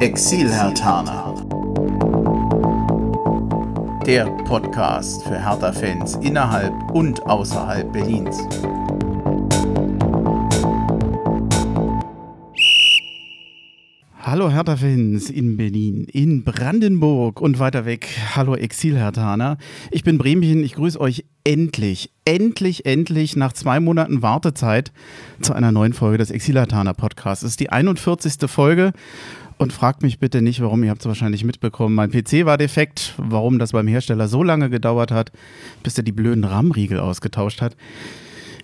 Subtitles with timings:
[0.00, 1.34] Exil-Hertaner.
[4.06, 8.38] Der Podcast für Hertha-Fans innerhalb und außerhalb Berlins.
[14.22, 18.08] Hallo Hertha-Fans in Berlin, in Brandenburg und weiter weg.
[18.34, 19.58] Hallo Exil-Hertaner.
[19.90, 24.92] Ich bin Bremchen, ich grüße euch endlich, endlich, endlich nach zwei Monaten Wartezeit
[25.42, 27.44] zu einer neuen Folge des Exil-Hertaner Podcasts.
[27.44, 28.48] Es ist die 41.
[28.48, 28.94] Folge
[29.60, 31.94] und fragt mich bitte nicht, warum, ihr habt es wahrscheinlich mitbekommen.
[31.94, 35.32] Mein PC war defekt, warum das beim Hersteller so lange gedauert hat,
[35.82, 37.76] bis er die blöden RAM-Riegel ausgetauscht hat.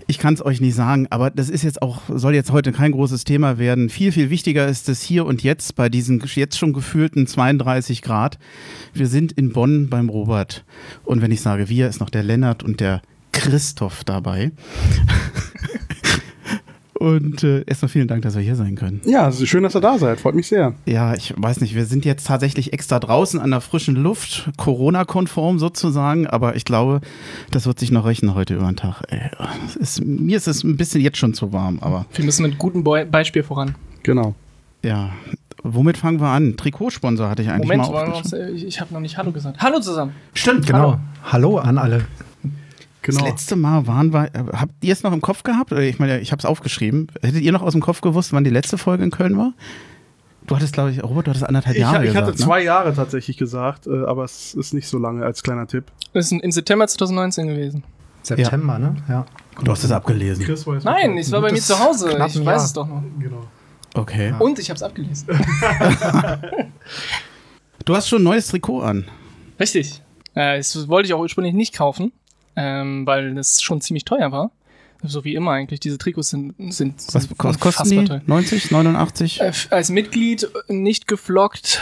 [0.06, 2.92] Ich kann es euch nicht sagen, aber das ist jetzt auch, soll jetzt heute kein
[2.92, 3.90] großes Thema werden.
[3.90, 8.38] Viel, viel wichtiger ist es hier und jetzt bei diesen jetzt schon gefühlten 32 Grad.
[8.94, 10.64] Wir sind in Bonn beim Robert.
[11.04, 13.02] Und wenn ich sage wir, ist noch der Lennart und der
[13.32, 14.50] Christoph dabei.
[16.98, 19.00] Und äh, erstmal vielen Dank, dass wir hier sein können.
[19.04, 20.20] Ja, schön, dass ihr da seid.
[20.20, 20.74] Freut mich sehr.
[20.86, 25.58] Ja, ich weiß nicht, wir sind jetzt tatsächlich extra draußen an der frischen Luft, Corona-konform
[25.58, 27.00] sozusagen, aber ich glaube,
[27.50, 29.02] das wird sich noch rechnen heute über den Tag.
[29.08, 29.20] Ey,
[29.78, 32.06] ist, mir ist es ein bisschen jetzt schon zu warm, aber.
[32.14, 33.74] Wir müssen mit gutem Be Beispiel voran.
[34.02, 34.34] Genau.
[34.82, 35.10] Ja.
[35.62, 36.56] Womit fangen wir an?
[36.56, 39.60] Trikotsponsor hatte ich eigentlich Moment, mal uns, äh, ich, ich habe noch nicht Hallo gesagt.
[39.60, 40.12] Hallo zusammen.
[40.32, 40.98] Stimmt, Genau.
[41.24, 42.04] Hallo an alle.
[43.06, 43.20] Genau.
[43.20, 45.72] Das letzte Mal waren wir, äh, habt ihr es noch im Kopf gehabt?
[45.72, 47.08] Ich meine, ich habe es aufgeschrieben.
[47.22, 49.54] Hättet ihr noch aus dem Kopf gewusst, wann die letzte Folge in Köln war?
[50.46, 52.44] Du hattest, glaube ich, Robert, du hattest anderthalb Ich, Jahre ich hatte gesagt, ne?
[52.44, 55.84] zwei Jahre tatsächlich gesagt, äh, aber es ist nicht so lange als kleiner Tipp.
[56.12, 57.82] Das ist im September 2019 gewesen.
[58.22, 58.96] September, ne?
[59.08, 59.26] Ja.
[59.62, 60.46] Du hast es abgelesen.
[60.84, 62.10] Nein, es war bei mir zu Hause.
[62.10, 62.56] Ich weiß Jahr.
[62.56, 63.02] es doch noch.
[63.18, 63.46] Genau.
[63.94, 64.34] Okay.
[64.38, 65.28] Und ich habe es abgelesen.
[67.86, 69.06] Du hast schon ein neues Trikot an.
[69.60, 70.02] Richtig.
[70.34, 72.10] Äh, das wollte ich auch ursprünglich nicht kaufen,
[72.56, 74.50] ähm, weil das schon ziemlich teuer war.
[75.02, 75.78] So wie immer eigentlich.
[75.80, 78.04] Diese Trikots sind, sind, Was, sind was kosten unfassbar die?
[78.08, 78.22] teuer.
[78.26, 79.40] 90, 89?
[79.40, 81.80] Äh, als Mitglied nicht geflockt.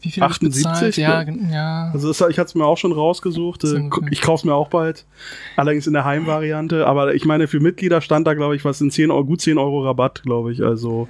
[0.00, 0.96] Wie viel hab ich 78, bezahlt?
[0.96, 1.90] Ja, ja.
[1.92, 3.64] Also das, ich hatte es mir auch schon rausgesucht.
[3.64, 3.90] Äh.
[4.10, 5.04] Ich kaufe es mir auch bald.
[5.56, 6.86] Allerdings in der Heimvariante.
[6.86, 9.58] Aber ich meine, für Mitglieder stand da, glaube ich, was in 10 Euro, gut 10
[9.58, 10.62] Euro Rabatt, glaube ich.
[10.62, 11.08] Also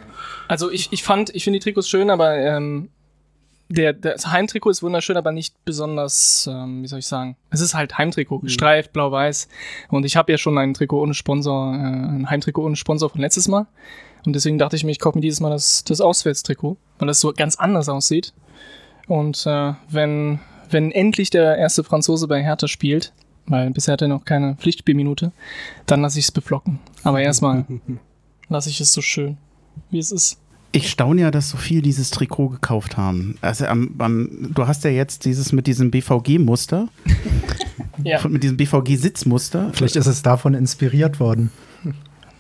[0.48, 2.88] Also ich, ich fand, ich finde die Trikots schön, aber ähm,
[3.68, 7.36] der, das Heimtrikot ist wunderschön, aber nicht besonders, ähm, wie soll ich sagen.
[7.50, 9.48] Es ist halt Heimtrikot, gestreift, blau-weiß.
[9.88, 13.20] Und ich habe ja schon ein Trikot ohne Sponsor, äh, ein Heimtrikot ohne Sponsor von
[13.20, 13.66] letztes Mal.
[14.24, 17.20] Und deswegen dachte ich mir, ich kaufe mir dieses Mal das, das Auswärtstrikot, weil das
[17.20, 18.32] so ganz anders aussieht.
[19.08, 20.40] Und äh, wenn,
[20.70, 23.12] wenn endlich der erste Franzose bei Hertha spielt,
[23.46, 25.32] weil bisher hat er noch keine Pflichtspielminute,
[25.86, 26.80] dann lasse ich es beflocken.
[27.04, 27.64] Aber erstmal
[28.48, 29.38] lasse ich es so schön,
[29.90, 30.40] wie es ist.
[30.72, 33.36] Ich staune ja, dass so viel dieses Trikot gekauft haben.
[33.40, 36.88] Also am, am, du hast ja jetzt dieses mit diesem BVG-Muster,
[38.04, 38.26] Ja.
[38.28, 39.70] mit diesem BVG-Sitzmuster.
[39.72, 41.50] Vielleicht ist es davon inspiriert worden.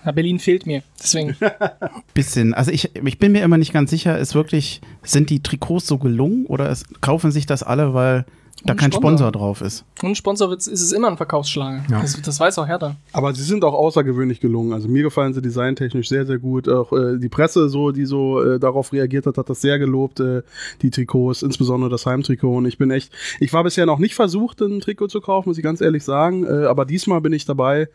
[0.04, 0.82] Ja, Berlin fehlt mir.
[1.02, 1.34] Deswegen.
[2.14, 2.52] Bisschen.
[2.54, 5.98] Also ich, ich bin mir immer nicht ganz sicher, ist wirklich, sind die Trikots so
[5.98, 8.24] gelungen oder es, kaufen sich das alle, weil
[8.66, 9.18] da kein Sponsor.
[9.18, 9.84] Sponsor drauf ist?
[10.02, 11.84] Und Sponsor ist es immer ein Verkaufsschlager.
[11.90, 12.00] Ja.
[12.00, 12.96] Das, das weiß auch Hertha.
[13.12, 14.72] Aber sie sind auch außergewöhnlich gelungen.
[14.72, 16.68] Also mir gefallen sie designtechnisch sehr, sehr gut.
[16.68, 20.20] Auch äh, die Presse, so, die so äh, darauf reagiert hat, hat das sehr gelobt,
[20.20, 20.42] äh,
[20.82, 22.56] die Trikots, insbesondere das Heimtrikot.
[22.56, 25.58] Und ich bin echt, ich war bisher noch nicht versucht, ein Trikot zu kaufen, muss
[25.58, 26.44] ich ganz ehrlich sagen.
[26.44, 27.88] Äh, aber diesmal bin ich dabei.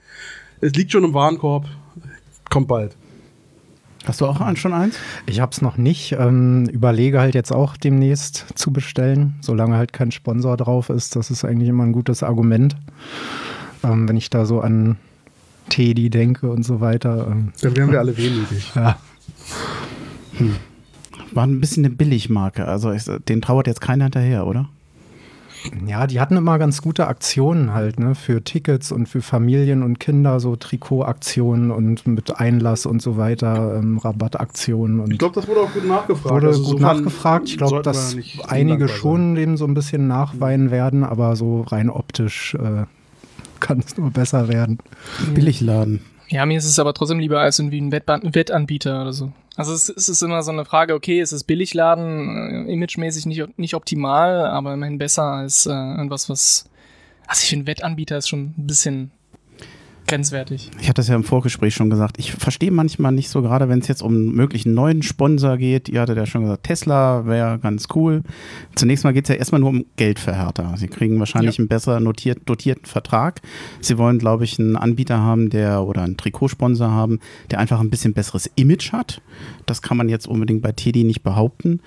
[0.61, 1.65] Es liegt schon im Warenkorb.
[2.49, 2.95] Kommt bald.
[4.05, 4.97] Hast du auch schon eins?
[5.27, 6.13] Ich habe es noch nicht.
[6.13, 11.15] Ähm, überlege halt jetzt auch demnächst zu bestellen, solange halt kein Sponsor drauf ist.
[11.15, 12.75] Das ist eigentlich immer ein gutes Argument.
[13.83, 14.97] Ähm, wenn ich da so an
[15.69, 17.27] Teddy denke und so weiter.
[17.31, 18.71] Ähm, Dann wären wir alle wehmütig.
[18.75, 18.97] ja.
[21.31, 22.67] War ein bisschen eine Billigmarke.
[22.67, 24.69] Also ich, den trauert jetzt keiner hinterher, oder?
[25.85, 28.15] Ja, die hatten immer ganz gute Aktionen halt, ne?
[28.15, 33.75] Für Tickets und für Familien und Kinder, so Trikotaktionen und mit Einlass und so weiter,
[33.77, 36.33] ähm, Rabattaktionen und Ich glaube, das wurde auch gut nachgefragt.
[36.35, 37.49] wurde Also gut insofern nachgefragt.
[37.49, 38.15] Ich glaube, dass
[38.47, 42.85] einige schon dem so ein bisschen nachweinen werden, aber so rein optisch äh,
[43.59, 44.79] kann es nur besser werden.
[45.33, 46.01] Billigladen.
[46.31, 49.33] Ja, mir ist es aber trotzdem lieber als irgendwie ein Wettanbieter oder so.
[49.57, 53.59] Also es, es ist immer so eine Frage, okay, es ist Billigladen, äh, imagemäßig nicht,
[53.59, 56.69] nicht optimal, aber immerhin besser als äh, irgendwas, was.
[57.27, 59.11] Also ich finde, Wettanbieter ist schon ein bisschen
[60.11, 60.69] grenzwertig.
[60.81, 62.19] Ich hatte es ja im Vorgespräch schon gesagt.
[62.19, 65.87] Ich verstehe manchmal nicht so, gerade wenn es jetzt um einen möglichen neuen Sponsor geht.
[65.87, 68.23] Ihr hattet ja schon gesagt, Tesla wäre ganz cool.
[68.75, 70.75] Zunächst mal geht es ja erstmal nur um Geld für Hertha.
[70.75, 71.61] Sie kriegen wahrscheinlich Ja.
[71.61, 73.41] einen besser notiert, dotierten Vertrag.
[73.79, 77.19] Sie wollen, glaube ich, einen Anbieter haben, der oder einen Trikotsponsor haben,
[77.49, 79.21] der einfach ein bisschen besseres Image hat.
[79.65, 81.79] Das kann man jetzt unbedingt bei Teddy nicht behaupten.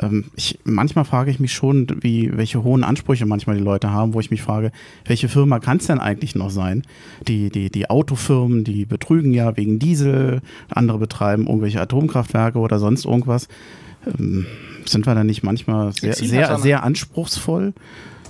[0.00, 4.14] Ähm, ich, manchmal frage ich mich schon, wie, welche hohen Ansprüche manchmal die Leute haben,
[4.14, 4.72] wo ich mich frage,
[5.04, 6.82] welche Firma kann es denn eigentlich noch sein?
[7.28, 13.04] Die, die, die Autofirmen, die betrügen ja wegen Diesel, andere betreiben irgendwelche Atomkraftwerke oder sonst
[13.04, 13.48] irgendwas.
[14.06, 14.46] Ähm,
[14.86, 17.74] sind wir da nicht manchmal sehr, sehr, sehr anspruchsvoll?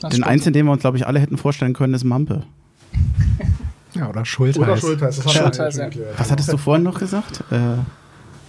[0.01, 2.43] Das Den einzigen, den wir uns, glaube ich, alle hätten vorstellen können, ist Mampe.
[3.93, 4.63] Ja, oder Schultheiß.
[4.63, 5.89] Oder Schultheiß, das Schultheiß, ja.
[6.17, 7.43] Was hattest du vorhin noch gesagt?
[7.51, 7.57] Äh,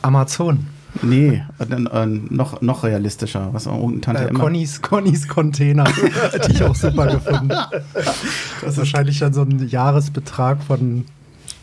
[0.04, 0.68] Amazon.
[1.02, 3.50] Nee, äh, äh, noch, noch realistischer.
[3.54, 4.40] Was auch irgendeine Tante Äh, Emma.
[4.40, 5.86] Connys, Connys Container.
[6.32, 7.50] Hätte ich auch super gefunden.
[7.50, 11.06] Das ist wahrscheinlich dann so ein Jahresbetrag von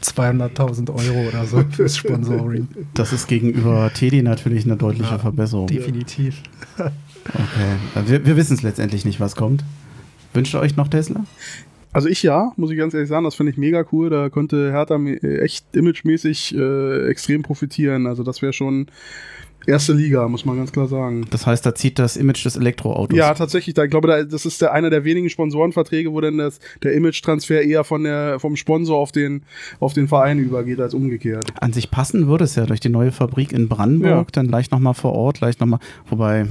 [0.02, 2.68] 200.000 Euro oder so fürs Sponsoring.
[2.94, 5.66] Das ist gegenüber Teddy natürlich eine deutliche Verbesserung.
[5.66, 6.42] Definitiv.
[6.78, 8.06] Okay.
[8.06, 9.64] Wir wir wissen es letztendlich nicht, was kommt.
[10.34, 11.24] Wünscht ihr euch noch Tesla?
[11.92, 14.10] Also ich ja, muss ich ganz ehrlich sagen, das finde ich mega cool.
[14.10, 18.06] Da konnte Hertha me- echt imagemäßig äh, extrem profitieren.
[18.06, 18.86] Also das wäre schon
[19.66, 21.26] erste Liga, muss man ganz klar sagen.
[21.30, 23.16] Das heißt, da zieht das Image des Elektroautos.
[23.18, 23.74] Ja, tatsächlich.
[23.74, 26.94] Da, ich glaube, da, das ist der, einer der wenigen Sponsorenverträge, wo dann das, der
[26.94, 29.42] Image-Transfer eher von der, vom Sponsor auf den,
[29.80, 31.46] auf den Verein übergeht, als umgekehrt.
[31.60, 34.24] An sich passen würde es ja durch die neue Fabrik in Brandenburg, Ja.
[34.32, 36.46] dann gleich nochmal vor Ort, gleich nochmal, wobei,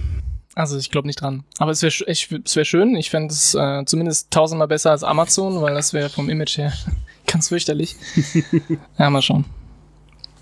[0.58, 1.44] Also ich glaube nicht dran.
[1.60, 2.96] Aber es wäre es wär schön.
[2.96, 6.74] Ich fände es äh, zumindest tausendmal besser als Amazon, weil das wäre vom Image her
[7.28, 7.96] ganz fürchterlich.
[8.98, 9.46] ja, mal schauen.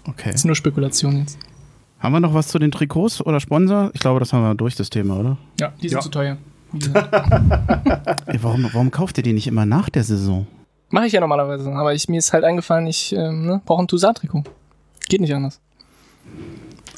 [0.07, 0.29] okay.
[0.31, 1.37] Das ist nur Spekulation jetzt.
[1.99, 3.91] Haben wir noch was zu den Trikots oder Sponsor?
[3.93, 5.37] Ich glaube, das haben wir durch, das Thema, oder?
[5.59, 6.01] Ja, die sind Ja.
[6.01, 6.37] zu teuer.
[8.25, 10.47] Ey, warum, warum kauft ihr die nicht immer nach der Saison?
[10.91, 11.69] Mache ich ja normalerweise.
[11.73, 14.43] Aber ich, mir ist halt eingefallen, ich ähm, ne, brauche ein Toussaint-Trikot.
[15.09, 15.59] Geht nicht anders.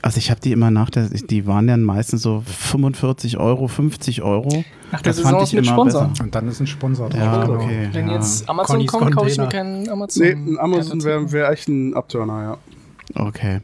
[0.07, 4.21] Also ich habe die immer nach der, die waren dann meistens so 45 Euro, 50
[4.21, 4.63] Euro.
[4.93, 6.07] Der Das Saison fand ist ich mit immer Sponsor.
[6.07, 6.23] besser.
[6.23, 7.19] Und dann ist ein Sponsor drauf.
[7.19, 7.59] Ja, genau.
[7.61, 7.89] okay.
[7.91, 8.13] Wenn ja.
[8.13, 10.23] jetzt Amazon Connys kommt, kaufe ich mir keinen Amazon.
[10.23, 13.21] Nee, ein Amazon wäre wär echt ein Abturner, ja.
[13.21, 13.59] Okay.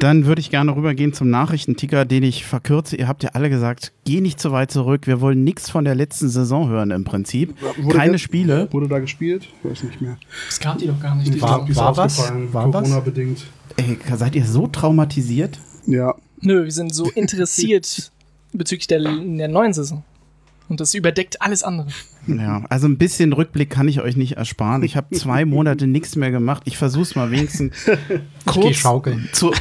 [0.00, 2.96] Dann würde ich gerne rübergehen zum Nachrichtenticker, den ich verkürze.
[2.96, 5.06] Ihr habt ja alle gesagt, geh nicht zu weit zurück.
[5.06, 7.54] Wir wollen nichts von der letzten Saison hören im Prinzip.
[7.82, 8.68] Wurde Keine der- Spiele.
[8.72, 9.46] Wurde da gespielt?
[9.62, 10.16] Ich weiß nicht mehr.
[10.48, 11.32] Das gab die doch gar nicht.
[11.34, 12.18] Die War- war was?
[12.52, 12.82] War was?
[12.88, 13.46] Corona-bedingt.
[13.76, 15.58] Ey, seid ihr so traumatisiert?
[15.86, 16.14] Ja.
[16.40, 18.10] Nö, wir sind so interessiert
[18.52, 20.02] bezüglich der, der neuen Saison.
[20.68, 21.88] Und das überdeckt alles andere.
[22.38, 24.82] Ja, also ein bisschen Rückblick kann ich euch nicht ersparen.
[24.82, 26.62] Ich habe zwei Monate nichts mehr gemacht.
[26.66, 27.96] Ich versuche es mal wenigstens Ich
[28.52, 29.28] geh kurz schaukeln.
[29.32, 29.52] zu.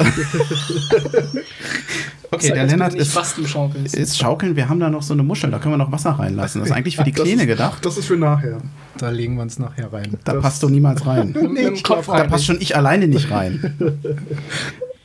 [2.32, 3.96] okay, der Lennart ist, was du schaukelst.
[3.96, 4.56] ist schaukeln.
[4.56, 6.62] Wir haben da noch so eine Muschel, da können wir noch Wasser reinlassen.
[6.62, 7.86] Das ist eigentlich für die Das Kleine gedacht.
[7.86, 8.60] Das ist für nachher.
[8.98, 10.18] Da legen wir uns nachher rein.
[10.24, 11.36] Da passt du niemals rein.
[11.84, 13.76] Kopf Da passt schon ich alleine nicht rein.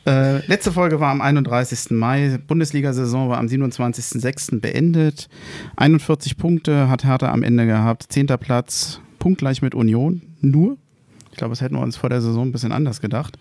[0.07, 1.91] Äh, letzte Folge war am 31.
[1.91, 2.39] Mai.
[2.47, 4.61] Bundesliga-Saison war am 27.06.
[4.61, 5.29] beendet.
[5.77, 8.07] 41 Punkte hat Hertha am Ende gehabt.
[8.09, 10.23] Zehnter Platz, punktgleich mit Union.
[10.41, 10.77] Nur.
[11.31, 13.39] Ich glaube, das hätten wir uns vor der Saison ein bisschen anders gedacht.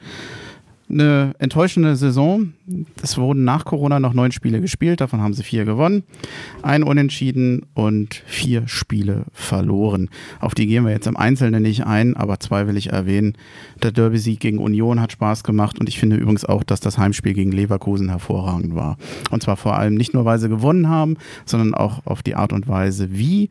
[0.94, 2.54] Eine enttäuschende Saison.
[3.02, 6.04] Es wurden nach Corona noch neun Spiele gespielt, davon haben sie vier gewonnen,
[6.62, 10.12] ein Unentschieden und vier Spiele verloren.
[10.40, 13.34] Auf die gehen wir jetzt im Einzelnen nicht ein, aber zwei will ich erwähnen.
[13.82, 17.34] Der Derby-Sieg gegen Union hat Spaß gemacht und ich finde übrigens auch, dass das Heimspiel
[17.34, 18.98] gegen Leverkusen hervorragend war.
[19.32, 22.54] Und zwar vor allem nicht nur, weil sie gewonnen haben, sondern auch auf die Art
[22.54, 23.50] und Weise, wie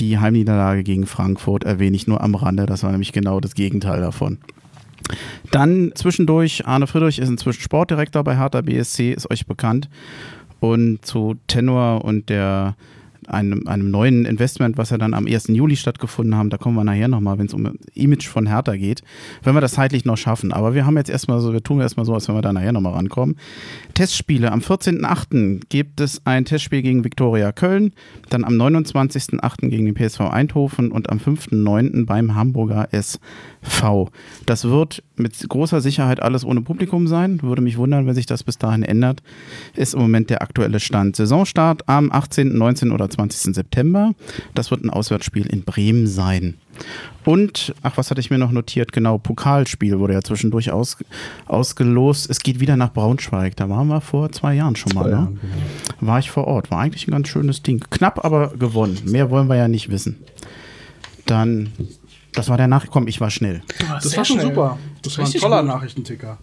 [0.00, 2.66] die Heimniederlage gegen Frankfurt erwähne ich nur am Rande.
[2.66, 4.38] Das war nämlich genau das Gegenteil davon.
[5.50, 9.88] Dann zwischendurch, Arne Friedrich ist inzwischen Sportdirektor bei Hertha BSC, ist euch bekannt.
[10.60, 12.76] Und zu Tenor und der
[13.30, 15.48] einem, einem neuen Investment, was ja dann am 1.
[15.48, 19.02] Juli stattgefunden haben, da kommen wir nachher nochmal, wenn es um Image von Hertha geht,
[19.42, 20.52] wenn wir das zeitlich noch schaffen.
[20.52, 22.72] Aber wir haben jetzt erstmal so, wir tun erstmal so, als wenn wir da nachher
[22.72, 23.36] nochmal rankommen.
[23.94, 24.50] Testspiele.
[24.52, 25.62] Am 14.08.
[25.68, 27.92] gibt es ein Testspiel gegen Viktoria Köln,
[28.30, 29.68] dann am 29.08.
[29.68, 32.06] gegen den PSV Eindhoven und am 5.09.
[32.06, 33.20] beim Hamburger SV.
[34.46, 37.42] Das wird mit großer Sicherheit alles ohne Publikum sein.
[37.42, 39.22] Würde mich wundern, wenn sich das bis dahin ändert.
[39.74, 41.16] Ist im Moment der aktuelle Stand.
[41.16, 42.90] Saisonstart am 18., 19.
[42.90, 43.54] oder 20.
[43.54, 44.12] September.
[44.54, 46.54] Das wird ein Auswärtsspiel in Bremen sein.
[47.24, 48.92] Und, ach, was hatte ich mir noch notiert?
[48.92, 50.96] Genau, Pokalspiel wurde ja zwischendurch aus,
[51.46, 52.30] ausgelost.
[52.30, 53.56] Es geht wieder nach Braunschweig.
[53.56, 55.10] Da waren wir vor zwei Jahren schon mal.
[55.10, 55.36] Ne?
[56.00, 56.70] War ich vor Ort.
[56.70, 57.84] War eigentlich ein ganz schönes Ding.
[57.90, 58.98] Knapp, aber gewonnen.
[59.04, 60.16] Mehr wollen wir ja nicht wissen.
[61.26, 61.70] Dann,
[62.34, 62.86] das war der Nach...
[62.90, 63.62] Komm, ich war schnell.
[63.78, 64.48] Du warst Das war schon schnell.
[64.48, 64.78] super.
[65.02, 65.68] Das war ein toller gut.
[65.68, 66.38] Nachrichtenticker.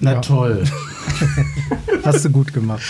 [0.00, 0.20] Na Ja.
[0.20, 0.64] toll.
[2.04, 2.82] Hast du gut gemacht.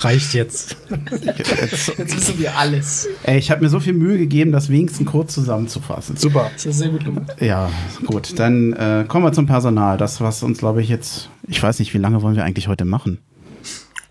[0.00, 0.76] Reicht jetzt.
[1.10, 3.08] Jetzt, Jetzt wissen wir alles.
[3.22, 6.16] ey, ich habe mir so viel Mühe gegeben, das wenigstens kurz zusammenzufassen.
[6.16, 6.50] Super.
[6.54, 7.40] Das ist sehr gut gemacht.
[7.40, 7.70] Ja,
[8.04, 8.38] gut.
[8.38, 9.96] Dann äh, kommen wir zum Personal.
[9.96, 11.30] Das, was uns, glaube ich, jetzt...
[11.48, 13.18] Ich weiß nicht, wie lange wollen wir eigentlich heute machen?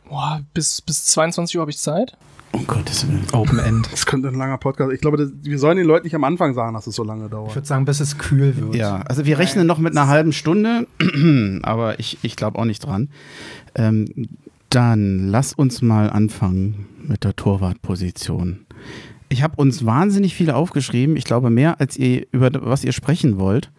[0.10, 2.18] Boah, bis, bis 22 Uhr habe ich Zeit.
[2.56, 3.24] Um Gottes Willen.
[3.34, 3.90] Open End.
[3.92, 4.94] Das könnte ein langer Podcast.
[4.94, 7.26] Ich glaube, das, wir sollen den Leuten nicht am Anfang sagen, dass es so lange
[7.26, 7.54] Ich dauert.
[7.54, 8.76] würde sagen, bis es kühl wird.
[8.76, 10.88] Ja, also wir rechnen noch mit einer halben Stunde,
[11.64, 13.10] aber ich, ich glaube auch nicht dran.
[13.76, 14.08] Ähm,
[14.70, 18.62] dann lass uns mal anfangen mit der Torwartposition.
[19.28, 21.18] Ich habe uns wahnsinnig viel aufgeschrieben.
[21.18, 23.70] Ich glaube, mehr als ihr über was ihr sprechen wollt.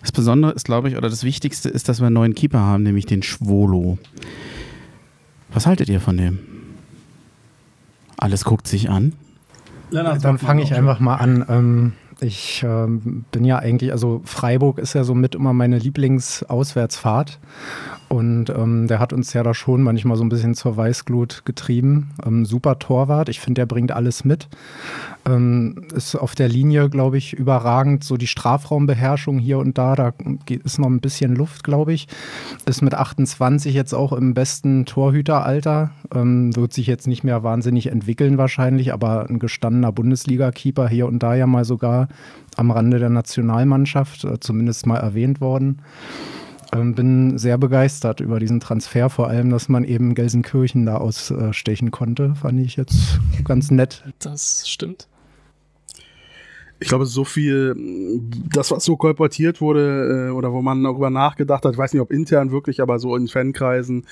[0.00, 2.82] Das Besondere ist, glaube ich, oder das Wichtigste ist, dass wir einen neuen Keeper haben,
[2.82, 3.98] nämlich den Schwolo.
[5.52, 6.38] Was haltet ihr von dem?
[8.20, 9.14] Alles guckt sich an.
[9.90, 11.44] Lennart, Dann fange ich einfach mal an.
[11.48, 17.38] Ähm, ich ähm, bin ja eigentlich, also Freiburg ist ja somit immer meine Lieblingsauswärtsfahrt.
[18.10, 22.10] Und ähm, der hat uns ja da schon manchmal so ein bisschen zur Weißglut getrieben.
[22.26, 23.28] Ähm, super Torwart.
[23.28, 24.48] Ich finde, der bringt alles mit.
[25.24, 28.02] Ähm, ist auf der Linie, glaube ich, überragend.
[28.02, 30.12] So die Strafraumbeherrschung hier und da, da
[30.48, 32.08] ist noch ein bisschen Luft, glaube ich.
[32.66, 35.92] Ist mit 28 jetzt auch im besten Torhüteralter.
[36.12, 41.22] Ähm, wird sich jetzt nicht mehr wahnsinnig entwickeln wahrscheinlich, aber ein gestandener Bundesliga-Keeper hier und
[41.22, 42.08] da ja mal sogar
[42.56, 45.78] am Rande der Nationalmannschaft, äh, zumindest mal erwähnt worden.
[46.72, 51.90] Ähm, bin sehr begeistert über diesen Transfer, vor allem, dass man eben Gelsenkirchen da ausstechen
[51.90, 52.34] konnte.
[52.36, 54.04] Fand ich jetzt ganz nett.
[54.18, 55.08] Das stimmt
[56.80, 57.76] ich glaube, so viel,
[58.52, 62.00] das, was so kolportiert wurde äh, oder wo man darüber nachgedacht hat, ich weiß nicht,
[62.00, 64.06] ob intern wirklich, aber so in Fankreisen,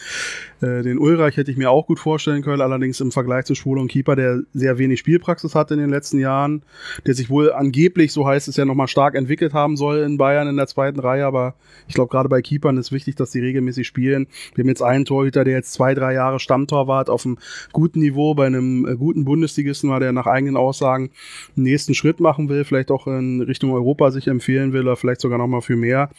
[0.60, 3.80] äh, den Ulreich hätte ich mir auch gut vorstellen können, allerdings im Vergleich zu Schwule
[3.80, 6.62] und Keeper, der sehr wenig Spielpraxis hat in den letzten Jahren,
[7.06, 10.46] der sich wohl angeblich, so heißt es ja, nochmal stark entwickelt haben soll in Bayern
[10.46, 11.54] in der zweiten Reihe, aber
[11.86, 14.26] ich glaube, gerade bei Keepern ist wichtig, dass die regelmäßig spielen.
[14.54, 17.38] Wir haben jetzt einen Torhüter, der jetzt zwei, drei Jahre Stammtorwart auf einem
[17.72, 21.10] guten Niveau bei einem äh, guten Bundesligisten war, der nach eigenen Aussagen
[21.56, 24.96] einen nächsten Schritt machen will will, vielleicht auch in Richtung Europa sich empfehlen will oder
[24.96, 26.10] vielleicht sogar noch mal für mehr.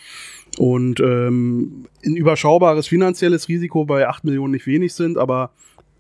[0.58, 5.51] Und ähm, ein überschaubares finanzielles Risiko bei 8 Millionen nicht wenig sind, aber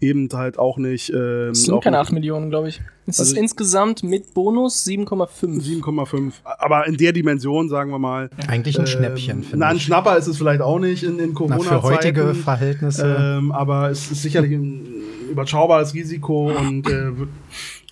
[0.01, 1.09] eben halt auch nicht.
[1.09, 2.81] Ähm, es sind keine 8 Millionen, glaube ich.
[3.05, 5.83] Es also ist insgesamt mit Bonus 7,5.
[5.83, 6.33] 7,5.
[6.43, 8.29] Aber in der Dimension, sagen wir mal.
[8.47, 9.71] Eigentlich ein ähm, Schnäppchen, finde ich.
[9.71, 11.67] ein Schnapper ist es vielleicht auch nicht in, in Corona-Zeiten.
[11.67, 13.37] Für heutige Verhältnisse.
[13.39, 14.85] Ähm, aber es ist sicherlich ein
[15.31, 17.11] überschaubares Risiko und äh,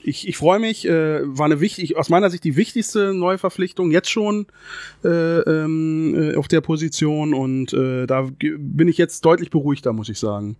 [0.08, 4.10] ich, ich freue mich, äh, war eine wichtig, aus meiner Sicht die wichtigste Neuverpflichtung jetzt
[4.10, 4.48] schon
[5.04, 10.10] äh, ähm, äh, auf der Position und äh, da bin ich jetzt deutlich beruhigter, muss
[10.10, 10.56] ich sagen.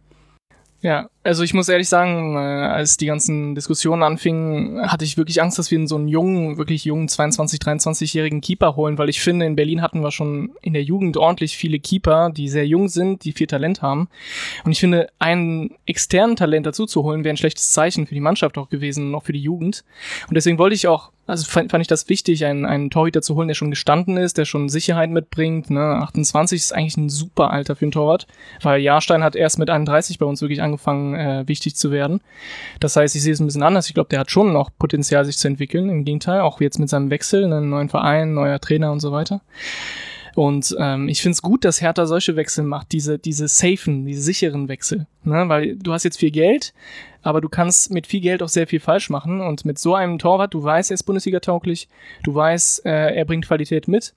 [0.88, 5.42] Ja, also ich muss ehrlich sagen, äh, als die ganzen Diskussionen anfingen, hatte ich wirklich
[5.42, 9.46] Angst, dass wir so einen jungen, wirklich jungen 22, 23-jährigen Keeper holen, weil ich finde,
[9.46, 13.26] in Berlin hatten wir schon in der Jugend ordentlich viele Keeper, die sehr jung sind,
[13.26, 14.08] die viel Talent haben.
[14.64, 18.22] Und ich finde, einen externen Talent dazu zu holen, wäre ein schlechtes Zeichen für die
[18.22, 19.84] Mannschaft auch gewesen, noch für die Jugend.
[20.30, 23.36] Und deswegen wollte ich auch also fand, fand ich das wichtig, einen, einen Torhüter zu
[23.36, 25.70] holen, der schon gestanden ist, der schon Sicherheit mitbringt.
[25.70, 25.80] Ne?
[25.80, 28.28] 28 ist eigentlich ein super Alter für einen Torwart,
[28.62, 32.22] weil Jahrstein hat erst mit 31 bei uns wirklich angefangen, äh, wichtig zu werden.
[32.80, 33.88] Das heißt, ich sehe es ein bisschen anders.
[33.88, 35.90] Ich glaube, der hat schon noch Potenzial, sich zu entwickeln.
[35.90, 39.42] Im Gegenteil, auch jetzt mit seinem Wechsel, einen neuen Verein, neuer Trainer und so weiter.
[40.38, 44.22] Und ähm, ich finde es gut, dass Hertha solche Wechsel macht, diese, diese safen, diese
[44.22, 45.08] sicheren Wechsel.
[45.24, 45.46] Ne?
[45.50, 46.76] Weil du hast jetzt viel Geld,
[47.24, 49.42] aber du kannst mit viel Geld auch sehr viel falsch machen.
[49.42, 51.90] Und mit so einem Torwart, du weißt, er ist Bundesliga-tauglich,
[52.24, 54.14] du weißt, äh, er bringt Qualität mit.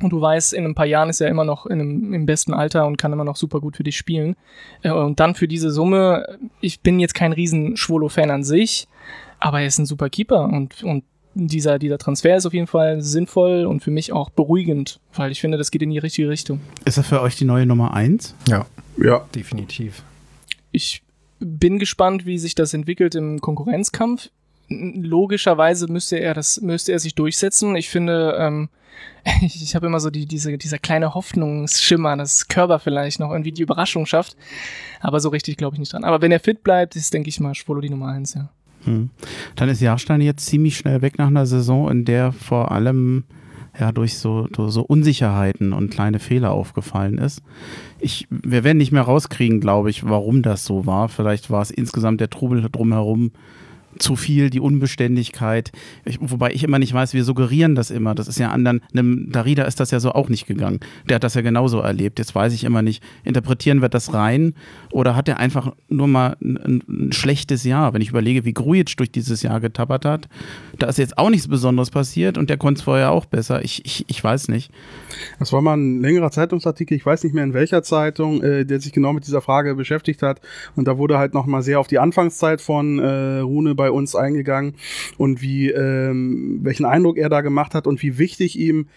[0.00, 2.54] Und du weißt, in ein paar Jahren ist er immer noch in einem, im besten
[2.54, 4.36] Alter und kann immer noch super gut für dich spielen.
[4.82, 8.86] Äh, und dann für diese Summe, ich bin jetzt kein riesen Schwolo-Fan an sich,
[9.40, 11.02] aber er ist ein super Keeper und, und
[11.34, 15.40] dieser, dieser Transfer ist auf jeden Fall sinnvoll und für mich auch beruhigend, weil ich
[15.40, 16.60] finde, das geht in die richtige Richtung.
[16.84, 18.34] Ist er für euch die neue Nummer 1?
[18.48, 18.66] Ja.
[18.96, 19.26] Ja.
[19.34, 20.02] Definitiv.
[20.72, 21.02] Ich
[21.38, 24.30] bin gespannt, wie sich das entwickelt im Konkurrenzkampf.
[24.68, 27.74] Logischerweise müsste er das, müsste er sich durchsetzen.
[27.76, 28.68] Ich finde, ähm,
[29.42, 33.52] ich, ich habe immer so die, diese, dieser kleine Hoffnungsschimmer, dass Körper vielleicht noch irgendwie
[33.52, 34.36] die Überraschung schafft.
[35.00, 36.04] Aber so richtig glaube ich nicht dran.
[36.04, 38.50] Aber wenn er fit bleibt, ist, denke ich mal, Schwolo die Nummer 1, ja.
[38.84, 39.10] Hm.
[39.56, 43.24] Dann ist Jahrstein jetzt ziemlich schnell weg nach einer Saison, in der vor allem
[43.78, 47.42] ja durch so, so Unsicherheiten und kleine Fehler aufgefallen ist.
[47.98, 51.08] Ich, wir werden nicht mehr rauskriegen, glaube ich, warum das so war.
[51.08, 53.32] Vielleicht war es insgesamt der Trubel drumherum
[53.98, 55.72] zu viel, die Unbeständigkeit.
[56.04, 58.14] Ich, wobei ich immer nicht weiß, wir suggerieren das immer.
[58.14, 60.80] Das ist ja anderen, einem Darida ist das ja so auch nicht gegangen.
[61.08, 62.18] Der hat das ja genauso erlebt.
[62.18, 64.54] Jetzt weiß ich immer nicht, interpretieren wir das rein
[64.92, 67.94] oder hat er einfach nur mal ein, ein schlechtes Jahr?
[67.94, 70.28] Wenn ich überlege, wie Grujic durch dieses Jahr getappert hat,
[70.78, 73.64] da ist jetzt auch nichts Besonderes passiert und der konnte es vorher auch besser.
[73.64, 74.72] Ich, ich, ich weiß nicht.
[75.38, 78.80] Das war mal ein längerer Zeitungsartikel, ich weiß nicht mehr in welcher Zeitung, äh, der
[78.80, 80.40] sich genau mit dieser Frage beschäftigt hat.
[80.76, 84.74] Und da wurde halt nochmal sehr auf die Anfangszeit von äh, Rune bei uns eingegangen
[85.18, 88.88] und wie, ähm, welchen Eindruck er da gemacht hat und wie wichtig ihm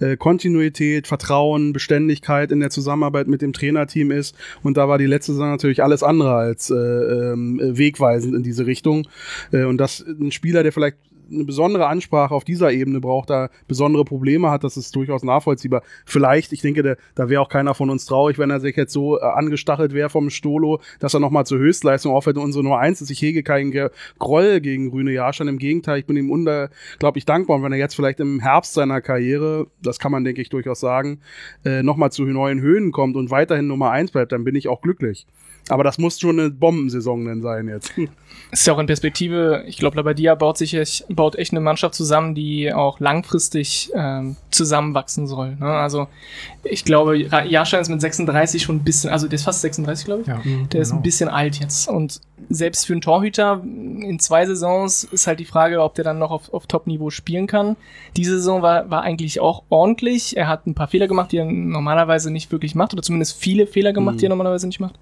[0.00, 4.36] äh, Kontinuität, Vertrauen, Beständigkeit in der Zusammenarbeit mit dem Trainerteam ist.
[4.62, 8.66] Und da war die letzte Saison natürlich alles andere als äh, ähm, wegweisend in diese
[8.66, 9.06] Richtung.
[9.52, 10.96] Äh, und dass ein Spieler, der vielleicht
[11.30, 15.82] eine besondere Ansprache auf dieser Ebene braucht, da besondere Probleme hat, das ist durchaus nachvollziehbar.
[16.04, 18.92] Vielleicht, ich denke, da, da wäre auch keiner von uns traurig, wenn er sich jetzt
[18.92, 22.78] so äh, angestachelt wäre vom Stolo, dass er nochmal zur Höchstleistung aufhört und unsere Nummer
[22.78, 23.10] eins ist.
[23.10, 23.72] Ich hege keinen
[24.18, 25.48] Groll gegen Rüne Jahrstein.
[25.48, 27.56] Im Gegenteil, ich bin ihm unglaublich dankbar.
[27.56, 30.80] Und wenn er jetzt vielleicht im Herbst seiner Karriere, das kann man, denke ich, durchaus
[30.80, 31.20] sagen,
[31.64, 34.80] äh, nochmal zu neuen Höhen kommt und weiterhin Nummer eins bleibt, dann bin ich auch
[34.80, 35.26] glücklich.
[35.68, 37.92] Aber das muss schon eine Bombensaison dann sein jetzt.
[38.50, 41.94] Ist ja auch in Perspektive, ich glaube, Labadia baut sich echt, baut echt eine Mannschaft
[41.94, 45.56] zusammen, die auch langfristig ähm, zusammenwachsen soll.
[45.56, 45.66] Ne?
[45.66, 46.06] Also
[46.62, 50.22] ich glaube, Jaschan ist mit 36 schon ein bisschen, also der ist fast 36, glaube
[50.22, 50.26] ich.
[50.26, 50.82] Ja, der genau.
[50.82, 51.02] ist ein genau.
[51.02, 51.88] bisschen alt jetzt.
[51.88, 56.18] Und selbst für einen Torhüter in zwei Saisons ist halt die Frage, ob der dann
[56.18, 57.76] noch auf, auf Top-Niveau spielen kann.
[58.16, 60.36] Diese Saison war, war eigentlich auch ordentlich.
[60.36, 63.66] Er hat ein paar Fehler gemacht, die er normalerweise nicht wirklich macht, oder zumindest viele
[63.66, 64.18] Fehler gemacht, mhm.
[64.18, 64.98] die er normalerweise nicht macht.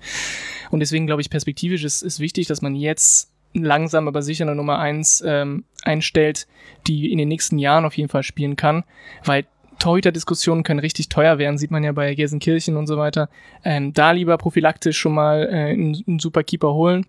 [0.70, 4.54] Und deswegen glaube ich, perspektivisch ist, ist wichtig, dass man jetzt langsam aber sicher eine
[4.54, 6.46] Nummer eins ähm, einstellt,
[6.86, 8.84] die in den nächsten Jahren auf jeden Fall spielen kann,
[9.24, 9.46] weil
[9.80, 13.28] Torhüter-Diskussionen können richtig teuer werden, sieht man ja bei Gelsenkirchen und so weiter.
[13.64, 17.06] Ähm, da lieber prophylaktisch schon mal äh, einen, einen super Keeper holen,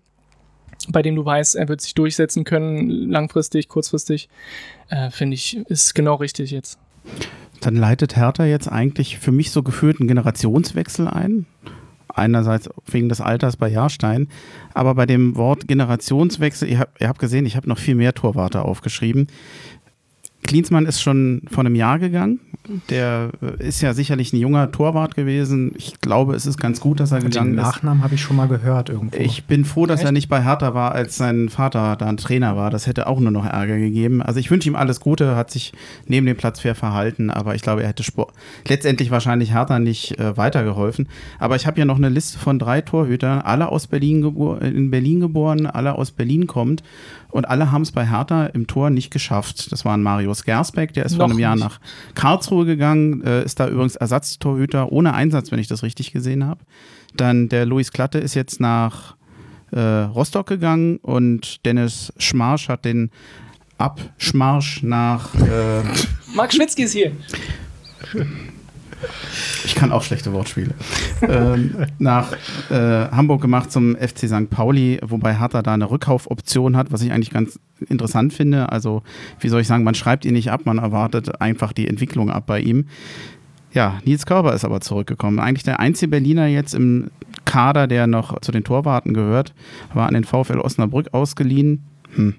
[0.88, 4.28] bei dem du weißt, er wird sich durchsetzen können, langfristig, kurzfristig,
[4.88, 6.78] äh, finde ich, ist genau richtig jetzt.
[7.60, 11.46] Dann leitet Hertha jetzt eigentlich für mich so gefühlt einen Generationswechsel ein
[12.14, 14.28] einerseits wegen des Alters bei Jahrstein,
[14.74, 18.14] aber bei dem Wort Generationswechsel, ihr habt, ihr habt gesehen, ich habe noch viel mehr
[18.14, 19.26] Torwarte aufgeschrieben.
[20.42, 22.40] Klinsmann ist schon vor einem Jahr gegangen.
[22.90, 25.72] Der äh, ist ja sicherlich ein junger Torwart gewesen.
[25.76, 27.64] Ich glaube, es ist ganz gut, dass er gegangen den ist.
[27.64, 29.18] Nachnamen habe ich schon mal gehört irgendwo.
[29.18, 30.06] Ich bin froh, dass Echt?
[30.06, 32.70] er nicht bei Hertha war, als sein Vater da ein Trainer war.
[32.70, 34.22] Das hätte auch nur noch Ärger gegeben.
[34.22, 35.72] Also ich wünsche ihm alles Gute, hat sich
[36.06, 38.32] neben dem Platz fair verhalten, aber ich glaube, er hätte Sport
[38.66, 41.08] letztendlich wahrscheinlich Hertha nicht äh, weitergeholfen.
[41.38, 44.22] Aber ich habe hier noch eine Liste von drei Torhütern, alle aus Berlin
[44.60, 46.82] in Berlin geboren, alle aus Berlin kommt
[47.32, 49.72] und alle haben es bei Hertha im Tor nicht geschafft.
[49.72, 51.80] Das waren Marius Gersbeck, der ist Noch vor einem Jahr nach
[52.14, 56.60] Karlsruhe gegangen, äh, ist da übrigens Ersatztorhüter ohne Einsatz, wenn ich das richtig gesehen habe.
[57.16, 59.16] Dann der Luis Klatte ist jetzt nach
[59.70, 63.10] äh, Rostock gegangen und Dennis Schmarsch hat den
[63.78, 65.34] Abschmarsch nach.
[65.34, 65.82] Äh,
[66.34, 67.12] Marc Schwitzky ist hier.
[69.64, 70.74] Ich kann auch schlechte Wortspiele.
[71.22, 72.32] ähm, nach
[72.70, 74.50] äh, Hamburg gemacht zum FC St.
[74.50, 78.70] Pauli, wobei Hertha da eine Rückkaufoption hat, was ich eigentlich ganz interessant finde.
[78.70, 79.02] Also,
[79.40, 82.44] wie soll ich sagen, man schreibt ihn nicht ab, man erwartet einfach die Entwicklung ab
[82.46, 82.86] bei ihm.
[83.72, 85.38] Ja, Nils Körber ist aber zurückgekommen.
[85.38, 87.10] Eigentlich der einzige Berliner jetzt im
[87.44, 89.54] Kader, der noch zu den Torwarten gehört,
[89.94, 91.82] war an den VfL Osnabrück ausgeliehen.
[92.14, 92.34] Hm.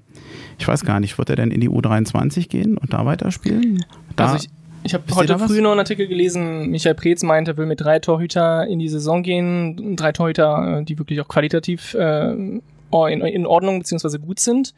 [0.60, 3.84] Ich weiß gar nicht, wird er denn in die U23 gehen und da weiterspielen?
[4.16, 4.50] Da also ich,
[4.84, 8.00] ich habe heute früh noch einen Artikel gelesen, Michael Preetz meinte, er will mit drei
[8.00, 12.62] Torhüter in die Saison gehen, drei Torhüter, äh, die wirklich auch qualitativ äh, in,
[13.22, 14.18] in Ordnung bzw.
[14.20, 14.74] gut sind.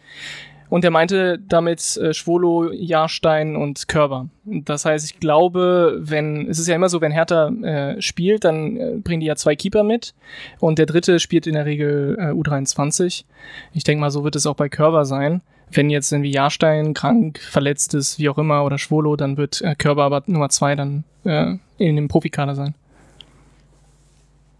[0.70, 4.30] Und er meinte damit äh, Schwolo, Jahrstein und Körber.
[4.46, 8.78] Das heißt, ich glaube, wenn, es ist ja immer so, wenn Hertha äh, spielt, dann
[8.78, 10.16] äh, bringen die ja zwei Keeper mit
[10.60, 13.26] und der dritte spielt in der Regel äh, U23.
[13.74, 15.42] Ich denke mal, so wird es auch bei Körber sein
[15.72, 19.76] wenn jetzt irgendwie Jahrstein krank, verletzt ist, wie auch immer, oder Schwolo, dann wird äh,
[19.76, 22.76] Körber aber Nummer zwei dann äh, in dem Profikader sein.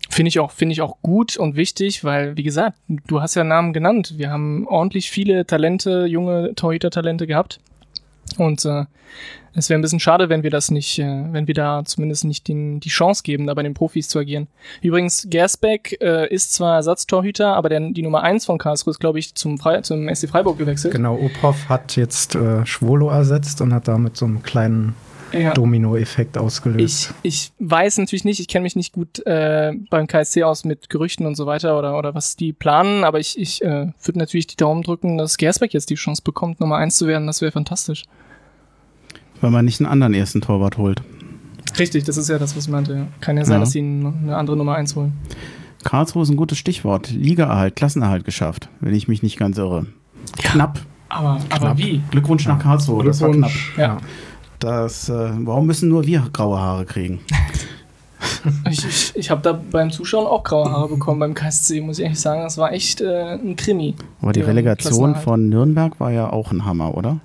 [0.10, 3.44] Finde ich auch, finde ich auch gut und wichtig, weil, wie gesagt, du hast ja
[3.44, 4.14] Namen genannt.
[4.18, 7.60] Wir haben ordentlich viele Talente, junge Torhüter-Talente gehabt.
[8.40, 8.86] Und äh,
[9.54, 12.48] es wäre ein bisschen schade, wenn wir das nicht, äh, wenn wir da zumindest nicht
[12.48, 14.48] den, die Chance geben, da bei den Profis zu agieren.
[14.82, 19.20] Übrigens, Gersbeck äh, ist zwar Ersatztorhüter, aber der, die Nummer 1 von Karlsruhe ist, glaube
[19.20, 20.94] ich, zum, Fre zum SC Freiburg gewechselt.
[20.94, 24.96] Genau, Ophoff hat jetzt äh, Schwolo ersetzt und hat damit so einen kleinen
[25.32, 25.54] ja.
[25.54, 27.14] Domino-Effekt ausgelöst.
[27.24, 30.90] Ich, ich weiß natürlich nicht, ich kenne mich nicht gut äh, beim KSC aus mit
[30.90, 34.48] Gerüchten und so weiter oder, oder was die planen, aber ich, ich äh, würde natürlich
[34.48, 37.28] die Daumen drücken, dass Gersbeck jetzt die Chance bekommt, Nummer 1 zu werden.
[37.28, 38.04] Das wäre fantastisch.
[39.46, 41.04] Weil man nicht einen anderen ersten Torwart holt.
[41.78, 43.06] Richtig, das ist ja das, was ich meinte.
[43.22, 43.60] Kann ja sein, ja.
[43.60, 45.14] dass sie eine andere Nummer 1 holen.
[45.84, 47.12] Karlsruhe ist ein gutes Stichwort.
[47.12, 49.86] Ligaerhalt, Klassenerhalt geschafft, wenn ich mich nicht ganz irre.
[50.38, 50.80] Knapp.
[51.10, 51.78] Aber, aber knapp.
[51.78, 52.02] wie?
[52.10, 53.20] Glückwunsch nach Karlsruhe, Glückwunsch.
[53.76, 54.02] das war knapp.
[54.02, 54.08] Ja.
[54.58, 57.20] Das, äh, warum müssen nur wir graue Haare kriegen?
[58.72, 62.06] ich ich, ich habe da beim Zuschauen auch graue Haare bekommen beim KSC, muss ich
[62.06, 62.42] ehrlich sagen.
[62.42, 63.94] Das war echt äh, ein Krimi.
[64.24, 67.20] Aber die Relegation von Nürnberg war ja auch ein Hammer, oder?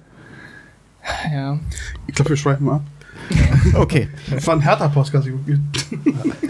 [1.32, 1.58] Ja.
[2.06, 2.82] Ich glaube, wir schweifen ab.
[3.74, 4.08] Okay.
[4.30, 5.28] Das war ein härter Podcast.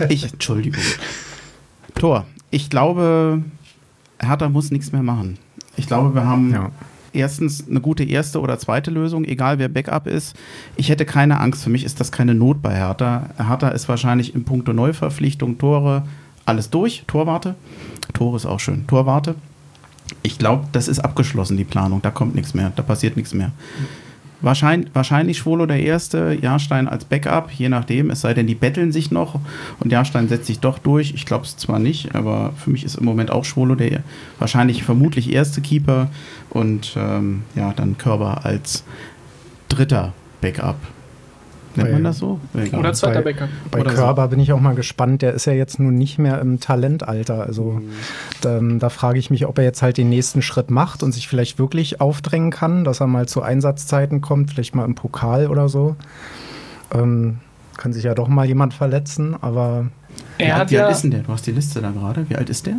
[0.08, 0.82] ich, Entschuldigung.
[1.94, 2.26] Tor.
[2.50, 3.42] Ich glaube,
[4.18, 5.38] Hertha muss nichts mehr machen.
[5.76, 6.70] Ich glaube, wir haben ja.
[7.12, 10.36] erstens eine gute erste oder zweite Lösung, egal wer Backup ist.
[10.76, 11.62] Ich hätte keine Angst.
[11.62, 13.30] Für mich ist das keine Not bei Hertha.
[13.36, 16.04] Hertha ist wahrscheinlich im Punkto Neuverpflichtung, Tore,
[16.44, 17.04] alles durch.
[17.06, 17.54] Torwarte.
[18.14, 18.86] Tore ist auch schön.
[18.86, 19.34] Torwarte.
[20.22, 22.02] Ich glaube, das ist abgeschlossen, die Planung.
[22.02, 23.52] Da kommt nichts mehr, da passiert nichts mehr.
[24.42, 28.90] Wahrscheinlich, wahrscheinlich Schwolo der Erste, Jahrstein als Backup, je nachdem, es sei denn, die betteln
[28.90, 29.38] sich noch
[29.80, 31.12] und Jahrstein setzt sich doch durch.
[31.14, 34.02] Ich glaube es zwar nicht, aber für mich ist im Moment auch Schwolo der
[34.38, 36.08] wahrscheinlich vermutlich erste Keeper
[36.48, 38.84] und ähm, ja, dann Körber als
[39.68, 40.76] dritter Backup.
[41.80, 42.38] Nennt Bei- man das so?
[42.78, 43.48] Oder zweiter bei, Backup.
[43.70, 43.96] Bei Oder so.
[43.96, 45.22] Körber bin ich auch mal gespannt.
[45.22, 47.42] Der ist ja jetzt nun nicht mehr im Talentalter.
[47.44, 47.80] Also
[48.40, 51.28] da, da frage ich mich, ob er jetzt halt den nächsten Schritt macht und sich
[51.28, 55.68] vielleicht wirklich aufdrängen kann, dass er mal zu Einsatzzeiten kommt, vielleicht mal im Pokal oder
[55.68, 55.96] so.
[56.92, 57.38] Ähm,
[57.76, 59.86] kann sich ja doch mal jemand verletzen, aber
[60.38, 60.92] Wie, Er alt, hat wie alt ja.
[60.92, 61.20] ist denn der?
[61.22, 62.28] Du hast die Liste da gerade.
[62.28, 62.76] Wie alt ist der?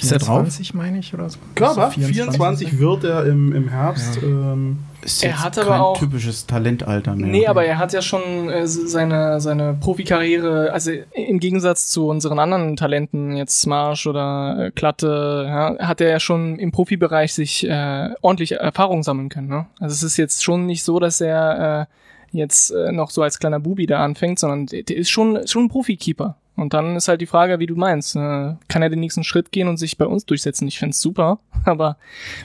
[0.00, 0.38] Ist der drauf?
[0.38, 1.38] 24 meine ich oder so.
[1.54, 4.18] Körper, So 24 wird er im, im Herbst.
[4.22, 7.26] Ähm, Ist Er hat aber auch- typisches Talentalter mehr.
[7.26, 12.38] Nee, aber er hat ja schon äh, seine, seine Profikarriere, also im Gegensatz zu unseren
[12.38, 17.68] anderen Talenten, jetzt Smash oder äh, Klatte, ja, hat er ja schon im Profibereich sich
[17.68, 19.48] äh, ordentlich Erfahrung sammeln können.
[19.48, 19.66] Ne?
[19.80, 21.88] Also es ist jetzt schon nicht so, dass er
[22.32, 25.46] äh, jetzt äh, noch so als kleiner Bubi da anfängt, sondern der, der ist schon,
[25.46, 26.36] schon ein Profikeeper.
[26.56, 29.50] Und dann ist halt die Frage, wie du meinst, äh, kann er den nächsten Schritt
[29.50, 30.68] gehen und sich bei uns durchsetzen?
[30.68, 31.96] Ich find's super, aber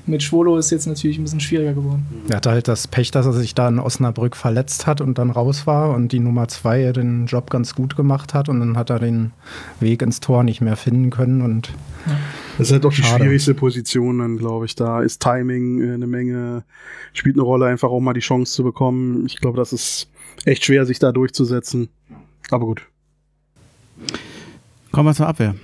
[0.08, 2.06] mit Schwolo ist jetzt natürlich ein bisschen schwieriger geworden.
[2.28, 5.30] Er hatte halt das Pech, dass er sich da in Osnabrück verletzt hat und dann
[5.30, 8.89] raus war und die Nummer zwei den Job ganz gut gemacht hat und dann hat
[8.89, 9.32] er den
[9.80, 11.69] Weg ins Tor nicht mehr finden können und
[12.58, 13.24] Das ist halt doch die Schade.
[13.24, 14.76] schwierigste Position dann, glaube ich.
[14.76, 16.63] Da ist Timing äh, eine Menge,
[17.13, 19.26] spielt eine Rolle, einfach auch mal die Chance zu bekommen.
[19.28, 20.10] Ich glaube, das ist
[20.45, 21.89] echt schwer, sich da durchzusetzen.
[22.50, 22.88] Aber gut.
[24.91, 25.55] Kommen wir zur Abwehr,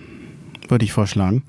[0.68, 1.44] würde ich vorschlagen.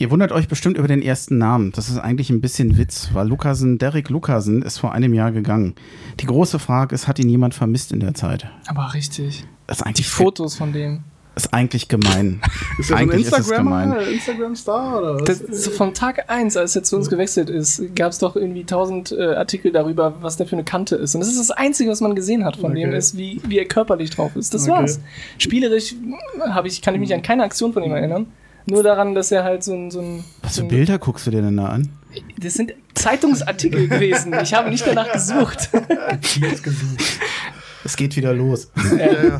[0.00, 1.72] Ihr wundert euch bestimmt über den ersten Namen.
[1.72, 5.74] Das ist eigentlich ein bisschen Witz, weil Lukasen, Derek Lukasen ist vor einem Jahr gegangen.
[6.20, 8.48] Die große Frage ist, hat ihn jemand vermisst in der Zeit?
[8.68, 9.44] Aber richtig.
[9.66, 11.02] Das ist Die eigentlich, Fotos von dem.
[11.44, 12.40] Ist eigentlich gemein.
[12.78, 14.12] Ist er ein eigentlich ist es Instagrammer, gemein.
[14.12, 15.24] Instagram-Star oder was?
[15.42, 18.64] Das, so von Tag eins, als er zu uns gewechselt ist, gab es doch irgendwie
[18.64, 21.14] tausend äh, Artikel darüber, was der für eine Kante ist.
[21.14, 22.82] Und das ist das Einzige, was man gesehen hat von Okay.
[22.82, 24.52] dem, ist, wie, wie er körperlich drauf ist.
[24.54, 24.72] Das Okay.
[24.72, 25.00] war's.
[25.38, 25.94] Spielerisch
[26.40, 28.26] hab ich, kann ich mich an keine Aktion von ihm erinnern.
[28.66, 29.90] Nur daran, dass er halt so ein.
[29.90, 31.88] So ein Was für ein Bilder guckst du dir denn da an?
[32.40, 34.34] das sind Zeitungsartikel gewesen.
[34.42, 35.70] Ich habe nicht danach gesucht.
[37.84, 38.68] Es geht wieder los.
[38.98, 39.38] äh,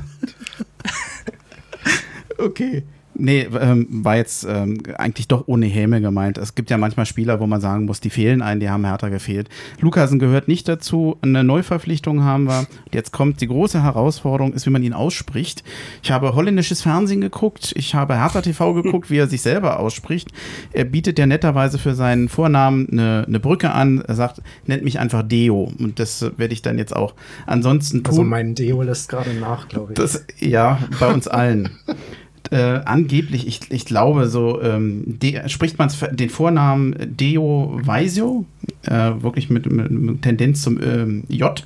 [2.38, 2.85] Okay.
[3.20, 6.38] Nee, ähm, war jetzt ähm, eigentlich doch ohne Häme gemeint.
[6.38, 9.11] Es gibt ja manchmal Spieler, wo man sagen muss, die fehlen einen, die haben härter
[9.11, 9.48] gefehlt.
[9.81, 11.16] Lukasen gehört nicht dazu.
[11.20, 12.61] Eine Neuverpflichtung haben wir.
[12.61, 15.64] Und Jetzt kommt die große Herausforderung, ist, wie man ihn ausspricht.
[16.01, 20.31] Ich habe holländisches Fernsehen geguckt, ich habe Hertha TV geguckt, wie er sich selber ausspricht.
[20.72, 24.01] Er bietet ja netterweise für seinen Vornamen eine, eine Brücke an.
[24.07, 25.72] Er sagt, nennt mich einfach Deo.
[25.77, 27.14] Und das werde ich dann jetzt auch
[27.46, 28.12] ansonsten tun.
[28.12, 29.96] also mein Deo lässt gerade nach, glaube ich.
[29.96, 31.70] Das, ja, bei uns allen.
[32.50, 38.46] Äh, angeblich, ich, ich glaube, so ähm, de, spricht man den Vornamen Deo Weisio,
[38.82, 41.64] äh, wirklich mit, mit, mit Tendenz zum ähm, J,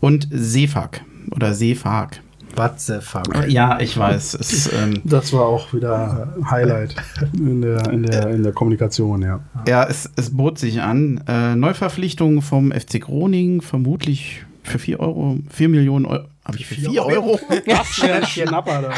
[0.00, 2.20] und Sefak oder Sefak.
[2.56, 3.48] What the fuck?
[3.48, 4.34] Ja, ich weiß.
[4.34, 6.96] Es, ähm, Das war auch wieder Highlight
[7.34, 9.40] in der, in der, in der Kommunikation, ja.
[9.68, 11.20] ja, es, es bot sich an.
[11.28, 16.24] Äh, Neuverpflichtung vom FC Groningen, vermutlich für 4 Euro, 4 Millionen Euro.
[16.46, 17.40] Habe ich für 4 Euro?
[17.66, 18.88] Das wäre ein Schnapper da.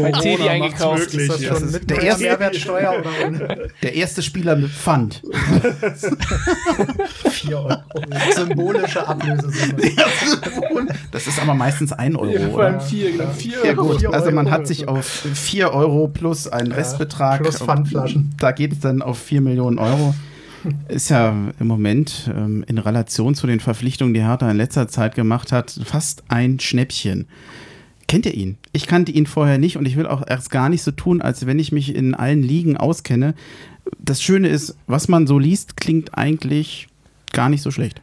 [0.00, 0.98] Bei Teddy Corona eingekauft.
[1.00, 1.28] macht's möglich.
[1.28, 1.54] Ist das ja.
[1.56, 3.68] schon mit der erste- Mehrwertsteuer oder ohne?
[3.82, 5.20] Der erste Spieler mit Pfand.
[7.30, 7.76] 4 Euro.
[8.34, 9.76] Symbolische Ablösesumme.
[11.10, 12.32] Das ist aber meistens 1 Euro.
[12.38, 12.64] vor oder?
[12.66, 13.30] allem vier, genau.
[13.30, 13.86] Vier Ja Euro.
[13.88, 14.54] gut, Vier also man Euro.
[14.54, 17.42] hat sich auf 4 Euro plus einen Restbetrag.
[17.42, 18.34] plus Pfandflaschen.
[18.38, 20.14] Da geht es dann auf 4 Millionen Euro.
[20.88, 25.14] Ist ja im Moment ähm, in Relation zu den Verpflichtungen, die Hertha in letzter Zeit
[25.14, 27.26] gemacht hat, fast ein Schnäppchen.
[28.08, 28.58] Kennt ihr ihn?
[28.72, 31.46] Ich kannte ihn vorher nicht und ich will auch erst gar nicht so tun, als
[31.46, 33.34] wenn ich mich in allen Ligen auskenne.
[33.98, 36.88] Das Schöne ist, was man so liest, klingt eigentlich
[37.32, 38.02] gar nicht so schlecht.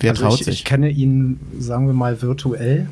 [0.00, 0.54] Wer Also traut ich, sich?
[0.60, 2.88] ich kenne ihn, sagen wir mal, virtuell.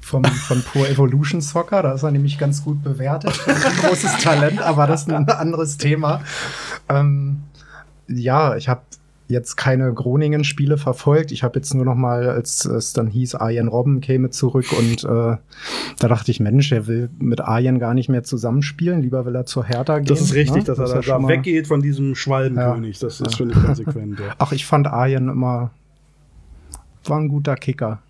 [0.00, 3.38] Vom, von Pro Evolution Soccer, da ist er nämlich ganz gut bewertet.
[3.46, 6.22] Ein großes Talent, aber das ist ein anderes Thema.
[6.88, 7.42] Ähm,
[8.08, 8.82] ja, ich habe
[9.32, 11.32] jetzt keine Groningen-Spiele verfolgt.
[11.32, 15.04] Ich habe jetzt nur noch mal, als es dann hieß, Arjen Robben käme zurück und
[15.04, 19.02] äh, da dachte ich, Mensch, er will mit Arjen gar nicht mehr zusammenspielen.
[19.02, 20.06] Lieber will er zur Hertha gehen.
[20.06, 20.64] Das ist richtig, ne?
[20.64, 22.98] dass er ist da, ja schon da weggeht von diesem Schwalbenkönig.
[22.98, 24.20] Das ist, finde ich, konsequent.
[24.20, 24.34] Ja.
[24.38, 25.70] Ach, ich fand Arjen immer,
[27.04, 28.02] war ein guter Kicker.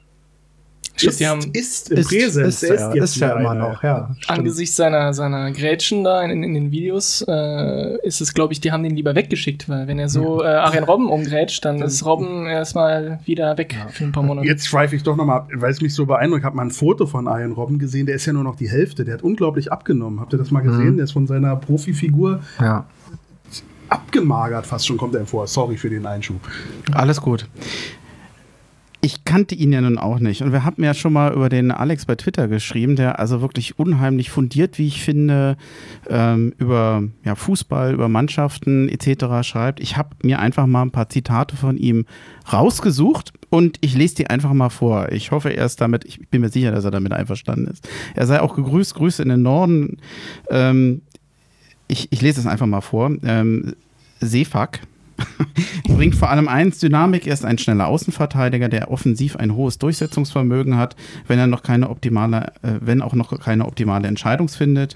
[0.96, 2.62] Stimmt, die haben ist im Präsens.
[2.62, 4.14] ist, er er, ist ja immer noch, ja.
[4.28, 8.72] angesichts seiner, seiner Grätschen da in, in den Videos äh, ist es, glaube ich, die
[8.72, 12.46] haben den lieber weggeschickt, weil wenn er so äh, Arjen Robben umgrätscht, dann ist Robben
[12.46, 14.46] erstmal wieder weg für ein paar Monate.
[14.46, 16.40] Jetzt schweife ich doch nochmal ab, weil es mich so beeindruckt.
[16.40, 18.68] Ich habe mal ein Foto von Arjen Robben gesehen, der ist ja nur noch die
[18.68, 19.04] Hälfte.
[19.04, 20.20] Der hat unglaublich abgenommen.
[20.20, 20.92] Habt ihr das mal gesehen?
[20.92, 20.96] Mhm.
[20.96, 22.84] Der ist von seiner Profifigur Ja.
[23.88, 25.46] abgemagert fast schon kommt er vor.
[25.46, 26.40] Sorry für den Einschub.
[26.92, 27.48] Alles gut.
[29.04, 30.42] Ich kannte ihn ja nun auch nicht.
[30.42, 33.76] Und wir haben ja schon mal über den Alex bei Twitter geschrieben, der also wirklich
[33.76, 35.56] unheimlich fundiert, wie ich finde,
[36.08, 39.42] ähm, über ja, Fußball, über Mannschaften etc.
[39.42, 39.80] schreibt.
[39.80, 42.06] Ich habe mir einfach mal ein paar Zitate von ihm
[42.52, 45.10] rausgesucht und ich lese die einfach mal vor.
[45.10, 47.88] Ich hoffe, er ist damit, ich bin mir sicher, dass er damit einverstanden ist.
[48.14, 49.96] Er sei auch gegrüßt, Grüße in den Norden.
[50.48, 51.02] Ähm,
[51.88, 53.10] ich, ich lese es einfach mal vor.
[53.24, 53.74] Ähm,
[54.20, 54.80] Seefak
[55.88, 57.26] Bringt vor allem eins, Dynamik.
[57.26, 61.90] Er ist ein schneller Außenverteidiger, der offensiv ein hohes Durchsetzungsvermögen hat, wenn er noch keine
[61.90, 64.86] optimale, äh, wenn auch noch keine optimale Entscheidungsfindung.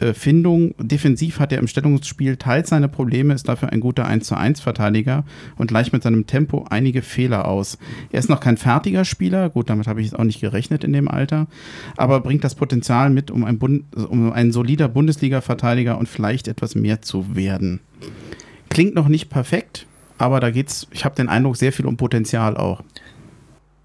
[0.00, 0.74] Äh.
[0.78, 4.60] Defensiv hat er im Stellungsspiel teils seine Probleme, ist dafür ein guter 1 zu 1
[4.60, 5.24] Verteidiger
[5.56, 7.78] und gleicht mit seinem Tempo einige Fehler aus.
[8.12, 10.92] Er ist noch kein fertiger Spieler, gut, damit habe ich jetzt auch nicht gerechnet in
[10.92, 11.46] dem Alter,
[11.96, 16.74] aber bringt das Potenzial mit, um ein, Bund, um ein solider Bundesliga-Verteidiger und vielleicht etwas
[16.74, 17.80] mehr zu werden.
[18.76, 19.86] Klingt noch nicht perfekt,
[20.18, 22.82] aber da geht's, ich habe den Eindruck, sehr viel um Potenzial auch.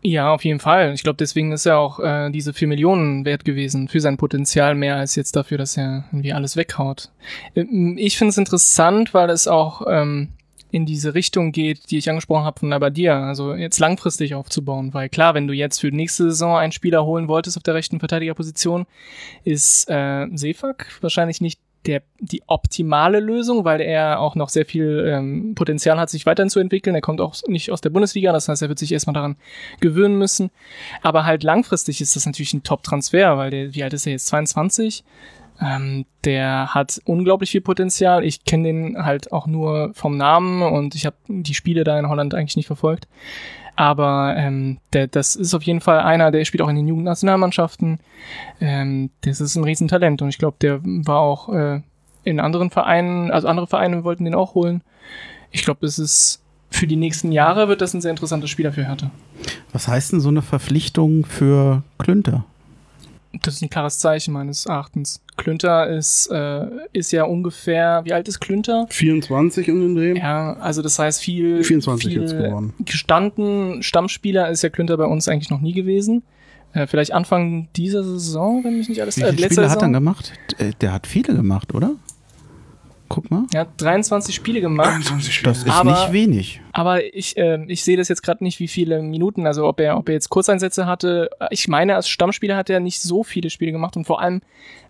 [0.02, 0.94] Ja, auf jeden Fall.
[0.94, 4.76] Ich glaube, deswegen ist er auch äh, diese 4 Millionen wert gewesen für sein Potenzial,
[4.76, 7.10] mehr als jetzt dafür, dass er irgendwie alles weghaut.
[7.56, 10.34] Ähm, ich finde es interessant, weil es auch ähm,
[10.72, 15.08] in diese Richtung geht, die ich angesprochen habe von Abadia, also jetzt langfristig aufzubauen, weil
[15.08, 18.86] klar, wenn du jetzt für nächste Saison einen Spieler holen wolltest auf der rechten Verteidigerposition,
[19.46, 25.06] ist äh, Sefak wahrscheinlich nicht der, die optimale Lösung, weil er auch noch sehr viel
[25.08, 26.96] ähm, Potenzial hat, sich weiterhin zu entwickeln.
[26.96, 29.36] Er kommt auch nicht aus der Bundesliga, das heißt, er wird sich erstmal daran
[29.80, 30.52] gewöhnen müssen.
[31.02, 34.28] Aber halt langfristig ist das natürlich ein Top-Transfer, weil der, wie alt ist er jetzt?
[34.28, 35.04] 22?
[35.60, 38.24] Ähm, der hat unglaublich viel Potenzial.
[38.24, 42.10] Ich kenne den halt auch nur vom Namen und ich habe die Spiele da in
[42.10, 43.08] Holland eigentlich nicht verfolgt.
[43.76, 48.00] Aber ähm, der, das ist auf jeden Fall einer, der spielt auch in den Jugendnationalmannschaften.
[48.60, 51.82] Ähm, das ist ein Riesentalent und ich glaube, der war auch äh,
[52.24, 54.84] in anderen Vereinen, also andere Vereine wollten den auch holen.
[55.52, 58.86] Ich glaube, das ist für die nächsten Jahre wird das ein sehr interessanter Spieler für
[58.86, 59.12] Hertha.
[59.74, 62.46] Was heißt denn so eine Verpflichtung für Klünter?
[63.44, 65.22] Das ist ein klares Zeichen meines Erachtens.
[65.38, 68.86] Klünter ist, äh, ist ja ungefähr, wie alt ist Klünter?
[68.90, 70.20] 24 um den Dreh.
[70.20, 72.74] Ja, also das heißt viel, 24 viel jetzt geworden.
[72.84, 76.24] gestanden Stammspieler ist ja Klünter bei uns eigentlich noch nie gewesen.
[76.74, 80.34] Äh, vielleicht Anfang dieser Saison, wenn mich nicht alles Wie viele Spiele hat er gemacht?
[80.58, 81.92] Äh, Der hat viele gemacht, oder?
[83.10, 83.46] Guck mal.
[83.54, 84.88] Er hat 23 Spiele gemacht.
[84.90, 85.52] 23 Spiele.
[85.52, 86.62] Das ist Aber- nicht wenig.
[86.74, 89.98] Aber ich, äh, ich sehe das jetzt gerade nicht, wie viele Minuten, also ob er,
[89.98, 91.30] ob er jetzt Kurzeinsätze hatte.
[91.50, 94.42] Ich meine, als Stammspieler hat er nicht so viele Spiele gemacht und vor allem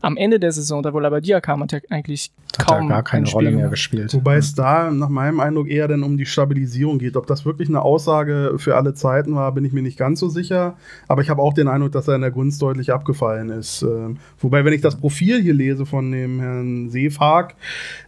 [0.02, 3.04] am Ende der Saison, da wo Labadia kam, hat er eigentlich Hat kaum er gar
[3.04, 3.72] keine Rolle mehr gemacht.
[3.72, 4.14] gespielt.
[4.14, 7.16] Wobei es da nach meinem Eindruck eher dann um die Stabilisierung geht.
[7.16, 10.30] Ob das wirklich eine Aussage für alle Zeiten war, bin ich mir nicht ganz so
[10.30, 10.76] sicher.
[11.08, 13.84] Aber ich habe auch den Eindruck, dass er in der Gunst deutlich abgefallen ist.
[13.84, 17.56] Ähm, wobei, wenn ich das Profil hier lese von dem Herrn Seefag,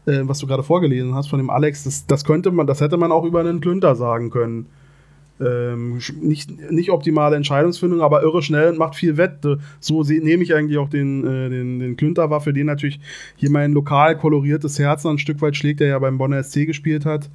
[0.06, 2.98] äh, was du gerade vorgelesen hast, von dem Alex, das, das könnte man, das hätte
[2.98, 4.68] man auch über einen Klünter sagen können.
[5.42, 9.44] Ähm, nicht, nicht optimale Entscheidungsfindung, aber irre schnell und macht viel Wett.
[9.46, 13.00] Äh, So nehme ich eigentlich auch den, äh, den, den Klünter war, für den natürlich
[13.36, 17.06] hier mein lokal koloriertes Herz ein Stück weit schlägt, der ja beim Bonner SC gespielt
[17.06, 17.32] hat,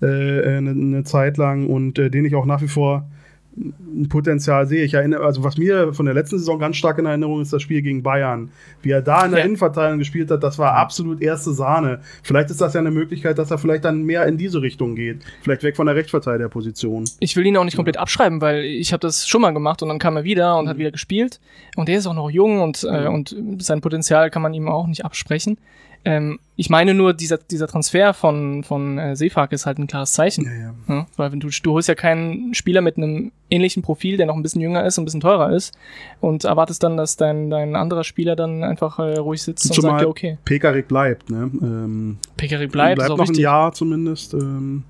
[0.00, 3.10] äh, eine, eine Zeit lang und äh, den ich auch nach wie vor
[3.56, 4.84] ein Potenzial sehe.
[4.84, 7.62] Ich erinnere, also was mir von der letzten Saison ganz stark in Erinnerung ist, das
[7.62, 8.50] Spiel gegen Bayern.
[8.82, 9.46] Wie er da in der Ja.
[9.46, 12.00] Innenverteidigung gespielt hat, das war absolut erste Sahne.
[12.22, 15.22] Vielleicht ist das ja eine Möglichkeit, dass er vielleicht dann mehr in diese Richtung geht.
[15.42, 17.04] Vielleicht weg von der Rechtsverteidigerposition.
[17.20, 19.88] Ich will ihn auch nicht komplett abschreiben, weil ich habe das schon mal gemacht und
[19.88, 21.40] dann kam er wieder und hat wieder gespielt.
[21.76, 24.86] Und er ist auch noch jung und, äh, und sein Potenzial kann man ihm auch
[24.86, 25.58] nicht absprechen.
[26.06, 30.12] Ähm, ich meine nur, dieser, dieser Transfer von, von äh, Seefag ist halt ein klares
[30.12, 30.44] Zeichen.
[30.44, 30.74] Ja, ja.
[30.88, 34.36] Ja, weil wenn du, du holst ja keinen Spieler mit einem ähnlichen Profil, der noch
[34.36, 35.74] ein bisschen jünger ist und ein bisschen teurer ist
[36.20, 39.92] und erwartest dann, dass dein, dein anderer Spieler dann einfach äh, ruhig sitzt und Zumal
[39.92, 41.50] sagt, ja, okay, Pekarik bleibt, ne?
[41.62, 43.42] Ähm, Pekari bleibt, ist auch noch ein wichtig.
[43.42, 44.34] Jahr zumindest.
[44.34, 44.84] Ähm,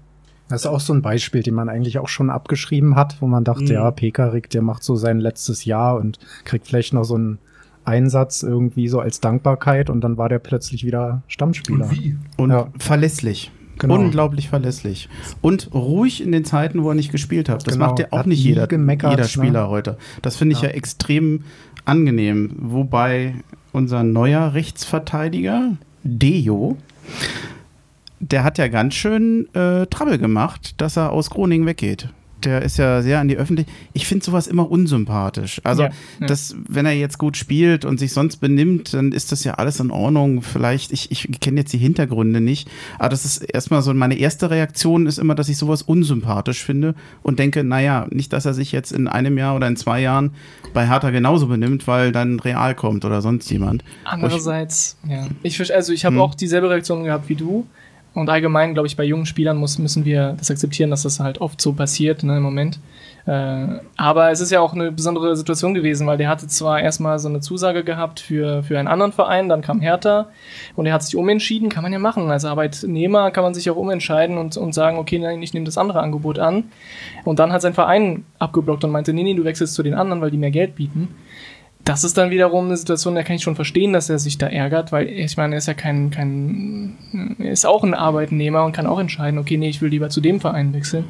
[0.48, 3.44] Das ist auch so ein Beispiel, den man eigentlich auch schon abgeschrieben hat, wo man
[3.44, 3.70] dachte, Mhm.
[3.70, 7.38] ja, Pekarik, der macht so sein letztes Jahr und kriegt vielleicht noch so einen
[7.84, 11.90] Einsatz irgendwie so als Dankbarkeit und dann war der plötzlich wieder Stammspieler.
[11.90, 12.16] wie?
[12.36, 12.68] Und Ja.
[12.78, 13.50] verlässlich.
[13.78, 13.96] Genau.
[13.96, 15.08] Unglaublich verlässlich.
[15.40, 17.66] Und ruhig in den Zeiten, wo er nicht gespielt hat.
[17.66, 17.86] Das Genau.
[17.88, 19.24] macht ja auch Hat nicht jeder, jeder ne?
[19.24, 19.98] Spieler heute.
[20.22, 20.68] Das finde ich ja.
[20.68, 20.74] Ja.
[20.74, 21.42] extrem
[21.84, 22.52] angenehm.
[22.60, 23.34] Wobei
[23.72, 25.72] unser neuer Rechtsverteidiger,
[26.04, 26.76] Dejo,
[28.20, 32.08] der hat ja ganz schön äh, Trouble gemacht, dass er aus Groningen weggeht.
[32.44, 33.74] Der ist ja sehr an die Öffentlichkeit.
[33.92, 35.60] Ich finde sowas immer unsympathisch.
[35.64, 36.26] Also, Ja, ja.
[36.26, 39.80] das, wenn er jetzt gut spielt und sich sonst benimmt, dann ist das ja alles
[39.80, 40.42] in Ordnung.
[40.42, 44.50] Vielleicht, ich, ich kenne jetzt die Hintergründe nicht, aber das ist erstmal so, meine erste
[44.50, 48.72] Reaktion ist immer, dass ich sowas unsympathisch finde und denke, naja, nicht, dass er sich
[48.72, 50.32] jetzt in einem Jahr oder in zwei Jahren
[50.72, 53.84] bei Hertha genauso benimmt, weil dann Real kommt oder sonst jemand.
[54.04, 55.26] Andererseits, ja.
[55.42, 56.22] Ich, also ich habe Hm.
[56.22, 57.66] auch dieselbe Reaktion gehabt wie du.
[58.14, 61.40] Und allgemein, glaube ich, bei jungen Spielern muss, müssen wir das akzeptieren, dass das halt
[61.40, 62.78] oft so passiert ne, im Moment.
[63.26, 67.18] Äh, aber es ist ja auch eine besondere Situation gewesen, weil der hatte zwar erstmal
[67.18, 70.28] so eine Zusage gehabt für, für einen anderen Verein, dann kam Hertha
[70.76, 72.30] und er hat sich umentschieden, kann man ja machen.
[72.30, 75.78] Als Arbeitnehmer kann man sich auch umentscheiden und, und sagen, okay, nein, ich nehme das
[75.78, 76.64] andere Angebot an.
[77.24, 80.20] Und dann hat sein Verein abgeblockt und meinte, nee, nee, du wechselst zu den anderen,
[80.20, 81.08] weil die mehr Geld bieten.
[81.84, 84.46] Das ist dann wiederum eine Situation, da kann ich schon verstehen, dass er sich da
[84.46, 86.96] ärgert, weil ich meine, er ist ja kein, kein,
[87.38, 90.22] er ist auch ein Arbeitnehmer und kann auch entscheiden, okay, nee, ich will lieber zu
[90.22, 91.04] dem Verein wechseln.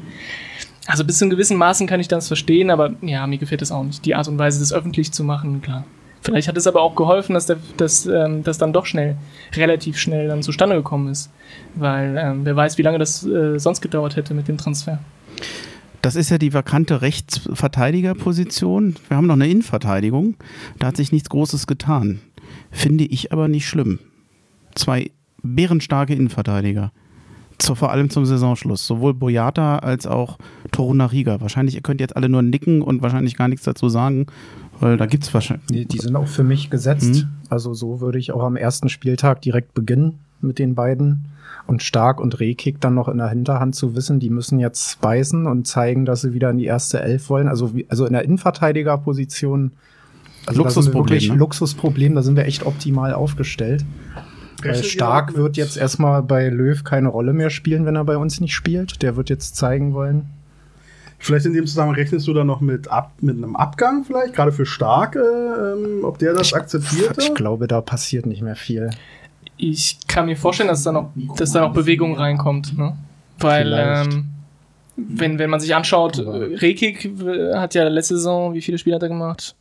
[0.85, 3.71] Also bis zu einem gewissen Maßen kann ich das verstehen, aber ja, mir gefällt es
[3.71, 4.05] auch nicht.
[4.05, 5.85] Die Art und Weise, das öffentlich zu machen, klar.
[6.21, 9.15] Vielleicht hat es aber auch geholfen, dass der, dass, ähm, das dann doch schnell,
[9.55, 11.31] relativ schnell dann zustande gekommen ist.
[11.75, 14.99] Weil ähm, wer weiß, wie lange das äh, sonst gedauert hätte mit dem Transfer.
[16.05, 18.95] Das ist ja die vakante Rechtsverteidigerposition.
[19.07, 20.35] Wir haben noch eine Innenverteidigung.
[20.77, 22.19] Da hat sich nichts Großes getan.
[22.69, 23.97] Finde ich aber nicht schlimm.
[24.75, 25.09] Zwei
[25.41, 26.91] bärenstarke Innenverteidiger.
[27.57, 28.85] Zu, vor allem zum Saisonschluss.
[28.85, 30.37] Sowohl Boyata als auch
[30.71, 31.41] Torunariga.
[31.41, 34.27] Wahrscheinlich, ihr könnt jetzt alle nur nicken und wahrscheinlich gar nichts dazu sagen,
[34.79, 35.65] weil da gibt es wahrscheinlich.
[35.71, 37.23] Die, die, sind auch für mich gesetzt.
[37.23, 37.29] Mhm.
[37.49, 41.29] Also so würde ich auch am ersten Spieltag direkt beginnen mit den beiden.
[41.67, 45.47] Und Stark und Rehkick dann noch in der Hinterhand zu wissen, die müssen jetzt beißen
[45.47, 47.47] und zeigen, dass sie wieder in die erste Elf wollen.
[47.47, 49.71] Also, also in der Innenverteidigerposition.
[50.45, 51.29] Also Luxusproblem.
[51.29, 51.35] Ne?
[51.35, 53.83] Luxusproblem, da sind wir echt optimal aufgestellt.
[54.63, 58.39] Weil Stark wird jetzt erstmal bei Löw keine Rolle mehr spielen, wenn er bei uns
[58.39, 59.01] nicht spielt.
[59.01, 60.29] Der wird jetzt zeigen wollen.
[61.17, 64.51] Vielleicht in dem Zusammenhang rechnest du da noch mit, ab, mit einem Abgang, vielleicht, gerade
[64.51, 67.17] für Stark, äh, ob der das ich, akzeptiert?
[67.17, 68.91] Ich glaube, da passiert nicht mehr viel.
[69.57, 72.77] Ich kann mir vorstellen, dass da noch, dass da noch Bewegung reinkommt.
[72.77, 72.97] Ne?
[73.39, 74.25] Weil, ähm,
[74.97, 77.11] wenn, wenn man sich anschaut, Rekik
[77.53, 79.55] hat ja letzte Saison, wie viele Spiele hat er gemacht?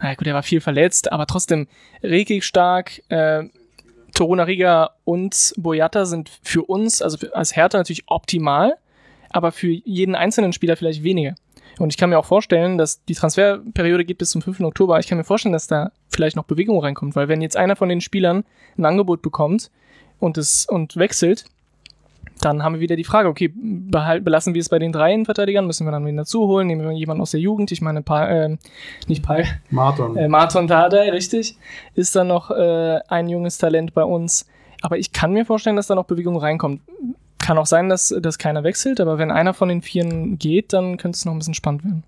[0.00, 1.66] Na gut, er war viel verletzt, aber trotzdem,
[2.02, 3.44] Rekik stark, äh,
[4.14, 8.76] Toruna Riga und Boyata sind für uns, also für, als Hertha natürlich optimal,
[9.30, 11.34] aber für jeden einzelnen Spieler vielleicht weniger.
[11.78, 14.60] Und ich kann mir auch vorstellen, dass die Transferperiode geht bis zum 5.
[14.60, 14.98] Oktober.
[14.98, 17.88] Ich kann mir vorstellen, dass da vielleicht noch Bewegung reinkommt, weil wenn jetzt einer von
[17.88, 18.44] den Spielern
[18.78, 19.70] ein Angebot bekommt
[20.20, 21.46] und es und wechselt,
[22.40, 25.66] dann haben wir wieder die Frage, okay, behalt, belassen wir es bei den drei Innenverteidigern,
[25.66, 28.26] müssen wir dann wieder dazu holen, nehmen wir jemanden aus der Jugend, ich meine, pa
[28.26, 28.56] äh,
[29.06, 30.16] nicht Pai, Marton.
[30.16, 31.56] Äh, Marton Dardai, richtig,
[31.94, 34.46] ist dann noch äh, ein junges Talent bei uns.
[34.82, 36.82] Aber ich kann mir vorstellen, dass da noch Bewegung reinkommt.
[37.44, 40.96] Kann auch sein, dass, dass keiner wechselt, aber wenn einer von den Vieren geht, dann
[40.96, 42.02] könnte es noch ein bisschen spannend werden.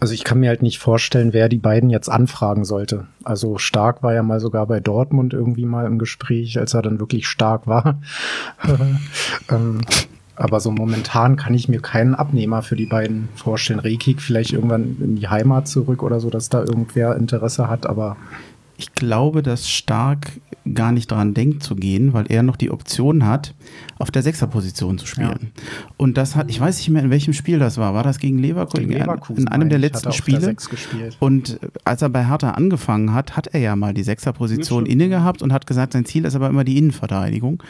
[0.00, 3.06] Also ich kann mir halt nicht vorstellen, wer die beiden jetzt anfragen sollte.
[3.24, 7.00] Also Stark war ja mal sogar bei Dortmund irgendwie mal im Gespräch, als er dann
[7.00, 8.00] wirklich stark war.
[9.50, 9.80] ähm,
[10.36, 13.80] aber so momentan kann ich mir keinen Abnehmer für die beiden vorstellen.
[13.80, 18.18] Rekik vielleicht irgendwann in die Heimat zurück oder so, dass da irgendwer Interesse hat, aber
[18.82, 20.40] ich glaube, dass Stark
[20.74, 23.54] gar nicht daran denkt zu gehen, weil er noch die Option hat,
[23.98, 25.52] auf der Sechserposition zu spielen.
[25.54, 25.62] Ja.
[25.96, 27.94] Und das hat, ich weiß nicht mehr, in welchem Spiel das war.
[27.94, 28.88] War das gegen Leverkusen?
[28.88, 30.56] Gegen Leverkusen in einem der letzten Spiele.
[31.20, 35.42] Und als er bei Hertha angefangen hat, hat er ja mal die Sechserposition inne gehabt
[35.42, 37.62] und hat gesagt, sein Ziel ist aber immer die Innenverteidigung.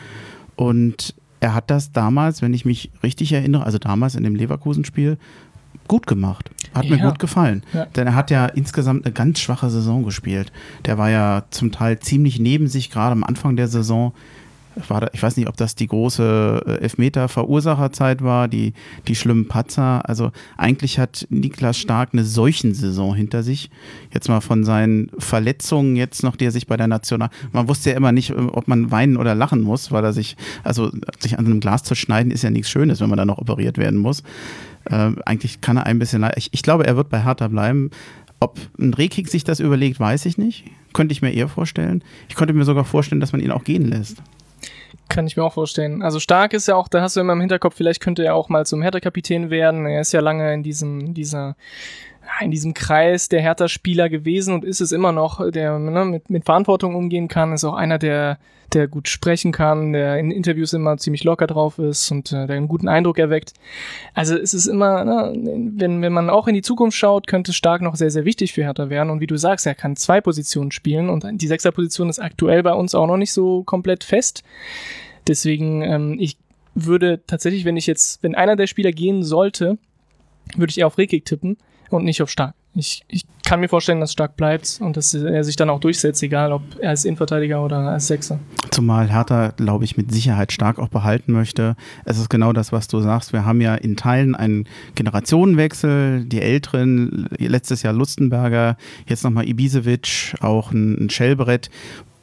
[0.56, 5.18] Und er hat das damals, wenn ich mich richtig erinnere, also damals in dem Leverkusen-Spiel,
[5.92, 6.50] gut gemacht.
[6.72, 6.96] Hat ja.
[6.96, 7.64] mir gut gefallen.
[7.74, 7.84] Ja.
[7.84, 10.50] Denn er hat ja insgesamt eine ganz schwache Saison gespielt.
[10.86, 14.14] Der war ja zum Teil ziemlich neben sich, gerade am Anfang der Saison.
[14.88, 18.72] War da, ich weiß nicht, ob das die große äh, Elfmeter-Verursacherzeit war, die,
[19.06, 20.08] die schlimmen Patzer.
[20.08, 23.68] Also eigentlich hat Niklas Stark eine solchen Saison hinter sich.
[24.14, 27.28] Jetzt mal von seinen Verletzungen jetzt noch, die er sich bei der National.
[27.52, 30.38] Man wusste ja immer nicht, äh, ob man weinen oder lachen muss, weil er sich,
[30.64, 33.36] also sich an einem Glas zu schneiden, ist ja nichts Schönes, wenn man dann noch
[33.36, 34.22] operiert werden muss.
[34.90, 36.28] Äh, eigentlich kann er ein bisschen.
[36.36, 37.90] Ich, ich, glaube, er wird bei Hertha bleiben.
[38.40, 40.64] Ob ein Rekik sich das überlegt, weiß ich nicht.
[40.92, 42.02] Könnte ich mir eher vorstellen.
[42.28, 44.22] Ich könnte mir sogar vorstellen, dass man ihn auch gehen lässt.
[45.08, 46.02] Kann ich mir auch vorstellen.
[46.02, 48.48] Also stark ist ja auch, da hast du immer im Hinterkopf, vielleicht könnte er auch
[48.48, 49.86] mal zum Hertha-Kapitän werden.
[49.86, 51.54] Er ist ja lange in diesem, dieser
[52.40, 56.44] in diesem Kreis der Hertha-Spieler gewesen und ist es immer noch, der ne, mit, mit
[56.44, 58.38] Verantwortung umgehen kann, ist auch einer, der,
[58.72, 62.56] der gut sprechen kann, der in Interviews immer ziemlich locker drauf ist und äh, der
[62.56, 63.54] einen guten Eindruck erweckt.
[64.14, 65.32] Also es ist immer, ne,
[65.74, 68.62] wenn, wenn man auch in die Zukunft schaut, könnte Stark noch sehr, sehr wichtig für
[68.62, 69.10] Hertha werden.
[69.10, 72.72] Und wie du sagst, er kann zwei Positionen spielen und die Sechserposition ist aktuell bei
[72.72, 74.42] uns auch noch nicht so komplett fest.
[75.26, 76.38] Deswegen, ähm, ich
[76.74, 79.78] würde tatsächlich, wenn ich jetzt, wenn einer der Spieler gehen sollte,
[80.56, 81.56] würde ich eher auf Rekik tippen
[81.92, 82.54] und nicht auf Stark.
[82.74, 86.22] Ich, ich kann mir vorstellen, dass Stark bleibt und dass er sich dann auch durchsetzt,
[86.22, 88.38] egal ob er als Innenverteidiger oder als Sechser.
[88.70, 91.76] Zumal Hertha, glaube ich, mit Sicherheit Stark auch behalten möchte.
[92.06, 93.34] Es ist genau das, was du sagst.
[93.34, 96.24] Wir haben ja in Teilen einen Generationenwechsel.
[96.24, 101.68] Die Älteren, letztes Jahr Lustenberger, jetzt nochmal Ibisevic, auch ein, ein Schellbrett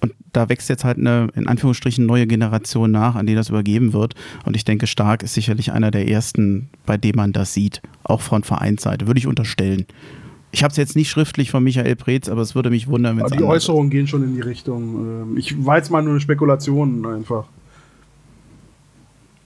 [0.01, 3.93] Und da wächst jetzt halt eine, in Anführungsstrichen, neue Generation nach, an die das übergeben
[3.93, 4.15] wird.
[4.45, 7.81] Und ich denke, Stark ist sicherlich einer der ersten, bei dem man das sieht.
[8.03, 9.85] Auch von Vereinsseite, würde ich unterstellen.
[10.51, 13.25] Ich habe es jetzt nicht schriftlich von Michael Preetz, aber es würde mich wundern, wenn
[13.25, 14.95] es Aber die Äußerungen gehen schon in die Richtung.
[14.95, 17.45] ähm, Ich war jetzt mal nur eine Spekulation einfach.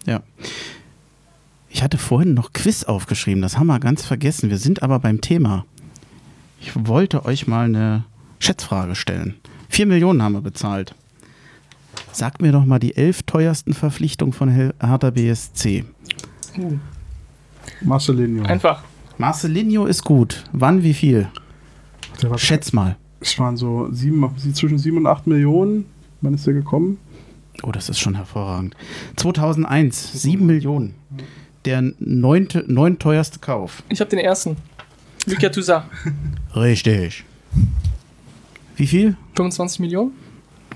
[0.06, 0.22] Ja.
[1.70, 4.50] Ich hatte vorhin noch Quiz aufgeschrieben, das haben wir ganz vergessen.
[4.50, 5.66] Wir sind aber beim Thema.
[6.62, 8.06] Ich wollte euch mal eine
[8.40, 9.36] Schätzfrage stellen.
[9.74, 10.94] Vier Millionen haben wir bezahlt.
[12.12, 15.84] Sagt mir doch mal die elf teuersten Verpflichtungen von Her- Hertha BSC.
[16.60, 16.74] Uh,
[17.82, 18.44] Marcelinho.
[18.46, 18.84] einfach.
[19.18, 20.44] Marcelinho ist gut.
[20.52, 21.28] Wann, wie viel?
[22.36, 22.98] Schätz mal.
[23.20, 25.86] es waren so sieben, zwischen sieben und acht Millionen.
[26.22, 27.00] Wann ist der gekommen?
[27.64, 28.76] Oh, das ist schon hervorragend.
[29.16, 30.94] 2001, sieben Millionen.
[31.66, 33.82] Der neunte, neunteuerste Kauf.
[33.90, 34.56] Ich habe den ersten.
[35.26, 35.86] Lucia Toussaint.
[36.56, 37.24] Richtig.
[38.76, 39.16] Wie viel?
[39.36, 40.12] 25 Millionen?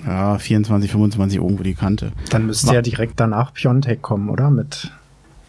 [0.05, 2.11] Ja, 24, 25 irgendwo die Kante.
[2.29, 4.51] Dann müsste ja direkt danach Piontek kommen, oder?
[4.51, 4.91] Mit,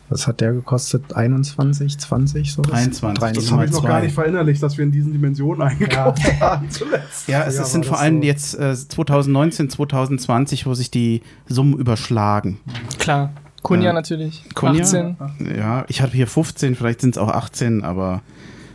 [0.08, 1.14] was hat der gekostet?
[1.14, 2.52] 21, 20?
[2.52, 2.70] Sowas?
[2.70, 3.34] 23.
[3.34, 6.70] Das Mal habe ich noch gar nicht verinnerlicht, dass wir in diesen Dimensionen eingekauft haben
[6.70, 7.28] zuletzt.
[7.28, 8.26] Ja, es es sind vor das allem so.
[8.26, 12.58] jetzt äh, 2019, 2020, wo sich die Summen überschlagen.
[12.98, 13.32] Klar.
[13.62, 13.92] Kunja Ja.
[13.92, 14.44] natürlich.
[14.54, 14.82] Kunja?
[14.82, 15.16] 18.
[15.58, 18.22] Ja, ich hatte hier 15, vielleicht sind es auch 18, aber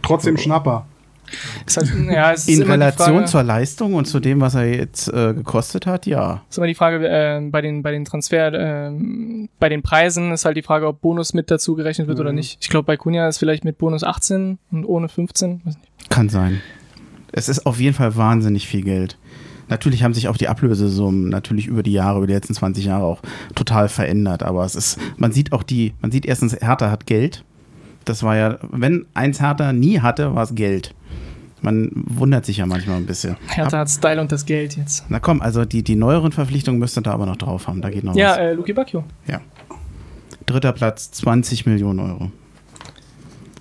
[0.04, 0.86] Trotzdem Schnapper.
[1.66, 4.66] Ist halt, ja, es ist in Relation Frage, zur Leistung und zu dem, was er
[4.66, 6.42] jetzt äh, gekostet hat, ja.
[6.50, 10.46] ist immer die Frage äh, bei den bei den Transfer ähm, bei den Preisen ist
[10.46, 12.38] halt die Frage, ob Bonus mit dazu gerechnet wird oder Mhm.
[12.38, 12.58] nicht.
[12.62, 15.62] Ich glaube bei Kunja ist vielleicht mit Bonus 18 und ohne 15.
[15.64, 16.10] Weiß nicht.
[16.10, 16.62] Kann sein.
[17.32, 19.18] Es ist auf jeden Fall wahnsinnig viel Geld.
[19.70, 23.06] Natürlich haben sich auch die Ablösesummen natürlich über die Jahre, über die letzten 20 Jahre
[23.06, 23.22] auch
[23.56, 24.44] total verändert.
[24.44, 27.44] Aber es ist, man sieht auch die, man sieht erstens, Hertha hat Geld.
[28.06, 30.94] Das war ja, wenn eins Hertha nie hatte, war es Geld.
[31.64, 33.38] Man wundert sich ja manchmal ein bisschen.
[33.48, 35.06] Hertha hat Style und das Geld jetzt.
[35.10, 37.82] Na komm, also die, die neueren Verpflichtungen müsst ihr da aber noch drauf haben.
[37.82, 38.38] Da geht noch Ja, was.
[38.38, 39.04] äh, Luki Bacchio.
[40.46, 42.32] Dritter Platz, 20 Millionen Euro.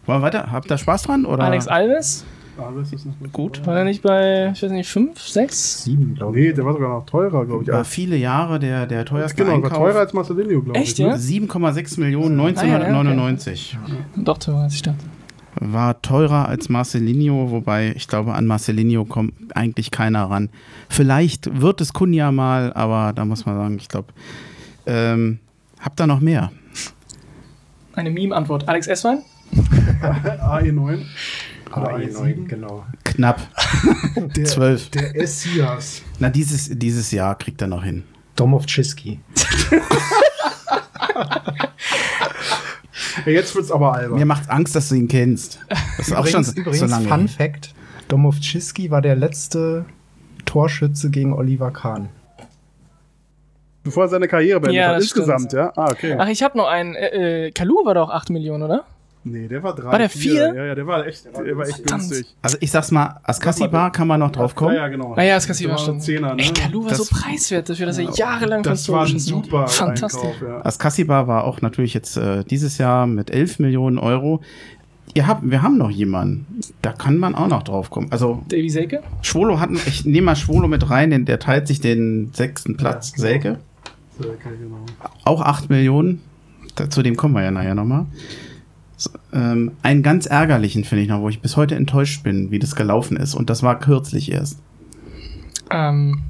[0.06, 0.50] Wollen wir weiter?
[0.50, 1.24] Habt ihr Spaß dran?
[1.24, 1.44] Oder?
[1.44, 2.24] Alex Alves,
[2.58, 3.64] das ist nicht Gut.
[3.66, 5.84] war er nicht bei, ich weiß nicht, 5, 6?
[5.84, 6.46] Sieben, glaube ich.
[6.48, 7.70] Nee, der war sogar noch teurer, glaube ich.
[7.70, 9.78] War viele Jahre der, der teuerste Genau, war Einkauf.
[9.78, 10.88] teurer als Marcelinho, glaube ich.
[10.88, 11.06] Echt, ne?
[11.06, 11.14] ja?
[11.14, 13.78] 7,6 Millionen Ah, ja, ja, 1999.
[14.16, 15.04] Doch, teurer als ich dachte.
[15.64, 20.48] War teurer als Marcelinho, wobei ich glaube, an Marcelinho kommt eigentlich keiner ran.
[20.88, 24.12] Vielleicht wird es Kunja mal, aber da muss man sagen, ich glaube,
[24.86, 25.38] ähm,
[25.78, 26.50] habt ihr noch mehr?
[27.94, 28.68] Eine Meme-Antwort.
[28.68, 29.22] Alex Esswein?
[30.02, 31.04] AE9.
[31.76, 32.46] Oder AE9, AE7.
[32.46, 32.84] genau.
[33.04, 33.40] Knapp.
[34.36, 34.90] Der, 12.
[34.90, 36.02] der Essias.
[36.18, 38.02] Na, dieses, dieses Jahr kriegt er noch hin.
[38.36, 39.20] Domovczyski.
[43.26, 44.18] Jetzt wird's aber albern.
[44.18, 45.60] Mir macht Angst, dass du ihn kennst.
[45.96, 47.08] Das ist auch schon so, übrigens so lange.
[47.08, 47.28] Fun.
[47.28, 47.74] Fact:
[48.08, 49.84] Domovczyski war der letzte
[50.44, 52.08] Torschütze gegen Oliver Kahn.
[53.84, 55.00] Bevor er seine Karriere beendet Ja, hat.
[55.02, 55.52] Insgesamt, stimmt.
[55.54, 55.72] ja?
[55.76, 56.16] Ah, okay.
[56.18, 56.94] Ach, ich habe noch einen.
[56.94, 58.84] Äh, äh, Kalu war doch 8 Millionen, oder?
[59.24, 59.84] Nee, der war drei.
[59.84, 60.52] War der vier?
[60.54, 62.08] Ja, ja, der war echt, der war echt Verdammt.
[62.10, 62.26] günstig.
[62.42, 64.74] Also ich sag's mal, Askasibar kann man noch drauf kommen.
[64.74, 65.14] Ja, ja, genau.
[65.16, 65.70] Ah ja, stimmt.
[65.70, 66.42] ein Zehner, ne?
[66.42, 70.24] Ey, Kalu war Das- so preiswert dafür, dass er jahrelang Das war ein super Fantastisch.
[70.24, 70.64] Einkauf, ja.
[70.64, 74.40] Askasibar war auch natürlich jetzt äh, dieses Jahr mit 11 Millionen Euro.
[75.14, 76.46] Ihr habt, wir haben noch jemanden,
[76.80, 78.08] da kann man auch noch drauf kommen.
[78.10, 79.02] Also Davy Selke?
[79.20, 83.12] Schwolo hat, ich nehme mal Schwolo mit rein, denn der teilt sich den sechsten Platz.
[83.12, 83.22] genau.
[83.28, 83.58] Selke,
[84.18, 84.78] So, okay, genau.
[85.24, 86.22] auch 8 Millionen.
[86.76, 88.06] Da, zu dem kommen wir ja nachher nochmal.
[89.32, 92.74] Ähm, einen ganz ärgerlichen finde ich noch, wo ich bis heute enttäuscht bin, wie das
[92.76, 93.34] gelaufen ist.
[93.34, 94.58] Und das war kürzlich erst.
[95.70, 96.22] Ähm.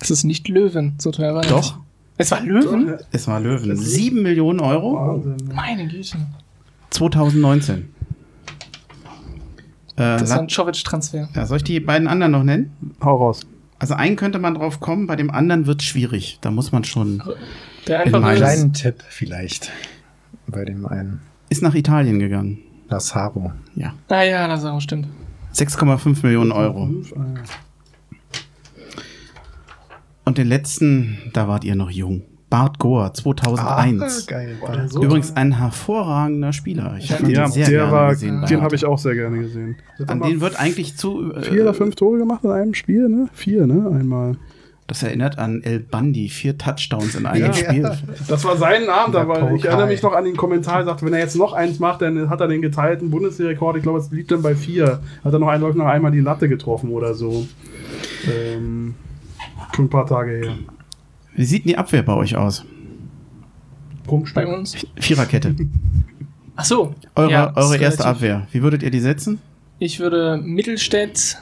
[0.00, 1.42] Es ist nicht Löwen, so teuer war.
[1.42, 1.78] Doch,
[2.16, 2.96] Es war Löwen?
[3.12, 3.76] es war Löwen.
[3.76, 4.94] 7 Millionen Euro.
[4.94, 5.36] Wahnsinn.
[5.54, 6.16] Meine Güte.
[6.90, 7.78] 2019.
[7.78, 7.84] Äh,
[9.96, 11.28] Das war ein Jovic-Transfer.
[11.34, 12.72] ja, soll ich die beiden anderen noch nennen?
[13.02, 13.40] Hau raus.
[13.78, 16.38] Also einen könnte man drauf kommen, bei dem anderen wird schwierig.
[16.40, 17.22] Da muss man schon.
[17.86, 19.70] Der In einfach nur Kleinen Tipp vielleicht
[20.50, 21.20] bei dem einen.
[21.48, 22.58] Ist nach Italien gegangen.
[22.88, 23.52] Lazaro.
[23.74, 23.94] Ja.
[24.08, 25.06] Ah ja, auch stimmt.
[25.54, 26.86] 6,5 Millionen Euro.
[26.86, 27.34] Fünf, ah.
[30.24, 32.22] Und den letzten, da wart ihr noch jung.
[32.50, 34.26] Bart Gohr, 2001.
[34.26, 34.56] geil.
[34.60, 36.96] Boah, Übrigens ein hervorragender Spieler.
[36.98, 38.44] Ich habe Ja, ihn sehr der gerne war, gesehen.
[38.44, 39.76] den habe ich auch sehr gerne gesehen.
[40.08, 41.32] An den wird eigentlich zu.
[41.32, 43.28] äh, vier oder fünf Tore gemacht in einem Spiel, ne?
[43.32, 43.88] Vier, ne?
[43.96, 44.36] Einmal.
[44.90, 47.52] Das erinnert an El Bandi, vier Touchdowns in einem Ja.
[47.52, 47.88] Spiel.
[48.26, 49.66] Das war sein Abend, aber ich Pokal.
[49.68, 52.28] erinnere mich noch an den Kommentar, er sagte, wenn er jetzt noch eins macht, dann
[52.28, 55.00] hat er den geteilten Bundesrekord, ich glaube, es blieb dann bei vier.
[55.22, 57.46] Hat er noch einen, noch einmal die Latte getroffen oder so.
[58.28, 58.96] Ähm,
[59.76, 60.54] schon ein paar Tage her.
[61.36, 62.64] Wie sieht denn die Abwehr bei euch aus?
[64.04, 64.44] Prunkstück.
[64.44, 64.74] Bei uns.
[64.98, 65.54] Viererkette.
[66.56, 66.96] Ach so.
[67.14, 68.46] Eure, Ja, eure erste relativ- Abwehr.
[68.50, 69.38] Wie würdet ihr die setzen?
[69.78, 71.38] Ich würde Mittelstädt,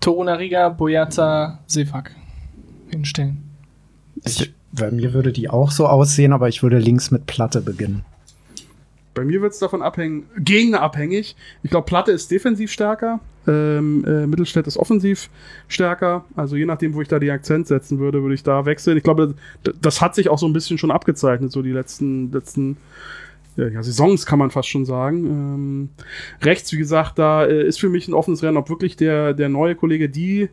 [0.00, 2.16] Torunariga, Boyata, Sefak
[2.90, 3.42] hinstellen.
[4.24, 8.04] Ich, bei mir würde die auch so aussehen, aber ich würde links mit Platte beginnen.
[9.14, 11.34] Bei mir wird es davon abhängen, gegnerabhängig.
[11.62, 15.28] Ich glaube, Platte ist defensiv stärker, ähm, äh, Mittelstädt ist offensiv
[15.66, 16.24] stärker.
[16.36, 18.96] Also je nachdem, wo ich da die Akzent setzen würde, würde ich da wechseln.
[18.96, 19.34] Ich glaube,
[19.80, 22.76] das hat sich auch so ein bisschen schon abgezeichnet, so die letzten, letzten
[23.56, 25.26] ja, Saisons kann man fast schon sagen.
[25.26, 25.88] Ähm,
[26.42, 29.48] rechts, wie gesagt, da äh, ist für mich ein offenes Rennen, ob wirklich der, der
[29.48, 30.48] neue Kollege die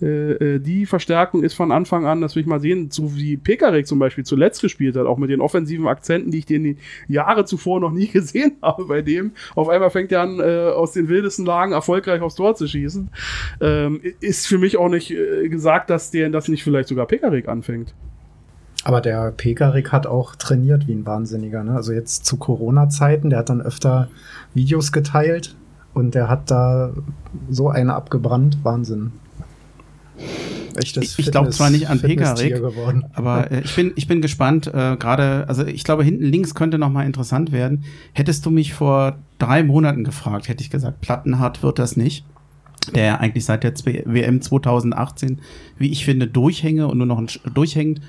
[0.00, 3.36] äh, äh, die Verstärkung ist von Anfang an, das will ich mal sehen, so wie
[3.36, 6.78] Pekarik zum Beispiel zuletzt gespielt hat, auch mit den offensiven Akzenten, die ich den
[7.08, 9.32] Jahre zuvor noch nie gesehen habe bei dem.
[9.54, 13.10] Auf einmal fängt er an, äh, aus den wildesten Lagen erfolgreich aufs Tor zu schießen.
[13.60, 17.48] Ähm, ist für mich auch nicht äh, gesagt, dass der das nicht vielleicht sogar Pekarik
[17.48, 17.94] anfängt.
[18.84, 21.64] Aber der Pekarik hat auch trainiert wie ein Wahnsinniger.
[21.64, 21.72] Ne?
[21.72, 24.08] Also jetzt zu Corona-Zeiten, der hat dann öfter
[24.54, 25.56] Videos geteilt
[25.92, 26.92] und der hat da
[27.50, 28.58] so eine abgebrannt.
[28.62, 29.12] Wahnsinn
[30.76, 32.60] echtes Ich glaube zwar nicht an Pekarik,
[33.12, 34.66] aber äh, ich, bin, ich bin gespannt.
[34.66, 37.84] Äh, Gerade, also ich glaube, hinten links könnte noch mal interessant werden.
[38.12, 42.24] Hättest du mich vor drei Monaten gefragt, hätte ich gesagt, Plattenhart wird das nicht.
[42.94, 45.40] Der eigentlich seit der WM 2018,
[45.76, 48.00] wie ich finde, durchhänge und nur noch ein, durchhängt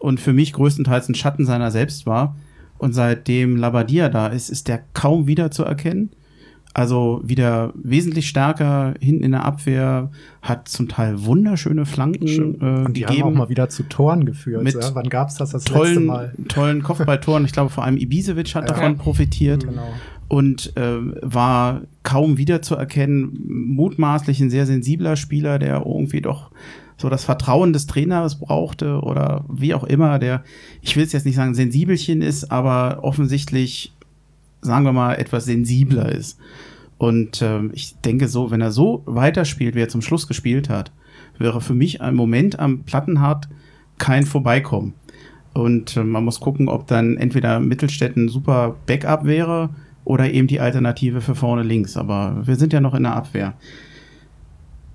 [0.00, 2.36] und für mich größtenteils ein Schatten seiner selbst war.
[2.78, 6.10] Und seitdem Labadia da ist, ist der kaum wieder zu erkennen.
[6.74, 10.10] Also wieder wesentlich stärker hinten in der Abwehr,
[10.42, 13.22] hat zum Teil wunderschöne Flanken äh, Und die gegeben.
[13.22, 14.62] haben auch mal wieder zu Toren geführt.
[14.62, 14.94] Mit ja?
[14.94, 16.32] Wann gab's das das tollen, letzte Mal?
[16.48, 17.44] Tollen Kopfballtoren.
[17.44, 18.74] Ich glaube, vor allem Ibisevic hat ja.
[18.74, 19.66] davon profitiert.
[19.66, 19.88] Genau.
[20.28, 23.46] Und äh, war kaum wiederzuerkennen.
[23.48, 26.50] Mutmaßlich ein sehr sensibler Spieler, der irgendwie doch
[26.98, 30.42] so das Vertrauen des Trainers brauchte oder wie auch immer, der,
[30.82, 33.92] ich will es jetzt nicht sagen, sensibelchen ist, aber offensichtlich
[34.60, 36.38] sagen wir mal, etwas sensibler ist.
[36.98, 40.90] Und ähm, ich denke so, wenn er so weiterspielt, wie er zum Schluss gespielt hat,
[41.38, 43.48] wäre für mich ein Moment am Plattenhart
[43.98, 44.94] kein Vorbeikommen.
[45.54, 49.70] Und äh, man muss gucken, ob dann entweder Mittelstädt ein super Backup wäre
[50.04, 51.96] oder eben die Alternative für vorne links.
[51.96, 53.54] Aber wir sind ja noch in der Abwehr.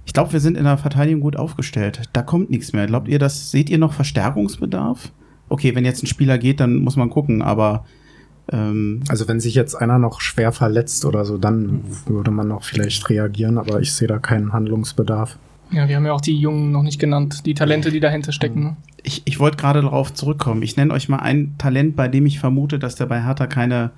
[0.05, 2.03] Ich glaube, wir sind in der Verteidigung gut aufgestellt.
[2.11, 2.87] Da kommt nichts mehr.
[2.87, 5.11] Glaubt ihr, das seht ihr noch Verstärkungsbedarf?
[5.49, 7.85] Okay, wenn jetzt ein Spieler geht, dann muss man gucken, aber
[8.47, 13.09] also wenn sich jetzt einer noch schwer verletzt oder so, dann würde man noch vielleicht
[13.09, 15.37] reagieren, aber ich sehe da keinen Handlungsbedarf.
[15.71, 18.63] Ja, wir haben ja auch die Jungen noch nicht genannt, die Talente, die dahinter stecken.
[18.63, 18.77] Ne?
[19.01, 20.61] Ich, ich wollte gerade darauf zurückkommen.
[20.61, 23.91] Ich nenne euch mal ein Talent, bei dem ich vermute, dass der bei Hertha keine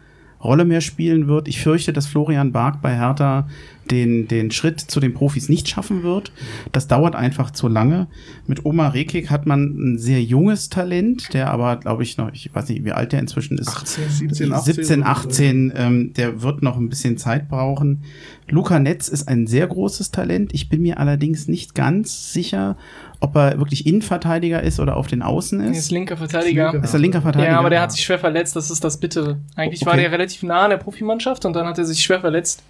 [0.43, 1.47] Rolle mehr spielen wird.
[1.47, 3.47] Ich fürchte, dass Florian Bark bei Hertha
[3.91, 6.31] den, den Schritt zu den Profis nicht schaffen wird.
[6.71, 8.07] Das dauert einfach zu lange.
[8.47, 12.53] Mit Omar Rekik hat man ein sehr junges Talent, der aber, glaube ich, noch, ich
[12.53, 13.69] weiß nicht, wie alt der inzwischen ist.
[13.69, 14.73] 18, 17, 18.
[14.73, 18.03] 17, 18 ähm, der wird noch ein bisschen Zeit brauchen.
[18.49, 20.53] Luca Netz ist ein sehr großes Talent.
[20.53, 22.77] Ich bin mir allerdings nicht ganz sicher,
[23.25, 25.73] ob er wirklich Innenverteidiger ist oder auf den Außen ist.
[25.73, 26.73] Er ist linker Verteidiger.
[26.83, 27.51] Ist er linker Verteidiger?
[27.51, 29.39] Ja, aber der hat sich schwer verletzt, das ist das Bitte.
[29.55, 29.91] Eigentlich okay.
[29.91, 32.63] war der relativ nah an der Profimannschaft und dann hat er sich schwer verletzt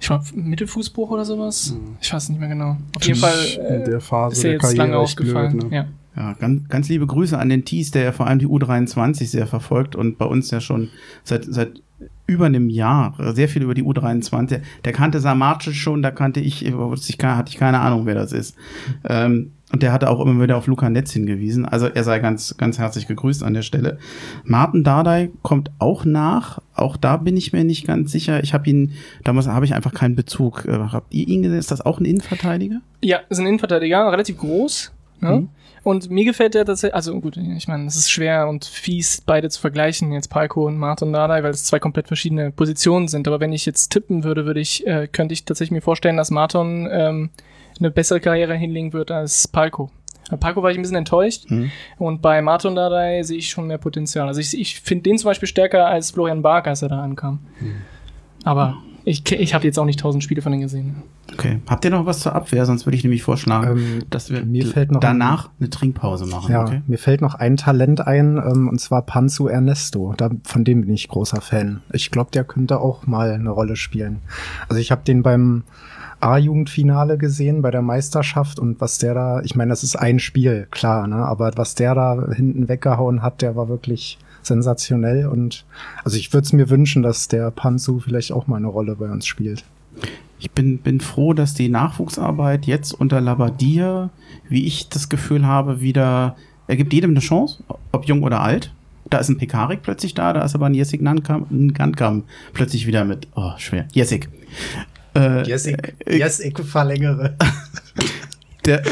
[0.00, 1.72] ich glaube, Mittelfußbruch oder sowas.
[1.72, 1.96] Mhm.
[2.00, 2.76] Ich weiß nicht mehr genau.
[2.94, 5.58] Auf jeden Fall äh, in der Phase ist er jetzt Karriere lange ausgefallen.
[5.58, 5.76] Blöd, ne?
[5.76, 5.86] ja.
[6.16, 9.46] Ja, ganz, ganz liebe Grüße an den Thies, der ja vor allem die U23 sehr
[9.46, 10.88] verfolgt und bei uns ja schon
[11.22, 11.80] seit, seit
[12.26, 14.60] über einem Jahr sehr viel über die U23.
[14.84, 18.56] Der kannte Samarce schon, da kannte ich, hatte ich keine Ahnung, wer das ist.
[19.08, 21.66] Ähm, und der hatte auch immer wieder auf Luca Netz hingewiesen.
[21.66, 23.98] Also er sei ganz, ganz herzlich gegrüßt an der Stelle.
[24.44, 26.60] Martin Dardai kommt auch nach.
[26.74, 28.42] Auch da bin ich mir nicht ganz sicher.
[28.42, 28.92] Ich habe ihn,
[29.24, 30.64] damals habe ich einfach keinen Bezug.
[30.64, 31.58] Äh, habt ihr ihn gesehen?
[31.58, 32.80] Ist das auch ein Innenverteidiger?
[33.02, 34.92] Ja, ist ein Innenverteidiger, relativ groß.
[35.20, 35.36] Ja.
[35.36, 35.48] Mhm.
[35.82, 39.48] Und mir gefällt der tatsächlich, also gut, ich meine, es ist schwer und fies, beide
[39.48, 43.28] zu vergleichen, jetzt Palko und Martin Dardai, weil es zwei komplett verschiedene Positionen sind.
[43.28, 46.30] Aber wenn ich jetzt tippen würde, würde ich, äh, könnte ich tatsächlich mir vorstellen, dass
[46.30, 47.30] Martin ähm,
[47.78, 49.90] eine bessere Karriere hinlegen wird als Palko.
[50.30, 51.70] Bei Palko war ich ein bisschen enttäuscht mhm.
[51.98, 54.28] und bei Martin Dardai sehe ich schon mehr Potenzial.
[54.28, 57.40] Also ich, ich finde den zum Beispiel stärker als Florian Bark, als er da ankam.
[57.60, 57.74] Mhm.
[58.44, 61.02] Aber ich, ich habe jetzt auch nicht tausend Spiele von denen gesehen.
[61.32, 61.60] Okay.
[61.66, 62.66] Habt ihr noch was zur Abwehr?
[62.66, 66.26] Sonst würde ich nämlich vorschlagen, ähm, dass wir mir fällt noch danach ein, eine Trinkpause
[66.26, 66.52] machen.
[66.52, 66.82] Ja, okay?
[66.86, 70.14] mir fällt noch ein Talent ein, ähm, und zwar Panzu Ernesto.
[70.16, 71.80] Da, von dem bin ich großer Fan.
[71.92, 74.18] Ich glaube, der könnte auch mal eine Rolle spielen.
[74.68, 75.64] Also ich habe den beim
[76.20, 80.66] A-Jugendfinale gesehen bei der Meisterschaft und was der da, ich meine, das ist ein Spiel,
[80.70, 81.16] klar, ne?
[81.16, 85.64] aber was der da hinten weggehauen hat, der war wirklich sensationell und
[86.04, 89.10] also ich würde es mir wünschen, dass der Panzu vielleicht auch mal eine Rolle bei
[89.10, 89.64] uns spielt.
[90.40, 94.10] Ich bin, bin froh, dass die Nachwuchsarbeit jetzt unter Labadia,
[94.48, 97.62] wie ich das Gefühl habe, wieder, er gibt jedem eine Chance,
[97.92, 98.72] ob jung oder alt.
[99.10, 103.04] Da ist ein Pekarik plötzlich da, da ist aber ein Jessic Nankam, Nankam plötzlich wieder
[103.04, 104.28] mit, oh, schwer, Jessic
[105.18, 105.76] Äh, yes, ich,
[106.08, 107.36] yes, ich verlängere.
[108.64, 108.82] Der,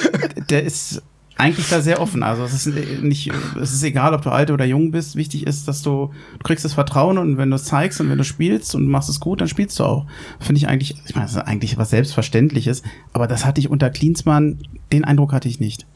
[0.48, 1.02] der ist
[1.36, 2.22] eigentlich da sehr offen.
[2.22, 5.16] Also es ist nicht, es ist egal, ob du alt oder jung bist.
[5.16, 8.16] Wichtig ist, dass du, du kriegst das Vertrauen und wenn du es zeigst und wenn
[8.16, 10.06] du spielst und machst es gut, dann spielst du auch.
[10.40, 13.90] Finde ich eigentlich, ich meine, das ist eigentlich was Selbstverständliches, aber das hatte ich unter
[13.90, 14.60] Klinsmann,
[14.92, 15.86] den Eindruck hatte ich nicht.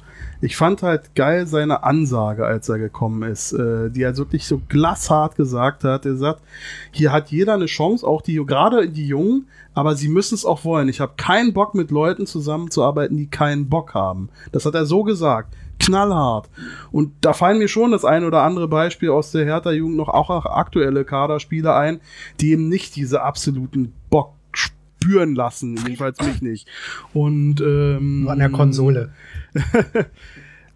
[0.40, 4.60] Ich fand halt geil seine Ansage, als er gekommen ist, äh, die er wirklich so
[4.68, 6.06] glashart gesagt hat.
[6.06, 6.42] Er sagt,
[6.90, 10.64] hier hat jeder eine Chance, auch die, gerade die Jungen, aber sie müssen es auch
[10.64, 10.88] wollen.
[10.88, 14.28] Ich habe keinen Bock, mit Leuten zusammenzuarbeiten, die keinen Bock haben.
[14.50, 15.54] Das hat er so gesagt.
[15.78, 16.48] Knallhart.
[16.92, 20.44] Und da fallen mir schon das ein oder andere Beispiel aus der Hertha-Jugend noch auch
[20.46, 22.00] aktuelle Kaderspieler ein,
[22.40, 26.68] die eben nicht diese absoluten Bock spüren lassen, jedenfalls mich nicht.
[27.14, 29.12] Und ähm, Nur an der Konsole.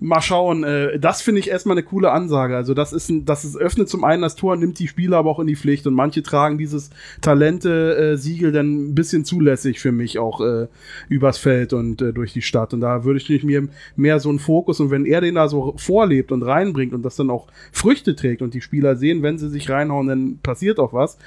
[0.00, 2.56] Mal schauen, äh, das finde ich erstmal eine coole Ansage.
[2.56, 5.30] Also, das ist ein, das ist, öffnet zum einen das Tor, nimmt die Spieler aber
[5.30, 6.90] auch in die Pflicht und manche tragen dieses
[7.22, 10.66] Talente-Siegel dann ein bisschen zulässig für mich auch äh,
[11.08, 12.74] übers Feld und äh, durch die Stadt.
[12.74, 15.74] Und da würde ich mir mehr so einen Fokus und wenn er den da so
[15.78, 19.48] vorlebt und reinbringt und das dann auch Früchte trägt und die Spieler sehen, wenn sie
[19.48, 21.18] sich reinhauen, dann passiert auch was.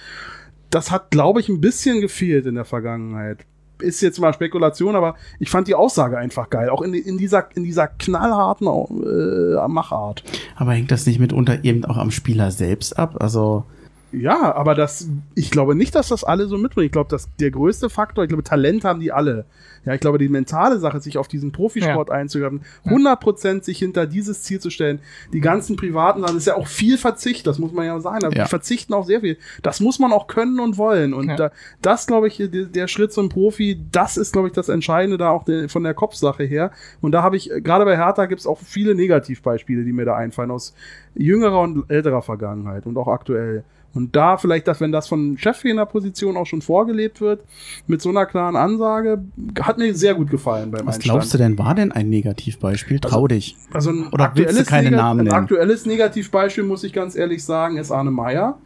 [0.69, 3.39] Das hat, glaube ich, ein bisschen gefehlt in der Vergangenheit
[3.79, 6.69] ist jetzt mal Spekulation, aber ich fand die Aussage einfach geil.
[6.69, 10.23] Auch in, in dieser, in dieser knallharten äh, Machart.
[10.55, 13.17] Aber hängt das nicht mitunter eben auch am Spieler selbst ab?
[13.19, 13.65] Also.
[14.11, 16.85] Ja, aber das, ich glaube nicht, dass das alle so mitbringen.
[16.85, 19.45] Ich glaube, dass der größte Faktor, ich glaube, Talent haben die alle.
[19.85, 22.15] Ja, ich glaube, die mentale Sache, sich auf diesen Profisport ja.
[22.15, 24.99] einzugreifen, 100% sich hinter dieses Ziel zu stellen.
[25.31, 28.29] Die ganzen privaten Sachen, das ist ja auch viel Verzicht, das muss man ja sagen.
[28.33, 28.43] Ja.
[28.43, 29.37] Die verzichten auch sehr viel.
[29.63, 31.13] Das muss man auch können und wollen.
[31.13, 31.35] Und ja.
[31.35, 31.51] da,
[31.81, 35.29] das, glaube ich, der, der Schritt zum Profi, das ist, glaube ich, das Entscheidende da
[35.29, 36.71] auch de, von der Kopfsache her.
[36.99, 40.15] Und da habe ich, gerade bei Hertha gibt es auch viele Negativbeispiele, die mir da
[40.15, 40.73] einfallen, aus
[41.15, 43.63] jüngerer und älterer Vergangenheit und auch aktuell.
[43.97, 47.43] Und da vielleicht, dass wenn das von Cheftrainerposition auch schon vorgelebt wird,
[47.87, 49.23] mit so einer klaren Ansage,
[49.59, 51.03] hat mir sehr gut gefallen beim Was Einstand.
[51.03, 52.99] glaubst du denn, war denn ein Negativbeispiel?
[52.99, 53.57] Trau also, dich.
[53.73, 55.35] Also ein Oder willst du keine Negat Namen nennen?
[55.35, 58.59] Ein aktuelles Negativbeispiel, muss ich ganz ehrlich sagen, ist Arne Meyer.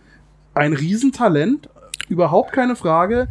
[0.54, 1.70] Ein Riesentalent,
[2.10, 3.30] überhaupt keine Frage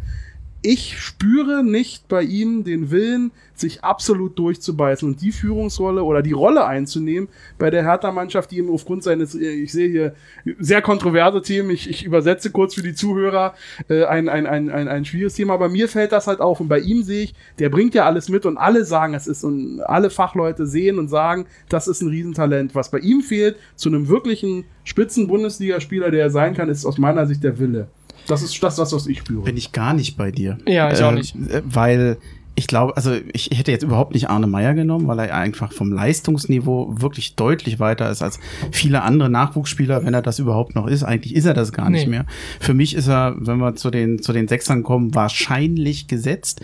[0.61, 6.31] ich spüre nicht bei ihm den Willen, sich absolut durchzubeißen und die Führungsrolle oder die
[6.31, 10.15] Rolle einzunehmen bei der Hertha-Mannschaft, die ihm aufgrund seines, äh, ich sehe hier
[10.59, 13.53] sehr kontroverse Themen, ich, ich übersetze kurz für die Zuhörer,
[13.87, 16.67] äh, ein, ein, ein, ein, ein schwieriges Thema, aber mir fällt das halt auf und
[16.67, 19.81] bei ihm sehe ich, der bringt ja alles mit und alle sagen, es ist und
[19.81, 22.75] alle Fachleute sehen und sagen, das ist ein Riesentalent.
[22.75, 27.27] Was bei ihm fehlt, zu einem wirklichen Spitzen-Bundesligaspieler, der er sein kann, ist aus meiner
[27.27, 27.87] Sicht der Wille.
[28.27, 29.43] Das ist das, was ich spüre.
[29.43, 30.57] Bin ich gar nicht bei dir.
[30.67, 31.35] Ja, ich äh, auch nicht.
[31.63, 32.17] Weil
[32.55, 35.91] ich glaube, also ich hätte jetzt überhaupt nicht Arne Meyer genommen, weil er einfach vom
[35.91, 38.39] Leistungsniveau wirklich deutlich weiter ist als
[38.71, 41.03] viele andere Nachwuchsspieler, wenn er das überhaupt noch ist.
[41.03, 41.97] Eigentlich ist er das gar nee.
[41.97, 42.25] nicht mehr.
[42.59, 46.61] Für mich ist er, wenn wir zu den, zu den Sechsern kommen, wahrscheinlich gesetzt,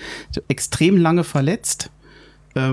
[0.48, 1.90] extrem lange verletzt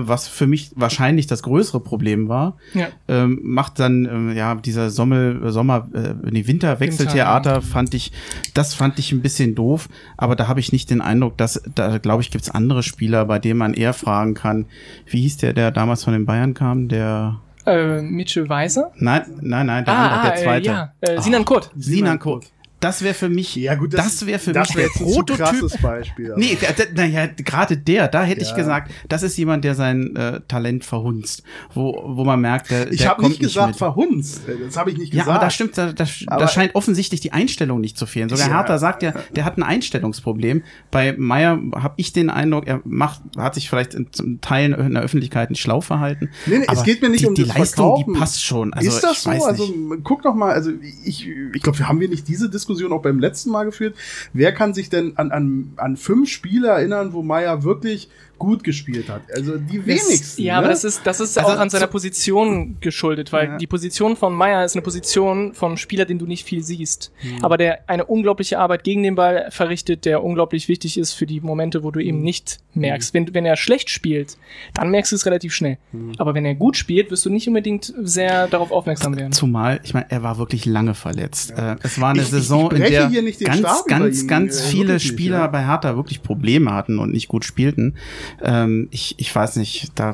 [0.03, 2.87] was für mich wahrscheinlich das größere Problem war, ja.
[3.07, 8.11] ähm, macht dann ähm, ja dieser Sommer, Sommer, äh, nee, Winterwechseltheater fand ich,
[8.53, 11.97] das fand ich ein bisschen doof, aber da habe ich nicht den Eindruck, dass da
[11.97, 14.65] glaube ich gibt's andere Spieler, bei denen man eher fragen kann,
[15.07, 18.91] wie hieß der, der damals von den Bayern kam, der äh, Mitchell Weiser?
[18.97, 20.69] Nein, nein, nein, der, ah, andere, der ah, zweite.
[20.69, 20.93] Äh, ja.
[21.01, 21.71] Äh, Sinan Kurt.
[21.75, 22.45] Sinan Kurt
[22.79, 25.81] das wäre für mich, ja, gut, das, das wäre für das mich der Prototyp.
[25.81, 26.57] Beispiel, nee,
[26.93, 28.49] naja, gerade der, da hätte ja.
[28.49, 32.91] ich gesagt, das ist jemand, der sein äh, Talent verhunzt, wo, wo man merkt, der,
[32.91, 35.27] ich habe nicht gesagt nicht verhunzt, das habe ich nicht gesagt.
[35.27, 38.29] Ja, aber da stimmt, da, da, da scheint offensichtlich die Einstellung nicht zu fehlen.
[38.29, 38.53] Sogar ja.
[38.53, 40.63] Hertha sagt ja, der hat ein Einstellungsproblem.
[40.91, 44.93] Bei Meyer habe ich den Eindruck, er macht, hat sich vielleicht in, zum Teil in
[44.93, 46.29] der Öffentlichkeit nicht schlau verhalten.
[46.45, 48.13] Nee, nee, es geht mir nicht die, um die Leistung, Verkaufen.
[48.13, 48.73] die passt schon.
[48.73, 49.29] Also, ist das so?
[49.29, 50.03] Also nicht.
[50.03, 50.71] guck doch mal, also
[51.03, 53.95] ich, ich glaube, wir haben wir nicht diese Diskussion auch beim letzten Mal geführt.
[54.33, 59.09] Wer kann sich denn an, an, an fünf Spiele erinnern, wo Meier wirklich gut gespielt
[59.09, 59.21] hat.
[59.33, 60.41] Also die wenigsten.
[60.41, 60.59] ja, ne?
[60.59, 63.57] aber das ist, das ist also, auch an seiner Position geschuldet, weil ja.
[63.57, 67.43] die Position von Meier ist eine Position vom Spieler, den du nicht viel siehst, mhm.
[67.43, 71.41] aber der eine unglaubliche Arbeit gegen den Ball verrichtet, der unglaublich wichtig ist für die
[71.41, 73.13] Momente, wo du eben nicht merkst.
[73.13, 73.27] Mhm.
[73.27, 74.37] Wenn, wenn er schlecht spielt,
[74.73, 75.77] dann merkst du es relativ schnell.
[75.91, 76.13] Mhm.
[76.17, 79.31] Aber wenn er gut spielt, wirst du nicht unbedingt sehr darauf aufmerksam werden.
[79.31, 81.53] Zumal, ich meine, er war wirklich lange verletzt.
[81.55, 81.73] Ja.
[81.73, 83.09] Äh, es war eine ich, Saison, ich in der
[83.47, 85.47] ganz, Stab ganz, ganz äh, viele Spieler nicht, ja.
[85.47, 87.95] bei Hertha wirklich Probleme hatten und nicht gut spielten.
[88.43, 90.13] Ähm, ich, ich weiß nicht, da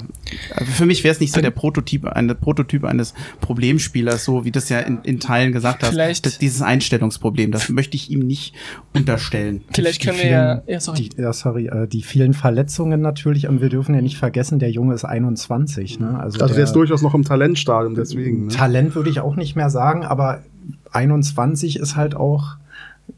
[0.56, 4.52] also für mich wäre es nicht so der Prototyp, eine Prototyp eines Problemspielers, so wie
[4.52, 5.90] das ja in, in Teilen gesagt hast.
[5.90, 8.54] Vielleicht das, dieses Einstellungsproblem, das möchte ich ihm nicht
[8.94, 9.64] unterstellen.
[9.74, 11.10] Vielleicht können wir ja, ja, sorry.
[11.10, 14.72] Die, ja, sorry, äh, die vielen Verletzungen natürlich und wir dürfen ja nicht vergessen, der
[14.72, 16.00] Junge ist 21.
[16.00, 16.08] Ne?
[16.08, 18.48] Also, also der, der ist durchaus noch im Talentstadium, deswegen.
[18.48, 18.54] Ne?
[18.54, 20.44] Talent würde ich auch nicht mehr sagen, aber
[20.92, 22.56] 21 ist halt auch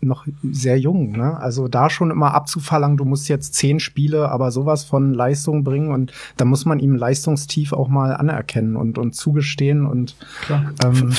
[0.06, 1.12] noch sehr jung.
[1.12, 1.38] Ne?
[1.38, 5.92] Also da schon immer abzuverlangen, du musst jetzt zehn Spiele, aber sowas von Leistung bringen
[5.92, 10.16] und da muss man ihm Leistungstief auch mal anerkennen und, und zugestehen und
[10.84, 11.14] ähm,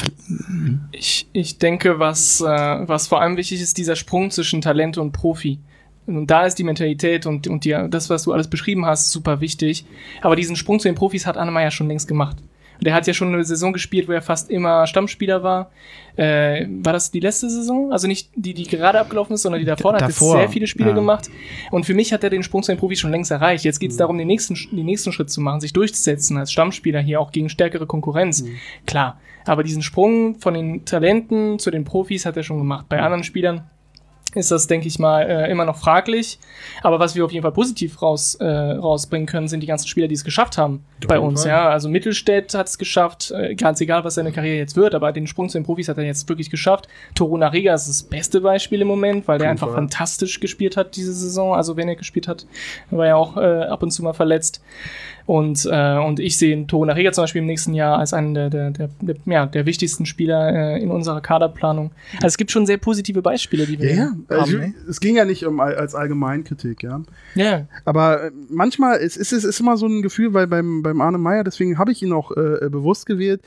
[0.93, 5.13] Ich, ich denke, was, äh, was vor allem wichtig ist, dieser Sprung zwischen Talent und
[5.13, 5.59] Profi.
[6.07, 9.41] Und da ist die Mentalität und, und die, das, was du alles beschrieben hast, super
[9.41, 9.87] wichtig.
[10.21, 12.37] Aber diesen Sprung zu den Profis hat Annemeyer schon längst gemacht.
[12.81, 15.71] Und er hat ja schon eine Saison gespielt, wo er fast immer Stammspieler war.
[16.17, 17.93] Äh, war das die letzte Saison?
[17.93, 19.93] Also nicht die, die gerade abgelaufen ist, sondern die davor.
[19.93, 20.95] Er hat jetzt Davor, sehr viele Spiele ja.
[20.95, 21.31] gemacht.
[21.71, 23.65] Und für mich hat er den Sprung zu den Profis schon längst erreicht.
[23.65, 27.01] Jetzt geht es darum, den nächsten, den nächsten Schritt zu machen, sich durchzusetzen als Stammspieler
[27.01, 28.45] hier auch gegen stärkere Konkurrenz.
[28.87, 29.19] Klar.
[29.47, 32.87] Aber diesen Sprung von den Talenten zu den Profis hat er schon gemacht.
[32.89, 33.65] Bei anderen Spielern
[34.35, 36.39] ist das, denke ich mal, äh, immer noch fraglich.
[36.83, 40.09] Aber was wir auf jeden Fall positiv raus, äh, rausbringen können, sind die ganzen Spieler,
[40.09, 41.43] die es geschafft haben bei jeden uns.
[41.43, 41.51] Fall.
[41.51, 45.13] Ja, also Mittelstädt hat es geschafft, äh, ganz egal, was seine Karriere jetzt wird, aber
[45.13, 46.89] den Sprung zu den Profis hat er jetzt wirklich geschafft.
[47.15, 49.77] Toruna Riga ist das beste Beispiel im Moment, weil der einfach Fall.
[49.77, 51.55] fantastisch gespielt hat diese Saison.
[51.55, 52.47] Also wenn er gespielt hat,
[52.91, 54.63] war er auch äh, ab und zu mal verletzt.
[55.27, 58.51] Und, äh, und ich sehe Toruna Riga zum Beispiel im nächsten Jahr als einen der,
[58.51, 61.93] der, der, der, ja, der wichtigsten Spieler äh, in unserer Kaderplanung.
[62.17, 64.03] Also es gibt schon sehr positive Beispiele, die wir Ja, ja.
[64.11, 64.27] haben.
[64.29, 64.75] Also, ne?
[64.89, 67.01] es ging ja nicht um als Allgemeinkritik, ja.
[67.35, 71.01] Ja, Aber äh, manchmal ist es ist, ist immer so ein Gefühl, weil beim, beim
[71.01, 73.41] Arne Meyer, deswegen habe ich ihn auch äh, bewusst gewählt,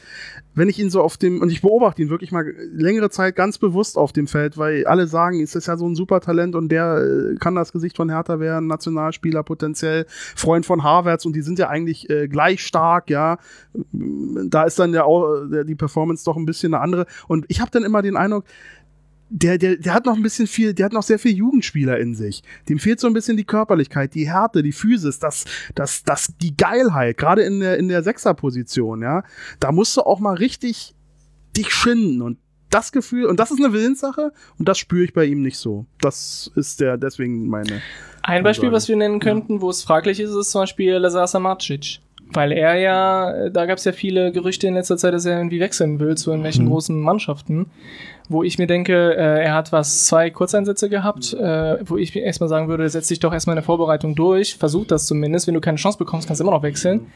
[0.55, 3.59] wenn ich ihn so auf dem, und ich beobachte ihn wirklich mal längere Zeit ganz
[3.59, 6.69] bewusst auf dem Feld, weil alle sagen, es ist ja so ein super Talent und
[6.69, 11.41] der äh, kann das Gesicht von Hertha werden, Nationalspieler potenziell, Freund von Harvards und die
[11.43, 13.37] sind ja eigentlich äh, gleich stark, ja.
[13.91, 17.05] Da ist dann ja auch äh, die Performance doch ein bisschen eine andere.
[17.27, 18.45] Und ich habe dann immer den Eindruck,
[19.29, 22.15] der, der, der hat noch ein bisschen viel, der hat noch sehr viel Jugendspieler in
[22.15, 22.43] sich.
[22.69, 25.45] Dem fehlt so ein bisschen die Körperlichkeit, die Härte, die Physis, das,
[25.75, 29.23] das, das, die Geilheit, gerade in der, in der Sechserposition, ja.
[29.59, 30.95] Da musst du auch mal richtig
[31.55, 32.37] dich schinden und
[32.69, 35.85] das Gefühl, und das ist eine Willenssache und das spüre ich bei ihm nicht so.
[35.99, 37.81] Das ist der, deswegen meine.
[38.27, 41.99] Ein Beispiel, was wir nennen könnten, wo es fraglich ist, ist zum Beispiel Lazar Samacic.
[42.33, 45.37] Weil er ja, äh, da gab es ja viele Gerüchte in letzter Zeit, dass er
[45.37, 46.69] irgendwie wechseln will zu irgendwelchen Mhm.
[46.71, 47.67] großen Mannschaften.
[48.27, 52.23] Wo ich mir denke, äh, er hat was, zwei Kurzeinsätze gehabt, äh, wo ich mir
[52.23, 55.47] erstmal sagen würde, setz dich doch erstmal in der Vorbereitung durch, versuch das zumindest.
[55.47, 57.07] Wenn du keine Chance bekommst, kannst du immer noch wechseln.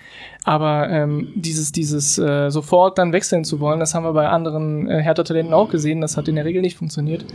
[0.45, 4.89] Aber ähm, dieses, dieses äh, sofort dann wechseln zu wollen, das haben wir bei anderen
[4.89, 7.26] äh, Hertha-Talenten auch gesehen, das hat in der Regel nicht funktioniert.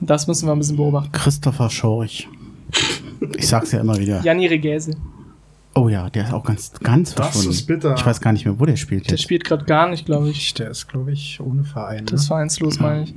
[0.00, 1.10] Das müssen wir ein bisschen beobachten.
[1.12, 2.28] Christopher Schorch.
[3.36, 4.20] Ich sag's ja immer wieder.
[4.22, 4.92] Janni Regäse.
[5.74, 7.50] Oh ja, der ist auch ganz, ganz Das verschwunden.
[7.50, 7.94] ist bitter.
[7.96, 9.22] Ich weiß gar nicht mehr, wo der spielt Der jetzt.
[9.22, 10.54] spielt gerade gar nicht, glaube ich.
[10.54, 12.04] der ist, glaube ich, ohne Verein.
[12.06, 12.34] Das ist Ne?
[12.34, 13.14] vereinslos, meine ich.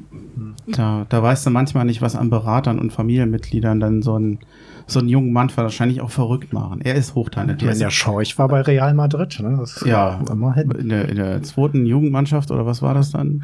[0.68, 4.40] Da, da weißt du manchmal nicht, was an Beratern und Familienmitgliedern dann so ein
[4.88, 6.82] so einen jungen Mann wahrscheinlich auch verrückt machen.
[6.82, 7.62] Er ist Ich hochtalentiert.
[7.72, 9.40] meine, der Schorch war bei Real Madrid.
[9.42, 9.56] Ne?
[9.58, 10.20] Das Ja.
[10.30, 10.70] immerhin.
[10.72, 13.42] in der, in der zweiten Jugendmannschaft oder was war das dann?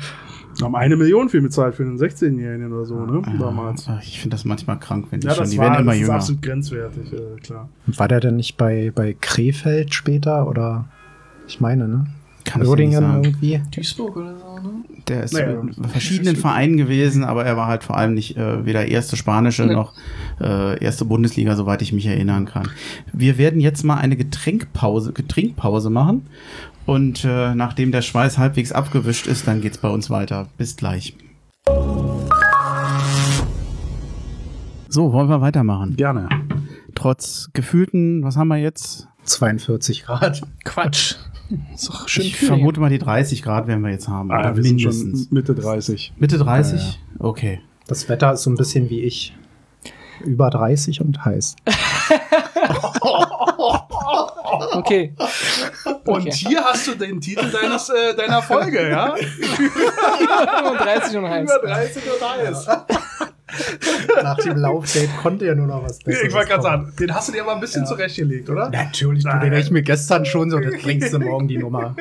[0.61, 3.21] Haben eine Million viel bezahlt für einen 16-Jährigen oder so, ne?
[3.39, 3.85] Damals.
[3.85, 5.91] Ja, ich finde das manchmal krank, wenn die Ja, schon, das die war werden immer
[5.91, 6.13] das ist jünger.
[6.15, 7.69] absolut grenzwertig, äh, klar.
[7.87, 10.47] War der denn nicht bei, bei Krefeld später?
[10.47, 10.85] Oder
[11.47, 12.05] ich meine, ne?
[12.43, 13.23] Kann ich dir nicht Uerdingen sagen.
[13.25, 13.61] irgendwie.
[13.75, 14.69] Duisburg oder so, ne?
[15.09, 15.59] Der ist Naja.
[15.61, 19.65] in verschiedenen Vereinen gewesen, aber er war halt vor allem nicht äh, weder erste spanische
[19.65, 19.73] Nee.
[19.73, 19.93] noch
[20.41, 22.67] äh, erste Bundesliga, soweit ich mich erinnern kann.
[23.13, 26.25] Wir werden jetzt mal eine Getränkpause, Getrinkpause machen
[26.87, 30.47] und äh, nachdem der Schweiß halbwegs abgewischt ist, dann geht's bei uns weiter.
[30.57, 31.15] Bis gleich.
[34.87, 35.97] So, wollen wir weitermachen?
[35.97, 36.29] Gerne.
[36.95, 39.07] Trotz gefühlten, was haben wir jetzt?
[39.25, 40.41] 42 Grad.
[40.63, 41.15] Quatsch.
[41.73, 44.31] Ist doch schön ich kühl vermute mal die 30 Grad werden wir jetzt haben.
[44.31, 45.25] Ah, oder wir sind mindestens.
[45.25, 46.13] schon Mitte 30.
[46.17, 46.99] Mitte 30?
[47.19, 47.59] Okay.
[47.87, 49.35] Das Wetter ist so ein bisschen wie ich.
[50.25, 51.57] Über 30 und heiß.
[54.73, 55.13] Okay.
[56.05, 56.31] Und Okay.
[56.31, 59.13] hier hast du den Titel deines, äh, deiner Folge, ja?
[59.15, 61.43] 35 und heiß.
[61.43, 62.67] Über 30 und heiß.
[64.23, 67.27] Nach dem Laufdate konnte ja nur noch was Besseres Ich wollte gerade sagen, den hast
[67.29, 67.87] du dir aber ein bisschen Ja.
[67.87, 68.69] zurechtgelegt, oder?
[68.69, 71.95] Natürlich, du, den hätte ich mir gestern schon so, das klingst du morgen die Nummer.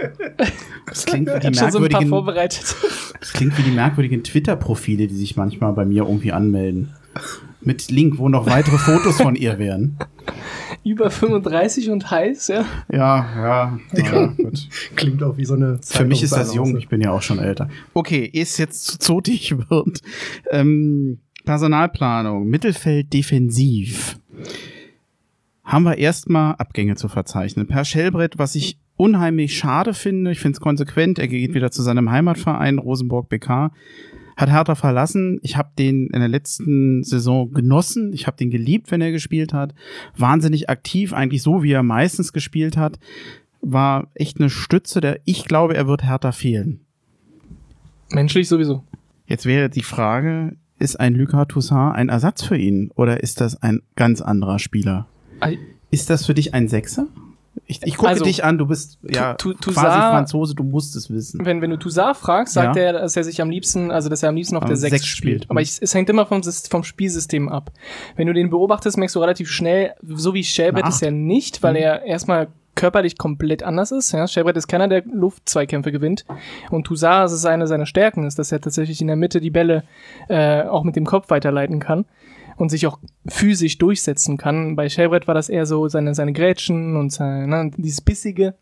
[0.86, 2.74] Das klingt wie die Schon so ein paar merkwürdigen, vorbereitet.
[3.20, 6.94] das klingt wie die merkwürdigen Twitter-Profile, die sich manchmal bei mir irgendwie anmelden.
[7.60, 9.98] Mit Link, wo noch weitere Fotos von ihr wären.
[10.86, 12.64] Über 35 und heiß, ja.
[12.92, 13.80] Ja, ja.
[13.92, 14.68] ja gut.
[14.94, 17.40] Klingt auch wie so eine Für mich ist das jung, ich bin ja auch schon
[17.40, 17.68] älter.
[17.92, 20.00] Okay, es jetzt zu zotig wird.
[20.52, 24.20] Ähm, Personalplanung, Mittelfeld defensiv.
[25.64, 27.66] Haben wir erstmal Abgänge zu verzeichnen.
[27.66, 31.82] Per Schellbrett, was ich unheimlich schade finde, ich finde es konsequent, er geht wieder zu
[31.82, 33.72] seinem Heimatverein, Rosenborg BK,
[34.36, 35.38] hat Hertha verlassen.
[35.42, 38.12] Ich habe den in der letzten Saison genossen.
[38.12, 39.74] Ich habe den geliebt, wenn er gespielt hat.
[40.16, 42.98] Wahnsinnig aktiv, eigentlich so, wie er meistens gespielt hat.
[43.62, 46.80] War echt eine Stütze, der ich glaube, er wird Hertha fehlen.
[48.10, 48.84] Menschlich sowieso.
[49.26, 53.60] Jetzt wäre die Frage, ist ein Lucas Toussaint ein Ersatz für ihn oder ist das
[53.62, 55.08] ein ganz anderer Spieler?
[55.90, 57.08] Ist das für dich ein Sechser?
[57.64, 60.62] Ich, ich gucke Also, dich an, du bist ja Tu- Tu- quasi Toussaint- Franzose, du
[60.62, 61.40] musst es wissen.
[61.44, 62.82] Wenn, wenn du Toussaint fragst, sagt Ja.
[62.82, 65.06] er, dass er sich am liebsten, also dass er am liebsten auf der 6 Sechs
[65.06, 65.40] spielt.
[65.42, 65.50] spielt.
[65.50, 67.70] Aber ich, es hängt immer vom, vom Spielsystem ab.
[68.16, 71.62] Wenn du den beobachtest, merkst du relativ schnell, so wie Shelbrett Eine ist er nicht,
[71.62, 71.78] weil Mhm.
[71.80, 74.12] er erstmal körperlich komplett anders ist.
[74.12, 74.28] Ja?
[74.28, 76.26] Shelbrett ist keiner, der Luftzweikämpfe gewinnt.
[76.70, 79.82] Und Toussaint, ist eine seiner Stärken, ist, dass er tatsächlich in der Mitte die Bälle
[80.28, 82.04] äh, auch mit dem Kopf weiterleiten kann
[82.56, 82.98] und sich auch
[83.28, 84.76] physisch durchsetzen kann.
[84.76, 88.54] Bei Shelbrett war das eher so seine, seine Grätschen und sein, ne, dieses Bissige.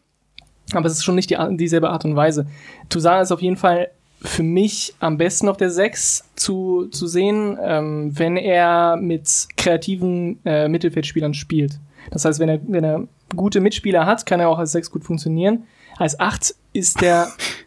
[0.72, 2.46] Aber es ist schon nicht die, dieselbe Art und Weise.
[2.88, 3.90] Toussaint ist auf jeden Fall
[4.24, 10.38] für mich am besten auf der 6 zu, zu sehen, ähm, wenn er mit kreativen
[10.44, 11.78] äh, Mittelfeldspielern spielt.
[12.10, 15.04] Das heißt, wenn er, wenn er gute Mitspieler hat, kann er auch als 6 gut
[15.04, 15.64] funktionieren.
[15.98, 17.28] Als 8 ist der,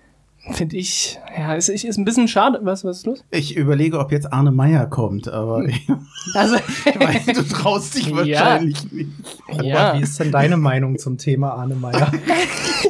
[0.54, 2.60] finde ich, ja, ist, ist ein bisschen schade.
[2.64, 3.24] Was, was ist los?
[3.32, 5.88] Ich überlege, ob jetzt Arne Meyer kommt, aber ich
[6.34, 8.16] Also, weiß, du traust dich Ja.
[8.18, 9.10] wahrscheinlich nicht.
[9.50, 9.96] Robert, Ja.
[9.98, 12.12] wie ist denn deine Meinung zum Thema Arne Meyer?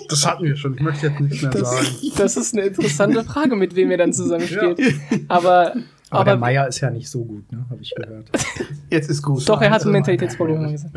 [0.10, 0.74] Das hatten wir schon.
[0.76, 1.86] Ich möchte jetzt nichts mehr sagen.
[2.18, 4.80] das ist eine interessante Frage, mit wem er dann zusammen spielt.
[5.28, 5.74] Aber,
[6.10, 7.66] Aber, der aber Meyer ist ja nicht so gut, ne?
[7.70, 8.30] Habe ich gehört.
[8.90, 9.48] Jetzt ist gut.
[9.50, 10.72] doch, er hat ein Also, Mentalitätsproblem.
[10.72, 10.96] gesagt.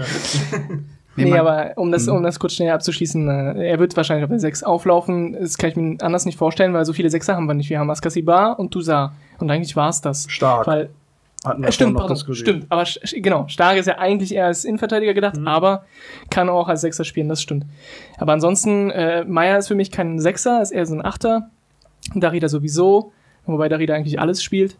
[1.16, 4.30] Nee, Nee, aber um das, um das kurz schnell abzuschließen, äh, er wird wahrscheinlich auf
[4.30, 5.32] der 6 auflaufen.
[5.32, 7.68] Das kann ich mir anders nicht vorstellen, weil so viele Sechser haben wir nicht.
[7.68, 9.12] Wir haben Askasibar und Toussaint.
[9.38, 10.26] Und eigentlich war es das.
[10.28, 10.66] Stark.
[10.66, 10.90] Weil,
[11.44, 12.48] Hatten äh, stimmt, vorhin pardon, diskutiert.
[12.48, 12.66] stimmt.
[12.68, 12.84] Aber
[13.20, 15.84] genau, Stark ist ja eigentlich eher als Innenverteidiger gedacht, aber
[16.30, 17.64] kann auch als Sechser spielen, das stimmt.
[18.18, 21.50] Aber ansonsten, äh, Meier ist für mich kein Sechser, ist eher so ein Achter.
[22.14, 23.12] Darida sowieso,
[23.46, 24.76] wobei Darida eigentlich alles spielt,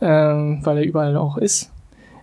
[0.00, 1.70] ähm, weil er überall auch ist.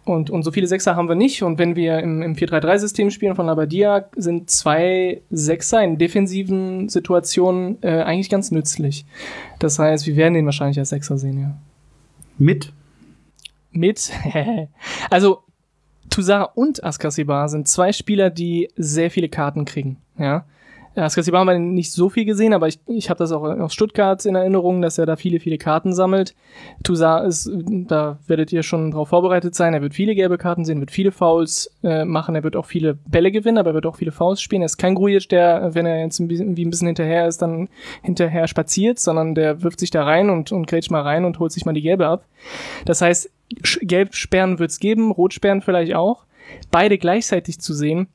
[0.10, 1.44] Und, und so viele Sechser haben wir nicht.
[1.44, 7.78] Und wenn wir im, im 4-3-3-System spielen von Labadia, sind zwei Sechser in defensiven Situationen
[7.84, 9.06] äh, eigentlich ganz nützlich.
[9.60, 11.56] Das heißt, wir werden den wahrscheinlich als Sechser sehen, ja.
[12.40, 12.74] Mit
[13.72, 14.12] Mit.
[15.12, 15.44] also,
[16.10, 20.46] Toussaint und Askasibar sind zwei Spieler, die sehr viele Karten kriegen, ja.
[21.04, 24.26] Askasibar haben wir nicht so viel gesehen, aber ich, ich habe das auch aus Stuttgart
[24.26, 26.36] in Erinnerung, dass er da viele, viele Karten sammelt.
[26.84, 27.52] Toussaint ist,
[27.88, 31.12] da werdet ihr schon drauf vorbereitet sein, er wird viele gelbe Karten sehen, wird viele
[31.12, 34.42] Fouls äh, machen, er wird auch viele Bälle gewinnen, aber er wird auch viele Fouls
[34.42, 34.62] spielen.
[34.62, 37.42] Er ist kein Grujic, der, wenn er jetzt ein bisschen, wie ein bisschen hinterher ist,
[37.42, 37.70] dann
[38.02, 41.52] hinterher spaziert, sondern der wirft sich da rein und, und grätscht mal rein und holt
[41.52, 42.26] sich mal die gelbe ab.
[42.86, 43.30] Das heißt,
[43.82, 46.26] Gelbsperren wird's geben, Rotsperren vielleicht auch.
[46.72, 48.08] Beide gleichzeitig zu sehen,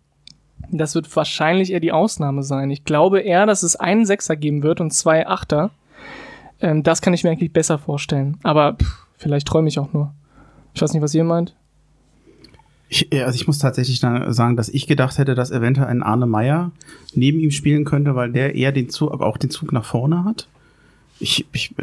[0.71, 2.71] das wird wahrscheinlich eher die Ausnahme sein.
[2.71, 5.71] Ich glaube eher, dass es einen Sechser geben wird und zwei Achter.
[6.61, 8.39] Ähm, das kann ich mir eigentlich besser vorstellen.
[8.43, 10.13] Aber pff, vielleicht träume ich auch nur.
[10.75, 11.55] Ich weiß nicht, was ihr meint.
[12.89, 16.27] Ich, äh, also ich muss tatsächlich sagen, dass ich gedacht hätte, dass eventuell ein Arne
[16.27, 16.73] Meyer
[17.15, 20.25] neben ihm spielen könnte, weil der eher den Zug, aber auch den Zug nach vorne
[20.25, 20.49] hat.
[21.25, 21.75] Ich, ich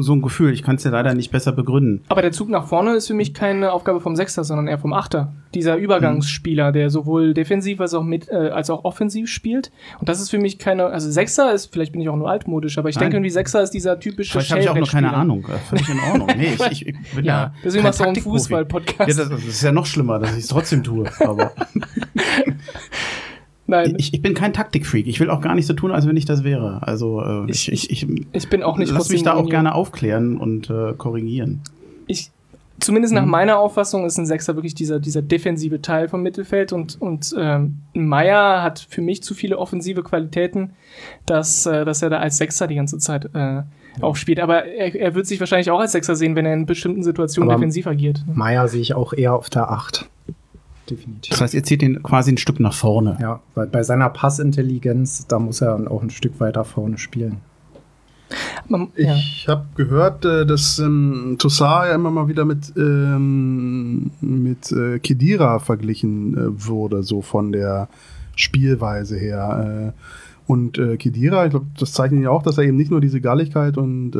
[0.00, 2.02] so ein Gefühl, ich kann es dir leider nicht besser begründen.
[2.08, 4.92] Aber der Zug nach vorne ist für mich keine Aufgabe vom Sechster, sondern eher vom
[4.92, 5.32] Achter.
[5.54, 9.70] Dieser Übergangsspieler, der sowohl defensiv als auch mit, äh, als auch offensiv spielt.
[10.00, 12.76] Und das ist für mich keine, also Sechser ist, vielleicht bin ich auch nur altmodisch,
[12.76, 13.04] aber ich Nein.
[13.04, 15.12] denke irgendwie Sechser ist dieser typische Vielleicht habe ich auch noch keine.
[15.12, 15.46] Ahnung.
[15.46, 16.28] Äh, Völlig in Ordnung.
[16.36, 18.16] Nee, ich, ich, ich bin Ja, ja, deswegen machst du auch einen.
[18.28, 19.08] Fußball-Podcast.
[19.08, 21.08] Ja, das, das ist ja noch schlimmer, dass ich es trotzdem tue.
[21.20, 21.52] Aber
[23.68, 25.06] Nein, ich, ich bin kein Taktikfreak.
[25.06, 26.80] Ich will auch gar nicht so tun, als wenn ich das wäre.
[26.82, 29.74] Also äh, ich, Ich- ich, ich, ich bin auch nicht lass mich da auch gerne
[29.74, 31.60] aufklären und äh, korrigieren.
[32.06, 32.30] ich,
[32.80, 33.30] zumindest nach Mhm.
[33.30, 37.78] meiner Auffassung ist ein Sechser wirklich dieser, dieser defensive Teil vom Mittelfeld und, und ähm,
[37.92, 40.70] Meier hat für mich zu viele offensive Qualitäten,
[41.26, 43.62] dass, äh, dass er da als Sechser die ganze Zeit äh,
[44.00, 44.38] aufspielt.
[44.40, 47.50] Aber er, er wird sich wahrscheinlich auch als Sechser sehen, wenn er in bestimmten Situationen
[47.50, 48.24] Aber- defensiv agiert.
[48.32, 50.08] Meyer sehe ich auch eher auf der 8.
[50.88, 51.30] Definitiv.
[51.30, 53.18] Das heißt, ihr zieht ihn quasi ein Stück nach vorne.
[53.20, 57.38] Ja, weil bei seiner Passintelligenz, da muss er dann auch ein Stück weiter vorne spielen.
[58.96, 59.14] Ja.
[59.16, 64.98] Ich habe gehört, äh, dass ähm, Toussaint ja immer mal wieder mit, ähm, mit äh,
[64.98, 67.88] Kedira verglichen äh, wurde, so von der
[68.36, 69.94] Spielweise her.
[69.94, 73.00] Äh, und äh, Kedira, ich glaube, das zeichnet ja auch, dass er eben nicht nur
[73.00, 74.16] diese Galligkeit und,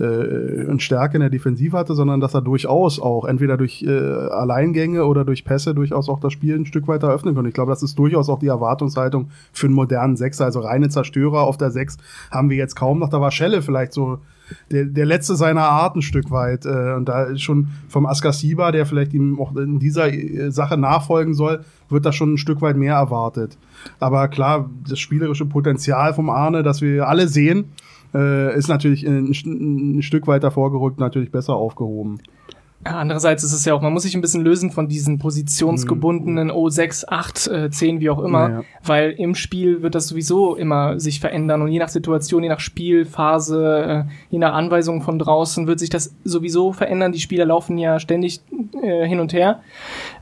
[0.00, 3.90] äh, und Stärke in der Defensive hatte, sondern dass er durchaus auch entweder durch äh,
[3.90, 7.46] Alleingänge oder durch Pässe durchaus auch das Spiel ein Stück weiter öffnen kann.
[7.46, 10.44] Ich glaube, das ist durchaus auch die Erwartungshaltung für einen modernen Sechser.
[10.44, 11.98] Also reine Zerstörer auf der Sechs
[12.30, 13.10] haben wir jetzt kaum noch.
[13.10, 14.18] Da war Schelle vielleicht so
[14.70, 16.66] der, der letzte seiner Art ein Stück weit.
[16.66, 20.76] Äh, und da ist schon vom Askasiba, der vielleicht ihm auch in dieser äh, Sache
[20.76, 23.56] nachfolgen soll, wird da schon ein Stück weit mehr erwartet.
[23.98, 27.66] Aber klar, das spielerische Potenzial vom Arne, das wir alle sehen,
[28.14, 32.20] äh, ist natürlich ein, ein Stück weiter vorgerückt, natürlich besser aufgehoben.
[32.82, 36.50] Ja, andererseits ist es ja auch, man muss sich ein bisschen lösen von diesen positionsgebundenen
[36.50, 38.64] O6, 8, äh, 10, wie auch immer, Ja, ja.
[38.82, 42.60] weil im Spiel wird das sowieso immer sich verändern und je nach Situation, je nach
[42.60, 47.12] Spielphase, äh, je nach Anweisung von draußen wird sich das sowieso verändern.
[47.12, 48.40] Die Spieler laufen ja ständig
[48.82, 49.60] äh, hin und her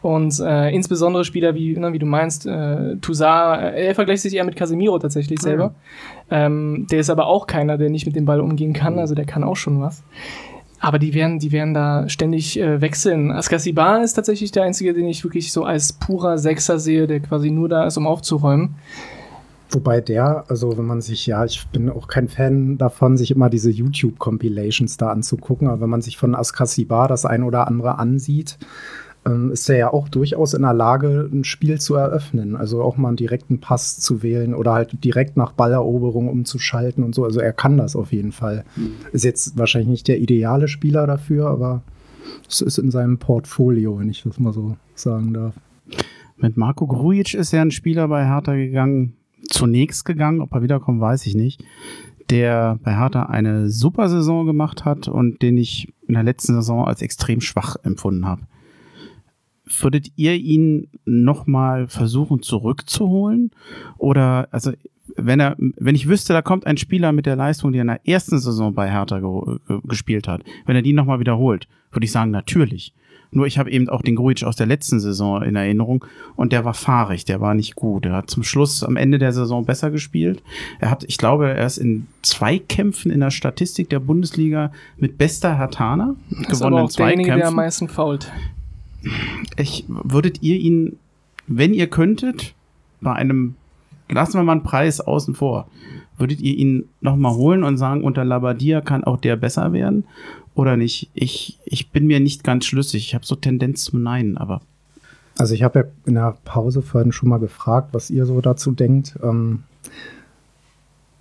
[0.03, 4.35] und äh, insbesondere Spieler wie, ne, wie du meinst, äh, Toussaint, äh, er vergleicht sich
[4.35, 5.75] eher mit Casemiro tatsächlich selber.
[6.31, 9.25] Ähm, der ist aber auch keiner, der nicht mit dem Ball umgehen kann, also der
[9.27, 10.03] kann auch schon was.
[10.81, 13.33] Aber die werden, die werden da ständig äh, wechseln.
[13.33, 17.51] Askasibar ist tatsächlich der einzige, den ich wirklich so als purer Sechser sehe, der quasi
[17.51, 18.77] nur da ist, um aufzuräumen.
[19.71, 23.51] Wobei der, also wenn man sich, ja, ich bin auch kein Fan davon, sich immer
[23.51, 28.57] diese YouTube-Compilations da anzugucken, aber wenn man sich von Askasibar das ein oder andere ansieht,
[29.29, 32.57] ähm, ist er ja auch durchaus in der Lage, ein Spiel zu eröffnen.
[32.57, 37.15] Also auch mal einen direkten Pass zu wählen oder halt direkt nach Balleroberung umzuschalten und
[37.15, 37.25] so.
[37.25, 38.65] Also er kann das auf jeden Fall.
[39.13, 41.83] Ist jetzt wahrscheinlich nicht der ideale Spieler dafür, aber
[42.49, 45.55] es ist in seinem Portfolio, wenn ich das mal so sagen darf.
[46.37, 49.15] Mit Marco Grujic ist ja ein Spieler bei Hertha gegangen,
[49.49, 51.65] zunächst gegangen, ob er wiederkommt, weiß ich nicht,
[52.31, 56.87] der bei Hertha eine super Saison gemacht hat und den ich in der letzten Saison
[56.87, 58.43] als extrem schwach empfunden habe.
[59.81, 63.51] Würdet ihr ihn nochmal versuchen zurückzuholen?
[63.99, 64.73] Oder, also,
[65.17, 67.89] wenn er, wenn ich wüsste, da kommt ein Spieler mit der Leistung, die er in
[67.89, 72.05] der ersten Saison bei Hertha ge ge gespielt hat, wenn er die nochmal wiederholt, würde
[72.05, 72.95] ich sagen, natürlich.
[73.31, 76.05] Nur ich habe eben auch den Grujic aus der letzten Saison in Erinnerung
[76.37, 78.07] und der war fahrig, der war nicht gut.
[78.07, 80.43] Er hat zum Schluss am Ende der Saison besser gespielt.
[80.79, 85.19] Er hat, ich glaube, er ist in zwei Kämpfen in der Statistik der Bundesliga mit
[85.19, 86.17] bester Hertaner
[86.49, 88.33] Ist aber auch derjenige, der am meisten fault.
[89.57, 90.97] Ich, würdet ihr ihn,
[91.47, 92.55] wenn ihr könntet,
[93.01, 93.55] bei einem,
[94.09, 95.69] lassen wir mal einen Preis außen vor,
[96.17, 100.05] würdet ihr ihn nochmal holen und sagen, unter Labadia kann auch der besser werden?
[100.55, 101.11] Oder nicht?
[101.15, 103.07] Ich, ich bin mir nicht ganz schlüssig.
[103.07, 104.61] Ich habe so Tendenz zum Nein, aber.
[105.39, 108.73] Also ich habe ja in der Pause vorhin schon mal gefragt, was ihr so dazu
[108.73, 109.17] denkt.
[109.23, 109.63] Ähm,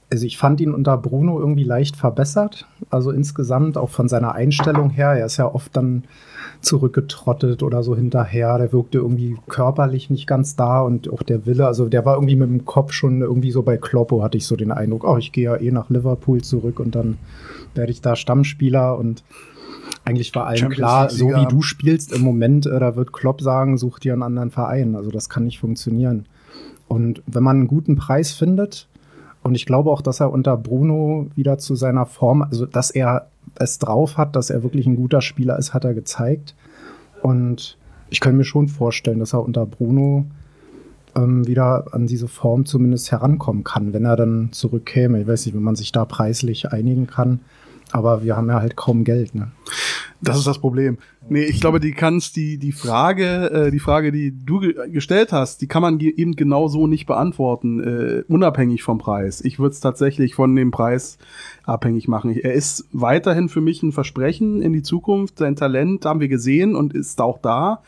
[0.10, 2.66] also ich fand ihn unter Bruno irgendwie leicht verbessert.
[2.90, 5.12] Also insgesamt auch von seiner Einstellung her.
[5.14, 6.06] Er ist ja oft dann
[6.62, 8.58] zurückgetrottet oder so hinterher.
[8.58, 11.68] Der wirkte irgendwie körperlich nicht ganz da und auch der Wille.
[11.68, 14.56] Also der war irgendwie mit dem Kopf schon irgendwie so bei Kloppo, hatte ich so
[14.56, 15.04] den Eindruck.
[15.04, 17.18] Oh, ich gehe ja eh nach Liverpool zurück und dann
[17.76, 19.24] werde ich da Stammspieler und
[20.06, 23.42] eigentlich war allen Champions klar, so wie du spielst im Moment, äh, da wird Klopp
[23.42, 24.96] sagen, such dir einen anderen Verein.
[24.96, 26.28] Also das kann nicht funktionieren.
[26.88, 28.88] Und wenn man einen guten Preis findet,
[29.48, 33.28] und ich glaube auch, dass er unter Bruno wieder zu seiner Form, also dass er
[33.56, 36.54] es drauf hat, dass er wirklich ein guter Spieler ist, hat er gezeigt.
[37.22, 37.78] Und
[38.10, 40.26] ich kann mir schon vorstellen, dass er unter Bruno
[41.16, 45.22] ähm, wieder an diese Form zumindest herankommen kann, wenn er dann zurückkäme.
[45.22, 47.40] Ich weiß nicht, wenn man sich da preislich einigen kann.
[47.92, 49.52] Aber wir haben ja halt kaum Geld, ne?
[50.20, 50.98] Das ist das Problem.
[51.30, 55.32] Nee, ich glaube, die kannst die die Frage, äh, die Frage, die du ge gestellt
[55.32, 59.42] hast, die kann man ge eben genau so nicht beantworten, äh, unabhängig vom Preis.
[59.42, 61.20] Ich würde es tatsächlich von dem Preis
[61.66, 62.32] abhängig machen.
[62.32, 65.38] Er ist weiterhin für mich ein Versprechen in die Zukunft.
[65.38, 67.84] Sein Talent haben wir gesehen und ist auch da,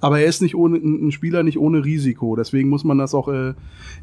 [0.00, 2.36] aber er ist nicht ohne ein ein Spieler nicht ohne Risiko.
[2.36, 3.54] Deswegen muss man das auch äh,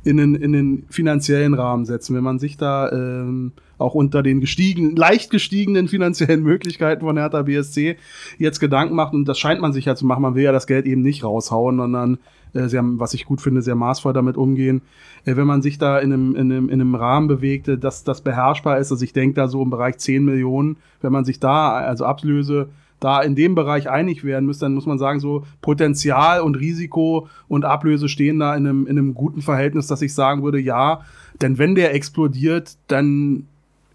[0.03, 2.13] in den in den finanziellen Rahmen setzen.
[2.13, 7.41] Wenn man sich da ähm, auch unter den gestiegen, leicht gestiegenen finanziellen Möglichkeiten von Hertha
[7.41, 7.97] BSC
[8.37, 10.67] jetzt Gedanken macht, und das scheint man sich ja zu machen, man will ja das
[10.67, 12.19] Geld eben nicht raushauen, sondern
[12.53, 14.81] äh, sehr, was ich gut finde, sehr maßvoll damit umgehen.
[15.25, 18.03] Äh, wenn man sich da in einem, in einem, in einem Rahmen bewegt, äh, dass
[18.03, 21.39] das beherrschbar ist, also ich denke da so im Bereich 10 Millionen, wenn man sich
[21.39, 22.69] da, also Ablöse,
[22.99, 27.27] da in dem Bereich einig werden müsste, dann muss man sagen, so Potenzial und Risiko
[27.47, 31.01] und Ablöse stehen da in einem, in einem guten Verhältnis, dass ich sagen würde, ja,
[31.41, 33.47] denn wenn der explodiert, dann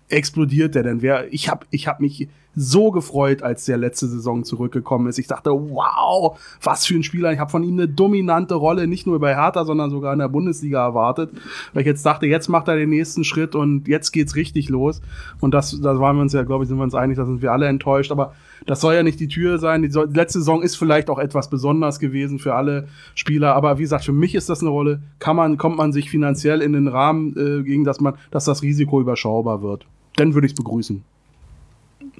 [0.09, 1.03] explodiert der denn?
[1.03, 5.19] Wer, ich habe ich hab mich so gefreut, als der letzte Saison zurückgekommen ist.
[5.19, 7.33] Ich dachte, wow, was für ein Spieler.
[7.33, 10.29] Ich habe von ihm eine dominante Rolle, nicht nur bei Hertha, sondern sogar in der
[10.29, 11.31] Bundesliga erwartet.
[11.73, 15.01] Weil ich jetzt dachte, jetzt macht er den nächsten Schritt und jetzt geht's richtig los.
[15.41, 17.43] Und das, da waren wir uns ja, glaube ich, sind wir uns einig, da sind
[17.43, 18.13] wir alle enttäuscht.
[18.13, 18.35] Aber
[18.67, 19.83] das soll ja nicht die Tür sein.
[19.83, 22.87] Die, so- die letzte Saison ist vielleicht auch etwas besonders gewesen für alle
[23.17, 23.57] Spieler.
[23.57, 25.01] Aber wie gesagt, für mich ist das eine Rolle.
[25.19, 28.63] Kann man, kommt man sich finanziell in den Rahmen, äh, gegen dass man, dass das
[28.63, 29.87] Risiko überschaubar wird.
[30.17, 31.03] Dann würde ich es begrüßen.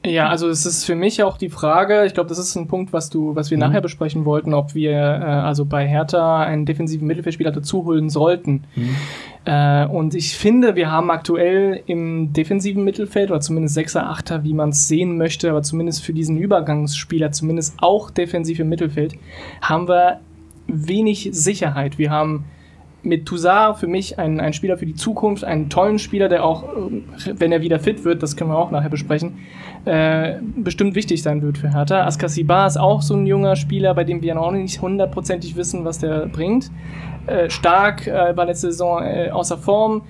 [0.05, 2.93] Ja, also es ist für mich auch die Frage, ich glaube, das ist ein Punkt,
[2.93, 7.07] was du, was wir nachher besprechen wollten, ob wir äh, also bei Hertha einen defensiven
[7.07, 8.65] Mittelfeldspieler dazu holen sollten.
[9.47, 14.53] Äh, und ich finde, wir haben aktuell im defensiven Mittelfeld, oder zumindest Sechser, Achter, wie
[14.53, 19.15] man es sehen möchte, aber zumindest für diesen Übergangsspieler, zumindest auch defensiv im Mittelfeld,
[19.63, 20.21] haben wir
[20.67, 21.99] wenig Sicherheit.
[21.99, 22.45] Wir haben
[23.05, 26.65] mit Toussaint für mich ein, ein Spieler für die Zukunft, einen tollen Spieler, der auch,
[26.65, 29.39] äh, wenn er wieder fit wird, das können wir auch nachher besprechen,
[29.85, 32.07] äh, bestimmt wichtig sein wird für Hertha.
[32.07, 35.99] Askasiba ist auch so ein junger Spieler, bei dem wir noch nicht hundertprozentig wissen, was
[35.99, 36.71] der bringt.
[37.27, 40.03] Äh, stark, äh, war letzte Saison äh, außer Form.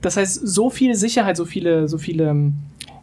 [0.00, 2.54] Das heißt, so viel Sicherheit, so viele, so viele ähm,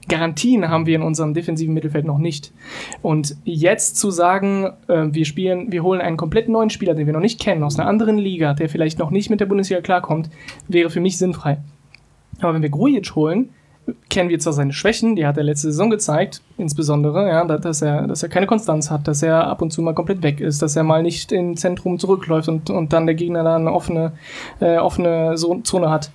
[0.07, 2.53] Garantien haben wir in unserem defensiven Mittelfeld noch nicht.
[3.01, 7.13] Und jetzt zu sagen, äh, wir spielen, wir holen einen komplett neuen Spieler, den wir
[7.13, 10.29] noch nicht kennen, aus einer anderen Liga, der vielleicht noch nicht mit der Bundesliga klarkommt,
[10.67, 11.57] wäre für mich sinnfrei.
[12.39, 13.49] Aber wenn wir Grujic holen,
[14.09, 18.07] kennen wir zwar seine Schwächen, die hat er letzte Saison gezeigt, insbesondere, ja, dass er,
[18.07, 20.75] dass er keine Konstanz hat, dass er ab und zu mal komplett weg ist, dass
[20.75, 24.13] er mal nicht im Zentrum zurückläuft und, und dann der Gegner da eine offene,
[24.59, 26.11] äh, offene Zone hat.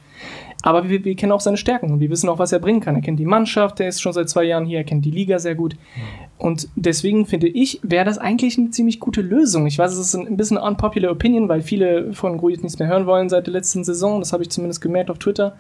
[0.62, 2.94] Aber wir, wir kennen auch seine Stärken und wir wissen auch, was er bringen kann.
[2.94, 5.38] Er kennt die Mannschaft, der ist schon seit zwei Jahren hier, er kennt die Liga
[5.38, 5.76] sehr gut.
[6.38, 9.66] Und deswegen finde ich, wäre das eigentlich eine ziemlich gute Lösung.
[9.66, 13.06] Ich weiß, es ist ein bisschen unpopular opinion, weil viele von Grujic nichts mehr hören
[13.06, 14.20] wollen seit der letzten Saison.
[14.20, 15.56] Das habe ich zumindest gemerkt auf Twitter.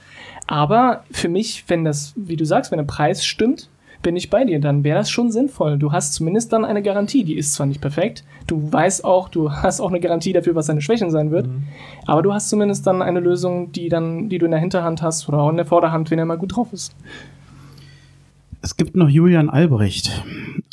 [0.46, 3.68] Aber für mich, wenn das, wie du sagst, wenn der Preis stimmt,
[4.02, 4.60] bin ich bei dir.
[4.60, 5.78] Dann wäre das schon sinnvoll.
[5.78, 7.24] Du hast zumindest dann eine Garantie.
[7.24, 8.24] Die ist zwar nicht perfekt.
[8.46, 11.46] Du weißt auch, du hast auch eine Garantie dafür, was seine Schwächen sein wird.
[11.46, 11.64] Mhm.
[12.06, 15.28] Aber du hast zumindest dann eine Lösung, die dann, die du in der Hinterhand hast
[15.28, 16.94] oder auch in der Vorderhand, wenn er mal gut drauf ist.
[18.60, 20.24] Es gibt noch Julian Albrecht,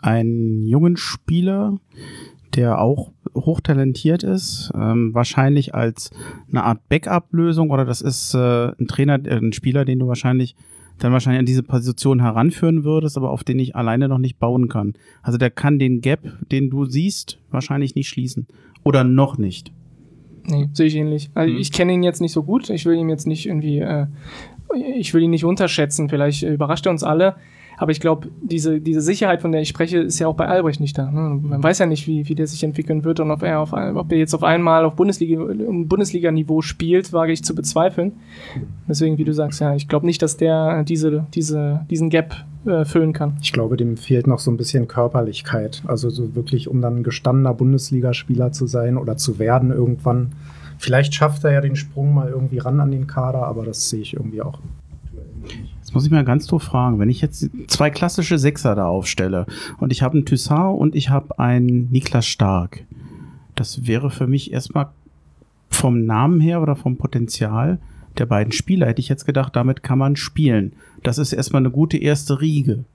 [0.03, 1.77] einen jungen Spieler,
[2.55, 6.11] der auch hochtalentiert ist, ähm, wahrscheinlich als
[6.49, 10.55] eine Art Backup-Lösung oder das ist äh, ein Trainer, äh, ein Spieler, den du wahrscheinlich
[10.99, 14.69] dann wahrscheinlich an diese Position heranführen würdest, aber auf den ich alleine noch nicht bauen
[14.69, 14.93] kann.
[15.21, 16.21] Also der kann den Gap,
[16.51, 18.47] den du siehst, wahrscheinlich nicht schließen.
[18.83, 19.71] Oder noch nicht.
[20.45, 21.29] Nee, sehe ich ähnlich.
[21.33, 21.59] Also mhm.
[21.59, 22.69] ich kenne ihn jetzt nicht so gut.
[22.69, 24.07] Ich will ihn jetzt nicht irgendwie, äh,
[24.97, 26.09] ich will ihn nicht unterschätzen.
[26.09, 27.35] Vielleicht überrascht er uns alle.
[27.79, 30.81] Aber ich glaube, diese, diese Sicherheit, von der ich spreche, ist ja auch bei Albrecht
[30.81, 31.09] nicht da.
[31.09, 31.39] Ne?
[31.41, 34.11] Man weiß ja nicht, wie, wie der sich entwickeln wird und ob er, auf, ob
[34.11, 38.11] er jetzt auf einmal auf Bundesliga, Bundesliga-Niveau spielt, wage ich zu bezweifeln.
[38.89, 42.83] Deswegen, wie du sagst, ja, ich glaube nicht, dass der diese, diese, diesen Gap äh,
[42.83, 43.37] füllen kann.
[43.41, 45.81] Ich glaube, dem fehlt noch so ein bisschen Körperlichkeit.
[45.87, 50.33] Also so wirklich, um dann gestandener Bundesligaspieler zu sein oder zu werden irgendwann.
[50.77, 54.01] Vielleicht schafft er ja den Sprung mal irgendwie ran an den Kader, aber das sehe
[54.01, 54.59] ich irgendwie auch
[55.89, 59.47] Jetzt muss ich mal ganz doof fragen, wenn ich jetzt zwei klassische Sechser da aufstelle
[59.79, 62.83] und ich habe einen Toussaint und ich habe einen Niklas Stark,
[63.55, 64.89] das wäre für mich erstmal
[65.71, 67.79] vom Namen her oder vom Potenzial
[68.19, 70.73] der beiden Spieler, hätte ich jetzt gedacht, damit kann man spielen.
[71.01, 72.85] Das ist erstmal eine gute erste Riege.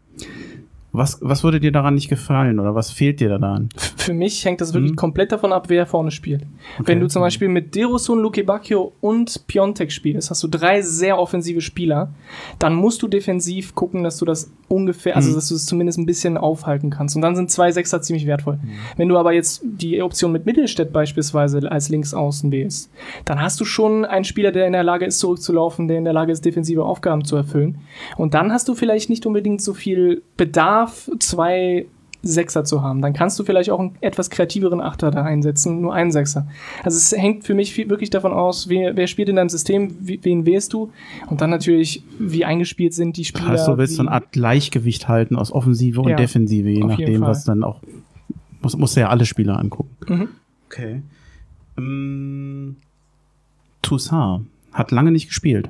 [0.94, 3.68] Was, was würde dir daran nicht gefallen oder was fehlt dir daran?
[3.96, 4.96] Für mich hängt das wirklich hm.
[4.96, 6.42] komplett davon ab, wer vorne spielt.
[6.78, 6.86] Okay.
[6.86, 11.18] Wenn du zum Beispiel mit Derosun, Luke Bacchio und Piontek spielst, hast du drei sehr
[11.18, 12.14] offensive Spieler,
[12.60, 15.34] dann musst du defensiv gucken, dass du das ungefähr, also hm.
[15.34, 17.16] dass du es zumindest ein bisschen aufhalten kannst.
[17.16, 18.60] Und dann sind zwei Sechser ziemlich wertvoll.
[18.62, 18.70] Hm.
[18.96, 22.92] Wenn du aber jetzt die Option mit Mittelstädt beispielsweise als Linksaußen wählst,
[23.24, 26.12] dann hast du schon einen Spieler, der in der Lage ist, zurückzulaufen, der in der
[26.12, 27.78] Lage ist, defensive Aufgaben zu erfüllen.
[28.16, 31.86] Und dann hast du vielleicht nicht unbedingt so viel Bedarf Bedarf, zwei
[32.22, 33.02] Sechser zu haben.
[33.02, 36.46] Dann kannst du vielleicht auch einen etwas kreativeren Achter da einsetzen, nur einen Sechser.
[36.82, 39.94] Also es hängt für mich viel, wirklich davon aus, wer, wer spielt in deinem System,
[40.00, 40.90] wie, wen wählst du
[41.28, 43.48] und dann natürlich, wie eingespielt sind die Spieler.
[43.48, 47.20] Heißt, du willst so eine Art Gleichgewicht halten aus Offensive und ja, Defensive, je nachdem,
[47.20, 47.80] was dann auch,
[48.62, 49.94] muss, muss ja alle Spieler angucken.
[50.08, 50.28] Mhm.
[50.66, 51.02] Okay.
[51.76, 52.76] Ähm,
[53.82, 55.68] Toussaint hat lange nicht gespielt.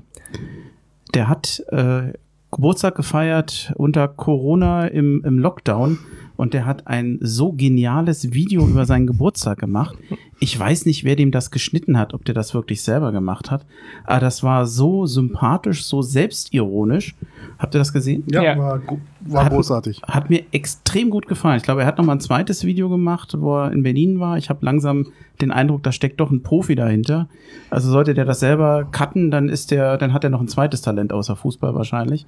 [1.14, 2.12] Der hat äh,
[2.55, 5.98] Geburtstag gefeiert unter Corona im, im Lockdown
[6.37, 9.97] und der hat ein so geniales Video über seinen Geburtstag gemacht.
[10.41, 13.64] Ich weiß nicht, wer dem das geschnitten hat, ob der das wirklich selber gemacht hat,
[14.05, 17.14] aber das war so sympathisch, so selbstironisch.
[17.59, 18.24] Habt ihr das gesehen?
[18.26, 18.59] Ja, ja.
[18.59, 18.82] war,
[19.20, 20.03] war hat, großartig.
[20.03, 21.59] Hat mir extrem gut gefallen.
[21.59, 24.37] Ich glaube, er hat noch mal ein zweites Video gemacht, wo er in Berlin war.
[24.37, 25.07] Ich habe langsam
[25.41, 27.28] den Eindruck, da steckt doch ein Profi dahinter.
[27.70, 30.82] Also sollte der das selber cutten, dann ist der, dann hat er noch ein zweites
[30.82, 32.26] Talent außer Fußball wahrscheinlich.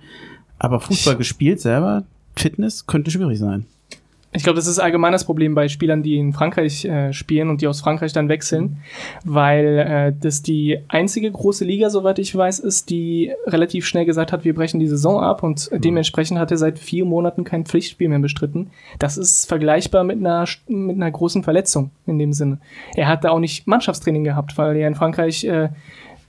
[0.58, 2.04] Aber Fußball gespielt selber,
[2.36, 3.66] Fitness könnte schwierig sein.
[4.36, 7.62] Ich glaube, das ist allgemein das Problem bei Spielern, die in Frankreich äh, spielen und
[7.62, 8.76] die aus Frankreich dann wechseln,
[9.24, 14.32] weil äh, das die einzige große Liga, soweit ich weiß, ist, die relativ schnell gesagt
[14.32, 15.80] hat, wir brechen die Saison ab und mhm.
[15.80, 18.70] dementsprechend hat er seit vier Monaten kein Pflichtspiel mehr bestritten.
[18.98, 22.58] Das ist vergleichbar mit einer, mit einer großen Verletzung in dem Sinne.
[22.94, 25.70] Er hat da auch nicht Mannschaftstraining gehabt, weil er in Frankreich äh,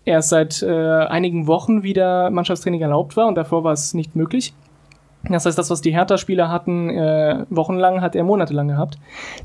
[0.06, 4.54] erst seit äh, einigen Wochen wieder Mannschaftstraining erlaubt war und davor war es nicht möglich.
[5.30, 8.98] Das heißt, das, was die Hertha-Spieler hatten, äh, wochenlang, hat er monatelang gehabt.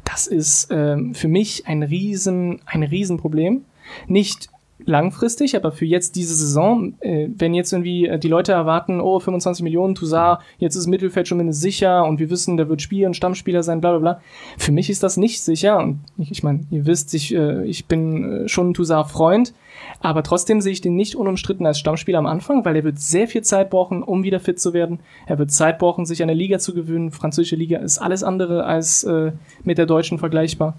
[0.05, 3.65] Das ist äh, für mich ein riesen, ein Riesenproblem.
[4.07, 4.49] Nicht
[4.87, 9.19] langfristig, aber für jetzt diese Saison, äh, wenn jetzt irgendwie äh, die Leute erwarten, oh,
[9.21, 13.15] 25 Millionen, Toussaint, jetzt ist Mittelfeld schon mindestens sicher und wir wissen, der wird spielen,
[13.15, 14.21] Stammspieler sein, bla bla bla.
[14.59, 17.87] Für mich ist das nicht sicher und ich, ich meine, ihr wisst, ich, äh, ich
[17.87, 19.55] bin äh, schon ein Toussaint-Freund,
[20.01, 23.29] Aber trotzdem sehe ich den nicht unumstritten als Stammspieler am Anfang, weil er wird sehr
[23.29, 25.01] viel Zeit brauchen, um wieder fit zu werden.
[25.27, 27.11] Er wird Zeit brauchen, sich an der Liga zu gewöhnen.
[27.11, 29.33] Französische Liga ist alles andere als äh,
[29.65, 30.79] mit der deutschen vergleichbar.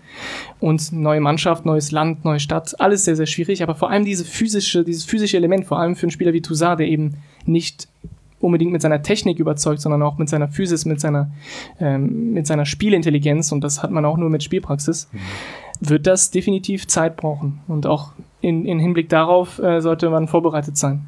[0.60, 3.64] Und neue Mannschaft, neues Land, neue Stadt, alles sehr, sehr schwierig.
[3.64, 6.80] Aber vor allem diese physische, dieses physische Element, vor allem für einen Spieler wie Toussaint,
[6.80, 7.88] der eben nicht
[8.44, 11.32] unbedingt mit seiner Technik überzeugt, sondern auch mit seiner Physis, mit seiner,
[11.80, 13.52] ähm, mit seiner Spielintelligenz.
[13.52, 15.10] Und das hat man auch nur mit Spielpraxis.
[15.12, 15.20] Mhm.
[15.90, 17.62] Wird das definitiv Zeit brauchen.
[17.68, 18.12] Und auch
[18.42, 21.08] in, in Hinblick darauf äh, sollte man vorbereitet sein.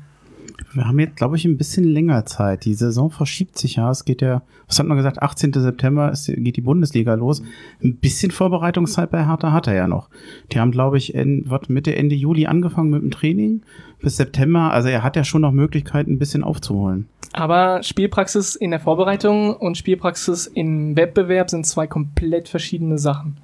[0.75, 2.65] Wir haben jetzt, glaube ich, ein bisschen länger Zeit.
[2.65, 3.89] Die Saison verschiebt sich ja.
[3.89, 5.53] Es geht ja, was hat man gesagt, 18.
[5.53, 7.41] September ist, geht die Bundesliga los.
[7.81, 10.09] Ein bisschen Vorbereitungszeit bei Hertha hat er ja noch.
[10.51, 13.61] Die haben, glaube ich, in, wird Mitte, Ende Juli angefangen mit dem Training
[14.01, 14.71] bis September.
[14.71, 17.07] Also er hat ja schon noch Möglichkeiten, ein bisschen aufzuholen.
[17.31, 23.37] Aber Spielpraxis in der Vorbereitung und Spielpraxis im Wettbewerb sind zwei komplett verschiedene Sachen.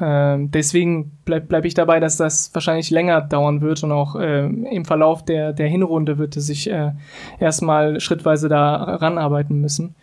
[0.00, 4.46] Ähm, deswegen bleibe bleib ich dabei, dass das wahrscheinlich länger dauern wird und auch äh,
[4.46, 6.92] im Verlauf der, der Hinrunde wird es sich äh,
[7.38, 9.94] erstmal schrittweise da ranarbeiten müssen.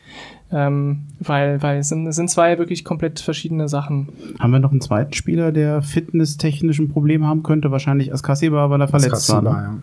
[0.51, 4.09] Ähm, weil, weil es sind, es sind zwei wirklich komplett verschiedene Sachen.
[4.39, 7.71] Haben wir noch einen zweiten Spieler, der fitnesstechnisch ein Problem haben könnte?
[7.71, 9.61] Wahrscheinlich Askasiba, weil er verletzt Askasiba, war.
[9.61, 9.67] Ne?
[9.67, 9.77] Ja.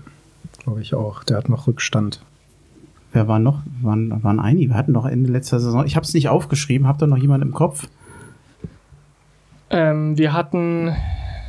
[0.64, 1.23] Glaube ich auch.
[1.23, 2.20] Der hat noch Rückstand.
[3.12, 3.60] Wer war noch?
[3.82, 4.70] Waren, waren einige.
[4.70, 5.85] Wir hatten noch Ende letzter Saison.
[5.85, 6.89] Ich habe es nicht aufgeschrieben.
[6.89, 7.89] Habt ihr noch jemanden im Kopf?
[9.70, 10.94] Ähm, wir hatten,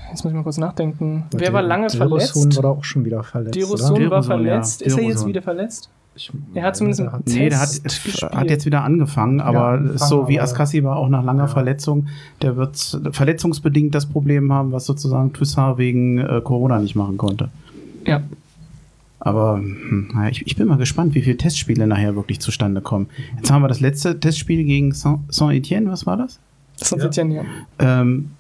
[0.10, 1.26] jetzt muss ich mal kurz nachdenken.
[1.32, 2.36] Wer der, war lange verletzt?
[2.36, 3.56] Dirosun war auch schon wieder verletzt.
[3.56, 4.82] Dirosun war verletzt.
[4.82, 4.88] Ja.
[4.88, 5.90] Ist er jetzt wieder verletzt?
[6.18, 7.70] Ich er hat zumindest einen Test Nee, der hat,
[8.36, 11.48] hat, jetzt wieder angefangen, aber ja, so wie Askassi war auch nach langer ja.
[11.48, 12.08] Verletzung,
[12.42, 17.50] der wird verletzungsbedingt das Problem haben, was sozusagen Toussaint wegen äh, Corona nicht machen konnte.
[18.04, 18.24] Ja.
[19.20, 23.10] Aber hm, ich, ich, bin mal gespannt, wie viele Testspiele nachher wirklich zustande kommen.
[23.36, 26.40] Jetzt haben wir das letzte Testspiel gegen Saint-Etienne, was war das?
[26.86, 27.44] Saint-Etienne, ja.
[27.82, 28.02] ja.
[28.02, 28.32] Ähm,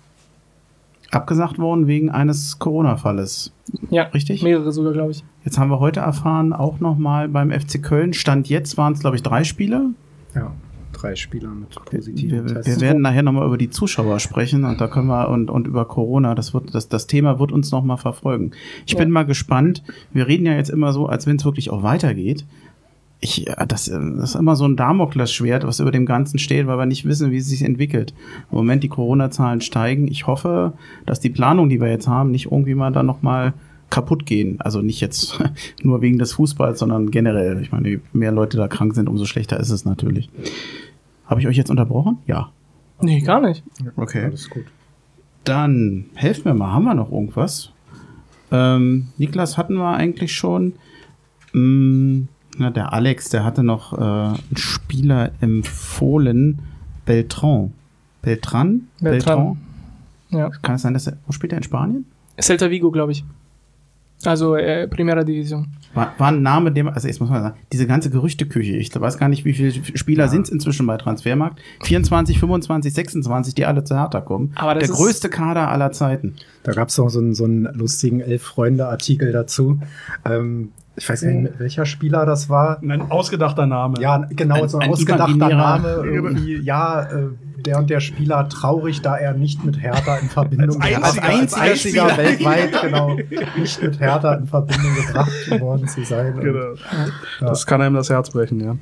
[1.12, 3.54] abgesagt worden wegen eines Corona-Falles.
[3.90, 4.44] Ja, richtig?
[4.44, 5.24] Mehrere sogar, glaube ich.
[5.44, 9.16] Jetzt haben wir heute erfahren, auch nochmal beim FC Köln, Stand jetzt waren es, glaube
[9.16, 9.92] ich, drei Spiele.
[10.36, 10.52] Ja,
[10.94, 14.82] drei Spieler mit positiven wir, wir, wir werden nachher nochmal über die Zuschauer sprechen und
[14.82, 17.98] da können wir und, und über Corona, das wird, das, das Thema wird uns nochmal
[17.98, 18.52] verfolgen.
[18.86, 19.00] Ich ja.
[19.00, 19.84] bin mal gespannt.
[20.12, 22.46] Wir reden ja jetzt immer so, als wenn es wirklich auch weitergeht
[23.19, 26.85] ich, das, das ist immer so ein Damoklesschwert, was über dem Ganzen steht, weil wir
[26.85, 28.14] nicht wissen, wie es sich entwickelt.
[28.52, 30.07] Im Moment die Corona-Zahlen steigen.
[30.07, 30.73] Ich hoffe,
[31.06, 33.53] dass die Planung, die wir jetzt haben, nicht irgendwie mal dann nochmal
[33.89, 34.61] kaputt gehen.
[34.61, 35.41] Also nicht jetzt
[35.81, 37.60] nur wegen des Fußballs, sondern generell.
[37.61, 40.30] Ich meine, je mehr Leute da krank sind, umso schlechter ist es natürlich.
[41.26, 42.19] Habe ich euch jetzt unterbrochen?
[42.27, 42.52] Ja.
[43.02, 43.64] Nee, gar nicht.
[43.95, 44.26] Okay.
[44.26, 44.65] Alles gut.
[45.44, 47.72] Dann helft mir mal, haben wir noch irgendwas?
[48.52, 50.73] Ähm, Niklas hatten wir eigentlich schon.
[51.52, 52.27] Hm,
[52.58, 56.60] na, der Alex, der hatte noch äh, einen Spieler empfohlen,
[57.06, 57.74] Beltran.
[58.22, 58.88] Beltran?
[59.00, 59.58] Beltran.
[60.30, 60.50] Ja.
[60.62, 61.18] Kann es sein, dass er.
[61.26, 62.06] Wo spielt er in Spanien?
[62.40, 63.24] Celta Vigo, glaube ich.
[64.26, 65.68] Also äh, Primera Division.
[65.94, 69.20] War, war ein Name, dem, also jetzt muss man sagen, diese ganze Gerüchteküche, ich weiß
[69.20, 70.30] gar nicht, wie viele Spieler ja.
[70.30, 71.60] sind es inzwischen bei Transfermarkt.
[71.84, 74.54] 24, 25, 26, die alle zu Hertha kommen.
[74.56, 76.36] Aber das Der größte Kader aller Zeiten.
[76.64, 79.80] Da gab es auch so einen, so einen lustigen Elf-Freunde-Artikel dazu.
[80.26, 82.82] Ähm, ich weiß nicht, welcher Spieler das war.
[82.82, 84.02] Ein ausgedachter Name.
[84.02, 86.02] Ja, genau, ein, so ein, ein ausgedachter Name.
[86.03, 90.82] Irgendwie, ja, äh, der und der Spieler traurig, da er nicht mit Hertha in Verbindung
[90.82, 93.18] als einziger, als einziger, einziger weltweit genau
[93.57, 96.40] nicht mit Hertha in Verbindung gebracht worden zu sein.
[96.40, 96.72] Genau.
[96.72, 96.80] Und,
[97.41, 97.48] ja.
[97.48, 98.76] Das kann einem das Herz brechen, ja.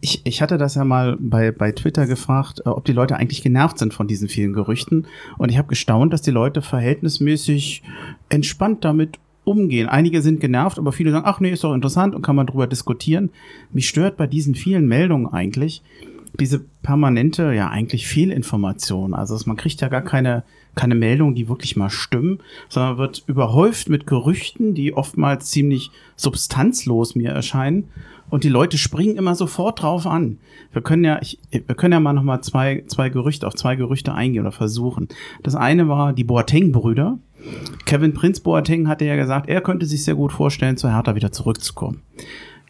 [0.00, 3.42] Ich, ich hatte das ja mal bei, bei Twitter gefragt, äh, ob die Leute eigentlich
[3.42, 5.06] genervt sind von diesen vielen Gerüchten.
[5.38, 7.82] Und ich habe gestaunt, dass die Leute verhältnismäßig
[8.28, 9.18] entspannt damit
[9.48, 9.88] umgehen.
[9.88, 12.66] Einige sind genervt, aber viele sagen, ach nee, ist doch interessant und kann man drüber
[12.66, 13.30] diskutieren.
[13.72, 15.82] Mich stört bei diesen vielen Meldungen eigentlich
[16.38, 19.14] diese permanente, ja eigentlich Fehlinformation.
[19.14, 20.44] Also man kriegt ja gar keine,
[20.74, 22.38] keine Meldung, die wirklich mal stimmen,
[22.68, 27.88] sondern wird überhäuft mit Gerüchten, die oftmals ziemlich substanzlos mir erscheinen.
[28.30, 30.38] Und die Leute springen immer sofort drauf an.
[30.72, 33.74] Wir können ja, ich, wir können ja mal noch mal zwei, zwei Gerüchte auf zwei
[33.74, 35.08] Gerüchte eingehen oder versuchen.
[35.42, 37.18] Das eine war die Boateng-Brüder.
[37.84, 41.32] Kevin Prince Boateng hatte ja gesagt, er könnte sich sehr gut vorstellen, zu Hertha wieder
[41.32, 42.02] zurückzukommen.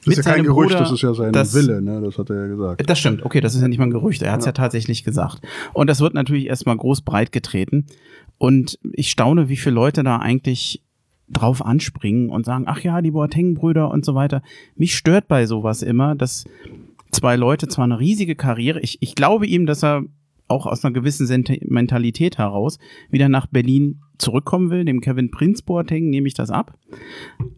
[0.05, 2.01] Das ist ja kein Gerücht, Bruder, das ist ja sein das, Wille, ne?
[2.01, 2.89] das hat er ja gesagt.
[2.89, 4.51] Das stimmt, okay, das ist ja nicht mal ein Gerücht, er hat es ja.
[4.51, 4.55] ja.
[4.55, 5.40] tatsächlich gesagt.
[5.73, 7.86] Und das wird natürlich erstmal groß breit getreten.
[8.39, 10.82] Und ich staune, wie viele Leute da eigentlich
[11.28, 14.43] drauf anspringen und sagen, ach ja, die Boateng-Brüder und so weiter.
[14.77, 16.45] Mich stört bei sowas immer, dass
[17.11, 20.05] zwei Leute zwar eine riesige Karriere, ich, ich glaube ihm, dass er
[20.48, 22.78] auch aus einer gewissen Mentalität heraus
[23.10, 26.76] wieder nach Berlin zurückkommen will, dem Kevin Prince Boateng, nehme ich das ab.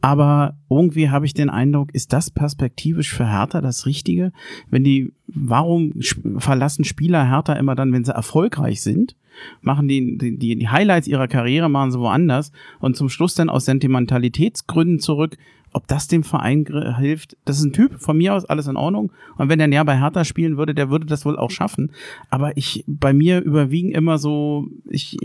[0.00, 4.32] Aber irgendwie habe ich den Eindruck, ist das perspektivisch für Hertha das Richtige?
[4.68, 5.94] Wenn die, warum
[6.36, 9.16] verlassen Spieler Hertha immer dann, wenn sie erfolgreich sind?
[9.60, 13.64] machen die, die, die Highlights ihrer Karriere, machen sie woanders und zum Schluss dann aus
[13.64, 15.36] Sentimentalitätsgründen zurück.
[15.72, 16.64] Ob das dem Verein
[16.98, 19.12] hilft, das ist ein Typ, von mir aus alles in Ordnung.
[19.36, 21.92] Und wenn der näher bei Hertha spielen würde, der würde das wohl auch schaffen.
[22.28, 25.16] Aber ich, bei mir überwiegen immer so, ich,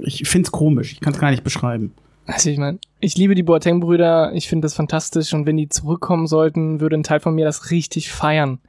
[0.00, 1.92] ich finde es komisch, ich kann es gar nicht beschreiben.
[2.26, 6.26] Also ich meine, ich liebe die Boateng-Brüder, ich finde das fantastisch und wenn die zurückkommen
[6.26, 8.60] sollten, würde ein Teil von mir das richtig feiern.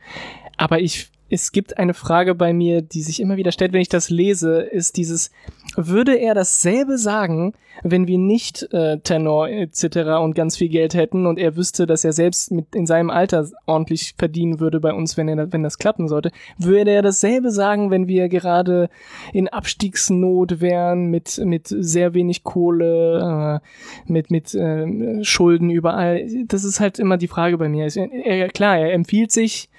[0.58, 3.90] Aber ich es gibt eine Frage bei mir, die sich immer wieder stellt, wenn ich
[3.90, 5.32] das lese, ist dieses,
[5.76, 10.20] würde er dasselbe sagen, wenn wir nicht äh, Tenor etc.
[10.22, 13.48] und ganz viel Geld hätten und er wüsste, dass er selbst mit in seinem Alter
[13.66, 17.90] ordentlich verdienen würde bei uns, wenn er wenn das klappen sollte, würde er dasselbe sagen,
[17.90, 18.90] wenn wir gerade
[19.34, 26.28] in Abstiegsnot wären mit mit sehr wenig Kohle, äh, mit mit äh, Schulden überall.
[26.48, 27.88] Das ist halt immer die Frage bei mir.
[27.96, 29.70] Er, klar, er empfiehlt sich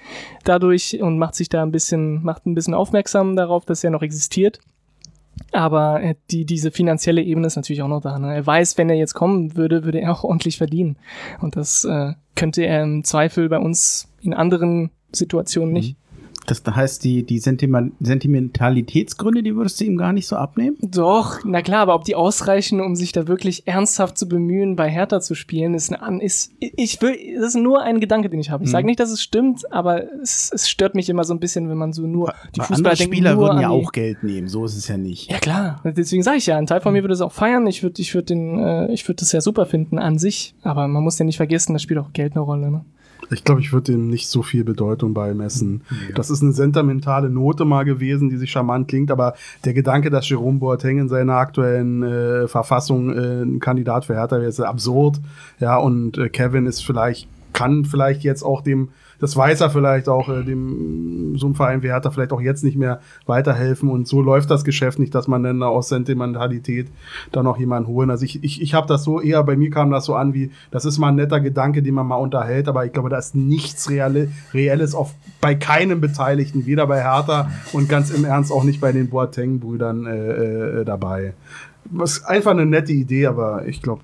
[0.43, 4.01] dadurch und macht sich da ein bisschen macht ein bisschen aufmerksam darauf, dass er noch
[4.01, 4.59] existiert.
[5.51, 8.19] Aber äh, die, diese finanzielle Ebene ist natürlich auch noch da.
[8.19, 8.33] Ne?
[8.33, 10.97] Er weiß, wenn er jetzt kommen würde, würde er auch ordentlich verdienen.
[11.41, 15.97] Und das äh, könnte er im Zweifel bei uns in anderen Situationen nicht.
[16.45, 20.77] Das heißt, die, die Sentimentalitätsgründe, die würdest du ihm gar nicht so abnehmen?
[20.81, 24.89] Doch, na klar, aber ob die ausreichen, um sich da wirklich ernsthaft zu bemühen, bei
[24.89, 28.51] Hertha zu spielen, ist eine, ist, ich will, das ist nur ein Gedanke, den ich
[28.51, 28.63] habe.
[28.63, 28.87] Ich sage mhm.
[28.87, 31.93] nicht, dass es stimmt, aber es, es stört mich immer so ein bisschen, wenn man
[31.93, 35.31] so nur, die Fußballer Spieler würden ja auch Geld nehmen, so ist es ja nicht.
[35.31, 37.83] Ja klar, deswegen sage ich ja, ein Teil von mir würde es auch feiern, ich
[37.83, 41.03] würde, ich würde den, äh, ich würde das ja super finden an sich, aber man
[41.03, 42.85] muss ja nicht vergessen, da spielt auch Geld eine Rolle, ne?
[43.31, 45.81] Ich glaube, ich würde dem nicht so viel Bedeutung beimessen.
[45.89, 46.15] Ja.
[46.15, 50.29] Das ist eine sentimentale Note mal gewesen, die sich charmant klingt, aber der Gedanke, dass
[50.29, 55.19] Jerome Boateng in seiner aktuellen äh, Verfassung äh, ein Kandidat für Hertha wäre, ist absurd.
[55.59, 58.89] Ja, und äh, Kevin ist vielleicht, kann vielleicht jetzt auch dem
[59.19, 62.63] das weiß er vielleicht auch, äh, dem so einem Verein wie Hertha vielleicht auch jetzt
[62.63, 63.89] nicht mehr weiterhelfen.
[63.89, 66.87] Und so läuft das Geschäft nicht, dass man dann aus Sentimentalität
[67.31, 68.09] da noch jemanden holen.
[68.09, 70.51] Also ich, ich, ich habe das so eher, bei mir kam das so an wie,
[70.71, 73.35] das ist mal ein netter Gedanke, den man mal unterhält, aber ich glaube, da ist
[73.35, 78.63] nichts Reale, Reelles auf, bei keinem Beteiligten, weder bei Hertha und ganz im Ernst auch
[78.63, 81.33] nicht bei den Boateng-Brüdern äh, äh, dabei.
[82.03, 84.01] Ist einfach eine nette Idee, aber ich glaube,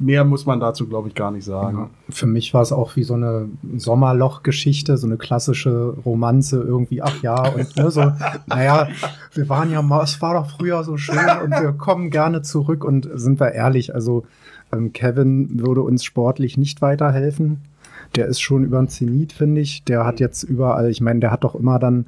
[0.00, 1.78] mehr muss man dazu, glaube ich, gar nicht sagen.
[1.78, 7.02] Ja, für mich war es auch wie so eine Sommerloch-Geschichte, so eine klassische Romanze irgendwie,
[7.02, 8.00] ach ja, und ne, so,
[8.46, 8.88] naja,
[9.34, 12.82] wir waren ja mal, es war doch früher so schön und wir kommen gerne zurück
[12.82, 14.24] und sind wir ehrlich, also
[14.72, 17.60] ähm, Kevin würde uns sportlich nicht weiterhelfen.
[18.16, 19.84] Der ist schon über den Zenit, finde ich.
[19.84, 22.06] Der hat jetzt überall, ich meine, der hat doch immer dann,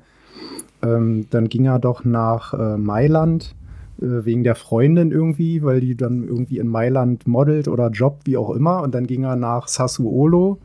[0.82, 3.54] ähm, dann ging er doch nach äh, Mailand
[4.02, 8.50] wegen der Freundin irgendwie, weil die dann irgendwie in Mailand modelt oder jobbt, wie auch
[8.50, 8.82] immer.
[8.82, 10.58] Und dann ging er nach Sassuolo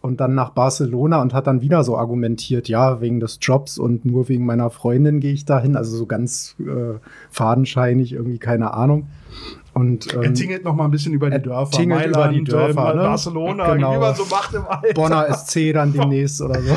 [0.00, 4.04] und dann nach Barcelona und hat dann wieder so argumentiert, ja, wegen des Jobs und
[4.04, 5.76] nur wegen meiner Freundin gehe ich dahin.
[5.76, 6.98] Also so ganz äh,
[7.30, 9.08] fadenscheinig, irgendwie keine Ahnung.
[9.80, 11.78] Und, ähm, er tingelt noch mal ein bisschen über die Dörfer.
[11.78, 13.02] Tingelt Mailand, über die Dörfer, äh, ne?
[13.02, 13.94] Barcelona, genau.
[13.94, 14.92] wie man so macht im Alter.
[14.92, 16.76] Bonner SC dann demnächst oder so.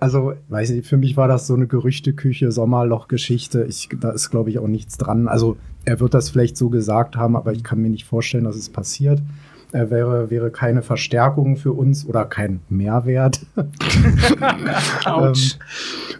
[0.00, 3.68] Also, weiß ich, für mich war das so eine Gerüchteküche, Sommerloch-Geschichte.
[4.00, 5.28] da ist, glaube ich, auch nichts dran.
[5.28, 8.56] Also, er wird das vielleicht so gesagt haben, aber ich kann mir nicht vorstellen, dass
[8.56, 9.22] es passiert.
[9.70, 13.46] Er wäre, wäre keine Verstärkung für uns oder kein Mehrwert.
[15.04, 15.58] Autsch.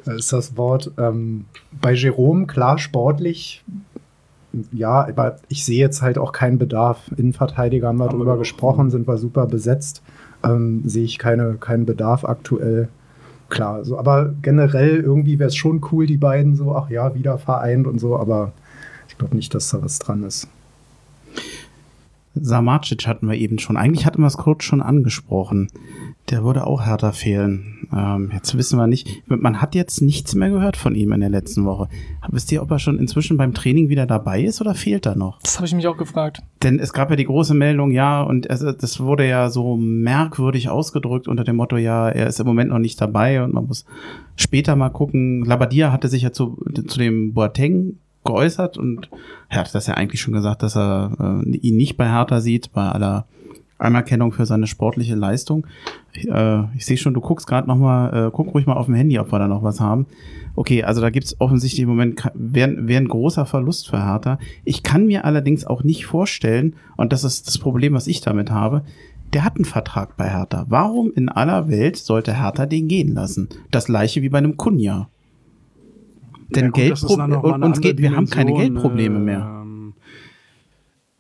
[0.07, 0.93] ähm, ist das Wort.
[0.99, 1.47] Ähm,
[1.81, 3.65] bei Jerome, klar, sportlich
[4.73, 7.11] ja, aber ich sehe jetzt halt auch keinen Bedarf.
[7.17, 10.03] Innenverteidiger haben wir haben drüber gesprochen, sind wir super besetzt.
[10.45, 12.89] Ähm, sehe ich keine, keinen Bedarf aktuell.
[13.49, 17.39] Klar, so, aber generell irgendwie wäre es schon cool, die beiden so, ach ja, wieder
[17.39, 18.53] vereint und so, aber
[19.09, 20.49] ich glaube nicht, dass da was dran ist.
[22.35, 23.77] Samacic hatten wir eben schon.
[23.77, 25.69] Eigentlich hatten wir es kurz schon angesprochen.
[26.33, 27.87] Der würde auch härter fehlen.
[27.95, 29.23] Ähm, jetzt wissen wir nicht.
[29.27, 31.89] Man hat jetzt nichts mehr gehört von ihm in der letzten Woche.
[32.31, 35.39] Wisst ihr, ob er schon inzwischen beim Training wieder dabei ist oder fehlt er noch?
[35.43, 36.43] Das habe ich mich auch gefragt.
[36.63, 40.71] Denn es gab ja die große Meldung, ja, und es, das wurde ja so merkwürdig
[40.71, 43.85] ausgedrückt unter dem Motto, ja, er ist im Moment noch nicht dabei und man muss
[44.37, 45.45] später mal gucken.
[45.45, 49.11] Labadia hatte sich ja zu, zu dem Boateng geäußert und
[49.51, 52.73] er hat das ja eigentlich schon gesagt, dass er äh, ihn nicht bei Hertha sieht,
[52.73, 53.27] bei aller
[53.83, 55.67] Anerkennung für seine sportliche Leistung.
[56.15, 58.95] Äh, ich sehe schon, du guckst gerade noch mal, äh, guck ruhig mal auf dem
[58.95, 60.07] Handy, ob wir da noch was haben.
[60.55, 64.39] Okay, also da gibt's offensichtlich im Moment, wäre wär ein großer Verlust für Hertha.
[64.65, 68.51] Ich kann mir allerdings auch nicht vorstellen, und das ist das Problem, was ich damit
[68.51, 68.83] habe,
[69.33, 70.67] der hat einen Vertrag bei Hertha.
[70.69, 73.49] Warum in aller Welt sollte Hertha den gehen lassen?
[73.71, 75.09] Das gleiche wie bei einem Kunja.
[76.55, 79.62] Denn ja, gut, Geldprobleme, uns geht, wir haben keine Geldprobleme mehr.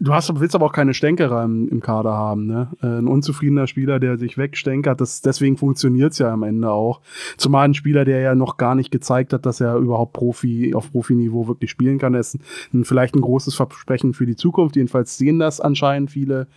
[0.02, 2.72] Du hast, willst aber auch keine Stänkerer im, im Kader haben, ne?
[2.82, 7.02] Äh, ein unzufriedener Spieler, der sich wegstänkert, das, deswegen funktioniert's ja am Ende auch.
[7.36, 10.90] Zumal ein Spieler, der ja noch gar nicht gezeigt hat, dass er überhaupt Profi, auf
[10.90, 12.42] Profiniveau wirklich spielen kann, das ist
[12.74, 14.74] ein, vielleicht ein großes Versprechen für die Zukunft.
[14.74, 16.48] Jedenfalls sehen das anscheinend viele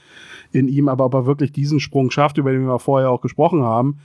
[0.52, 3.62] in ihm, aber ob er wirklich diesen Sprung schafft, über den wir vorher auch gesprochen
[3.62, 4.00] haben,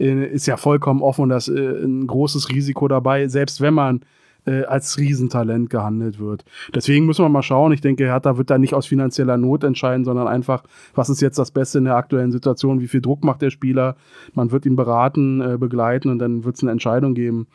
[0.00, 4.00] äh, ist ja vollkommen offen, dass äh, ein großes Risiko dabei, selbst wenn man
[4.46, 6.44] äh, als Riesentalent gehandelt wird.
[6.74, 7.72] Deswegen müssen wir mal schauen.
[7.72, 10.62] Ich denke, Hertha wird da nicht aus finanzieller Not entscheiden, sondern einfach,
[10.94, 13.96] was ist jetzt das Beste in der aktuellen Situation, wie viel Druck macht der Spieler.
[14.34, 17.46] Man wird ihn beraten, äh, begleiten und dann wird es eine Entscheidung geben.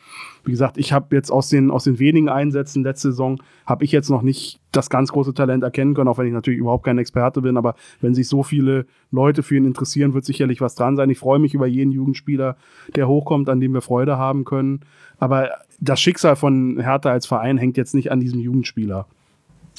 [0.43, 3.91] Wie gesagt, ich habe jetzt aus den, aus den wenigen Einsätzen letzte Saison, habe ich
[3.91, 6.97] jetzt noch nicht das ganz große Talent erkennen können, auch wenn ich natürlich überhaupt kein
[6.97, 7.57] Experte bin.
[7.57, 11.09] Aber wenn sich so viele Leute für ihn interessieren, wird sicherlich was dran sein.
[11.09, 12.55] Ich freue mich über jeden Jugendspieler,
[12.95, 14.81] der hochkommt, an dem wir Freude haben können.
[15.19, 15.49] Aber
[15.81, 19.07] das Schicksal von Hertha als Verein hängt jetzt nicht an diesem Jugendspieler.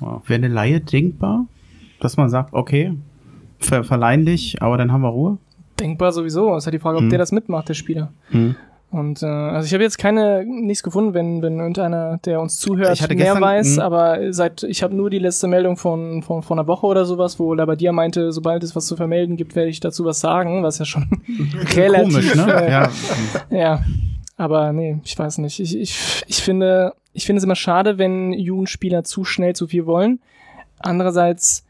[0.00, 0.20] Ja.
[0.26, 1.46] Wäre eine Laie denkbar,
[2.00, 2.94] dass man sagt, okay,
[3.60, 5.38] ver verleihen dich, aber dann haben wir Ruhe?
[5.78, 6.54] Denkbar sowieso.
[6.54, 7.10] Es ist halt die Frage, ob hm.
[7.10, 8.12] der das mitmacht, der Spieler.
[8.30, 8.56] Hm.
[8.90, 13.00] Und äh, also ich habe jetzt keine nichts gefunden, wenn wenn irgendeiner, der uns zuhört,
[13.00, 13.76] mehr gestern, weiß.
[13.76, 13.82] Mh.
[13.82, 17.38] Aber seit ich habe nur die letzte Meldung von von von einer Woche oder sowas,
[17.38, 20.78] wo Labadia meinte, sobald es was zu vermelden gibt, werde ich dazu was sagen, was
[20.78, 21.06] ja schon
[21.74, 22.66] relativ Komisch, ne?
[22.66, 22.90] Äh, ja.
[23.50, 23.80] ja.
[24.42, 25.60] Aber nee, ich weiß nicht.
[25.60, 29.86] Ich, ich, ich finde, ich finde es immer schade, wenn Jugendspieler zu schnell zu viel
[29.86, 30.18] wollen.
[30.80, 31.64] Andererseits,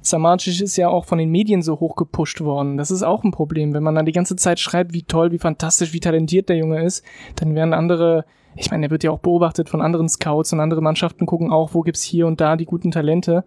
[0.00, 2.78] Samacic ist ja auch von den Medien so hoch gepusht worden.
[2.78, 3.74] Das ist auch ein Problem.
[3.74, 6.82] Wenn man dann die ganze Zeit schreibt, wie toll, wie fantastisch, wie talentiert der Junge
[6.82, 7.04] ist,
[7.36, 8.24] dann werden andere,
[8.56, 11.74] ich meine, der wird ja auch beobachtet von anderen Scouts und andere Mannschaften gucken auch,
[11.74, 13.44] wo gibt's hier und da die guten Talente.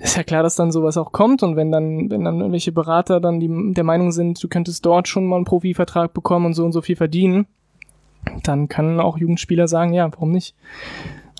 [0.00, 3.20] Ist ja klar, dass dann sowas auch kommt und wenn dann, wenn dann irgendwelche Berater
[3.20, 6.62] dann die, der Meinung sind, du könntest dort schon mal einen Profivertrag bekommen und so
[6.62, 7.46] und so viel verdienen,
[8.42, 10.54] dann können auch Jugendspieler sagen, ja, warum nicht?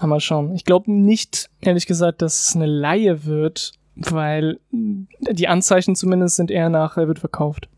[0.02, 0.54] Mal schauen.
[0.54, 6.50] Ich glaube nicht, ehrlich gesagt, dass es eine Laie wird, weil die Anzeichen zumindest sind
[6.50, 7.68] eher nach, er wird verkauft.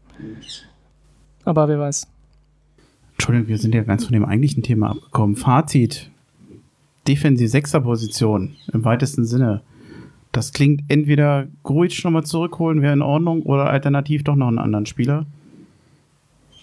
[1.44, 2.09] Aber wer weiß.
[3.12, 5.36] Entschuldigung, wir sind ja ganz von dem eigentlichen Thema abgekommen.
[5.36, 6.10] Fazit.
[7.06, 9.62] Defensiv sechster Position im weitesten Sinne.
[10.32, 14.86] Das klingt entweder Gruitsch nochmal zurückholen, wäre in Ordnung, oder alternativ doch noch einen anderen
[14.86, 15.24] Spieler.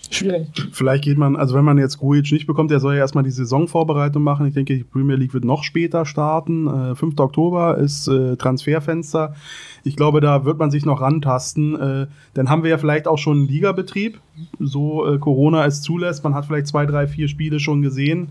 [0.10, 0.48] Schwierig.
[0.72, 3.32] Vielleicht geht man, also wenn man jetzt Grujic nicht bekommt, der soll ja erstmal die
[3.32, 4.46] Saisonvorbereitung machen.
[4.46, 6.68] Ich denke, die Premier League wird noch später starten.
[6.92, 7.20] Äh, 5.
[7.20, 9.36] Oktober ist äh, Transferfenster.
[9.84, 11.80] Ich glaube, da wird man sich noch rantasten.
[11.80, 14.20] Äh, dann haben wir ja vielleicht auch schon einen Ligabetrieb,
[14.60, 16.24] so äh, Corona es zulässt.
[16.24, 18.30] Man hat vielleicht zwei, drei, vier Spiele schon gesehen.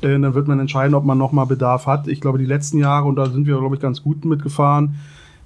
[0.00, 2.08] Äh, dann wird man entscheiden, ob man nochmal Bedarf hat.
[2.08, 4.96] Ich glaube, die letzten Jahre, und da sind wir, glaube ich, ganz gut mitgefahren,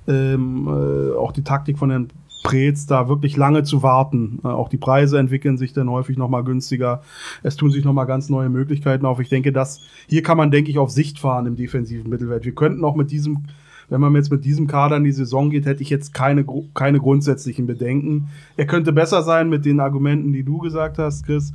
[0.08, 2.08] ähm, äh, auch die Taktik von Herrn
[2.46, 4.38] Preetz da wirklich lange zu warten.
[4.44, 7.02] Äh, auch die Preise entwickeln sich dann häufig nochmal günstiger.
[7.42, 9.18] Es tun sich nochmal ganz neue Möglichkeiten auf.
[9.18, 12.44] Ich denke, dass hier kann man, denke ich, auf Sicht fahren im defensiven Mittelwert.
[12.44, 13.46] Wir könnten auch mit diesem,
[13.88, 16.44] wenn man jetzt mit diesem Kader in die Saison geht, hätte ich jetzt keine,
[16.74, 18.28] keine grundsätzlichen Bedenken.
[18.56, 21.52] Er könnte besser sein mit den Argumenten, die du gesagt hast, Chris.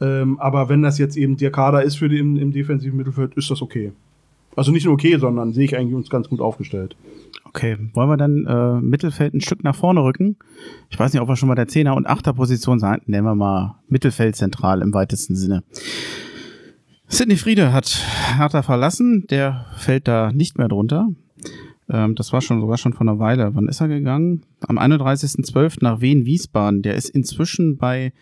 [0.00, 3.52] Ähm, aber wenn das jetzt eben der Kader ist für den im defensiven Mittelfeld, ist
[3.52, 3.92] das okay.
[4.56, 6.96] Also nicht nur okay, sondern sehe ich eigentlich uns ganz gut aufgestellt.
[7.44, 10.36] Okay, wollen wir dann äh, Mittelfeld ein Stück nach vorne rücken?
[10.90, 13.00] Ich weiß nicht, ob wir schon mal der Zehner- und Achterposition sein.
[13.06, 15.62] Nennen wir mal Mittelfeld zentral im weitesten Sinne.
[17.06, 18.02] Sidney Friede hat
[18.36, 19.26] Hertha verlassen.
[19.30, 21.10] Der fällt da nicht mehr drunter.
[21.88, 23.54] Ähm, das war schon sogar schon vor einer Weile.
[23.54, 24.42] Wann ist er gegangen?
[24.66, 25.78] Am 31.12.
[25.80, 26.82] nach Wien-Wiesbaden.
[26.82, 28.12] Der ist inzwischen bei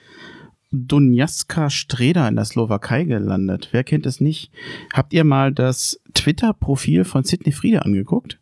[0.73, 3.69] Dunjaska Streda in der Slowakei gelandet.
[3.73, 4.51] Wer kennt es nicht?
[4.93, 8.39] Habt ihr mal das Twitter-Profil von Sidney Friede angeguckt?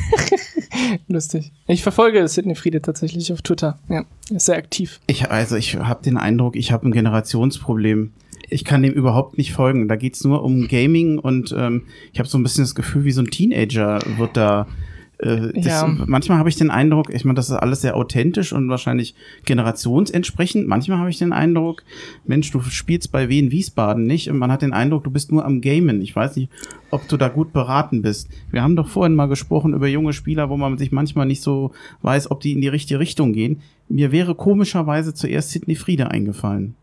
[1.08, 1.52] Lustig.
[1.66, 3.78] Ich verfolge Sidney Friede tatsächlich auf Twitter.
[3.88, 5.00] Ja, ist sehr aktiv.
[5.06, 8.12] Ich, also ich habe den Eindruck, ich habe ein Generationsproblem.
[8.48, 9.88] Ich kann dem überhaupt nicht folgen.
[9.88, 13.12] Da geht's nur um Gaming und ähm, ich habe so ein bisschen das Gefühl, wie
[13.12, 14.66] so ein Teenager wird da
[15.22, 15.86] äh, das, ja.
[15.86, 20.66] Manchmal habe ich den Eindruck, ich meine, das ist alles sehr authentisch und wahrscheinlich generationsentsprechend.
[20.66, 21.84] Manchmal habe ich den Eindruck,
[22.26, 25.44] Mensch, du spielst bei Wien Wiesbaden nicht und man hat den Eindruck, du bist nur
[25.44, 26.02] am Gamen.
[26.02, 26.50] Ich weiß nicht,
[26.90, 28.28] ob du da gut beraten bist.
[28.50, 31.70] Wir haben doch vorhin mal gesprochen über junge Spieler, wo man sich manchmal nicht so
[32.02, 33.62] weiß, ob die in die richtige Richtung gehen.
[33.88, 36.74] Mir wäre komischerweise zuerst Sidney Friede eingefallen.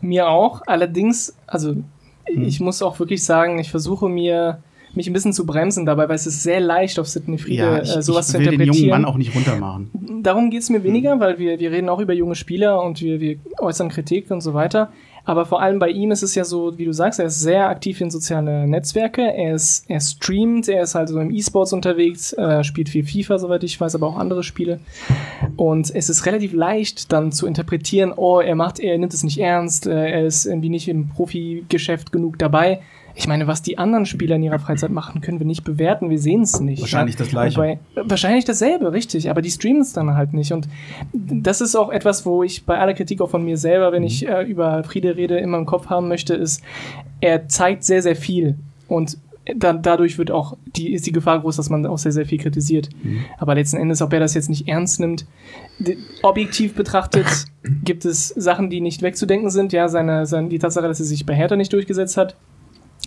[0.00, 0.62] Mir auch.
[0.66, 1.76] Allerdings, also
[2.24, 2.42] hm.
[2.42, 4.62] ich muss auch wirklich sagen, ich versuche mir
[4.96, 7.82] mich ein bisschen zu bremsen dabei, weil es ist sehr leicht auf Sidney Friede ja,
[7.82, 8.74] ich, äh, sowas ich will zu interpretieren.
[8.74, 9.90] den jungen Mann auch nicht runtermachen.
[10.22, 13.20] Darum geht es mir weniger, weil wir, wir reden auch über junge Spieler und wir,
[13.20, 14.90] wir äußern Kritik und so weiter.
[15.24, 17.68] Aber vor allem bei ihm ist es ja so, wie du sagst, er ist sehr
[17.68, 22.32] aktiv in soziale Netzwerke, er ist, er streamt, er ist halt so im E-Sports unterwegs,
[22.32, 24.80] äh, spielt viel FIFA, soweit ich weiß, aber auch andere Spiele.
[25.56, 29.38] Und es ist relativ leicht dann zu interpretieren, oh, er macht, er nimmt es nicht
[29.38, 32.80] ernst, äh, er ist irgendwie nicht im Profigeschäft genug dabei
[33.14, 36.18] ich meine, was die anderen Spieler in ihrer Freizeit machen, können wir nicht bewerten, wir
[36.18, 36.80] sehen es nicht.
[36.80, 37.56] Wahrscheinlich das Gleiche.
[37.56, 40.52] Wobei, wahrscheinlich dasselbe, richtig, aber die streamen es dann halt nicht.
[40.52, 40.68] Und
[41.12, 44.26] das ist auch etwas, wo ich bei aller Kritik auch von mir selber, wenn ich
[44.26, 46.62] äh, über Friede rede, immer im Kopf haben möchte, ist,
[47.20, 48.56] er zeigt sehr, sehr viel.
[48.88, 49.18] Und
[49.56, 52.38] dann, dadurch wird auch die, ist die Gefahr groß, dass man auch sehr, sehr viel
[52.38, 52.88] kritisiert.
[53.38, 55.26] Aber letzten Endes, ob er das jetzt nicht ernst nimmt,
[56.22, 57.26] objektiv betrachtet,
[57.84, 59.72] gibt es Sachen, die nicht wegzudenken sind.
[59.72, 62.36] Ja, seine, seine, die Tatsache, dass er sich bei Hertha nicht durchgesetzt hat.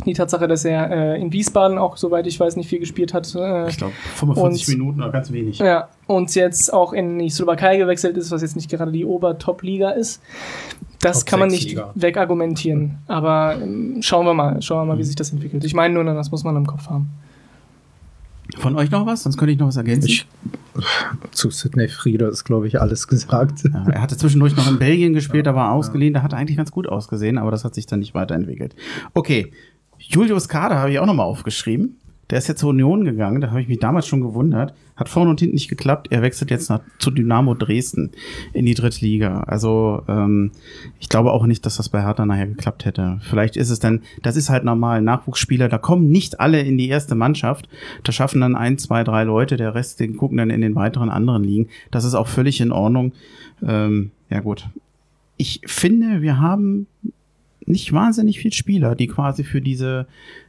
[0.06, 3.34] Die Tatsache, dass er äh, in Wiesbaden auch, soweit ich weiß, nicht viel gespielt hat.
[3.34, 5.60] Äh, Ich glaube, 45 Und- Minuten oder ganz wenig.
[5.60, 9.92] ja, und jetzt auch in die Slowakei gewechselt ist, was jetzt nicht gerade die Ober-Top-Liga
[9.92, 10.22] ist.
[11.00, 11.92] Das Top kann man nicht Liga.
[11.96, 12.98] wegargumentieren.
[13.08, 15.64] Aber ähm, schauen wir mal, schauen wir mal, wie sich das entwickelt.
[15.64, 17.10] Ich meine nur, das muss man im Kopf haben.
[18.60, 19.24] Von euch noch was?
[19.24, 20.08] Sonst könnte ich noch was ergänzen.
[20.08, 20.28] Ich,
[21.32, 23.64] zu Sidney Friede ist, glaube ich, alles gesagt.
[23.64, 26.38] Ja, er hatte zwischendurch noch in Belgien gespielt, da war er ausgeliehen, da hat er
[26.38, 28.76] eigentlich ganz gut ausgesehen, aber das hat sich dann nicht weiterentwickelt.
[29.14, 29.52] Okay,
[30.00, 31.98] Julius Kader habe ich auch nochmal aufgeschrieben.
[32.32, 34.74] Der ist jetzt zur Union gegangen, da habe ich mich damals schon gewundert.
[34.96, 36.08] Hat vorne und hinten nicht geklappt.
[36.10, 38.12] Er wechselt jetzt nach, zu Dynamo Dresden
[38.54, 39.42] in die dritte Liga.
[39.42, 40.52] Also ähm,
[41.00, 43.20] ich glaube auch nicht, dass das bei Hertha nachher geklappt hätte.
[43.22, 46.88] Vielleicht ist es dann, das ist halt normal, Nachwuchsspieler, da kommen nicht alle in die
[46.88, 47.70] erste Mannschaft.
[48.04, 51.10] Da schaffen dann ein, zwei, drei Leute, der Rest, den gucken dann in den weiteren
[51.10, 51.68] anderen Ligen.
[51.92, 53.12] Das ist auch völlig in Ordnung.
[53.62, 54.68] Ähm, ja gut.
[55.38, 56.88] Ich finde, wir haben
[57.66, 60.08] nicht wahnsinnig viel Spieler, die quasi für diese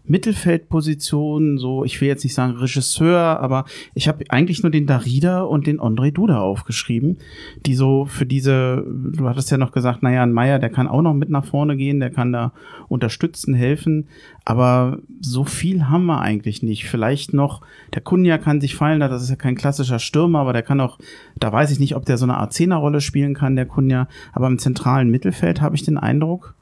[0.09, 3.65] Mittelfeldposition, so, ich will jetzt nicht sagen Regisseur, aber
[3.95, 7.19] ich habe eigentlich nur den Darida und den André Duda aufgeschrieben,
[7.65, 11.03] die so für diese, du hattest ja noch gesagt, naja, ein Meier, der kann auch
[11.03, 12.53] noch mit nach vorne gehen, der kann da
[12.89, 14.07] unterstützen, helfen,
[14.45, 16.85] aber so viel haben wir eigentlich nicht.
[16.85, 17.63] Vielleicht noch,
[17.95, 20.99] der Kunja kann sich fallen, das ist ja kein klassischer Stürmer, aber der kann auch,
[21.39, 24.47] da weiß ich nicht, ob der so eine Art Zehnerrolle spielen kann, der Kunja, aber
[24.47, 26.55] im zentralen Mittelfeld habe ich den Eindruck,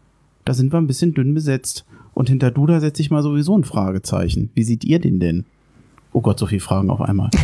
[0.44, 1.84] da sind wir ein bisschen dünn besetzt.
[2.12, 4.50] Und hinter Duda setze ich mal sowieso ein Fragezeichen.
[4.54, 5.44] Wie seht ihr den denn?
[6.12, 7.30] Oh Gott, so viele Fragen auf einmal.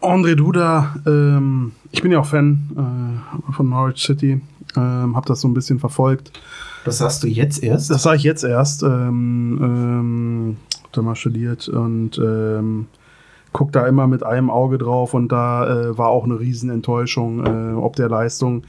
[0.00, 4.40] André Duda, ähm, ich bin ja auch Fan äh, von Norwich City,
[4.74, 6.32] ähm, habe das so ein bisschen verfolgt.
[6.84, 7.90] Das sagst du jetzt erst?
[7.90, 8.82] Das sage ich jetzt erst.
[8.82, 12.86] Ähm, ähm, hab da mal studiert und ähm,
[13.52, 17.74] guck da immer mit einem Auge drauf und da äh, war auch eine Riesenenttäuschung äh,
[17.74, 18.62] ob der Leistung.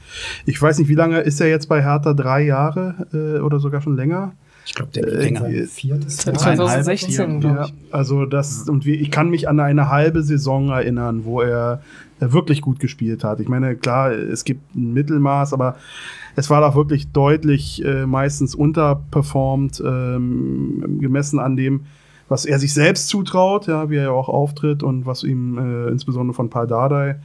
[0.46, 2.14] Ich weiß nicht, wie lange ist er jetzt bei Hertha?
[2.14, 4.32] Drei Jahre äh, oder sogar schon länger?
[4.64, 6.34] Ich glaube, der Äh, äh, viertes Jahr.
[6.36, 7.74] Zweieinhalb, 2016, glaube Ja, ich.
[7.90, 11.82] also das und wie, ich kann mich an eine halbe Saison erinnern, wo er
[12.20, 13.40] äh, wirklich gut gespielt hat.
[13.40, 15.76] Ich meine, klar, es gibt ein Mittelmaß, aber
[16.36, 21.80] es war doch wirklich deutlich äh, meistens unterperformt, ähm, gemessen an dem,
[22.32, 25.88] was er sich selbst zutraut, ja, wie er ja auch auftritt und was ihm äh,
[25.90, 27.20] insbesondere von Paul Dardai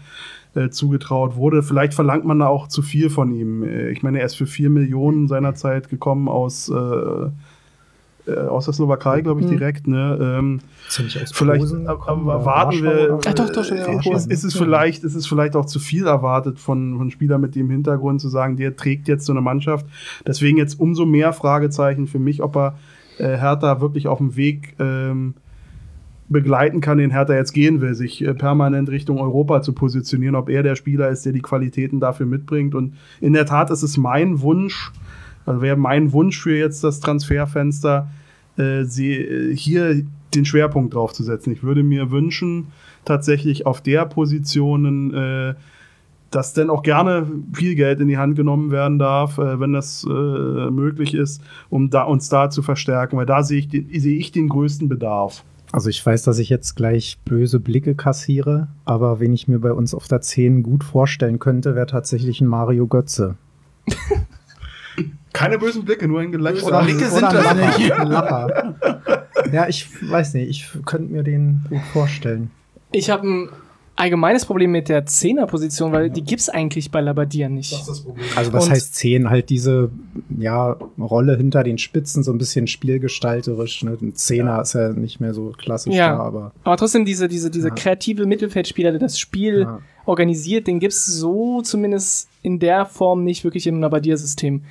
[0.54, 1.64] äh, zugetraut wurde.
[1.64, 3.64] Vielleicht verlangt man da auch zu viel von ihm.
[3.64, 6.76] Äh, Ich meine, er ist für vier Millionen seinerzeit gekommen aus, äh,
[8.32, 9.52] äh, aus der Slowakei, glaube ich, Mhm.
[9.52, 9.88] direkt.
[9.88, 10.18] Ne?
[10.22, 15.04] Ähm, Ist nicht aus vielleicht erwarten wir, Ach, doch, doch, schon, ja, ist, es vielleicht,
[15.06, 18.58] ist es vielleicht auch zu viel erwartet von, von Spielern mit dem Hintergrund zu sagen,
[18.58, 19.86] der trägt jetzt so eine Mannschaft.
[20.26, 22.78] Deswegen jetzt umso mehr Fragezeichen für mich, ob er
[23.20, 25.36] äh, Hertha wirklich auf dem Weg ähm,
[26.30, 30.50] begleiten kann, den Hertha jetzt gehen will, sich äh, permanent Richtung Europa zu positionieren, ob
[30.50, 32.76] er der Spieler ist, der die Qualitäten dafür mitbringt.
[32.76, 34.92] Und in der Tat ist es mein Wunsch,
[35.46, 38.10] also wäre mein Wunsch für jetzt das Transferfenster,
[38.58, 40.04] äh, sie, äh, hier
[40.36, 41.52] den Schwerpunkt drauf zu setzen.
[41.52, 42.68] Ich würde mir wünschen,
[43.06, 45.56] tatsächlich auf der Positionen, äh,
[46.32, 50.04] dass denn auch gerne viel Geld in die Hand genommen werden darf, äh, wenn das
[50.04, 54.18] äh, möglich ist, um da, uns da zu verstärken, weil da sehe ich, den, sehe
[54.18, 55.44] ich den größten Bedarf.
[55.72, 59.74] Also ich weiß, dass ich jetzt gleich böse Blicke kassiere, aber wen ich mir bei
[59.74, 63.36] uns auf der 10 gut vorstellen könnte, wäre tatsächlich ein Mario Götze.
[65.34, 66.68] Keine bösen Blicke, nur ein Gelächter.
[66.68, 67.92] Oder Blicke sind Lacher, nicht.
[67.92, 68.76] ein Lacher.
[69.52, 72.50] Ja, ich weiß nicht, ich könnte mir den gut vorstellen.
[72.92, 73.50] Ich habe ein
[73.98, 77.74] allgemeines Problem mit der Zehnerposition, weil die gibt's eigentlich bei Labadia nicht.
[78.36, 79.30] Also was Und- heißt 10?
[79.30, 79.90] Halt diese
[80.38, 83.84] ja, Rolle hinter den Spitzen, so ein bisschen spielgestalterisch.
[83.84, 83.98] Ne?
[84.02, 86.10] Ein Zehner ist ja nicht mehr so klassisch Ja.
[86.16, 87.74] da, aber Aber trotzdem, diese, diese, diese Ja.
[87.74, 89.80] kreative Mittelfeldspieler, der das Spiel Ja.
[90.06, 94.62] organisiert, den gibt's so zumindest in der Form nicht wirklich im Labadia-System.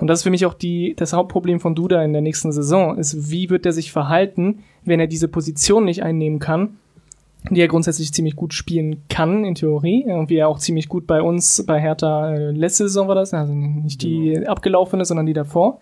[0.00, 2.96] Und das ist für mich auch die, das Hauptproblem von Duda in der nächsten Saison,
[2.98, 6.76] ist, wie wird er sich verhalten, wenn er diese Position nicht einnehmen kann,
[7.50, 11.06] die er grundsätzlich ziemlich gut spielen kann, in Theorie, und wie er auch ziemlich gut
[11.06, 15.32] bei uns, bei Hertha, äh, letzte Saison war das, also nicht die abgelaufene, sondern die
[15.32, 15.78] davor.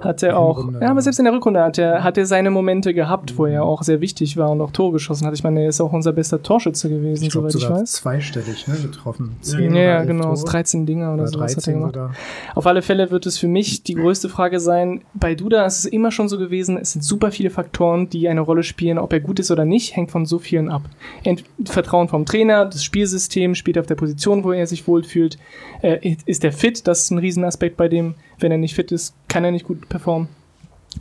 [0.00, 2.94] hat er auch, ja, aber selbst in der Rückrunde hat er, hat er seine Momente
[2.94, 5.34] gehabt, wo er auch sehr wichtig war und auch Tore geschossen hat.
[5.34, 7.92] Ich meine, er ist auch unser bester Torschütze gewesen, Ich glaub, soweit ich weiß.
[7.92, 9.36] zweistellig ne, getroffen.
[9.36, 10.44] Ja, Zehn ja, oder elf genau, Tore.
[10.44, 11.94] 13 Dinger oder, Oder sowas hat er 13 gemacht.
[11.94, 12.10] sogar.
[12.54, 15.02] Auf alle Fälle wird es für mich die größte Frage sein.
[15.14, 18.40] Bei Duda ist es immer schon so gewesen, es sind super viele Faktoren, die eine
[18.40, 18.98] Rolle spielen.
[18.98, 20.82] Ob er gut ist oder nicht, hängt von so vielen ab.
[21.24, 25.38] Ent Vertrauen vom Trainer, das Spielsystem, spielt auf der Position, wo er sich wohlfühlt.
[25.82, 26.86] Äh, ist er fit?
[26.86, 28.14] Das ist ein Riesenaspekt bei dem.
[28.38, 30.28] Wenn er nicht fit ist, kann er nicht gut performen.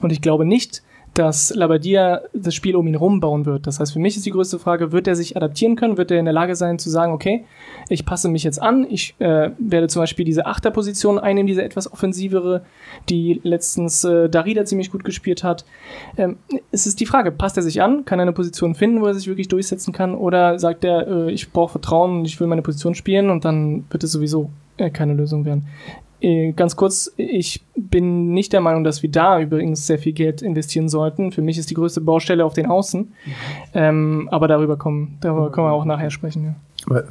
[0.02, 0.84] Und ich glaube nicht,
[1.16, 3.68] dass Labadia das Spiel um ihn rumbauen wird.
[3.68, 5.98] Das heißt, für mich ist die größte Frage, wird er sich adaptieren können?
[5.98, 7.46] Wird er in der Lage sein zu sagen, okay,
[7.88, 11.92] ich passe mich jetzt an, ich äh, werde zum Beispiel diese Achterposition einnehmen, diese etwas
[11.92, 12.64] offensivere,
[13.08, 15.66] die letztens äh, Darida ziemlich gut gespielt hat.
[16.18, 16.38] Ähm,
[16.72, 18.04] es ist die Frage, passt er sich an?
[18.04, 20.16] Kann er eine Position finden, wo er sich wirklich durchsetzen kann?
[20.16, 23.86] Oder sagt er, äh, ich brauche Vertrauen und ich will meine Position spielen und dann
[23.90, 25.66] wird es sowieso äh, keine Lösung werden?
[26.26, 30.42] Äh, Ganz kurz, ich bin nicht der Meinung, dass wir da übrigens sehr viel Geld
[30.42, 31.32] investieren sollten.
[31.32, 33.12] Für mich ist die größte Baustelle auf den Außen.
[33.74, 36.46] Ähm, aber darüber kommen, darüber können wir auch nachher sprechen.
[36.46, 36.56] Ja.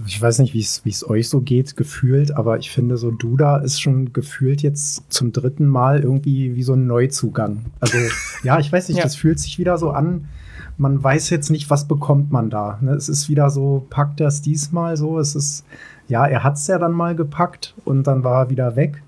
[0.07, 3.81] Ich weiß nicht, wie es euch so geht, gefühlt, aber ich finde, so Duda ist
[3.81, 7.67] schon gefühlt jetzt zum dritten Mal irgendwie wie so ein Neuzugang.
[7.81, 7.97] Also,
[8.43, 9.05] ja, ich weiß nicht, Ja.
[9.05, 10.27] das fühlt sich wieder so an.
[10.77, 12.79] Man weiß jetzt nicht, was bekommt man da.
[12.81, 12.93] Ne?
[12.95, 15.21] Es ist wieder so, packt es diesmal so?
[15.21, 15.65] Es ist,
[16.09, 19.03] ja, er hat es ja dann mal gepackt und dann war er wieder weg.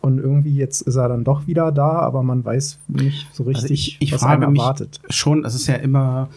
[0.00, 3.62] Und irgendwie jetzt ist er dann doch wieder da, aber man weiß nicht so richtig,
[3.62, 5.00] Also ich, ich was frage mich erwartet.
[5.10, 6.28] schon, es ist ja immer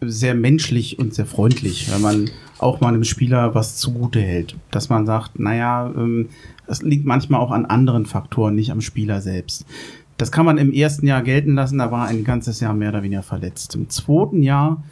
[0.00, 4.56] sehr menschlich und sehr freundlich, wenn man auch mal einem Spieler was zugute hält.
[4.70, 6.28] Dass man sagt, naja, ähm,
[6.66, 9.64] es liegt manchmal auch an anderen Faktoren, nicht am Spieler selbst.
[10.18, 13.02] Das kann man im ersten Jahr gelten lassen, da war ein ganzes Jahr mehr oder
[13.02, 13.74] weniger verletzt.
[13.74, 14.82] Im zweiten Jahr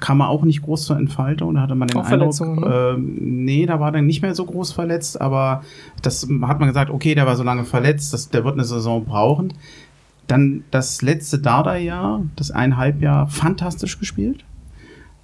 [0.00, 2.94] kam er auch nicht groß zur Entfaltung, da hatte man den Auch Eindruck, Verletzungen, ne?
[2.94, 5.62] ähm, nee, da war er nicht mehr so groß verletzt, aber
[6.02, 9.04] das hat man gesagt, okay, der war so lange verletzt, das, der wird eine Saison
[9.04, 9.52] brauchen.
[10.26, 14.44] Dann das letzte Dardai-Jahr, das eineinhalb Jahr, fantastisch gespielt.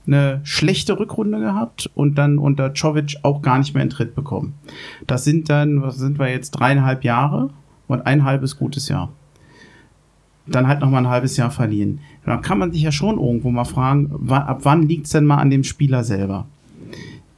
[0.06, 4.54] Eine schlechte Rückrunde gehabt und dann unter Czovic auch gar nicht mehr in Tritt bekommen.
[5.06, 7.50] Das sind dann, was sind wir jetzt, dreieinhalb Jahre
[7.88, 9.10] und ein halbes gutes Jahr.
[10.46, 12.00] Dann halt noch mal ein halbes Jahr verlieren.
[12.24, 15.38] Dann kann man sich ja schon irgendwo mal fragen, ab wann liegt es denn mal
[15.38, 16.46] an dem Spieler selber?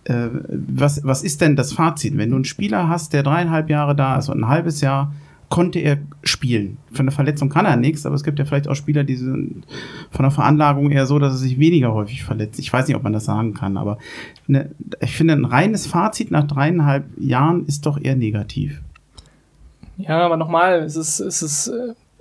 [0.05, 2.17] Äh, was, was ist denn das Fazit?
[2.17, 5.13] Wenn du einen Spieler hast, der dreieinhalb Jahre da ist und ein halbes Jahr
[5.49, 6.77] konnte er spielen.
[6.93, 9.67] Von der Verletzung kann er nichts, aber es gibt ja vielleicht auch Spieler, die sind
[10.11, 12.59] von der Veranlagung eher so, dass er sich weniger häufig verletzt.
[12.59, 13.99] Ich weiß nicht, ob man das sagen kann, aber
[14.47, 14.71] ne,
[15.01, 18.83] ich finde, ein reines Fazit nach dreieinhalb Jahren ist doch eher negativ.
[19.97, 21.73] Ja, aber nochmal, es ist, es ist,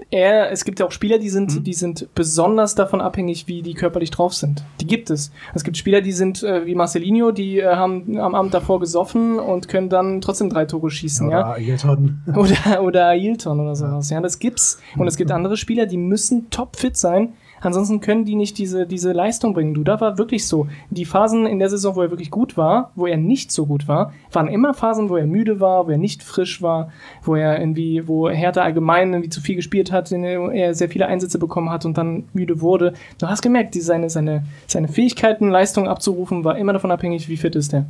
[0.10, 1.64] eher, es gibt ja auch Spieler, die sind, Mhm.
[1.64, 4.64] die sind besonders davon abhängig, wie die körperlich drauf sind.
[4.80, 5.32] Die gibt es.
[5.54, 9.40] Es gibt Spieler, die sind äh, wie Marcelinho, die äh, haben am Abend davor gesoffen
[9.40, 11.40] und können dann trotzdem drei Tore schießen, ja.
[11.42, 12.22] Oder Ailton.
[12.36, 14.10] Oder, oder Ailton oder sowas.
[14.10, 14.80] Ja, das gibt's.
[14.98, 17.34] Und es gibt andere Spieler, die müssen topfit sein.
[17.62, 19.74] Ansonsten können die nicht diese, diese Leistung bringen.
[19.74, 20.68] Du, da war wirklich so.
[20.90, 23.88] Die Phasen in der Saison, wo er wirklich gut war, wo er nicht so gut
[23.88, 26.92] war, waren immer Phasen, wo er müde war, wo er nicht frisch war,
[27.24, 31.40] wo er irgendwie, wo Hertha allgemein irgendwie zu viel gespielt hat, er sehr viele Einsätze
[31.40, 32.94] bekommen hat und dann müde wurde.
[33.20, 37.38] Du hast gemerkt, die, seine, seine, seine Fähigkeiten, Leistung abzurufen, war immer davon abhängig, wie
[37.38, 37.86] fit ist er.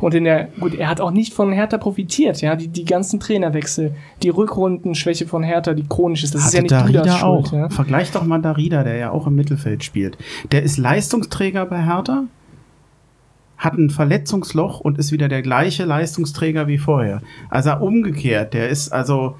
[0.00, 3.20] Und in der, gut, er hat auch nicht von Hertha profitiert, ja, die, die ganzen
[3.20, 7.46] Trainerwechsel, die Rückrundenschwäche von Hertha, die chronisch ist, das ist ja nicht Darida Dudas auch.
[7.46, 7.68] Schuld, ja.
[7.68, 10.18] Vergleich doch mal Darida, der ja auch im Mittelfeld spielt.
[10.52, 12.24] Der ist Leistungsträger bei Hertha,
[13.56, 17.22] hat ein Verletzungsloch und ist wieder der gleiche Leistungsträger wie vorher.
[17.50, 19.36] Also umgekehrt, der ist also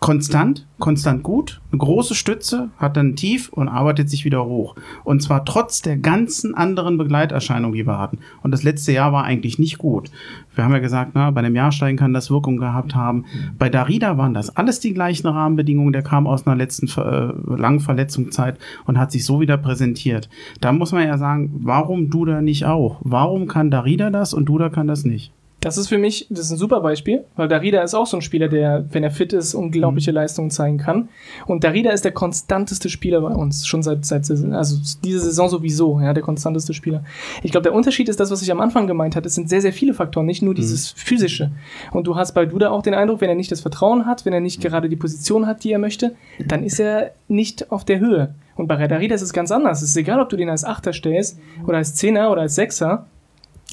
[0.00, 4.74] konstant, konstant gut, eine große Stütze, hat dann tief und arbeitet sich wieder hoch.
[5.04, 8.18] Und zwar trotz der ganzen anderen Begleiterscheinungen, die wir hatten.
[8.42, 10.10] Und das letzte Jahr war eigentlich nicht gut.
[10.54, 13.26] Wir haben ja gesagt, na, bei einem Jahrsteigen kann das Wirkung gehabt haben.
[13.58, 15.92] Bei Darida waren das alles die gleichen Rahmenbedingungen.
[15.92, 20.30] Der kam aus einer letzten äh, langen Verletzungszeit und hat sich so wieder präsentiert.
[20.62, 22.96] Da muss man ja sagen, warum Duda nicht auch?
[23.02, 25.30] Warum kann Darida das und Duda kann das nicht?
[25.60, 28.22] Das ist für mich, das ist ein super Beispiel, weil Darida ist auch so ein
[28.22, 31.10] Spieler, der, wenn er fit ist, unglaubliche Leistungen zeigen kann.
[31.46, 36.00] Und Darida ist der konstanteste Spieler bei uns, schon seit, seit also diese Saison sowieso,
[36.00, 37.04] ja, der konstanteste Spieler.
[37.42, 39.28] Ich glaube, der Unterschied ist das, was ich am Anfang gemeint hatte.
[39.28, 41.50] Es sind sehr, sehr viele Faktoren, nicht nur dieses physische.
[41.92, 44.32] Und du hast bei Duda auch den Eindruck, wenn er nicht das Vertrauen hat, wenn
[44.32, 46.14] er nicht gerade die Position hat, die er möchte,
[46.46, 48.34] dann ist er nicht auf der Höhe.
[48.56, 49.82] Und bei Darida ist es ganz anders.
[49.82, 53.06] Es ist egal, ob du den als Achter stellst oder als Zehner oder als Sechser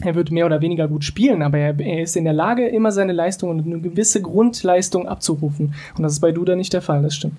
[0.03, 2.91] er wird mehr oder weniger gut spielen, aber er, er, ist in der Lage, immer
[2.91, 5.74] seine Leistung und eine gewisse Grundleistung abzurufen.
[5.95, 7.36] Und das ist bei Duda nicht der Fall, das stimmt.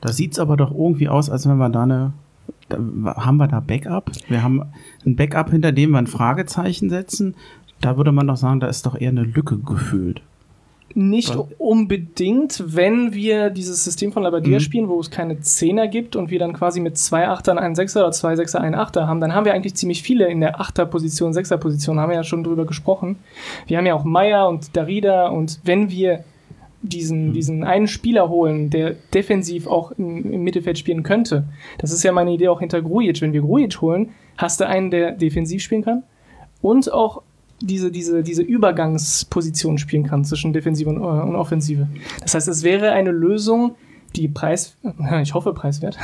[0.00, 2.12] Da sieht es aber doch irgendwie aus, als wenn wir da eine.
[2.68, 2.76] Da,
[3.16, 4.10] haben wir da Backup?
[4.28, 4.62] Wir haben
[5.06, 7.34] ein Backup, hinter dem wir ein Fragezeichen setzen.
[7.80, 10.20] Da würde man doch sagen, da ist doch eher eine Lücke gefühlt.
[10.96, 11.46] Nicht Was?
[11.58, 14.60] unbedingt, wenn wir dieses System von Labadier Mhm.
[14.60, 18.00] spielen, wo es keine Zehner gibt und wir dann quasi mit zwei Achtern einen Sechser
[18.00, 21.32] oder zwei Sechser einen Achter haben, dann haben wir eigentlich ziemlich viele in der Achterposition,
[21.32, 23.16] Sechserposition, haben wir ja schon drüber gesprochen.
[23.66, 26.22] Wir haben ja auch Meier und Darida und wenn wir
[26.82, 31.44] diesen, diesen einen Spieler holen, der defensiv auch im, im Mittelfeld spielen könnte,
[31.78, 33.20] das ist ja meine Idee auch hinter Grujic.
[33.20, 36.02] Wenn wir Grujic holen, hast du einen, der defensiv spielen kann
[36.62, 37.22] und auch
[37.66, 41.88] diese, diese, diese Übergangsposition spielen kann zwischen Defensive und, äh, und Offensive.
[42.20, 43.76] Das heißt, es wäre eine Lösung,
[44.16, 44.76] die preis,
[45.22, 45.98] ich hoffe preiswert,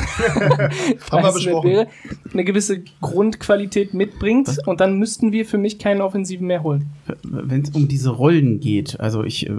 [1.06, 1.86] preiswert wäre,
[2.32, 6.86] eine gewisse Grundqualität mitbringt und dann müssten wir für mich keinen Offensiven mehr holen.
[7.22, 9.52] wenn es um diese Rollen geht, also ich äh,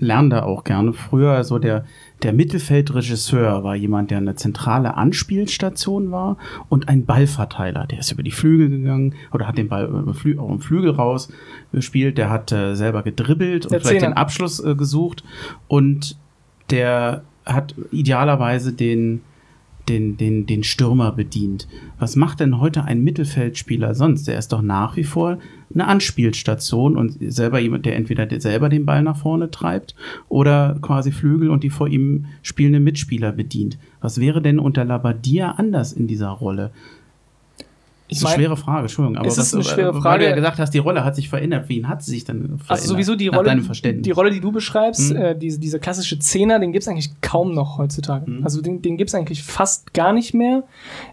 [0.00, 0.92] lerne da auch gerne.
[0.92, 1.84] Früher so der,
[2.22, 6.36] der Mittelfeldregisseur war jemand, der eine zentrale Anspielstation war
[6.68, 7.86] und ein Ballverteiler.
[7.86, 10.90] Der ist über die Flügel gegangen oder hat den Ball über Flü auf dem Flügel
[10.90, 11.28] raus
[11.72, 12.18] gespielt.
[12.18, 14.14] Der hat äh, selber gedribbelt und Der vielleicht Zehner.
[14.14, 15.22] den Abschluss äh, gesucht
[15.68, 16.16] und
[16.70, 19.20] der hat idealerweise den
[19.90, 21.66] den, den, den Stürmer bedient.
[21.98, 24.28] Was macht denn heute ein Mittelfeldspieler sonst?
[24.28, 25.38] Der ist doch nach wie vor
[25.74, 29.94] eine Anspielstation und selber jemand, der entweder der selber den Ball nach vorne treibt
[30.28, 33.78] oder quasi Flügel und die vor ihm spielenden Mitspieler bedient.
[34.00, 36.70] Was wäre denn unter Labadia anders in dieser Rolle?
[38.10, 39.16] Ist eine schwere Frage, Entschuldigung.
[39.18, 40.24] Aber ist was, eine schwere Weil Frage.
[40.24, 41.68] du ja gesagt hast, die Rolle hat sich verändert.
[41.68, 42.70] Wen hat sie sich denn verändert?
[42.70, 43.56] Also sowieso die Rolle,
[43.94, 45.16] die Rolle, die du beschreibst, Mhm.
[45.16, 48.30] äh, diese, dieser klassische Zehner, den gibt's eigentlich kaum noch heutzutage.
[48.30, 48.44] Mhm.
[48.44, 50.64] Also den, den gibt's eigentlich fast gar nicht mehr.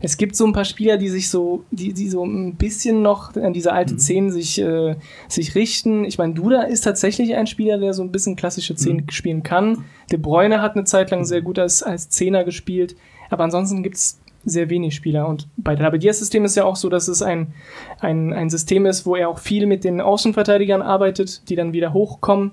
[0.02, 3.36] Es gibt so ein paar Spieler, die sich so, die, die so ein bisschen noch
[3.36, 3.95] an diese alte.
[3.98, 4.95] Zehn sich, äh,
[5.28, 6.03] sich richten.
[6.06, 9.10] Ich meine, Duda ist tatsächlich ein Spieler, der so ein bisschen klassische Zehn Mhm.
[9.11, 9.86] spielen kann.
[10.11, 12.95] De Bruyne hat eine Zeit lang sehr gut als, als Zehner gespielt.
[13.30, 14.19] Aber ansonsten gibt's
[14.49, 15.28] sehr wenig Spieler.
[15.28, 17.53] Und bei der Labadier-System ist ja auch so, dass es ein,
[17.99, 21.94] ein, ein System ist, wo er auch viel mit den Außenverteidigern arbeitet, die dann wieder
[21.94, 22.52] hochkommen.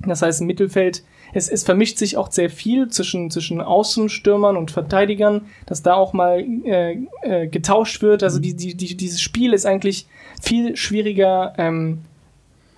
[0.00, 1.02] Das heißt, im Mittelfeld,
[1.32, 6.12] es, es vermischt sich auch sehr viel zwischen, zwischen Außenstürmern und Verteidigern, dass da auch
[6.12, 8.22] mal äh, äh, getauscht wird.
[8.22, 10.06] Also die, die, die, dieses Spiel ist eigentlich
[10.40, 11.98] viel schwieriger ähm,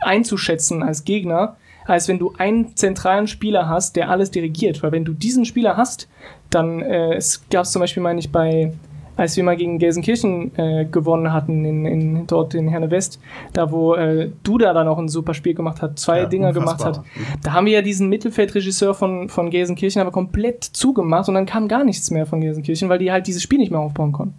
[0.01, 1.57] einzuschätzen als Gegner,
[1.87, 4.83] als wenn du einen zentralen Spieler hast, der alles dirigiert.
[4.83, 6.09] Weil wenn du diesen Spieler hast,
[6.51, 8.73] dann äh, es gab es zum Beispiel, meine ich, bei
[9.23, 13.20] als wir mal gegen Gelsenkirchen äh, gewonnen hatten, in, in, dort in Herne West,
[13.53, 16.81] da wo äh, Duda dann auch ein super Spiel gemacht hat, zwei Ja, Dinger gemacht
[16.81, 17.05] unfassbar.
[17.05, 17.44] hat.
[17.44, 21.69] Da haben wir ja diesen Mittelfeldregisseur von, von Gelsenkirchen aber komplett zugemacht und dann kam
[21.69, 24.35] gar nichts mehr von Gelsenkirchen, weil die halt dieses Spiel nicht mehr aufbauen konnten.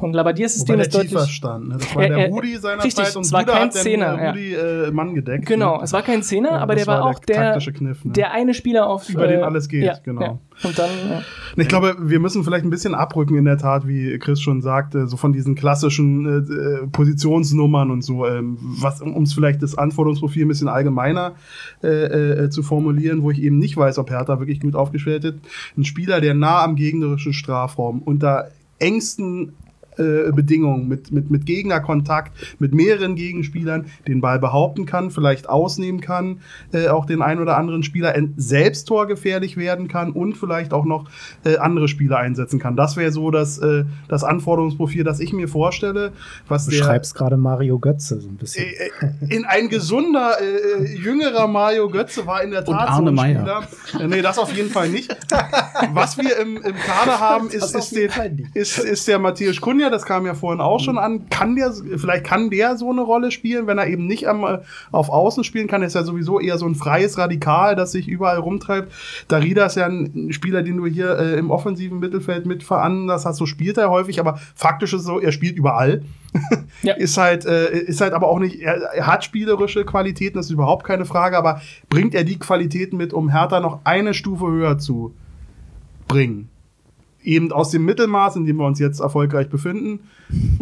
[0.00, 1.30] Und Labadiers System Wobei ist deutlich.
[1.30, 1.68] stand.
[1.68, 1.76] Ne?
[1.78, 3.74] Das war Ja, der ja, Rudi seiner richtig, Zeit und es war Duda kein hat
[3.74, 4.30] den Zehner, äh, ja.
[4.30, 5.46] Rudi äh, Mann gedeckt.
[5.46, 5.84] Genau, ne?
[5.84, 8.12] es war kein Zehner, Ja, aber der war, war auch der Kniff, ne?
[8.12, 10.40] der eine Spieler auf Über den äh, alles geht, ja, genau.
[10.62, 11.22] Und dann ja.
[11.56, 15.06] Ich glaube, wir müssen vielleicht ein bisschen abrücken in der Tat, wie Chris schon sagte,
[15.06, 18.58] so von diesen klassischen äh, äh, Positionsnummern und so, ähm,
[19.00, 21.34] um es vielleicht das Anforderungsprofil ein bisschen allgemeiner
[21.82, 25.34] äh, äh, zu formulieren, wo ich eben nicht weiß, ob Hertha wirklich gut aufgestellt ist.
[25.76, 29.52] Ein Spieler, der nah am gegnerischen Strafraum unter engsten
[29.98, 36.00] äh, Bedingungen, mit, mit, mit Gegnerkontakt, mit mehreren Gegenspielern den Ball behaupten kann, vielleicht ausnehmen
[36.00, 36.40] kann,
[36.72, 41.08] äh, auch den ein oder anderen Spieler selbst torgefährlich werden kann und vielleicht auch noch
[41.44, 42.76] äh, andere Spieler einsetzen kann.
[42.76, 46.12] Das wäre so das, äh, das Anforderungsprofil, das ich mir vorstelle,
[46.48, 48.64] was Du der beschreibst gerade Mario Götze so ein bisschen.
[48.64, 50.36] äh, in ein gesunder,
[50.84, 53.62] jüngerer Mario Götze war in der Tat Arne so ein Meyer.
[53.62, 54.04] Spieler.
[54.04, 55.14] Äh, nee, das auf jeden Fall nicht.
[55.92, 58.10] Was wir im, im Kader haben, ist, ist, den,
[58.54, 61.28] ist, ist der Matthias Kunja, das kam ja vorhin auch schon an.
[61.28, 64.58] Kann der, vielleicht kann der so eine Rolle spielen, wenn er eben nicht am, äh,
[64.92, 68.38] auf Außen spielen kann, ist er sowieso eher so ein freies Radikal, das sich überall
[68.38, 68.92] rumtreibt.
[69.28, 73.36] Darida ist ja ein Spieler, den du hier äh, im offensiven Mittelfeld mit veranlasst hast,
[73.38, 76.02] so spielt er häufig, aber faktisch ist es so, er spielt überall.
[76.82, 76.94] Ja.
[76.96, 80.52] Ist halt, äh, ist halt aber auch nicht, er, er hat spielerische Qualitäten, das ist
[80.52, 84.78] überhaupt keine Frage, aber bringt er die Qualitäten mit, um Hertha noch eine Stufe höher
[84.78, 85.14] zu
[86.08, 86.48] bringen?
[87.24, 90.00] Eben aus dem Mittelmaß, in dem wir uns jetzt erfolgreich befinden,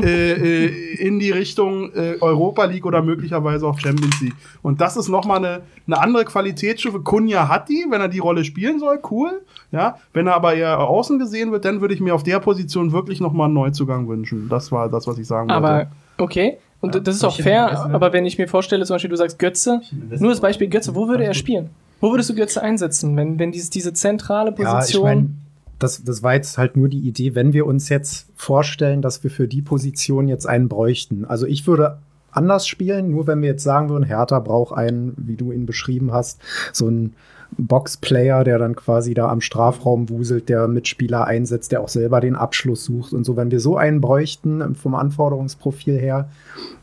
[0.00, 4.34] äh, äh, in die Richtung äh, Europa League oder möglicherweise auch Champions League.
[4.62, 7.00] Und das ist nochmal eine, eine andere Qualitätsstufe.
[7.00, 9.42] Kunja hat die, wenn er die Rolle spielen soll, cool.
[9.72, 12.92] Ja, wenn er aber eher außen gesehen wird, dann würde ich mir auf der Position
[12.92, 14.48] wirklich nochmal einen Neuzugang wünschen.
[14.48, 15.56] Das war das, was ich sagen wollte.
[15.68, 15.86] Aber
[16.18, 16.58] okay.
[16.80, 17.00] Und Ja.
[17.00, 19.80] das ist auch fair, aber wenn ich mir vorstelle, zum Beispiel, du sagst Götze,
[20.18, 21.70] nur das Beispiel Götze, wo würde er spielen?
[22.00, 25.36] Wo würdest du Götze einsetzen, wenn, wenn dieses, diese zentrale Ja, ich Position.
[25.78, 29.30] Das, das war jetzt halt nur die Idee, wenn wir uns jetzt vorstellen, dass wir
[29.30, 31.24] für die Position jetzt einen bräuchten.
[31.24, 31.98] Also ich würde
[32.32, 33.10] anders spielen.
[33.10, 36.40] Nur wenn wir jetzt sagen würden, Hertha braucht einen, wie du ihn beschrieben hast,
[36.72, 37.14] so ein
[37.58, 42.34] Boxplayer, der dann quasi da am Strafraum wuselt, der Mitspieler einsetzt, der auch selber den
[42.34, 43.36] Abschluss sucht und so.
[43.36, 46.28] Wenn wir so einen bräuchten vom Anforderungsprofil her,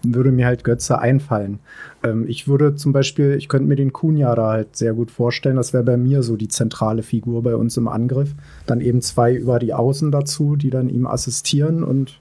[0.04, 1.60] würde mir halt Götze einfallen.
[2.04, 5.56] Ähm, ich würde zum Beispiel, ich könnte mir den Kunja da halt sehr gut vorstellen.
[5.56, 8.36] Das wäre bei mir so die zentrale Figur bei uns im Angriff.
[8.66, 12.20] Dann eben zwei über die Außen dazu, die dann ihm assistieren und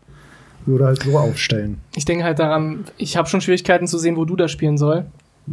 [0.66, 1.79] würde halt so aufstellen.
[1.97, 5.07] Ich denke halt daran, ich habe schon Schwierigkeiten zu sehen, wo du da spielen soll.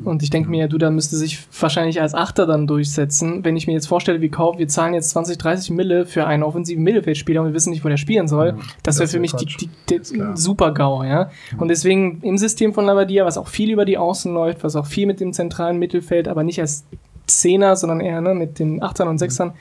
[0.03, 3.43] Und ich denke mir, du, da müsste sich wahrscheinlich als Achter dann durchsetzen.
[3.43, 6.43] Wenn ich mir jetzt vorstelle, wie kaum, wir zahlen jetzt 20, 30 Mille für einen
[6.43, 9.33] offensiven Mittelfeldspieler und wir wissen nicht, wo der spielen soll, ja, das wäre für mich
[9.33, 10.01] die, die, die
[10.35, 11.29] super GAU, ja.
[11.57, 14.85] Und deswegen im System von Labadia, was auch viel über die Außen läuft, was auch
[14.85, 16.85] viel mit dem zentralen Mittelfeld, aber nicht als
[17.27, 19.53] Zehner, sondern eher ne, mit den Achtern und Sechsern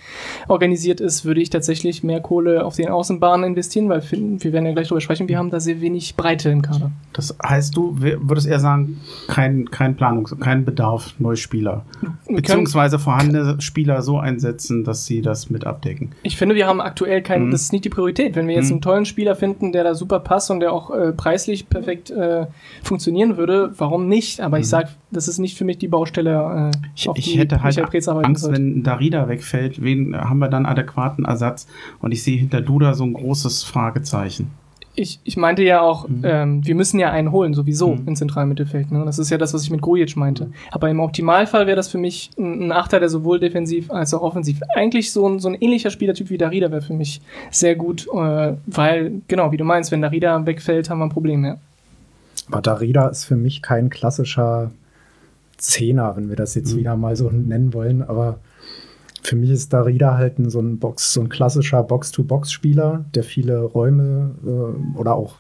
[0.49, 4.73] organisiert ist, würde ich tatsächlich mehr Kohle auf den Außenbahnen investieren, weil wir werden ja
[4.73, 6.91] gleich darüber sprechen, wir haben da sehr wenig Breite im Kader.
[7.13, 11.85] Das heißt, du würdest eher sagen, kein, kein Planungs-, kein Bedarf Neuspieler.
[12.29, 16.13] Beziehungsweise vorhandene Spieler so einsetzen, dass sie das mit abdecken.
[16.23, 17.51] Ich finde, wir haben aktuell keinen, mhm.
[17.53, 18.35] das ist nicht die Priorität.
[18.37, 18.75] Wenn wir jetzt mhm.
[18.75, 22.47] einen tollen Spieler finden, der da super passt und der auch äh, preislich perfekt äh,
[22.83, 24.41] funktionieren würde, warum nicht?
[24.41, 24.63] Aber mhm.
[24.63, 26.71] ich sage, das ist nicht für mich die Baustelle.
[26.75, 27.79] Äh, ich, ich hätte halt
[28.09, 31.67] Angst, wenn Darida wegfällt, wen haben wir dann adäquaten Ersatz?
[32.01, 34.51] Und ich sehe hinter Duda so ein großes Fragezeichen.
[34.97, 36.23] Ich, ich meinte ja auch, mhm.
[36.23, 38.07] ähm, wir müssen ja einen holen, sowieso mhm.
[38.07, 38.93] im zentralen Mittelfeld.
[38.93, 39.03] Ne?
[39.05, 40.51] Das ist ja das, was ich mit Grujic meinte.
[40.71, 44.23] Aber im Optimalfall wäre das für mich ein, ein Achter, der sowohl defensiv als auch
[44.23, 44.61] offensiv.
[44.77, 47.21] Eigentlich so ein, so ein ähnlicher Spielertyp wie Darida wäre für mich
[47.51, 51.41] sehr gut, äh, weil, genau, wie du meinst, wenn Darida wegfällt, haben wir ein Problem
[51.41, 51.59] mehr.
[52.49, 54.71] Aber Darida ist für mich kein klassischer
[55.59, 56.79] Zehner, wenn wir das jetzt mhm.
[56.79, 58.03] wieder mal so nennen wollen.
[58.03, 58.41] Aber
[59.23, 64.35] für mich ist Darida halt so ein Box, so ein klassischer Box-to-Box-Spieler, der viele Räume
[64.45, 65.37] äh, oder auch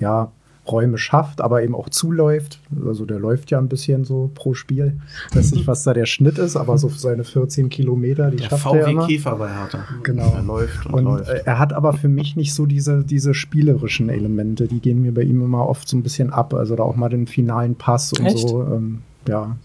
[0.00, 0.32] ja,
[0.70, 2.60] Räume schafft, aber eben auch zuläuft.
[2.86, 5.00] Also der läuft ja ein bisschen so pro Spiel.
[5.30, 8.36] Ich weiß nicht, was da der Schnitt ist, aber so für seine 14 Kilometer, die
[8.36, 9.06] der schafft VW er immer.
[9.06, 9.84] Käfer bei Hertha.
[10.02, 10.32] Genau.
[10.34, 11.30] Er läuft und, und läuft.
[11.30, 14.68] Äh, er hat aber für mich nicht so diese, diese spielerischen Elemente.
[14.68, 16.54] Die gehen mir bei ihm immer oft so ein bisschen ab.
[16.54, 18.38] Also da auch mal den finalen Pass und Echt?
[18.38, 18.62] so.
[18.62, 19.56] Ähm, ja.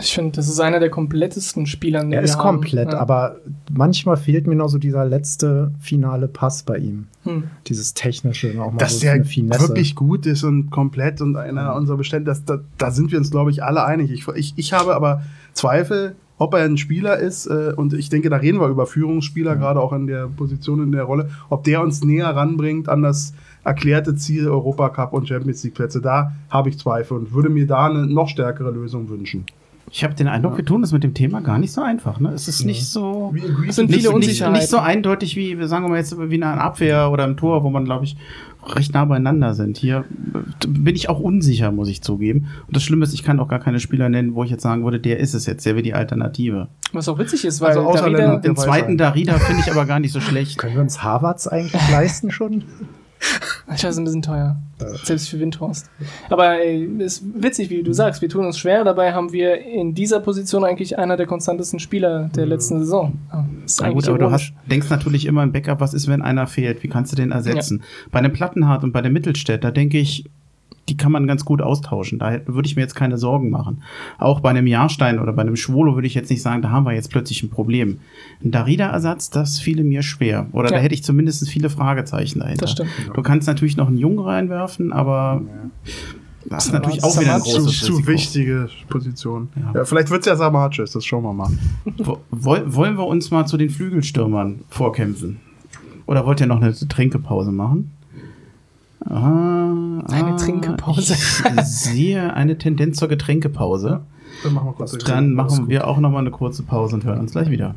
[0.00, 2.04] Ich finde, das ist einer der komplettesten Spieler.
[2.10, 2.98] Er ist komplett, ja.
[2.98, 3.36] aber
[3.72, 7.06] manchmal fehlt mir noch so dieser letzte finale Pass bei ihm.
[7.24, 7.44] Hm.
[7.66, 11.96] Dieses technische, auch mal Dass so der wirklich gut ist und komplett und einer unserer
[11.96, 14.10] Bestände, das, da, da sind wir uns, glaube ich, alle einig.
[14.10, 15.22] Ich, ich, ich habe aber
[15.54, 19.52] Zweifel, ob er ein Spieler ist, äh, und ich denke, da reden wir über Führungsspieler,
[19.52, 19.56] ja.
[19.56, 23.32] gerade auch in der Position, in der Rolle, ob der uns näher ranbringt an das
[23.64, 26.00] erklärte Ziel Europacup und Champions League Plätze.
[26.00, 29.44] Da habe ich Zweifel und würde mir da eine noch stärkere Lösung wünschen.
[29.90, 32.20] Ich habe den Eindruck, wir tun das mit dem Thema gar nicht so einfach.
[32.20, 32.30] Ne?
[32.30, 33.34] Es ist nicht so,
[33.66, 36.60] es sind viele nicht, nicht, so eindeutig wie, sagen wir mal jetzt, wie in einer
[36.60, 38.16] Abwehr oder im Tor, wo man, glaube ich,
[38.66, 39.78] recht nah beieinander sind.
[39.78, 40.04] Hier
[40.34, 42.48] äh, bin ich auch unsicher, muss ich zugeben.
[42.66, 44.84] Und das Schlimme ist, ich kann auch gar keine Spieler nennen, wo ich jetzt sagen
[44.84, 46.68] würde, der ist es jetzt, der wäre die Alternative.
[46.92, 50.12] Was auch witzig ist, weil also Darida, den zweiten Darida finde ich aber gar nicht
[50.12, 50.58] so schlecht.
[50.58, 52.64] Können wir uns Harvards eigentlich leisten schon?
[53.74, 54.56] Ich weiß, ein bisschen teuer.
[55.04, 55.90] Selbst für Windhorst.
[56.30, 58.82] Aber es ist witzig, wie du sagst, wir tun uns schwer.
[58.82, 62.50] Dabei haben wir in dieser Position eigentlich einer der konstantesten Spieler der mhm.
[62.50, 63.18] letzten Saison.
[63.64, 66.46] Ist Na gut, aber du hast, denkst natürlich immer im Backup, was ist, wenn einer
[66.46, 66.82] fehlt?
[66.82, 67.80] Wie kannst du den ersetzen?
[67.80, 68.08] Ja.
[68.10, 70.24] Bei einem Plattenhardt und bei dem Mittelstädt, da denke ich,
[70.88, 72.18] die kann man ganz gut austauschen.
[72.18, 73.82] Da würde ich mir jetzt keine Sorgen machen.
[74.18, 76.84] Auch bei einem Jahrstein oder bei einem Schwolo würde ich jetzt nicht sagen, da haben
[76.84, 77.98] wir jetzt plötzlich ein Problem.
[78.42, 80.46] Ein Darida-Ersatz, das fiele mir schwer.
[80.52, 80.76] Oder ja.
[80.76, 82.62] da hätte ich zumindest viele Fragezeichen dahinter.
[82.62, 82.90] Das stimmt.
[83.14, 85.42] Du kannst natürlich noch einen Jungen reinwerfen, aber
[86.46, 89.48] das ist natürlich auch wieder ein großes zu, zu wichtige Position.
[89.56, 89.80] Ja.
[89.80, 91.50] ja vielleicht wird es ja Samacis, das schauen wir mal.
[92.30, 95.40] wollen wir uns mal zu den Flügelstürmern vorkämpfen?
[96.06, 97.90] Oder wollt ihr noch eine Trinkepause machen?
[99.04, 101.14] Ah, eine ah, Trinkepause.
[101.14, 104.02] Ich sehe eine Tendenz zur Getränkepause.
[104.42, 107.20] Dann machen wir, kurz Dann machen wir auch noch mal eine kurze Pause und hören
[107.20, 107.74] uns gleich wieder.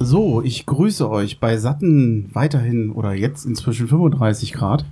[0.00, 4.84] So, ich grüße euch bei satten weiterhin oder jetzt inzwischen 35 Grad.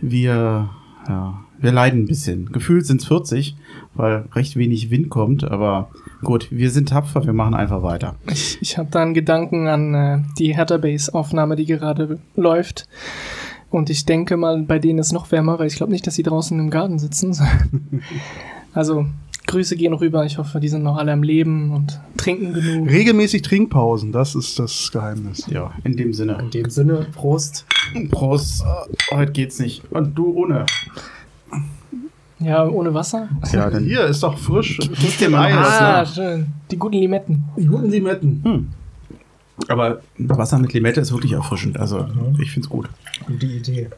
[0.00, 0.70] Wir
[1.08, 2.52] ja, wir leiden ein bisschen.
[2.52, 3.56] Gefühlt sind es 40,
[3.94, 5.90] weil recht wenig Wind kommt, aber
[6.22, 8.14] gut, wir sind tapfer, wir machen einfach weiter.
[8.30, 12.88] Ich, ich habe da einen Gedanken an äh, die Hertha Base Aufnahme, die gerade läuft.
[13.70, 16.22] Und ich denke mal, bei denen ist noch wärmer, weil ich glaube nicht, dass sie
[16.22, 17.34] draußen im Garten sitzen.
[18.74, 19.06] also
[19.46, 20.24] Grüße gehen rüber.
[20.24, 22.88] Ich hoffe, die sind noch alle am Leben und trinken genug.
[22.88, 25.46] Regelmäßig Trinkpausen, das ist das Geheimnis.
[25.50, 26.38] Ja, in dem Sinne.
[26.40, 27.66] In dem Sinne, Prost.
[28.10, 28.64] Prost.
[29.10, 29.82] Heute geht's nicht.
[29.90, 30.66] Und du ohne.
[32.42, 33.28] Ja, ohne Wasser?
[33.52, 34.78] Ja, denn hier ist doch frisch.
[34.78, 36.46] Gib dir mal Ah, schön.
[36.70, 37.44] Die guten Limetten.
[37.56, 38.40] Die guten Limetten.
[38.44, 38.68] Hm.
[39.68, 41.78] Aber Wasser mit Limette ist wirklich erfrischend.
[41.78, 42.06] Also,
[42.40, 42.88] ich finde es gut.
[43.26, 43.90] Gute Idee.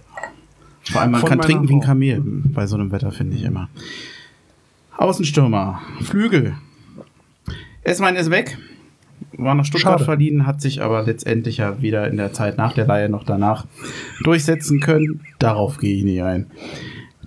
[0.82, 1.80] Vor allem man Von kann trinken wie ein.
[1.80, 3.68] Kamel bei so einem Wetter, finde ich immer.
[4.96, 6.54] Außenstürmer, Flügel.
[7.82, 8.58] Esmann ist weg.
[9.36, 10.04] War nach Stuttgart Schade.
[10.04, 13.66] verliehen, hat sich aber letztendlich ja weder in der Zeit nach der Leihe noch danach
[14.22, 15.20] durchsetzen können.
[15.38, 16.46] Darauf gehe ich nicht ein.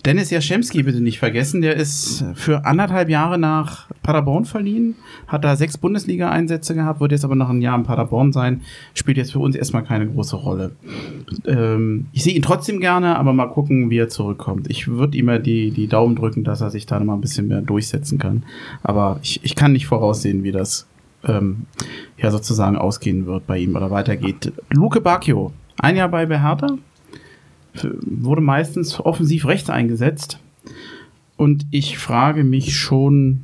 [0.05, 4.95] Dennis Jaschemski bitte nicht vergessen, der ist für anderthalb Jahre nach Paderborn verliehen,
[5.27, 8.61] hat da sechs Bundesliga-Einsätze gehabt, wird jetzt aber noch ein Jahr in Paderborn sein,
[8.93, 10.71] spielt jetzt für uns erstmal keine große Rolle.
[11.45, 14.69] Ähm, ich sehe ihn trotzdem gerne, aber mal gucken, wie er zurückkommt.
[14.69, 17.21] Ich würde ihm ja die, die Daumen drücken, dass er sich da noch mal ein
[17.21, 18.43] bisschen mehr durchsetzen kann.
[18.83, 20.87] Aber ich, ich kann nicht voraussehen, wie das
[21.25, 21.65] ähm,
[22.17, 24.53] ja sozusagen ausgehen wird bei ihm oder weitergeht.
[24.69, 26.77] Luke Bacchio, ein Jahr bei Behertha,
[27.83, 30.39] wurde meistens offensiv rechts eingesetzt.
[31.35, 33.43] Und ich frage mich schon,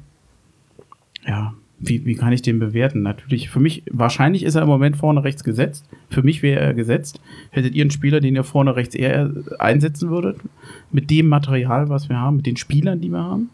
[1.28, 3.02] ja, wie, wie kann ich den bewerten?
[3.02, 5.86] Natürlich, für mich, wahrscheinlich ist er im Moment vorne rechts gesetzt.
[6.10, 7.20] Für mich wäre er gesetzt.
[7.52, 10.38] Hättet ihr einen Spieler, den ihr vorne rechts eher einsetzen würdet?
[10.92, 13.50] Mit dem Material, was wir haben, mit den Spielern, die wir haben?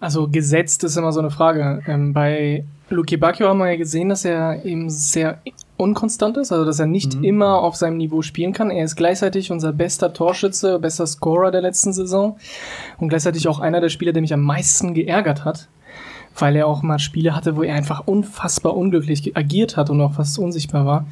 [0.00, 1.82] Also gesetzt ist immer so eine Frage.
[1.86, 5.40] Ähm, bei Luki Bacchio haben wir ja gesehen, dass er eben sehr
[5.76, 8.70] unkonstant ist, also dass er nicht immer auf seinem Niveau spielen kann.
[8.70, 12.38] Er ist gleichzeitig unser bester Torschütze, bester Scorer der letzten Saison
[12.98, 15.68] und gleichzeitig auch einer der Spieler, der mich am meisten geärgert hat,
[16.38, 20.14] weil er auch mal Spiele hatte, wo er einfach unfassbar unglücklich agiert hat und auch
[20.14, 21.06] fast unsichtbar war.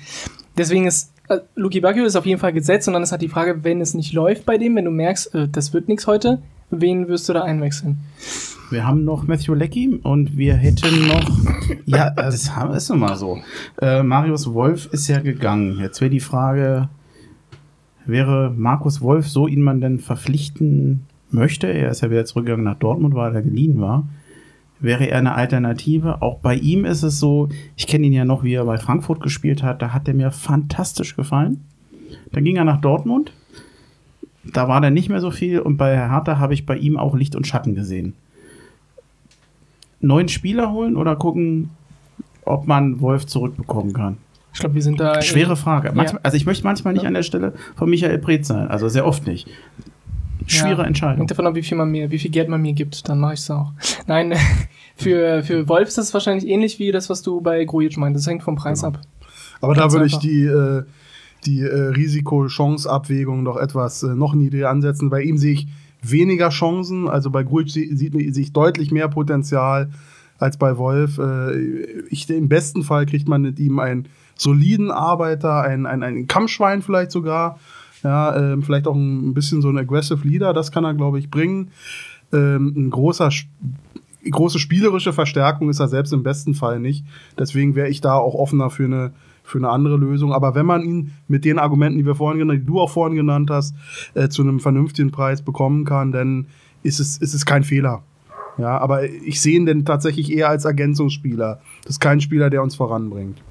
[0.57, 3.29] Deswegen ist äh, Luki Bacchio ist auf jeden Fall gesetzt und dann ist halt die
[3.29, 6.41] Frage, wenn es nicht läuft bei dem, wenn du merkst, äh, das wird nichts heute,
[6.71, 7.99] wen wirst du da einwechseln?
[8.75, 11.31] Wir haben noch Matthew Leckie und wir hätten noch.
[11.87, 13.39] Ja, das ist nun mal so.
[13.81, 15.79] Äh, Marius Wolf ist ja gegangen.
[15.79, 16.89] Jetzt wäre die Frage:
[18.05, 21.69] Wäre Markus Wolf, so ihn man denn verpflichten möchte?
[21.69, 24.09] Er ist ja wieder zurückgegangen nach Dortmund, weil er geliehen war.
[24.81, 26.21] Wäre er eine Alternative?
[26.21, 29.21] Auch bei ihm ist es so, ich kenne ihn ja noch, wie er bei Frankfurt
[29.23, 29.83] gespielt hat.
[29.83, 31.61] Da hat er mir fantastisch gefallen.
[32.33, 33.33] Dann ging er nach Dortmund.
[34.43, 37.15] Da war dann nicht mehr so viel und bei Hertha habe ich bei ihm auch
[37.15, 38.15] Licht und Schatten gesehen
[40.01, 41.71] neuen Spieler holen oder gucken,
[42.45, 44.17] ob man Wolf zurückbekommen kann?
[44.53, 45.21] Ich glaube, wir sind da.
[45.23, 45.93] Schwere Frage.
[45.95, 46.25] Manchmal, Ja.
[46.25, 47.09] Also ich möchte manchmal nicht Ja.
[47.09, 49.49] an der Stelle von Michael Preetz sein, also sehr oft nicht.
[50.47, 50.87] Schwere Ja.
[50.87, 51.19] Entscheidung.
[51.19, 53.35] Hängt davon ab, wie viel man mir, wie viel Geld man mir gibt, dann mache
[53.35, 53.73] ich es auch.
[54.07, 54.35] Nein,
[54.97, 58.27] für, für Wolf ist das wahrscheinlich ähnlich wie das, was du bei Grujic meintest.
[58.27, 59.01] Das hängt vom Preis ab.
[59.61, 60.83] Aber da Ganz würde ich die, äh,
[61.47, 65.11] die äh, Risiko-Chance-Abwägung doch etwas äh, noch niedriger ansetzen.
[65.11, 65.67] Bei ihm sehe ich
[66.11, 67.09] weniger Chancen.
[67.09, 69.91] Also bei Grujic sie- sieht sehe ich deutlich mehr Potenzial
[70.39, 71.19] als bei Wolf.
[71.19, 71.53] Äh,
[72.11, 74.07] ich, Im besten Fall kriegt man mit ihm einen
[74.37, 77.59] soliden Arbeiter, ein, ein, ein Kampfschwein vielleicht sogar.
[78.03, 81.31] Ja, ähm, vielleicht auch ein bisschen so ein aggressive Leader, das kann er, glaube ich,
[81.31, 81.71] bringen.
[82.33, 83.31] Ähm, ein großer
[84.31, 87.05] große spielerische Verstärkung ist er selbst im besten Fall nicht.
[87.39, 89.13] Deswegen wäre ich da auch offener für eine,
[89.45, 90.33] für eine andere Lösung.
[90.33, 93.15] Aber wenn man ihn mit den Argumenten, die wir vorhin genannt, die du auch vorhin
[93.15, 93.77] genannt hast,
[94.15, 96.47] äh, zu einem vernünftigen Preis bekommen kann, dann
[96.83, 98.03] ist es, ist es kein Fehler.
[98.57, 101.61] Ja, aber ich sehe ihn denn tatsächlich eher als Ergänzungsspieler.
[101.83, 103.43] Das ist kein Spieler, der uns voranbringt.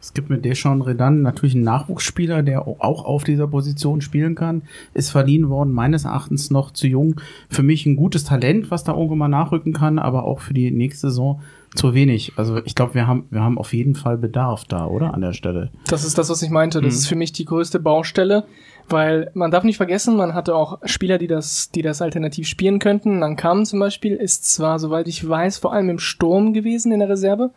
[0.00, 4.62] Es gibt mit Deschamps Redan natürlich einen Nachwuchsspieler, der auch auf dieser Position spielen kann.
[4.94, 7.20] Ist verliehen worden, meines Erachtens noch zu jung.
[7.48, 10.70] Für mich ein gutes Talent, was da irgendwo mal nachrücken kann, aber auch für die
[10.70, 11.40] nächste Saison
[11.74, 12.32] zu wenig.
[12.36, 15.14] Also ich glaube, wir haben, wir haben auf jeden Fall Bedarf da, oder?
[15.14, 15.70] An der Stelle.
[15.88, 16.80] Das ist das, was ich meinte.
[16.80, 18.44] Das ist für mich die größte Baustelle,
[18.88, 22.78] weil man darf nicht vergessen, man hatte auch Spieler, die das, die das alternativ spielen
[22.78, 23.20] könnten.
[23.20, 27.08] Nankamen zum Beispiel ist zwar, soweit ich weiß, vor allem im Sturm gewesen in der
[27.08, 27.52] Reserve,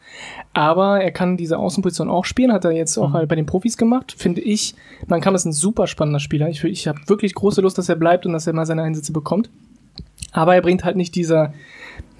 [0.53, 3.77] aber er kann diese Außenposition auch spielen, hat er jetzt auch halt bei den Profis
[3.77, 4.75] gemacht, finde ich.
[5.07, 6.47] Nankam ist ein super spannender Spieler.
[6.47, 9.11] Ich, ich habe wirklich große Lust, dass er bleibt und dass er mal seine Einsätze
[9.11, 9.49] bekommt.
[10.31, 11.53] Aber er bringt halt nicht diese,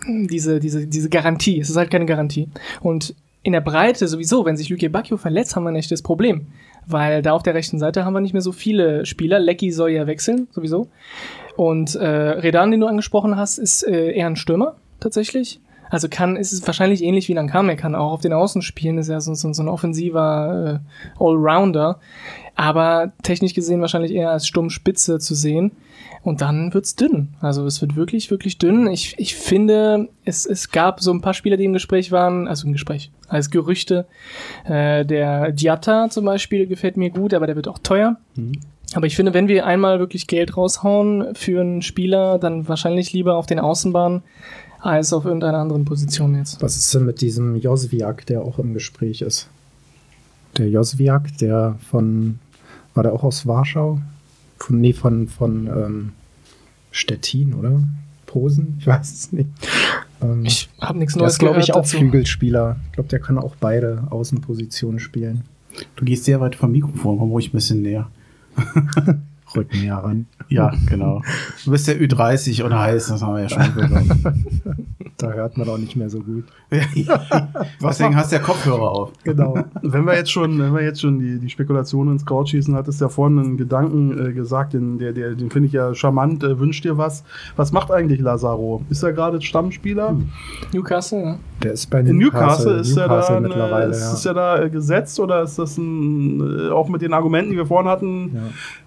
[0.08, 1.60] diese, diese, diese Garantie.
[1.60, 2.50] Es ist halt keine Garantie.
[2.82, 6.48] Und in der Breite sowieso, wenn sich Luke Bacchio verletzt, haben wir ein echtes Problem.
[6.88, 9.40] Weil da auf der rechten Seite haben wir nicht mehr so viele Spieler.
[9.40, 10.88] Lecky soll ja wechseln, sowieso.
[11.56, 15.60] Und äh, Redan, den du angesprochen hast, ist äh, eher ein Stürmer, tatsächlich.
[15.90, 17.70] Also kann, ist es wahrscheinlich ähnlich wie Nankam.
[17.70, 21.24] Er kann auch auf den Außen spielen, ist ja so, so, so ein offensiver äh,
[21.24, 22.00] Allrounder.
[22.56, 25.72] Aber technisch gesehen wahrscheinlich eher als Sturmspitze zu sehen.
[26.24, 27.36] Und dann wird's dünn.
[27.40, 28.88] Also es wird wirklich, wirklich dünn.
[28.88, 32.66] Ich, ich finde, es, es gab so ein paar Spieler, die im Gespräch waren, also
[32.66, 34.08] im Gespräch, als Gerüchte.
[34.66, 38.18] Äh, der Diatta zum Beispiel gefällt mir gut, aber der wird auch teuer.
[38.94, 43.36] Aber ich finde, wenn wir einmal wirklich Geld raushauen für einen Spieler, dann wahrscheinlich lieber
[43.36, 44.24] auf den Außenbahnen
[44.80, 46.62] als auf irgendeiner anderen Position jetzt.
[46.62, 49.50] Was ist denn mit diesem Josviak, der auch im Gespräch ist?
[50.58, 52.40] Der Josviak, der von,
[52.96, 54.02] war der auch aus Warschau?
[54.58, 56.12] Von, nee, von, von ähm,
[56.92, 57.84] Stettin, oder?
[58.26, 58.78] Posen?
[58.80, 59.50] Ich weiß es nicht.
[60.22, 61.98] Ähm, Ich habe nichts der Neues ist, glaube ich, auch dazu.
[61.98, 62.78] Flügelspieler.
[62.88, 65.44] Ich glaube, der kann auch beide Außenpositionen spielen.
[65.98, 68.10] Du gehst sehr weit vom Mikrofon, komm ruhig ein bisschen näher.
[69.56, 70.26] Rück näher ran.
[70.50, 71.22] Ja, genau.
[71.64, 74.56] Du bist der Ü30 oder heiß, das haben wir ja schon bekommen.
[75.18, 76.44] Da hört man auch nicht mehr so gut.
[77.82, 79.14] Deswegen hast du ja Kopfhörer auf.
[79.24, 79.58] Genau.
[79.82, 83.00] wenn wir jetzt schon, wenn wir jetzt schon die, die Spekulation ins Kraut schießen, hattest
[83.00, 86.44] du ja vorhin einen Gedanken äh, gesagt, den, der, der, den finde ich ja charmant.
[86.44, 87.24] Äh, wünscht dir was?
[87.56, 88.84] Was macht eigentlich Lazaro?
[88.90, 90.18] Ist er gerade Stammspieler?
[90.74, 91.40] Newcastle, ja.
[91.64, 94.14] Der ist bei In Newcastle, ist er Newcastle da, mittlerweile, ist, ja.
[94.14, 97.58] ist er da äh, gesetzt oder ist das ein, äh, auch mit den Argumenten, die
[97.58, 98.38] wir vorhin hatten,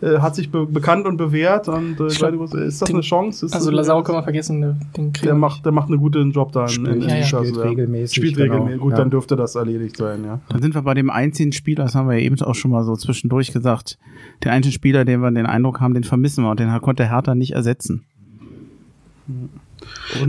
[0.02, 3.46] äh, hat sich be bekannt und bewährt und äh, glaub, ist das den- eine Chance?
[3.46, 5.98] Ist Also Lazaro kann man vergessen, ne, den kriegen der wir macht, der macht einen
[5.98, 7.22] guten Job da in, in Spielt- ja, ja.
[7.24, 8.52] Spielt regelmäßig, Spielt genau.
[8.54, 8.80] regelmäßig.
[8.80, 8.96] Gut, Ja.
[8.98, 10.40] dann dürfte das erledigt sein, ja.
[10.48, 12.84] Dann sind wir bei dem einzigen Spieler, das haben wir ja eben auch schon mal
[12.84, 13.98] so zwischendurch gesagt.
[14.44, 17.34] Der einzige Spieler, den wir den Eindruck haben, den vermissen wir und den konnte Hertha
[17.34, 18.04] nicht ersetzen.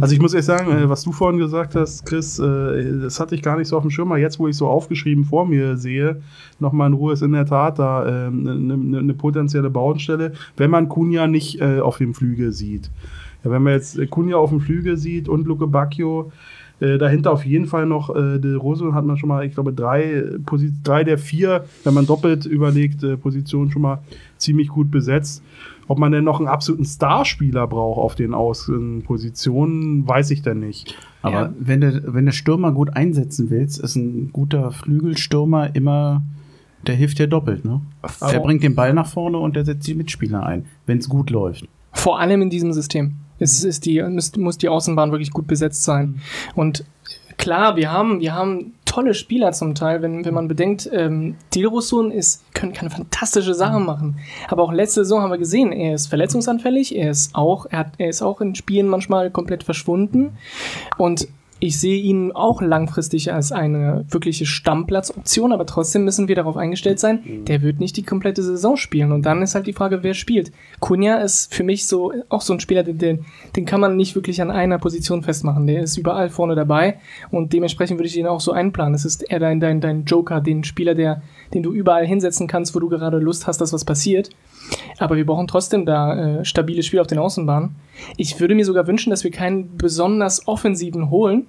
[0.01, 3.35] Also ich muss ehrlich sagen, äh, was du vorhin gesagt hast, Chris, äh, das hatte
[3.35, 4.11] ich gar nicht so auf dem Schirm.
[4.11, 6.21] Aber jetzt, wo ich so aufgeschrieben vor mir sehe,
[6.59, 10.69] nochmal in Ruhe, ist in der Tat da eine ne, ne, ne potenzielle Bauenstelle, wenn
[10.69, 12.89] man Kunja nicht äh, auf dem Flügel sieht.
[13.43, 16.31] Ja, wenn man jetzt Kunja auf dem Flügel sieht und Luke Bacchio,
[16.79, 19.73] äh, dahinter auf jeden Fall noch äh, De Rose hat man schon mal, ich glaube,
[19.73, 20.23] drei,
[20.83, 23.99] drei der vier, wenn man doppelt überlegt, äh, Positionen schon mal
[24.37, 25.43] ziemlich gut besetzt.
[25.89, 30.95] Ob man denn noch einen absoluten Starspieler braucht auf den Außenpositionen, weiß ich denn nicht.
[31.21, 31.53] Aber Ja.
[31.59, 36.21] wenn, du, wenn du Stürmer gut einsetzen willst, ist ein guter Flügelstürmer immer,
[36.87, 37.65] der hilft dir doppelt.
[37.65, 37.81] Ne?
[38.03, 41.09] Der Vor- bringt den Ball nach vorne und der setzt die Mitspieler ein, wenn es
[41.09, 41.67] gut läuft.
[41.91, 43.15] Vor allem in diesem System.
[43.39, 46.21] Es ist die, muss, muss die Außenbahn wirklich gut besetzt sein.
[46.55, 46.85] Und
[47.39, 52.11] klar, wir haben, wir haben tolle Spieler zum Teil, wenn, wenn man bedenkt, ähm, Dilrosun
[52.11, 54.19] ist, kann, kann fantastische Sachen machen.
[54.47, 57.93] Aber auch letzte Saison haben wir gesehen, er ist verletzungsanfällig, er ist auch, er, hat,
[57.97, 60.37] er ist auch in Spielen manchmal komplett verschwunden.
[60.97, 61.27] Und
[61.59, 66.99] ich sehe ihn auch langfristig als eine wirkliche Stammplatzoption, aber trotzdem müssen wir darauf eingestellt
[66.99, 69.11] sein, der wird nicht die komplette Saison spielen.
[69.11, 70.51] Und dann ist halt die Frage, wer spielt.
[70.79, 73.25] Kunja ist für mich so auch so ein Spieler, den, den,
[73.55, 75.67] den kann man nicht wirklich an einer Position festmachen.
[75.67, 76.99] Der ist überall vorne dabei
[77.29, 78.93] und dementsprechend würde ich ihn auch so einplanen.
[78.93, 81.21] Es ist eher dein, dein, dein Joker, den Spieler, der,
[81.53, 84.29] den du überall hinsetzen kannst, wo du gerade Lust hast, dass was passiert.
[84.97, 87.75] Aber wir brauchen trotzdem da äh, stabile Spiele auf den Außenbahnen.
[88.17, 91.47] Ich würde mir sogar wünschen, dass wir keinen besonders offensiven holen,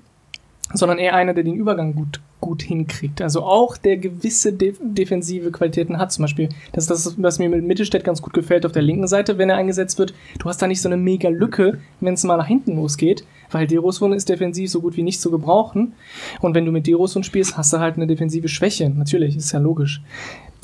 [0.73, 3.21] sondern eher einer, der den Übergang gut, gut hinkriegt.
[3.21, 6.13] Also auch der gewisse def defensive Qualitäten hat.
[6.13, 9.09] Zum Beispiel, das ist das, was mir mit Mittelstädt ganz gut gefällt auf der linken
[9.09, 10.15] Seite, wenn er eingesetzt wird.
[10.39, 13.67] Du hast da nicht so eine mega Lücke, wenn es mal nach hinten losgeht, weil
[13.67, 15.93] Derosson ist defensiv so gut wie nicht zu gebrauchen.
[16.41, 18.89] Und wenn du mit Derosson spielst, hast du halt eine defensive Schwäche.
[18.91, 20.03] Natürlich, ist ja logisch.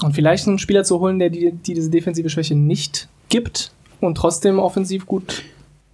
[0.03, 4.17] Und vielleicht einen Spieler zu holen, der die, die diese defensive Schwäche nicht gibt und
[4.17, 5.43] trotzdem offensiv gut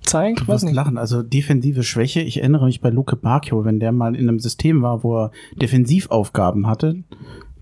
[0.02, 0.40] zeigt.
[0.40, 0.98] Du wirst lachen.
[0.98, 2.20] Also defensive Schwäche.
[2.20, 5.30] Ich erinnere mich bei Luke Bacchio, wenn der mal in einem System war, wo er
[5.60, 7.02] Defensivaufgaben hatte,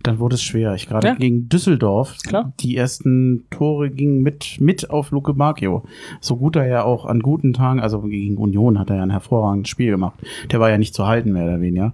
[0.03, 0.75] dann wurde es schwer.
[0.75, 1.15] Ich gerade Ja.
[1.15, 2.53] gegen Düsseldorf, Klar.
[2.61, 5.83] die ersten Tore gingen mit, mit auf Luke Bacchio.
[6.21, 9.11] So gut er ja auch an guten Tagen, also gegen Union hat er ja ein
[9.11, 10.19] hervorragendes Spiel gemacht.
[10.51, 11.93] Der war ja nicht zu halten, mehr oder weniger.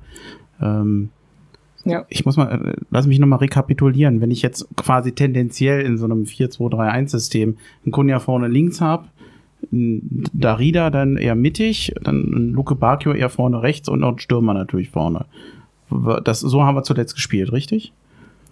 [0.62, 1.09] Ähm,
[1.85, 2.05] Ja.
[2.09, 4.20] ich muss mal, äh, lass mich nochmal rekapitulieren.
[4.20, 9.06] Wenn ich jetzt quasi tendenziell in so einem 4-2-3-1-System einen Kunja vorne links habe,
[9.70, 14.91] Darida dann eher mittig, dann Luke Bacchio eher vorne rechts und noch ein Stürmer natürlich
[14.91, 15.27] vorne.
[16.24, 17.93] Das, so haben wir zuletzt gespielt, richtig?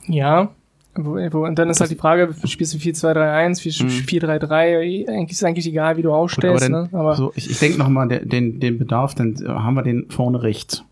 [0.06, 0.50] Ja.
[0.96, 6.02] Und dann ist halt die Frage, spielst du 4-2-3-1, 4-3-3, eigentlich ist eigentlich egal, wie
[6.02, 6.88] du Gut, aufstellst, aber ne?
[6.92, 10.84] Aber so, ich, ich denke nochmal, den, den Bedarf, dann haben wir den vorne rechts.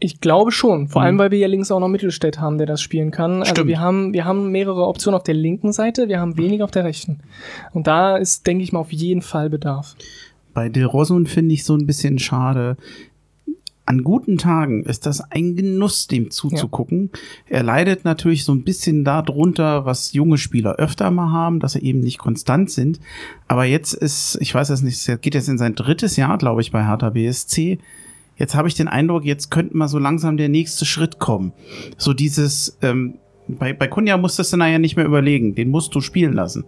[0.00, 1.06] Ich glaube schon, vor Mhm.
[1.06, 3.40] allem, weil wir ja links auch noch Mittelstädt haben, der das spielen kann.
[3.40, 3.68] Also Stimmt.
[3.68, 6.84] wir haben, wir haben mehrere Optionen auf der linken Seite, wir haben weniger auf der
[6.84, 7.20] rechten.
[7.72, 9.96] Und da ist, denke ich mal, auf jeden Fall Bedarf.
[10.54, 12.76] Bei Del Rosun finde ich so ein bisschen schade.
[13.86, 17.10] An guten Tagen ist das ein Genuss, dem zuzugucken.
[17.48, 21.80] Er leidet natürlich so ein bisschen darunter, was junge Spieler öfter mal haben, dass sie
[21.82, 23.00] eben nicht konstant sind.
[23.46, 26.60] Aber jetzt ist, ich weiß es nicht, er geht jetzt in sein drittes Jahr, glaube
[26.60, 27.78] ich, bei Hertha BSC.
[28.38, 31.52] Jetzt habe ich den Eindruck, jetzt könnte mal so langsam der nächste Schritt kommen.
[31.96, 33.14] So dieses, ähm,
[33.48, 36.64] bei, bei Kunja musstest du nachher nicht mehr überlegen, den musst du spielen lassen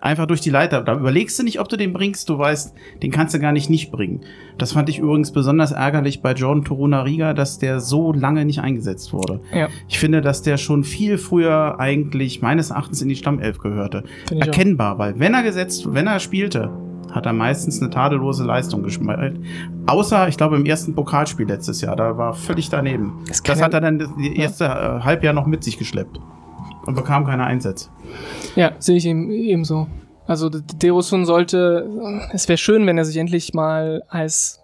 [0.00, 0.82] einfach durch die Leiter.
[0.82, 2.28] Da überlegst du nicht, ob du den bringst.
[2.28, 4.20] Du weißt, den kannst du gar nicht nicht bringen.
[4.56, 8.60] Das fand ich übrigens besonders ärgerlich bei Jordan Toruna Riga, dass der so lange nicht
[8.60, 9.40] eingesetzt wurde.
[9.52, 14.04] Ja, Ich finde, dass der schon viel früher eigentlich meines Erachtens in die Stammelf gehörte.
[14.30, 14.46] ich auch.
[14.46, 16.70] Erkennbar, weil wenn er gesetzt, wenn er spielte,
[17.12, 19.40] hat er meistens eine tadellose Leistung gespielt.
[19.86, 23.24] Außer, ich glaube, im ersten Pokalspiel letztes Jahr, da war völlig daneben.
[23.28, 24.68] Das ja- hat er dann das erste äh,
[25.04, 26.20] Halbjahr noch mit sich geschleppt
[26.86, 27.90] und bekam keine Einsätze.
[28.56, 29.86] Ja, sehe ich eben, ebenso.
[30.26, 31.88] Also Derosun sollte,
[32.32, 34.60] es wäre schön, wenn er sich endlich mal als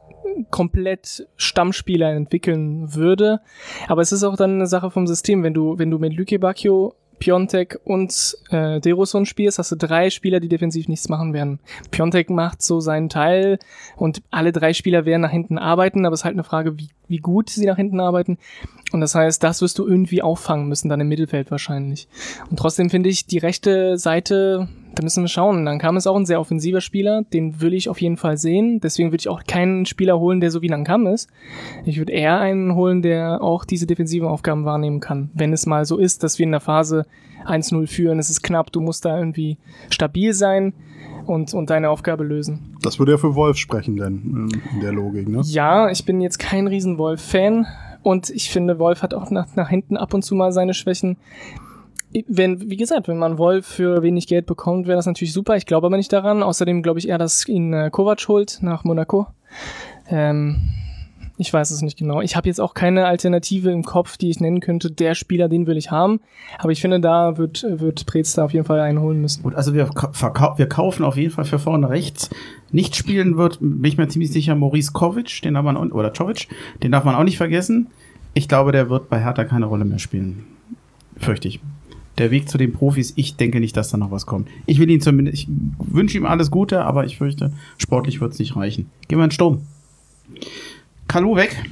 [0.50, 3.40] komplett Stammspieler entwickeln würde.
[3.88, 5.42] Aber es ist auch dann eine Sache vom System.
[5.42, 6.94] Wenn du, wenn du mit Lüke Bacchio
[7.24, 11.58] Piontek und äh, Deroson spielst, hast du drei Spieler, die defensiv nichts machen werden.
[11.90, 13.58] Piontek macht so seinen Teil
[13.96, 16.90] und alle drei Spieler werden nach hinten arbeiten, aber es ist halt eine Frage, wie,
[17.08, 18.36] wie gut sie nach hinten arbeiten.
[18.92, 22.08] Und das heißt, das wirst du irgendwie auffangen müssen, dann im Mittelfeld wahrscheinlich.
[22.50, 25.64] Und trotzdem finde ich, die rechte Seite da müssen wir schauen.
[25.64, 28.80] Dann kam es auch ein sehr offensiver Spieler, den will ich auf jeden Fall sehen.
[28.80, 31.28] Deswegen würde ich auch keinen Spieler holen, der so wie Lankam ist.
[31.84, 35.30] Ich würde eher einen holen, der auch diese defensiven Aufgaben wahrnehmen kann.
[35.34, 37.06] Wenn es mal so ist, dass wir in der Phase
[37.46, 39.58] 1-0 führen, es ist knapp, du musst da irgendwie
[39.90, 40.72] stabil sein
[41.26, 42.76] und, und deine Aufgabe lösen.
[42.82, 45.40] Das würde ja für Wolf sprechen, denn in der Logik, ne?
[45.44, 47.66] Ja, ich bin jetzt kein riesen Wolf-Fan.
[48.02, 51.16] Und ich finde, Wolf hat auch nach, nach hinten ab und zu mal seine Schwächen
[52.28, 55.56] wenn, wie gesagt, wenn man Wolf für wenig Geld bekommt, wäre das natürlich super.
[55.56, 56.42] Ich glaube aber nicht daran.
[56.42, 59.26] Außerdem glaube ich eher, dass ihn äh, Kovac holt nach Monaco.
[60.08, 60.70] Ähm,
[61.36, 62.20] ich weiß es nicht genau.
[62.20, 64.92] Ich habe jetzt auch keine Alternative im Kopf, die ich nennen könnte.
[64.92, 66.20] Der Spieler, den will ich haben.
[66.58, 69.42] Aber ich finde, da wird, wird Preetz da auf jeden Fall einen holen müssen.
[69.42, 72.30] Gut, also wir, wir kaufen auf jeden Fall für vorne rechts.
[72.70, 76.46] Nicht spielen wird, bin ich mir ziemlich sicher, Maurice Kovic, den darf man, oder Czovic,
[76.82, 77.88] den darf man auch nicht vergessen.
[78.34, 80.44] Ich glaube, der wird bei Hertha keine Rolle mehr spielen.
[81.16, 81.60] Fürchte ich
[82.18, 84.48] der Weg zu den Profis, ich denke nicht, dass da noch was kommt.
[84.66, 88.38] Ich will ihn zumindest, ich wünsche ihm alles Gute, aber ich fürchte, sportlich wird es
[88.38, 88.90] nicht reichen.
[89.08, 89.62] Gehen wir in Sturm.
[91.08, 91.62] Kalu weg.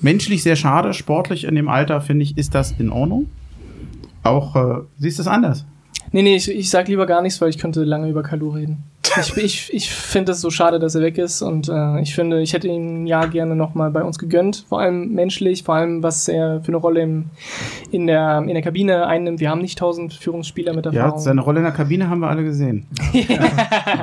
[0.00, 3.28] Menschlich sehr schade, sportlich in dem Alter, finde ich, ist das in Ordnung.
[4.22, 5.66] Auch, äh, siehst du es anders?
[6.12, 8.78] Nee, nee, ich, ich sag lieber gar nichts, weil ich könnte lange über Kalu reden.
[9.20, 12.40] Ich, ich, ich finde es so schade, dass er weg ist und äh, ich finde,
[12.40, 16.28] ich hätte ihn ja gerne nochmal bei uns gegönnt, vor allem menschlich, vor allem was
[16.28, 17.26] er für eine Rolle im,
[17.90, 19.40] in, der, in der Kabine einnimmt.
[19.40, 21.12] Wir haben nicht tausend Führungsspieler mit Erfahrung.
[21.12, 22.86] Ja, seine Rolle in der Kabine haben wir alle gesehen.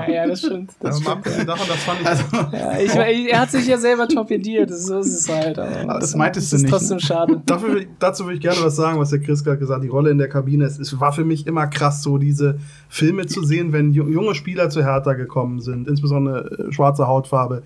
[0.08, 0.72] ja, das stimmt.
[0.80, 1.26] Das, stimmt.
[1.48, 5.14] Davon, das fand ich also, ja, ich, er hat sich ja selber torpediert, so ist
[5.14, 5.58] es halt.
[5.58, 6.72] das, das meintest du nicht.
[6.72, 7.42] Das ist trotzdem schade.
[7.46, 9.84] Dafür, dazu würde ich gerne was sagen, was der Chris gerade gesagt hat.
[9.84, 12.60] Die Rolle in der Kabine, es, es war für mich immer krass, so diese
[12.90, 17.64] Filme zu sehen, wenn junge Spieler zu Hertha gekommen sind, insbesondere äh, schwarze Hautfarbe,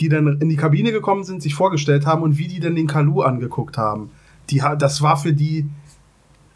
[0.00, 2.86] die dann in die Kabine gekommen sind, sich vorgestellt haben und wie die dann den
[2.86, 4.10] Kalu angeguckt haben.
[4.50, 5.68] Die, das war für die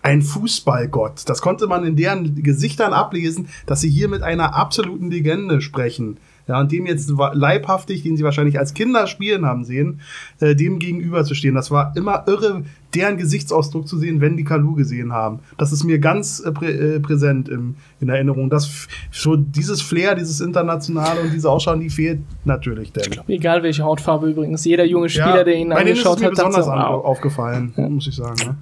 [0.03, 1.29] ein Fußballgott.
[1.29, 6.19] Das konnte man in deren Gesichtern ablesen, dass sie hier mit einer absoluten Legende sprechen.
[6.53, 10.01] Ja, und dem jetzt leibhaftig, den sie wahrscheinlich als Kinder spielen haben sehen,
[10.39, 11.55] äh, dem gegenüber zu stehen.
[11.55, 12.65] Das war immer irre,
[12.95, 15.39] deren Gesichtsausdruck zu sehen, wenn die Kalu gesehen haben.
[15.57, 18.51] Das ist mir ganz äh, prä äh, präsent im, in Erinnerung.
[18.51, 22.93] Das, so dieses Flair, dieses Internationale und diese Ausschau, die fehlt natürlich.
[22.93, 23.05] Denn.
[23.05, 26.31] Ich glaube, egal welche Hautfarbe übrigens, jeder junge Spieler, ja, der ihn angeschaut hat, hat,
[26.33, 27.03] besonders wow.
[27.03, 27.89] aufgefallen, ja.
[27.89, 28.37] muss ich sagen.
[28.45, 28.57] Ne?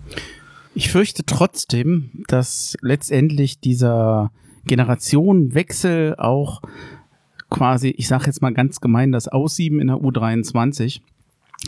[0.77, 4.31] Ich fürchte trotzdem, dass letztendlich dieser
[4.65, 6.63] Generationenwechsel auch
[7.51, 11.01] quasi, ich sage jetzt mal ganz gemein, das Aussieben in der U23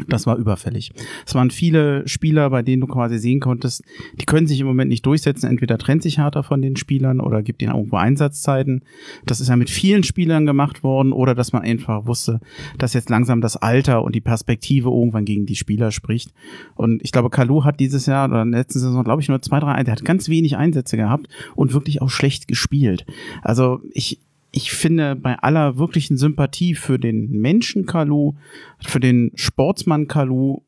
[0.06, 0.92] das war überfällig.
[1.26, 3.84] Es waren viele Spieler, bei denen du quasi sehen konntest,
[4.14, 5.50] die können sich im Moment nicht durchsetzen.
[5.50, 8.84] Entweder trennt sich Harter von den Spielern oder gibt ihnen irgendwo Einsatzzeiten.
[9.26, 12.40] Das ist ja mit vielen Spielern gemacht worden oder dass man einfach wusste,
[12.78, 16.32] dass jetzt langsam das Alter und die Perspektive irgendwann gegen die Spieler spricht.
[16.74, 19.42] Und ich glaube, Kalu hat dieses Jahr oder in der letzten Saison, glaube ich, nur
[19.42, 23.04] zwei, drei, der hat ganz wenig Einsätze gehabt und wirklich auch schlecht gespielt.
[23.42, 24.20] Also ich,
[24.52, 28.34] ich finde bei aller wirklichen Sympathie für den Menschen Kalu,
[28.80, 30.60] für den Sportsmann Kalu,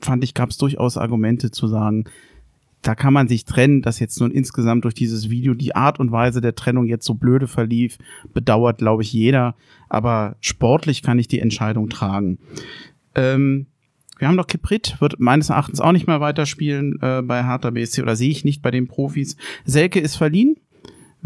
[0.00, 2.04] fand ich, gab es durchaus Argumente zu sagen,
[2.80, 6.12] da kann man sich trennen, dass jetzt nun insgesamt durch dieses Video die Art und
[6.12, 7.98] Weise der Trennung jetzt so blöde verlief,
[8.32, 9.54] bedauert, glaube ich, jeder.
[9.88, 12.38] Aber sportlich kann ich die Entscheidung tragen.
[13.14, 13.66] Ähm,
[14.18, 18.02] wir haben noch Kiprit, wird meines Erachtens auch nicht mehr weiterspielen äh, bei Hertha BSC
[18.02, 19.36] oder sehe ich nicht bei den Profis.
[19.64, 20.56] Selke ist verliehen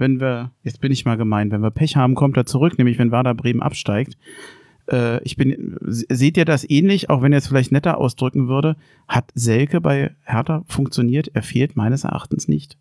[0.01, 2.99] wenn wir, jetzt bin ich mal gemein, wenn wir Pech haben, kommt er zurück, nämlich
[2.99, 4.17] wenn Werder Bremen absteigt.
[4.91, 8.77] Äh, ich bin, seht ihr das ähnlich, auch wenn er es vielleicht netter ausdrücken würde?
[9.07, 11.31] Hat Selke bei Hertha funktioniert?
[11.35, 12.77] Er fehlt meines Erachtens nicht.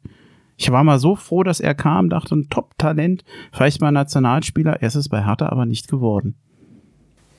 [0.58, 4.88] Ich war mal so froh, dass er kam, dachte, ein Top-Talent, vielleicht mal Nationalspieler, er
[4.88, 6.36] ist es bei Hertha aber nicht geworden.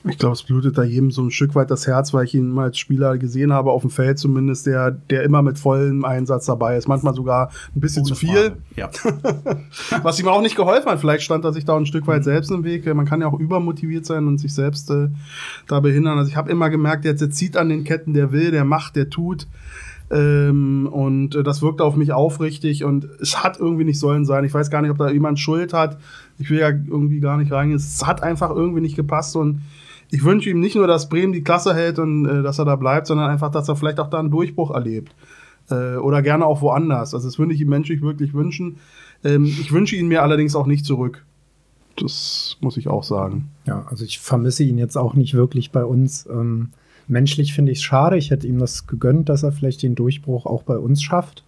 [0.09, 2.49] Ich glaube, es blutet da jedem so ein Stück weit das Herz, weil ich ihn
[2.49, 6.47] mal als Spieler gesehen habe, auf dem Feld zumindest, der, der immer mit vollem Einsatz
[6.47, 6.87] dabei ist.
[6.87, 8.53] Manchmal sogar ein bisschen Ohne zu viel.
[8.75, 8.89] Ja.
[10.01, 10.99] Was ihm auch nicht geholfen hat.
[10.99, 12.91] Vielleicht stand er sich da ein Stück weit selbst im Weg.
[12.93, 15.09] Man kann ja auch übermotiviert sein und sich selbst äh,
[15.67, 16.17] da behindern.
[16.17, 18.95] Also ich habe immer gemerkt, der, der zieht an den Ketten, der will, der macht,
[18.95, 19.47] der tut.
[20.09, 24.43] Ähm, und äh, das wirkt auf mich aufrichtig und es hat irgendwie nicht sollen sein.
[24.43, 25.99] Ich weiß gar nicht, ob da jemand Schuld hat.
[26.37, 27.77] Ich will ja irgendwie gar nicht reingehen.
[27.77, 29.61] Es hat einfach irgendwie nicht gepasst und
[30.11, 32.75] ich wünsche ihm nicht nur, dass Bremen die Klasse hält und äh, dass er da
[32.75, 35.15] bleibt, sondern einfach, dass er vielleicht auch da einen Durchbruch erlebt.
[35.69, 37.13] Äh, oder gerne auch woanders.
[37.13, 38.77] Also das würde ich ihm menschlich wirklich wünschen.
[39.23, 41.25] Ähm, ich wünsche ihn mir allerdings auch nicht zurück.
[41.95, 43.49] Das muss ich auch sagen.
[43.65, 46.27] Ja, also ich vermisse ihn jetzt auch nicht wirklich bei uns.
[46.29, 46.69] Ähm,
[47.07, 48.17] menschlich finde ich es schade.
[48.17, 51.45] Ich hätte ihm das gegönnt, dass er vielleicht den Durchbruch auch bei uns schafft.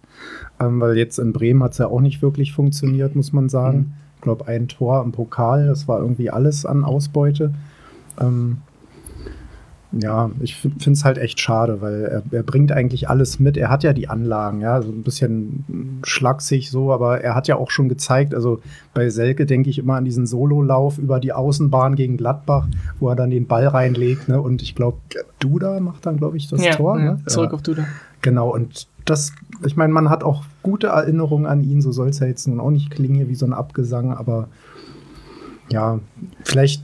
[0.58, 3.78] ähm, weil jetzt in Bremen hat es ja auch nicht wirklich funktioniert, muss man sagen.
[3.78, 3.92] Mhm.
[4.16, 7.52] Ich glaube, ein Tor im Pokal, das war irgendwie alles an Ausbeute.
[8.20, 8.58] Ähm,
[10.00, 13.56] ja, ich finde es halt echt schade, weil er, er, bringt eigentlich alles mit.
[13.56, 17.56] Er hat ja die Anlagen, ja, so ein bisschen schlaksig so, aber er hat ja
[17.56, 18.60] auch schon gezeigt, also
[18.92, 22.66] bei Selke denke ich immer an diesen Sololauf über die Außenbahn gegen Gladbach,
[22.98, 24.40] wo er dann den Ball reinlegt, ne?
[24.40, 24.98] Und ich glaube,
[25.38, 26.98] Duda macht dann, glaube ich, das ja, Tor.
[26.98, 27.22] Ja, ne?
[27.26, 27.54] Zurück ja.
[27.54, 27.84] auf Duda.
[28.20, 29.32] Genau, und das,
[29.64, 32.58] ich meine, man hat auch gute Erinnerungen an ihn, so soll es ja jetzt nun
[32.58, 34.48] auch nicht klingen wie so ein Abgesang, aber
[35.70, 35.98] ja,
[36.44, 36.82] vielleicht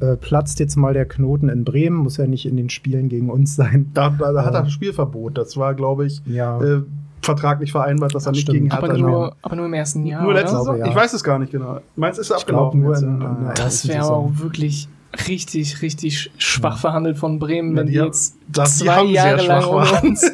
[0.00, 3.30] äh, platzt jetzt mal der Knoten in Bremen, muss ja nicht in den Spielen gegen
[3.30, 3.90] uns sein.
[3.94, 5.38] Da, da, da hat er ein Spielverbot.
[5.38, 6.60] Das war, glaube ich, ja.
[6.62, 6.82] äh,
[7.22, 10.22] vertraglich vereinbart, dass er nicht gegen Hertha aber nur, aber nur im ersten Jahr.
[10.22, 10.76] Nur letztes Jahr?
[10.78, 10.86] Ja.
[10.86, 11.80] Ich weiß es gar nicht genau.
[11.96, 12.80] Meinst ist abgelaufen?
[12.80, 14.88] Nur in, in das wäre auch wirklich
[15.28, 19.64] richtig, richtig schwach verhandelt von Bremen, wenn die, die jetzt das zwei Jahre lang
[20.02, 20.30] uns.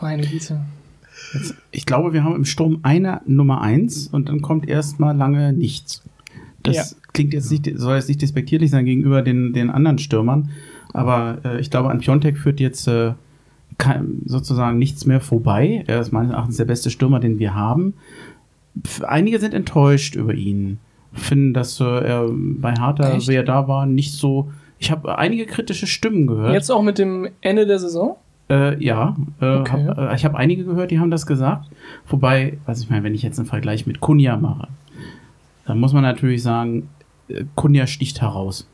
[0.00, 0.60] Meine Güte.
[1.70, 6.02] ich glaube, wir haben im Sturm eine Nummer eins und dann kommt erstmal lange nichts.
[6.62, 6.84] Das ja.
[7.12, 10.50] klingt jetzt nicht, soll jetzt nicht despektierlich sein gegenüber den, den anderen Stürmern,
[10.92, 13.12] aber äh, ich glaube, an Piontek führt jetzt äh,
[13.78, 15.84] kein, sozusagen nichts mehr vorbei.
[15.86, 17.94] Er ist meines Erachtens der beste Stürmer, den wir haben.
[19.02, 20.78] Einige sind enttäuscht über ihn,
[21.12, 24.50] finden, dass äh, er bei Harter, wie er da war, nicht so.
[24.78, 26.52] Ich habe einige kritische Stimmen gehört.
[26.54, 28.16] Jetzt auch mit dem Ende der Saison?
[28.50, 29.86] Äh, ja, äh, okay.
[29.86, 31.68] hab, äh, ich habe einige gehört, die haben das gesagt.
[32.08, 34.68] Wobei, was ich meine, wenn ich jetzt einen Vergleich mit Kunja mache,
[35.66, 36.88] dann muss man natürlich sagen,
[37.28, 38.68] äh, Kunja sticht heraus.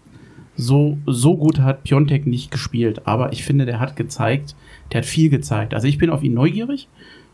[0.57, 4.57] So, so gut hat Piontek nicht gespielt, aber ich finde, der hat gezeigt,
[4.93, 5.73] der hat viel gezeigt.
[5.73, 6.89] Also ich bin auf ihn neugierig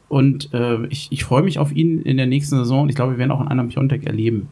[0.08, 3.18] und äh, ich, ich freue mich auf ihn in der nächsten Saison ich glaube, wir
[3.18, 4.48] werden auch einen anderen Piontek erleben.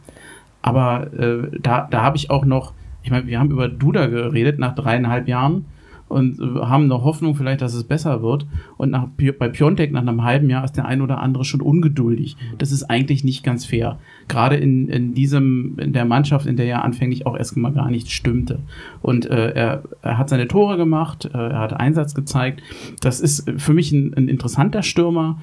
[0.63, 2.73] Aber äh, da, da habe ich auch noch,
[3.03, 5.67] ich meine, wir haben über Duda geredet nach dreieinhalb Jahren
[6.13, 8.47] und äh, haben noch Hoffnung vielleicht, dass es besser wird.
[8.77, 9.09] Und nach,
[9.39, 12.37] bei Piontek nach einem halben Jahr ist der ein oder andere schon ungeduldig.
[12.59, 13.99] Das ist eigentlich nicht ganz fair.
[14.29, 18.13] Gerade in, in diesem, in der Mannschaft, in der ja anfänglich auch erstmal gar nichts
[18.13, 18.61] stimmte.
[19.01, 22.63] Und äh, er, er hat seine Tore gemacht, äh, er hat Einsatz gezeigt.
[23.01, 25.41] Das ist für mich ein, ein interessanter Stürmer.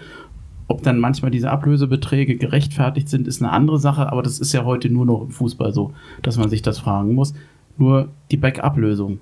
[0.68, 4.66] Ob dann manchmal diese Ablösebeträge gerechtfertigt sind, ist eine andere Sache, aber das ist ja
[4.66, 7.34] heute nur noch im Fußball so, dass man sich das fragen muss.
[7.80, 9.20] Nur die Backup-Lösung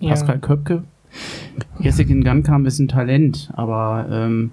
[0.00, 0.10] ja.
[0.10, 0.84] Pascal Köpke.
[1.80, 4.50] Jessica Gankam ist ein Talent, aber ähm,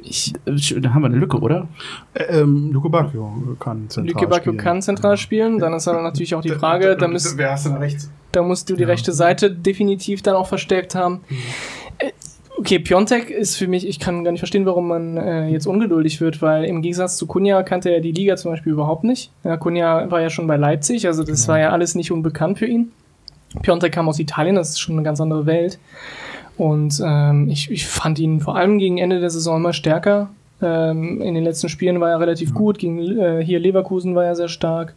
[0.00, 1.68] ich, da haben wir eine Lücke, oder?
[2.14, 4.56] Ähm, Luke Bacchio kann zentral Luke Bacchio spielen.
[4.56, 5.58] kann zentral spielen.
[5.58, 8.10] Dann ist aber natürlich auch die Frage, da, müsst, wer hast du da rechts?
[8.32, 8.88] Da musst du die ja.
[8.88, 11.20] rechte Seite definitiv dann auch verstärkt haben.
[11.28, 11.36] Mhm.
[12.58, 16.20] Okay, Piontek ist für mich, ich kann gar nicht verstehen, warum man äh, jetzt ungeduldig
[16.20, 19.30] wird, weil im Gegensatz zu Kunja kannte er die Liga zum Beispiel überhaupt nicht.
[19.44, 21.52] Ja, Kunja war ja schon bei Leipzig, also das ja.
[21.52, 22.90] war ja alles nicht unbekannt für ihn.
[23.62, 25.78] Piontek kam aus Italien, das ist schon eine ganz andere Welt.
[26.56, 30.28] Und ähm, ich, ich fand ihn vor allem gegen Ende der Saison immer stärker.
[30.60, 32.78] Ähm, in den letzten Spielen war er relativ gut.
[32.78, 34.94] Gegen äh, hier Leverkusen war er sehr stark.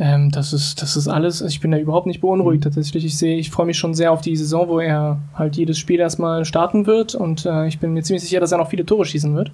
[0.00, 1.42] Ähm, das ist, das ist alles.
[1.42, 2.64] Also ich bin da überhaupt nicht beunruhigt mhm.
[2.64, 3.04] tatsächlich.
[3.04, 5.98] Ich sehe, ich freue mich schon sehr auf die Saison, wo er halt jedes Spiel
[5.98, 9.04] erstmal starten wird und äh, ich bin mir ziemlich sicher, dass er noch viele Tore
[9.04, 9.50] schießen wird.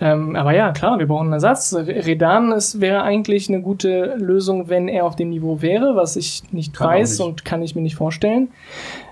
[0.00, 1.74] Ähm, aber ja, klar, wir brauchen einen Ersatz.
[1.74, 6.42] Redan ist, wäre eigentlich eine gute Lösung, wenn er auf dem Niveau wäre, was ich
[6.52, 7.26] nicht kann weiß nicht.
[7.26, 8.48] und kann ich mir nicht vorstellen.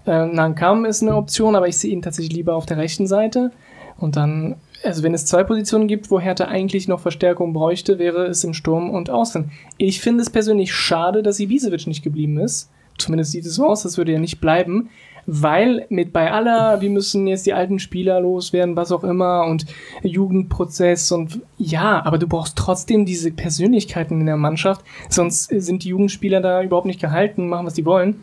[0.06, 3.50] Äh, Nankam ist eine Option, aber ich sehe ihn tatsächlich lieber auf der rechten Seite.
[3.96, 8.26] Und dann also wenn es zwei Positionen gibt, wo Hertha eigentlich noch Verstärkung bräuchte, wäre
[8.26, 9.50] es im Sturm und Außen.
[9.78, 12.70] Ich finde es persönlich schade, dass Ibisevic nicht geblieben ist.
[12.98, 14.90] Zumindest sieht es so aus, das würde ja nicht bleiben.
[15.26, 19.64] Weil mit bei aller, wir müssen jetzt die alten Spieler loswerden, was auch immer, und
[20.02, 25.88] Jugendprozess und ja, aber du brauchst trotzdem diese Persönlichkeiten in der Mannschaft, sonst sind die
[25.88, 28.16] Jugendspieler da überhaupt nicht gehalten, machen, was die wollen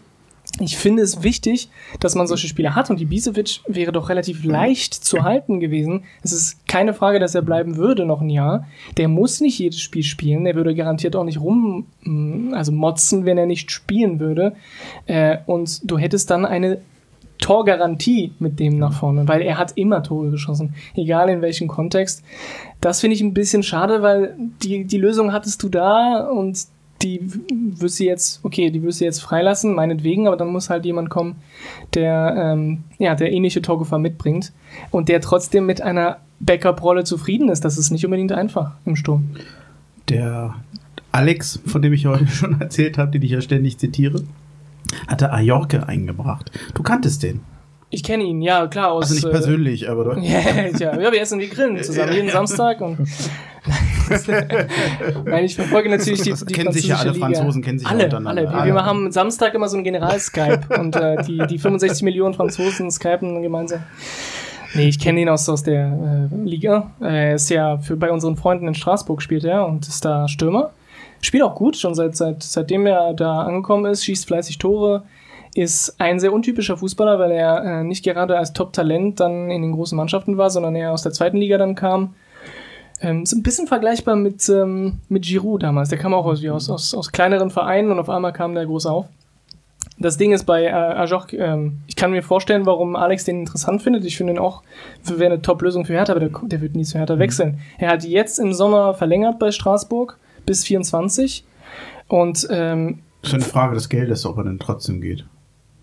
[0.59, 1.69] ich finde es wichtig,
[1.99, 6.03] dass man solche Spieler hat und die Ibisevic wäre doch relativ leicht zu halten gewesen.
[6.23, 8.67] Es ist keine Frage, dass er bleiben würde noch ein Jahr.
[8.97, 10.43] Der muss nicht jedes Spiel spielen.
[10.43, 14.53] Der würde garantiert auch nicht rum, mm, also motzen, wenn er nicht spielen würde.
[15.05, 16.81] Äh, und du hättest dann eine
[17.39, 22.23] Torgarantie mit dem nach vorne, weil er hat immer Tore geschossen, egal in welchem Kontext.
[22.81, 26.67] Das finde ich ein bisschen schade, weil die, die Lösung hattest du da und
[27.03, 27.19] die
[27.79, 31.09] wirst du jetzt, okay, die wirst du jetzt freilassen, meinetwegen, aber dann muss halt jemand
[31.09, 31.35] kommen,
[31.93, 34.51] der, ähm, ja, der ähnliche Torgefahr mitbringt
[34.91, 37.65] und der trotzdem mit einer Backup-Rolle zufrieden ist.
[37.65, 39.31] Das ist nicht unbedingt einfach im Sturm.
[40.09, 40.55] Der
[41.11, 44.23] Alex, von dem ich heute schon erzählt habe, den ich ja ständig zitiere,
[45.07, 46.51] hatte Ajorke eingebracht.
[46.73, 47.41] Du kanntest den.
[47.93, 48.91] Ich kenne ihn, ja, klar.
[48.91, 50.17] Aus, also nicht persönlich, aber doch.
[50.17, 50.39] ja,
[50.79, 52.97] ja, wir essen wie grillen zusammen jeden Samstag und
[55.25, 57.27] Nein, ich verfolge natürlich die, die kennen sich ja alle Liga.
[57.27, 58.43] Franzosen, kennen sich alle, alle.
[58.43, 62.89] Wir, wir haben Samstag immer so ein General-Skype und äh, die, die 65 Millionen Franzosen
[62.89, 63.83] skypen gemeinsam.
[64.73, 66.91] Nee, ich kenne ihn aus, aus der äh, Liga.
[67.01, 70.71] Er ist ja für, bei unseren Freunden in Straßburg spielt er und ist da Stürmer.
[71.21, 75.03] Spielt auch gut, schon seit, seit, seitdem er da angekommen ist, schießt fleißig Tore,
[75.53, 79.73] ist ein sehr untypischer Fußballer, weil er äh, nicht gerade als Top-Talent dann in den
[79.73, 82.15] großen Mannschaften war, sondern er aus der zweiten Liga dann kam.
[83.01, 85.89] Ähm, ist ein bisschen vergleichbar mit, ähm, mit Giroud damals.
[85.89, 88.85] Der kam auch aus, aus, aus, aus kleineren Vereinen und auf einmal kam der groß
[88.85, 89.07] auf.
[89.97, 93.81] Das Ding ist bei äh, Ajok, ähm, ich kann mir vorstellen, warum Alex den interessant
[93.81, 94.05] findet.
[94.05, 94.63] Ich finde ihn auch,
[95.03, 97.19] wäre eine Top-Lösung für Hertha, aber der, der wird nie zu Hertha mhm.
[97.19, 97.59] wechseln.
[97.77, 101.45] Er hat jetzt im Sommer verlängert bei Straßburg bis 24
[102.07, 105.25] und ähm, das ist eine Frage des Geldes, ob er denn trotzdem geht.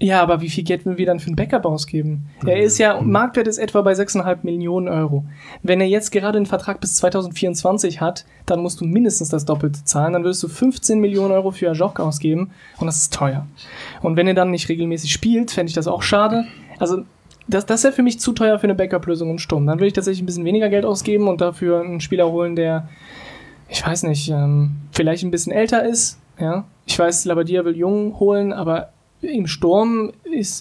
[0.01, 2.29] Ja, aber wie viel Geld will wir dann für einen Backup ausgeben?
[2.43, 2.49] Mhm.
[2.49, 5.25] Er ist ja, Marktwert ist etwa bei 6,5 Millionen Euro.
[5.63, 9.83] Wenn er jetzt gerade einen Vertrag bis 2024 hat, dann musst du mindestens das Doppelte
[9.85, 10.13] zahlen.
[10.13, 13.47] Dann würdest du 15 Millionen Euro für Ajok ausgeben und das ist teuer.
[14.01, 16.45] Und wenn er dann nicht regelmäßig spielt, fände ich das auch schade.
[16.79, 17.03] Also,
[17.49, 19.67] das, das wäre für mich zu teuer für eine Backup-Lösung im Sturm.
[19.67, 22.89] Dann würde ich tatsächlich ein bisschen weniger Geld ausgeben und dafür einen Spieler holen, der,
[23.69, 26.21] ich weiß nicht, ähm, vielleicht ein bisschen älter ist.
[26.39, 30.13] Ja, ich weiß, Labadia will Jungen holen, aber im Sturm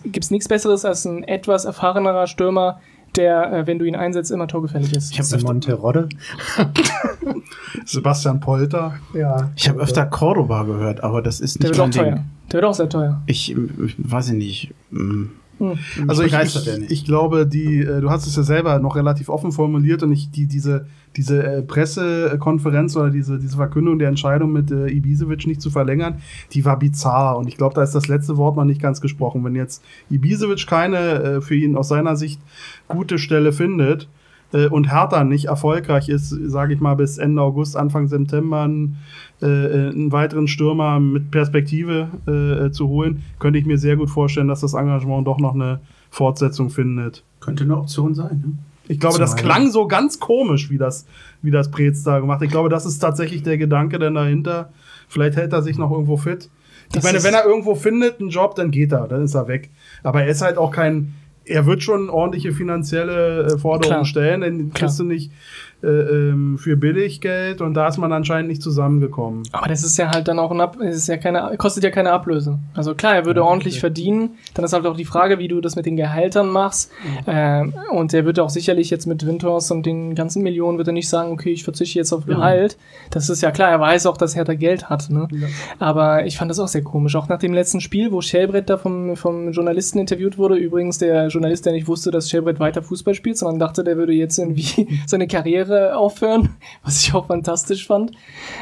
[0.04, 2.80] gibt es nichts Besseres als ein etwas erfahrenerer Stürmer,
[3.16, 5.12] der, äh, wenn du ihn einsetzt, immer torgefällig ist.
[5.12, 6.10] Ich habe Simon Terodde.
[7.86, 9.00] Sebastian Polter.
[9.14, 9.52] Ja.
[9.56, 12.24] Ich habe öfter Cordoba gehört, aber das ist nicht Der wird auch teuer.
[12.52, 13.22] Der wird auch sehr teuer.
[13.26, 14.74] Ich, ich weiß nicht.
[14.92, 15.32] Hm.
[15.60, 15.78] Hm.
[16.08, 19.52] Also ich, ich, ich, glaube, die, äh, du hast es ja selber noch relativ offen
[19.52, 20.86] formuliert und ich, die, diese,
[21.16, 26.22] diese äh, Pressekonferenz oder diese, diese Verkündung der Entscheidung mit äh, Ibisevic nicht zu verlängern,
[26.54, 29.44] die war bizarr und ich glaube, da ist das letzte Wort noch nicht ganz gesprochen.
[29.44, 32.40] Wenn jetzt Ibisevic keine äh, für ihn aus seiner Sicht
[32.88, 34.08] gute Stelle findet,
[34.54, 38.98] äh, und Hertha nicht erfolgreich ist, sage ich mal, bis Ende August, Anfang September einen,
[39.42, 44.48] äh, einen weiteren Stürmer mit Perspektive äh, zu holen, könnte ich mir sehr gut vorstellen,
[44.48, 45.80] dass das Engagement doch noch eine
[46.10, 47.24] Fortsetzung findet.
[47.40, 48.44] Könnte eine Option sein.
[48.46, 48.54] Ne?
[48.90, 51.06] Ich glaube, das klang so ganz komisch, wie das,
[51.42, 52.46] wie das Preetz da gemacht hat.
[52.46, 54.72] Ich glaube, das ist tatsächlich der Gedanke denn dahinter.
[55.10, 56.50] Vielleicht hält er sich noch irgendwo fit.
[56.88, 59.48] Ich das meine, wenn er irgendwo findet einen Job, dann geht er, dann ist er
[59.50, 59.72] weg.
[60.04, 61.14] Aber er ist halt auch kein,
[61.48, 64.06] er wird schon ordentliche finanzielle äh, Forderungen Klar.
[64.06, 65.32] stellen, denn kriegst du nicht
[65.80, 69.44] für Billiggeld und da ist man anscheinend nicht zusammengekommen.
[69.52, 72.12] Aber das ist ja halt dann auch ein Ab ist ja keine, kostet ja keine
[72.12, 72.58] Ablöse.
[72.74, 73.82] Also klar, er würde ja, ordentlich okay.
[73.82, 74.32] verdienen.
[74.56, 76.92] Dann ist halt auch die Frage, wie du das mit den Gehältern machst.
[77.26, 77.32] Mhm.
[77.32, 80.94] Äh, und er wird auch sicherlich jetzt mit Winters und den ganzen Millionen wird er
[80.94, 82.78] nicht sagen, okay, ich verzichte jetzt auf Gehalt.
[82.78, 83.12] Mhm.
[83.12, 85.12] Das ist ja klar, er weiß auch, dass er da Geld hat.
[85.12, 85.28] Ne?
[85.32, 85.48] Ja.
[85.78, 87.16] Aber ich fand das auch sehr komisch.
[87.16, 91.28] Auch nach dem letzten Spiel, wo Schellbrett da vom, vom Journalisten interviewt wurde, übrigens der
[91.28, 94.88] Journalist, der nicht wusste, dass Schellbrett weiter Fußball spielt, sondern dachte, der würde jetzt irgendwie
[95.06, 96.50] seine Karriere Karriere aufhören,
[96.84, 98.12] was ich auch fantastisch fand.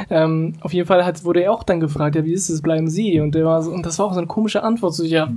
[0.09, 2.89] Ähm, auf jeden Fall hat, wurde er auch dann gefragt, ja, wie ist es, bleiben
[2.89, 3.19] Sie?
[3.19, 5.31] Und, der war so, und das war auch so eine komische Antwort, so, ja,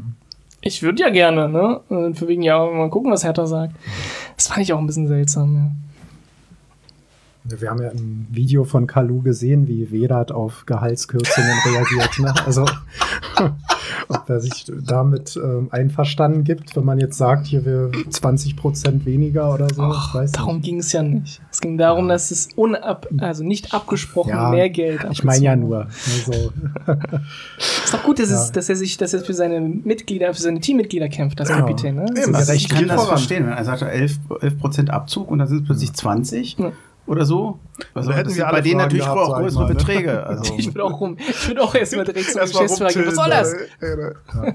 [0.60, 1.80] ich würde ja gerne, ne?
[1.88, 3.74] Und für wegen, ja, mal gucken, was Hertha sagt.
[4.36, 5.70] Das fand ich auch ein bisschen seltsam, ja.
[7.56, 12.18] Wir haben ja im Video von Kalu gesehen, wie Vedat auf Gehaltskürzungen reagiert.
[12.18, 12.34] Ne?
[12.44, 12.66] Also
[14.08, 19.06] ob er sich damit ähm, einverstanden gibt, wenn man jetzt sagt, hier wir 20 Prozent
[19.06, 19.82] weniger oder so.
[19.82, 21.40] Och, darum ging es ja nicht.
[21.58, 25.56] Es ging darum, dass es unab, also nicht abgesprochen ja, mehr Geld Ich meine ja
[25.56, 25.88] nur.
[25.88, 26.52] Also.
[27.58, 28.36] ist doch gut, dass, ja.
[28.36, 31.62] es, dass er sich, dass er für seine Mitglieder, für seine Teammitglieder kämpft, das genau.
[31.62, 31.96] Kapitän.
[31.96, 32.06] Ne?
[32.14, 35.48] Das also ich kann das verstehen, wenn er sagt 11, 11 Prozent Abzug und dann
[35.48, 36.58] sind es plötzlich 20.
[36.60, 36.72] Ja
[37.08, 37.58] oder so.
[37.94, 39.74] Also, hätten wir bei denen natürlich gehabt, auch größere mal, ne?
[39.74, 40.26] Beträge.
[40.28, 40.54] Also.
[40.58, 43.06] ich würde auch, rum, ich würd auch erstmal direkt zum Geschäftsführer gehen.
[43.06, 43.56] Was soll das?
[43.80, 44.44] Ja.
[44.44, 44.54] ja,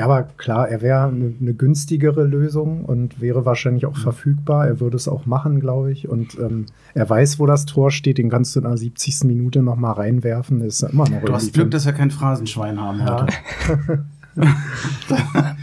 [0.00, 4.02] aber klar, er wäre eine, eine, günstigere Lösung und wäre wahrscheinlich auch mhm.
[4.02, 4.66] verfügbar.
[4.66, 6.08] Er würde es auch machen, glaube ich.
[6.08, 8.18] Und ähm, er weiß, wo das Tor steht.
[8.18, 9.24] Den kannst du in der 70.
[9.24, 10.60] Minute noch mal reinwerfen.
[10.62, 13.22] ist immer noch du hast Glück, dass wir kein Phrasenschwein haben ja.
[13.22, 14.04] heute.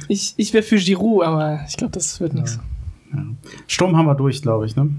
[0.07, 2.59] ich ich wäre für Giroud, aber ich glaube, das wird nichts.
[3.13, 3.25] Ja.
[3.67, 4.89] Sturm haben wir durch, glaube ich, ne?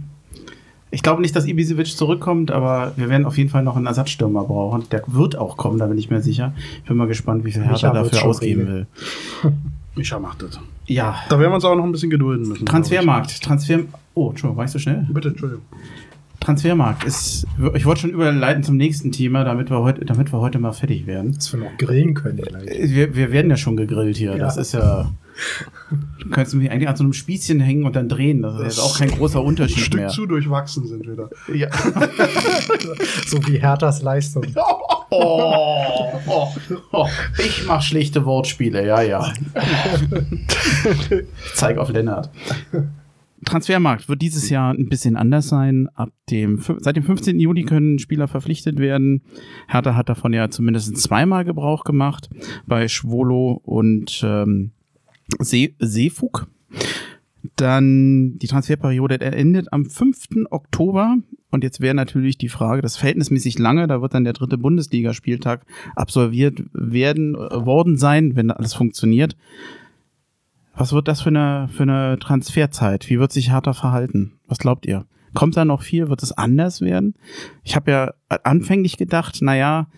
[0.93, 4.45] Ich glaube nicht, dass Ibisevic zurückkommt, aber wir werden auf jeden Fall noch einen Ersatzstürmer
[4.45, 4.85] brauchen.
[4.91, 6.53] Der wird auch kommen, da bin ich mir sicher.
[6.83, 8.87] Ich bin mal gespannt, wie viel Hertha dafür ausgeben will.
[9.97, 10.61] Micha macht das.
[10.87, 11.17] Ja.
[11.31, 12.67] Da werden wir uns auch noch ein bisschen gedulden müssen.
[12.67, 13.43] Transfermarkt.
[13.43, 13.81] Transfer.
[14.15, 15.07] Oh, Entschuldigung, war ich so schnell?
[15.11, 15.65] Bitte, Entschuldigung.
[16.41, 17.47] Transfermarkt ist.
[17.75, 21.07] Ich wollte schon überleiten zum nächsten Thema, damit wir heute, damit wir heute mal fertig
[21.07, 21.35] werden.
[21.35, 22.43] Dass wir noch grillen können.
[22.67, 24.33] Wir, wir werden ja schon gegrillt hier.
[24.33, 24.39] Ja.
[24.39, 25.11] Das ist ja.
[26.19, 28.43] Du könntest mich eigentlich an so einem Spießchen hängen und dann drehen.
[28.43, 30.09] Das ist auch kein großer Unterschied Ein Stück mehr.
[30.09, 31.29] zu durchwachsen sind wir da.
[31.53, 31.69] Ja.
[33.27, 34.47] so wie Herthas Leistung.
[35.15, 36.49] Oh, oh,
[36.93, 37.07] oh.
[37.39, 39.31] Ich mache schlichte Wortspiele, ja, ja.
[41.11, 42.31] ich zeige auf Lennart.
[43.45, 45.89] Transfermarkt wird dieses Jahr ein bisschen anders sein.
[45.95, 47.39] Ab dem, seit dem 15.
[47.41, 49.23] Juli können Spieler verpflichtet werden.
[49.69, 52.31] Hertha hat davon ja zumindest zweimal Gebrauch gemacht.
[52.67, 54.71] Bei Schwolo und ähm,
[55.39, 56.47] See, Seefug.
[57.57, 60.47] Dann die Transferperiode endet am 5.
[60.51, 61.17] Oktober.
[61.51, 65.67] Und jetzt wäre natürlich die Frage, das verhältnismäßig lange, da wird dann der dritte Bundesligaspieltag
[65.97, 69.37] absolviert werden, äh, worden sein, wenn alles funktioniert.
[70.75, 73.11] Was wird das für eine, für eine Transferzeit?
[73.11, 74.33] Wie wird sich Hertha verhalten?
[74.47, 75.05] Was glaubt ihr?
[75.35, 76.09] Kommt da noch viel?
[76.09, 77.15] Wird es anders werden?
[77.63, 79.89] Ich habe ja anfänglich gedacht, naja,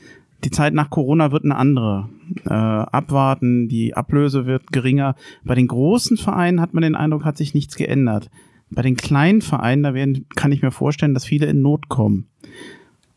[0.42, 2.08] die Zeit nach Corona wird eine andere.
[2.44, 5.14] Äh, abwarten, die Ablöse wird geringer.
[5.44, 8.30] Bei den großen Vereinen hat man den Eindruck, hat sich nichts geändert.
[8.70, 12.26] Bei den kleinen Vereinen, da werden, kann ich mir vorstellen, dass viele in Not kommen.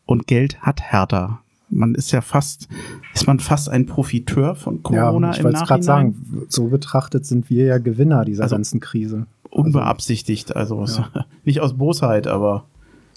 [0.05, 1.39] Und Geld hat härter.
[1.69, 2.69] Man ist ja fast,
[3.13, 5.67] ist man fast ein Profiteur von Corona ja, ich im wollte Nachhinein.
[5.67, 9.25] gerade sagen, so betrachtet sind wir ja Gewinner dieser Also- ganzen Krise.
[9.49, 11.01] Unbeabsichtigt, also es-
[11.45, 12.65] nicht aus Bosheit, aber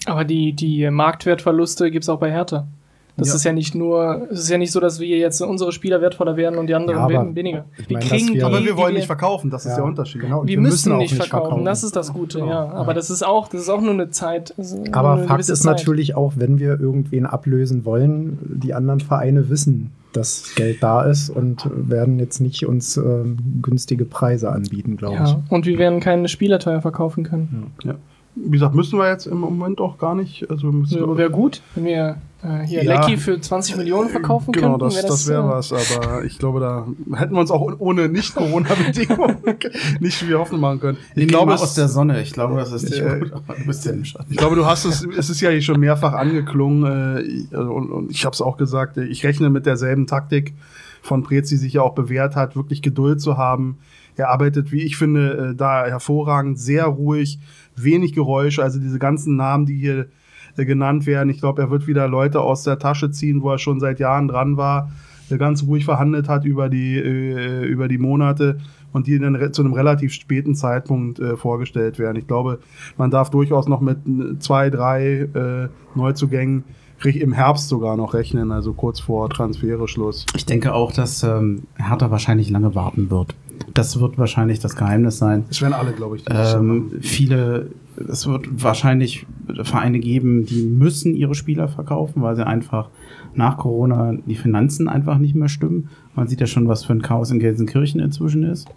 [0.07, 2.67] Aber die, die Marktwertverluste gibt's auch bei Hertha.
[3.17, 3.35] Das Ja.
[3.35, 6.37] ist ja nicht nur, es ist ja nicht so, dass wir jetzt unsere Spieler wertvoller
[6.37, 7.65] werden und die anderen Ja, aber werden weniger.
[7.79, 9.77] ich Wir meine, kriegen wir- die, Aber wir wollen die nicht verkaufen, das ist Ja,
[9.77, 10.21] der Unterschied.
[10.23, 11.65] Genau, und Wir, müssen, auch nicht verkaufen.
[11.65, 12.65] das ist das Gute, Genau, ja.
[12.67, 12.73] ja.
[12.73, 14.55] Aber das ist auch, das ist auch nur eine Zeit.
[14.57, 15.65] also Aber eine Fakt ist Zeit.
[15.77, 21.31] natürlich auch, wenn wir irgendwen ablösen wollen, die anderen Vereine wissen, dass Geld da ist
[21.31, 25.31] und werden jetzt nicht uns ähm, günstige Preise anbieten, glaube ich.
[25.31, 27.71] Ja, und wir werden keine Spieler teuer verkaufen können.
[27.85, 27.95] Ja.
[28.35, 30.51] Wie gesagt, müssen wir jetzt im Moment auch gar nicht.
[30.51, 33.01] Also wir müssen, Ja, wäre gut, wenn wir äh, hier Ja.
[33.01, 34.85] Lecky für 20 Millionen verkaufen Genau, könnten.
[34.87, 36.87] das, wär das wäre äh, was, aber ich glaube, da
[37.17, 39.37] hätten wir uns auch ohne Nicht-Corona-Bedingungen
[40.01, 40.99] nicht viel Hoffnung machen können.
[41.11, 42.21] Ich Nimm glaube, aus der Sonne.
[42.23, 43.33] Ich glaube, das ist nicht Äh, gut.
[43.33, 44.27] Aber du bist ja im Schatten.
[44.31, 46.85] ich glaube, du hast es, es ist ja hier schon mehrfach angeklungen
[47.19, 50.07] äh, ich- also, und, und ich habe es auch gesagt, äh, ich rechne mit derselben
[50.07, 50.55] Taktik
[51.03, 53.79] von Prez, die sich ja auch bewährt hat, wirklich Geduld zu haben.
[54.17, 57.39] Er arbeitet, wie ich finde, da hervorragend, sehr ruhig,
[57.75, 60.09] wenig Geräusche, also diese ganzen Namen, die hier
[60.57, 61.31] äh, genannt werden.
[61.31, 64.29] Ich glaube, er wird wieder Leute aus der Tasche ziehen, wo er schon seit Jahren
[64.29, 64.91] dran war,
[65.31, 68.59] äh, ganz ruhig verhandelt hat über die, äh, über die Monate
[68.93, 72.17] und die dann zu einem relativ späten Zeitpunkt äh, vorgestellt werden.
[72.17, 72.59] Ich glaube,
[72.97, 76.65] man darf durchaus noch mit äh, zwei, drei äh, Neuzugängen
[77.03, 80.27] im Herbst sogar noch rechnen, also kurz vor Transfereschluss.
[80.37, 83.35] Ich denke auch, dass ähm, Hertha wahrscheinlich lange warten wird.
[83.73, 85.45] Das wird wahrscheinlich das Geheimnis sein.
[85.49, 86.25] Das werden alle, glaube ich.
[86.29, 87.71] Ähm, viele,
[88.09, 89.27] es wird wahrscheinlich
[89.63, 92.91] Vereine geben, die müssen ihre Spieler verkaufen, weil sie einfach
[93.35, 95.91] nach Corona die Finanzen einfach nicht mehr stimmen.
[96.15, 98.69] Man sieht ja schon, was für ein Chaos in Gelsenkirchen inzwischen ist.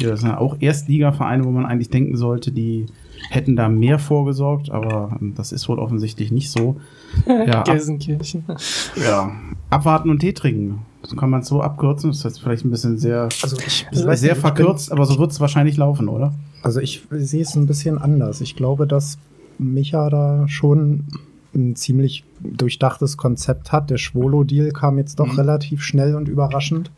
[0.00, 2.86] Das sind ja auch Erstligavereine, wo man eigentlich denken sollte, die
[3.30, 6.76] hätten da mehr vorgesorgt, aber ähm, das ist wohl offensichtlich nicht so.
[7.26, 8.44] Ja, ab, Gelsenkirchen.
[8.96, 9.32] ja.
[9.70, 10.80] abwarten und Tee trinken.
[11.00, 12.10] Das kann man so abkürzen.
[12.10, 15.30] Das ist jetzt vielleicht ein bisschen sehr, Also ich, sehr ich verkürzt, aber so wird
[15.30, 16.32] es wahrscheinlich laufen, oder?
[16.64, 18.40] Also ich sehe es ein bisschen anders.
[18.40, 19.18] Ich glaube, dass
[19.58, 21.04] Micha da schon
[21.54, 23.90] ein ziemlich durchdachtes Konzept hat.
[23.90, 25.38] Der Schwolo-Deal kam jetzt doch Mhm.
[25.38, 26.90] relativ schnell und überraschend.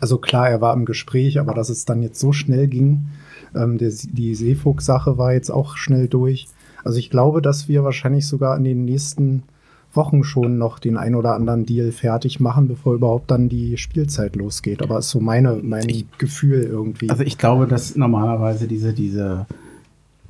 [0.00, 3.06] Also klar, er war im Gespräch, aber dass es dann jetzt so schnell ging,
[3.54, 6.48] ähm, der, die Seefuchs-Sache war jetzt auch schnell durch.
[6.82, 9.44] Also ich glaube, dass wir wahrscheinlich sogar in den nächsten
[9.92, 14.36] Wochen schon noch den ein oder anderen Deal fertig machen, bevor überhaupt dann die Spielzeit
[14.36, 14.82] losgeht.
[14.82, 17.10] Aber ist so meine, mein Ich- Gefühl irgendwie.
[17.10, 19.46] Also ich glaube, dass normalerweise diese, diese,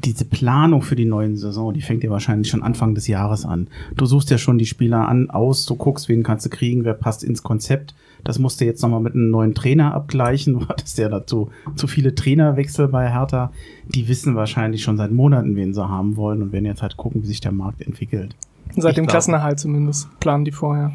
[0.03, 3.69] diese Planung für die neuen Saison, die fängt ja wahrscheinlich schon Anfang des Jahres an.
[3.97, 6.95] Du suchst ja schon die Spieler an, aus, du guckst, wen kannst du kriegen, wer
[6.95, 7.95] passt ins Konzept.
[8.25, 10.55] Das musst du jetzt nochmal mit einem neuen Trainer abgleichen.
[10.61, 13.53] Du hattest ja dazu zu viele Trainerwechsel bei Hertha.
[13.89, 17.23] Die wissen wahrscheinlich schon seit Monaten, wen sie haben wollen und werden jetzt halt gucken,
[17.23, 18.35] wie sich der Markt entwickelt.
[18.77, 19.07] Seit Ich dem.
[19.07, 20.09] Klassenerhalt zumindest.
[20.21, 20.93] Planen die vorher.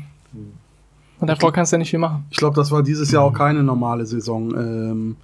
[1.20, 2.26] Und davor kannst du ja nicht viel machen.
[2.30, 4.54] Ich glaube, das war dieses Jahr auch keine normale Saison.
[4.56, 5.16] Ähm,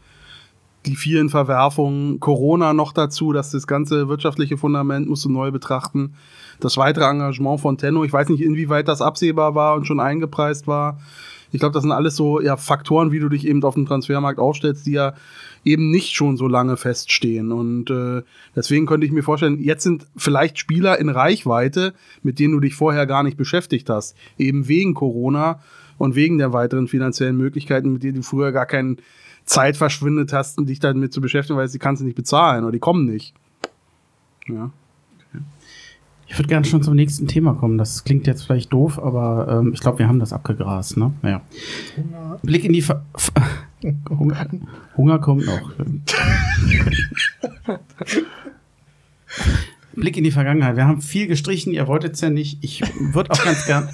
[0.85, 6.15] die vielen Verwerfungen, Corona noch dazu, dass das ganze wirtschaftliche Fundament musst du neu betrachten.
[6.59, 10.67] Das weitere Engagement von Tenno, ich weiß nicht, inwieweit das absehbar war und schon eingepreist
[10.67, 10.99] war.
[11.51, 14.39] Ich glaube, das sind alles so ja, Faktoren, wie du dich eben auf dem Transfermarkt
[14.39, 15.13] aufstellst, die ja
[15.63, 17.51] eben nicht schon so lange feststehen.
[17.51, 18.23] Und äh,
[18.55, 21.93] deswegen könnte ich mir vorstellen, jetzt sind vielleicht Spieler in Reichweite,
[22.23, 25.59] mit denen du dich vorher gar nicht beschäftigt hast, eben wegen Corona
[25.97, 28.97] und wegen der weiteren finanziellen Möglichkeiten, mit denen du früher gar keine
[29.45, 32.79] Zeit verschwindet hast, dich damit zu beschäftigen, weil die kannst du nicht bezahlen oder die
[32.79, 33.33] kommen nicht.
[34.47, 34.71] Ja.
[36.27, 37.77] Ich würde gerne schon zum nächsten Thema kommen.
[37.77, 40.95] Das klingt jetzt vielleicht doof, aber ähm, ich glaube, wir haben das abgegrast.
[40.95, 41.11] Ne?
[41.21, 41.41] Naja.
[42.41, 43.05] Blick in die Ver
[44.09, 44.47] Hunger,
[44.95, 45.71] Hunger kommt noch.
[49.95, 50.75] Blick in die Vergangenheit.
[50.77, 52.63] Wir haben viel gestrichen, ihr wolltet es ja nicht.
[52.63, 52.81] Ich
[53.13, 53.89] würde auch ganz gern.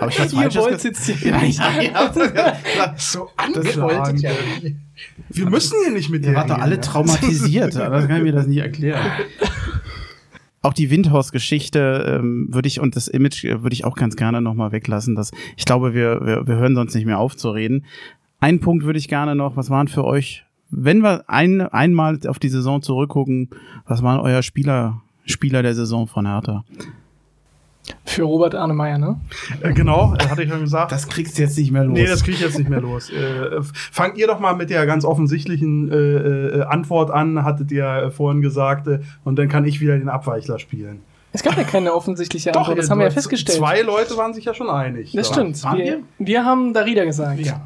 [0.00, 0.84] Habe ich Ihr Falsches wollt's gesagt?
[0.84, 1.58] jetzt hier Ja, nicht.
[1.60, 4.32] ja, So Das wolltet ihr
[5.28, 7.74] Wir müssen hier nicht mit Ihr dir wart doch alle traumatisiert.
[7.92, 9.00] Das kann ich mir das nicht erklären.
[10.64, 14.40] Auch die Windhaus-Geschichte ähm, würde ich und das Image äh, würde ich auch ganz gerne
[14.40, 15.16] nochmal weglassen.
[15.16, 17.84] Dass, ich glaube, wir, wir, wir hören sonst nicht mehr auf zu reden.
[18.42, 22.38] Einen Punkt würde ich gerne noch, was waren für euch wenn wir ein, einmal auf
[22.38, 23.50] die Saison zurückgucken,
[23.86, 26.64] was waren euer Spieler, Spieler der Saison von Hertha?
[28.04, 29.20] Für Robert Arnemeyer, ne?
[29.60, 30.92] Äh, genau, äh, hatte ich schon gesagt.
[30.92, 31.94] Das kriegst du jetzt nicht mehr los.
[31.94, 33.10] Nee, das kriege ich jetzt nicht mehr los.
[33.10, 38.10] Äh, fangt ihr doch mal mit der ganz offensichtlichen äh, äh, Antwort an, hattet ihr
[38.16, 38.88] vorhin gesagt,
[39.24, 41.00] und dann kann ich wieder den Abweichler spielen.
[41.32, 43.58] Es gab ja keine offensichtliche Antwort, das haben wir ja festgestellt.
[43.58, 45.12] Zwei Leute waren sich ja schon einig.
[45.12, 45.34] Das da.
[45.34, 45.62] stimmt.
[45.76, 47.40] Wir, wir haben Darida gesagt.
[47.40, 47.60] Ja.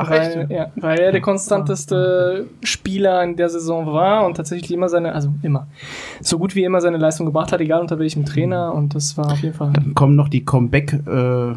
[0.00, 4.88] Ach, weil, ja, weil er der konstanteste Spieler in der Saison war und tatsächlich immer
[4.88, 5.66] seine, also immer,
[6.20, 8.72] so gut wie immer seine Leistung gebracht hat, egal unter welchem Trainer.
[8.74, 9.72] Und das war auf jeden Fall.
[9.72, 11.54] Dann kommen noch die Comeback, äh,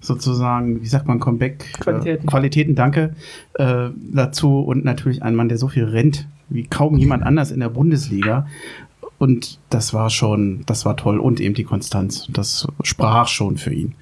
[0.00, 2.26] sozusagen, wie sagt man, Comeback Qualitäten.
[2.26, 3.14] Äh, Qualitäten, danke,
[3.54, 7.60] äh, dazu und natürlich ein Mann, der so viel rennt wie kaum jemand anders in
[7.60, 8.46] der Bundesliga.
[9.18, 12.26] Und das war schon, das war toll und eben die Konstanz.
[12.32, 13.94] Das sprach schon für ihn.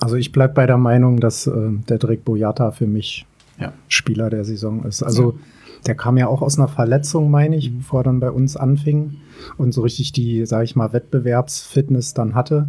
[0.00, 3.26] Also ich bleibe bei der Meinung, dass äh, der Drake Boyata für mich
[3.58, 3.72] Ja.
[3.88, 5.02] Spieler der Saison ist.
[5.02, 5.38] Also
[5.86, 9.16] der kam ja auch aus einer Verletzung, meine ich, bevor er dann bei uns anfing
[9.56, 12.68] und so richtig die, sage ich mal, Wettbewerbsfitness dann hatte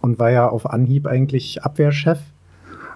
[0.00, 2.18] und war ja auf Anhieb eigentlich Abwehrchef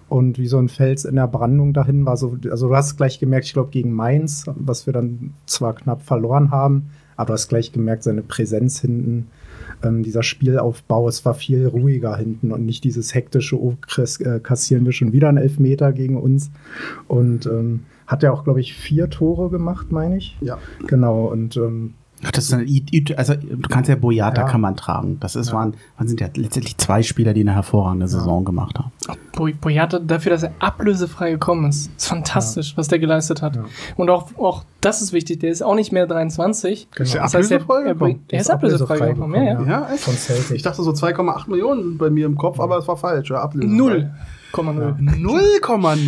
[0.09, 3.19] und wie so ein Fels in der Brandung dahin war so, also du hast gleich
[3.19, 7.49] gemerkt, ich glaube gegen Mainz, was wir dann zwar knapp verloren haben, aber du hast
[7.49, 9.29] gleich gemerkt, seine Präsenz hinten,
[9.83, 14.41] ähm, dieser Spielaufbau, es war viel ruhiger hinten und nicht dieses hektische, oh, Chris, äh,
[14.41, 16.51] kassieren wir schon wieder einen Elfmeter gegen uns.
[17.07, 20.37] Und ähm, hat er auch, glaube ich, vier Tore gemacht, meine ich.
[20.41, 20.59] Ja.
[20.87, 21.95] Genau, und ähm,
[22.33, 22.67] Das ist eine,
[23.17, 24.49] also du kannst ja Boyata Ja.
[24.49, 25.19] kann man tragen.
[25.21, 28.91] Das ist, waren, waren sind ja letztendlich zwei Spieler, die eine hervorragende Saison gemacht haben.
[29.37, 31.91] Boy- Boyata dafür, dass er ablösefrei gekommen ist.
[31.97, 33.55] ist fantastisch, was der geleistet hat.
[33.57, 33.65] Ja.
[33.97, 36.89] Und auch, auch das ist wichtig, der ist auch nicht mehr 23.
[36.99, 38.25] Ist der Das heißt, er, ablösefrei er, gekommen?
[38.29, 39.63] er ist ablösefrei gekommen, ja, ja.
[39.63, 40.03] Ja, echt?
[40.05, 40.57] Von Celtic.
[40.57, 43.31] Ich dachte so 2,8 Millionen bei mir im Kopf, aber es war falsch.
[43.31, 43.77] Ja, Ablösefrei.
[43.77, 44.11] Null.
[44.59, 44.97] Komma null.
[44.99, 45.99] 0,0.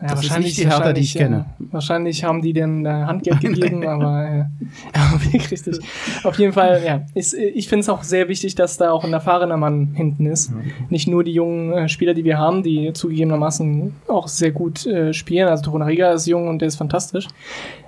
[0.00, 1.46] Ja, Das ist wahrscheinlich- nicht die Hertha, die ich kenne.
[1.58, 4.38] äh, Wahrscheinlich haben die denn äh, Handgeld gegeben, aber äh,
[4.94, 5.78] ja, richtig.
[6.22, 7.02] Auf jeden Fall, ja.
[7.14, 10.26] Ist, äh, ich finde es auch sehr wichtig, dass da auch ein erfahrener Mann hinten
[10.26, 10.52] ist.
[10.88, 15.12] Nicht nur die jungen äh, Spieler, die wir haben, die zugegebenermaßen auch sehr gut äh,
[15.12, 15.48] spielen.
[15.48, 17.26] Also Torunariga ist jung und der ist fantastisch.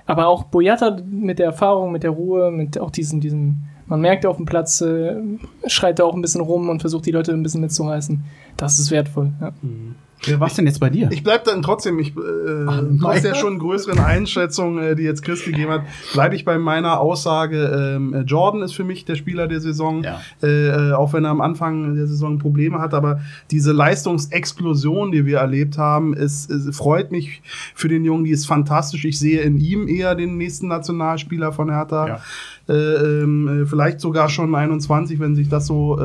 [0.06, 4.26] Aber auch Boyata mit der Erfahrung, mit der Ruhe, mit auch diesem, diesem man merkt
[4.26, 5.16] auf dem Platz, äh,
[5.66, 8.22] schreit er auch ein bisschen rum und versucht die Leute ein bisschen mitzureißen.
[8.58, 9.32] Das ist wertvoll.
[9.40, 9.52] Ja.
[9.62, 10.07] Wer
[10.38, 11.08] war's denn jetzt bei dir?
[11.12, 15.44] Ich bleib dann trotzdem, ich, äh, trotz der schon größeren Einschätzung, äh, die jetzt Chris
[15.44, 15.82] gegeben hat,
[16.12, 20.02] bleibe ich bei meiner Aussage, ähm, äh, Jordan ist für mich der Spieler der Saison,
[20.02, 20.20] Ja.
[20.42, 23.20] äh, äh, auch wenn er am Anfang der Saison Probleme hat, aber
[23.50, 27.42] diese Leistungsexplosion, die wir erlebt haben, ist, ist, freut mich
[27.74, 29.04] für den Jungen, die ist fantastisch.
[29.04, 32.08] Ich sehe in ihm eher den nächsten Nationalspieler von Hertha.
[32.08, 32.20] Ja.
[32.68, 35.98] Äh, ähm, äh, vielleicht sogar schon 21, wenn sich das so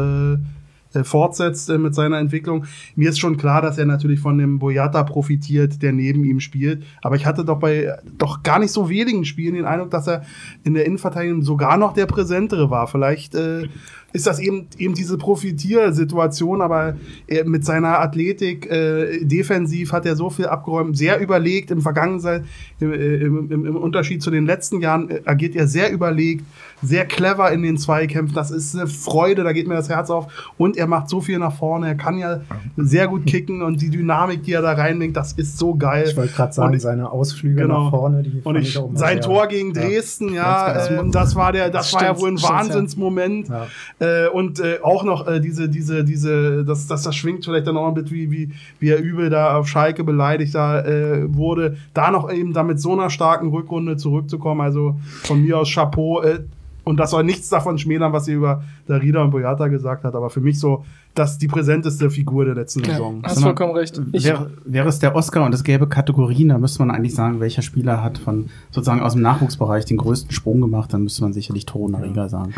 [0.93, 2.65] äh, fortsetzt äh, mit seiner Entwicklung.
[2.95, 6.83] Mir ist schon klar, dass er natürlich von dem Boyata profitiert, der neben ihm spielt.
[7.01, 10.23] Aber ich hatte doch bei doch gar nicht so wenigen Spielen den Eindruck, dass er
[10.63, 12.87] in der Innenverteidigung sogar noch der präsentere war.
[12.87, 13.67] Vielleicht äh,
[14.13, 16.95] ist das eben eben diese Profitiersituation, aber
[17.27, 22.43] er, mit seiner Athletik äh, defensiv hat er so viel abgeräumt, sehr überlegt im Vergangenheit,
[22.79, 26.45] im, äh, im, im, im Unterschied zu den letzten Jahren äh, agiert er sehr überlegt,
[26.83, 28.35] sehr clever in den Zweikämpfen.
[28.35, 30.27] Das ist eine Freude, da geht mir das Herz auf.
[30.57, 31.87] Und er macht so viel nach vorne.
[31.87, 32.41] Er kann ja
[32.77, 36.05] sehr gut kicken und die Dynamik, die er da reinbringt, das ist so geil.
[36.09, 37.85] Ich wollte gerade sagen, ich- seine Ausflüge Genau.
[37.85, 39.81] nach vorne, die und ich, auch immer sein Tor gegen Ja.
[39.81, 42.59] Dresden, ja, ganz ähm, das war der, das war ja Stimmt, wohl ein stimmt, ja.
[42.59, 43.47] Wahnsinnsmoment.
[43.49, 43.67] Ja.
[43.99, 47.77] Äh, und äh, auch noch äh, diese, diese, diese, das, das, das schwingt vielleicht dann
[47.77, 51.77] auch ein bisschen, wie, wie, wie er übel da auf Schalke beleidigt da äh, wurde.
[51.93, 56.21] Da noch eben da mit so einer starken Rückrunde zurückzukommen, also von mir aus Chapeau.
[56.85, 60.29] Und das soll nichts davon schmälern, was sie über Darida und Boyata gesagt hat, aber
[60.29, 60.83] für mich so,
[61.15, 63.21] das die präsenteste Figur der letzten Ja, Saison.
[63.23, 64.01] hast mal, vollkommen recht.
[64.11, 67.61] Wäre, wäre es der Oscar und es gäbe Kategorien, da müsste man eigentlich sagen, welcher
[67.61, 71.65] Spieler hat von sozusagen aus dem Nachwuchsbereich den größten Sprung gemacht, dann müsste man sicherlich
[71.65, 72.53] Torunariga sagen.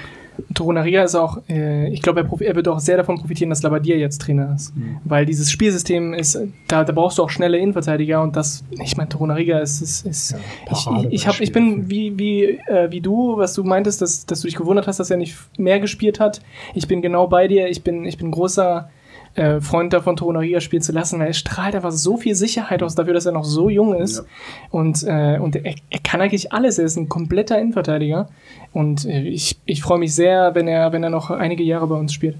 [0.53, 3.95] Torunaria ist auch, äh, ich glaube, er, er wird auch sehr davon profitieren, dass Labadia
[3.95, 4.73] jetzt Trainer ist.
[5.03, 9.09] Weil dieses Spielsystem ist, da, da brauchst du auch schnelle Innenverteidiger und das, ich meine,
[9.09, 10.37] Torunaria ist, ist, ist Ja,
[10.71, 14.25] ich, ich, ich, hab, ich bin wie, wie, äh, wie du, was du meintest, dass,
[14.25, 16.41] dass du dich gewundert hast, dass er nicht mehr gespielt hat.
[16.73, 18.89] Ich bin genau bei dir, ich bin, ich bin großer
[19.35, 22.95] äh, Freund davon, Torunaria spielen zu lassen, weil er strahlt einfach so viel Sicherheit aus
[22.95, 24.25] dafür, dass er noch so jung ist.
[24.71, 26.79] Und, äh, und er, er kann eigentlich alles.
[26.79, 28.29] Er ist ein kompletter Innenverteidiger.
[28.71, 31.95] Und äh, ich, ich freue mich sehr, wenn er, wenn er noch einige Jahre bei
[31.95, 32.37] uns spielt.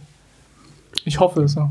[1.03, 1.69] Ich hoffe es auch.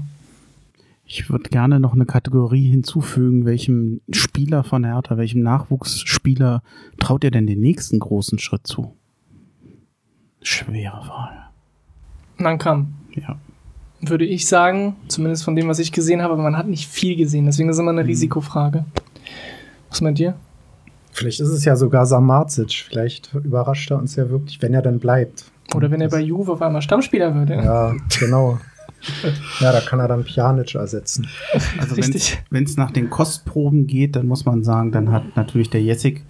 [1.07, 6.63] Ich würde gerne noch eine Kategorie hinzufügen, welchem Spieler von Hertha, welchem Nachwuchsspieler
[6.99, 8.95] traut ihr denn den nächsten großen Schritt zu?
[10.41, 11.49] Schwere Wahl.
[12.39, 13.39] Nankam, Ja.
[14.11, 17.17] Würde ich sagen, zumindest von dem, was ich gesehen habe, aber man hat nicht viel
[17.17, 17.47] gesehen.
[17.47, 18.85] Deswegen ist es immer eine Risikofrage.
[19.91, 20.35] Was meint ihr?
[21.13, 22.87] Vielleicht ist es ja sogar Samardzic.
[22.89, 25.45] Vielleicht überrascht er uns ja wirklich, wenn er dann bleibt.
[25.75, 27.51] Oder wenn er bei Juve auf einmal Stammspieler wird.
[27.51, 28.59] Ja, Ja, genau.
[29.61, 31.29] ja, da kann er dann Pjanic ersetzen.
[31.79, 32.43] Also Richtig.
[32.51, 36.25] wenn es nach den Kostproben geht, dann muss man sagen, dann hat natürlich der Jessig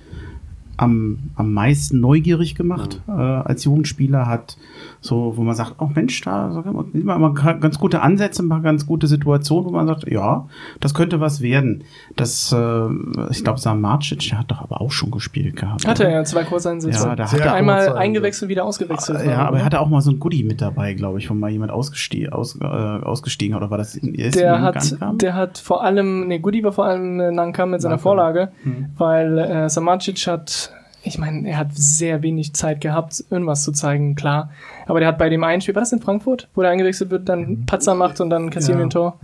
[0.76, 4.56] am, am meisten neugierig gemacht äh, als Jugendspieler, hat
[5.00, 8.42] so, wo man sagt, oh Mensch, da sag mal, sieht man immer ganz gute Ansätze,
[8.42, 10.46] ein paar ganz gute Situationen, wo man sagt, ja,
[10.80, 11.84] das könnte was werden.
[12.16, 12.86] Das, äh,
[13.30, 15.86] ich glaube, Sam Marcic, der hat doch aber auch schon gespielt gehabt.
[15.86, 17.06] Hatte er ja zwei Kurzeinsätze.
[17.06, 19.24] Ja, da hat er Einmal eingewechselt, wieder ausgewechselt.
[19.26, 21.50] ja, aber er hatte auch mal so ein Goodie mit dabei, glaube ich, wo mal
[21.50, 23.62] jemand ausgestiegen, aus, äh, ausgestiegen hat.
[23.62, 26.72] Oder war das in, er der in hat, der hat vor allem, nee, Goody war
[26.72, 27.94] vor allem äh, Nankam mit seiner.
[28.04, 28.86] Vorlage, Hm.
[28.96, 30.72] weil äh, Samacic hat,
[31.05, 34.50] ich meine, er hat sehr wenig Zeit gehabt, irgendwas zu zeigen, klar.
[34.86, 37.28] Aber der hat bei dem einen Spiel, war das in Frankfurt, wo der eingewechselt wird,
[37.28, 39.18] dann einen Patzer macht und dann kassieren wir ein Tor.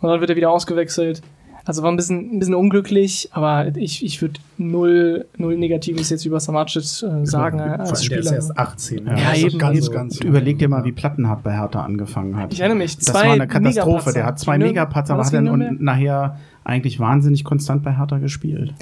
[0.00, 1.22] Und dann wird er wieder ausgewechselt.
[1.64, 6.24] Also war ein bisschen, ein bisschen unglücklich, aber ich, ich würde null, null Negatives jetzt
[6.24, 8.32] über Samacic äh, sagen äh, als allem, der ist Spieler.
[8.32, 9.06] erst 18.
[9.06, 9.94] Ja, Ja, Also eben, ganz, eben.
[9.94, 10.20] ganz.
[10.20, 12.54] Überleg dir mal, wie Plattenhardt bei Hertha angefangen hat.
[12.54, 14.12] Ich erinnere mich, Das zwei war eine Katastrophe.
[14.14, 18.72] Der hat zwei Megapatzer gegen und nachher eigentlich wahnsinnig konstant bei Hertha gespielt.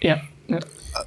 [0.00, 0.60] Ja, ja.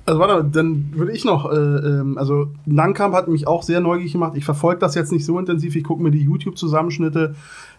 [0.05, 4.13] Also warte, dann würde ich noch, äh, ähm, also Langkamp hat mich auch sehr neugierig
[4.13, 4.33] gemacht.
[4.35, 5.75] Ich verfolge das jetzt nicht so intensiv.
[5.75, 7.35] Ich gucke mir die YouTube-Zusammenschnitte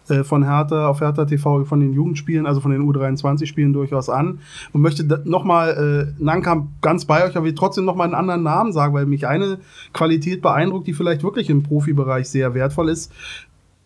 [0.09, 4.39] äh, von Hertha auf Hertha TV von den Jugendspielen, also von den U23-Spielen durchaus an
[4.73, 8.73] und möchte nochmal äh, Langkamp ganz bei euch, aber ich trotzdem nochmal einen anderen Namen
[8.73, 9.59] sagen, weil mich eine
[9.93, 13.11] Qualität beeindruckt, die vielleicht wirklich im Profibereich sehr wertvoll ist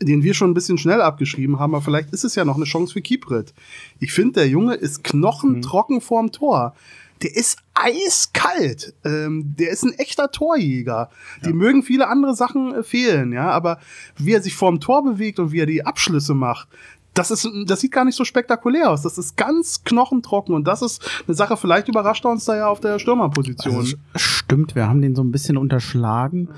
[0.01, 2.65] den wir schon ein bisschen schnell abgeschrieben haben, aber vielleicht ist es ja noch eine
[2.65, 3.53] Chance für Kiprit.
[3.99, 6.75] Ich finde, der Junge ist knochentrocken vorm Tor.
[7.21, 8.93] Der ist eiskalt.
[9.03, 11.09] Ähm, der ist ein echter Torjäger.
[11.45, 13.79] Die mögen viele andere Sachen äh, fehlen, ja, aber
[14.17, 16.67] wie er sich vorm Tor bewegt und wie er die Abschlüsse macht,
[17.15, 19.01] das ist, das sieht gar nicht so spektakulär aus.
[19.01, 22.67] Das ist ganz knochentrocken und das ist eine Sache, vielleicht überrascht er uns da ja
[22.67, 23.77] auf der Stürmerposition.
[23.77, 26.49] Also, stimmt, wir haben den so ein bisschen unterschlagen.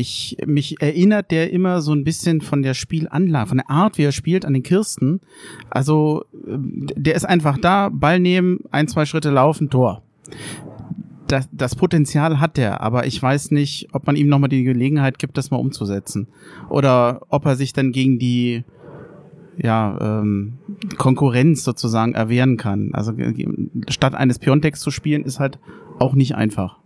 [0.00, 4.04] Ich, mich erinnert der immer so ein bisschen von der Spielanlage, von der Art, wie
[4.04, 5.20] er spielt, an den Kirsten.
[5.68, 10.02] Also, ähm, der ist einfach da, Ball nehmen, ein, zwei Schritte laufen, Tor.
[11.26, 15.18] Das, das Potenzial hat er, aber ich weiß nicht, ob man ihm nochmal die Gelegenheit
[15.18, 16.26] gibt, das mal umzusetzen.
[16.70, 18.64] Oder ob er sich dann gegen die
[19.58, 20.54] ja, ähm,
[20.96, 22.90] Konkurrenz sozusagen erwehren kann.
[22.94, 23.12] Also
[23.88, 25.58] statt eines Piontex zu spielen, ist halt
[25.98, 26.78] auch nicht einfach.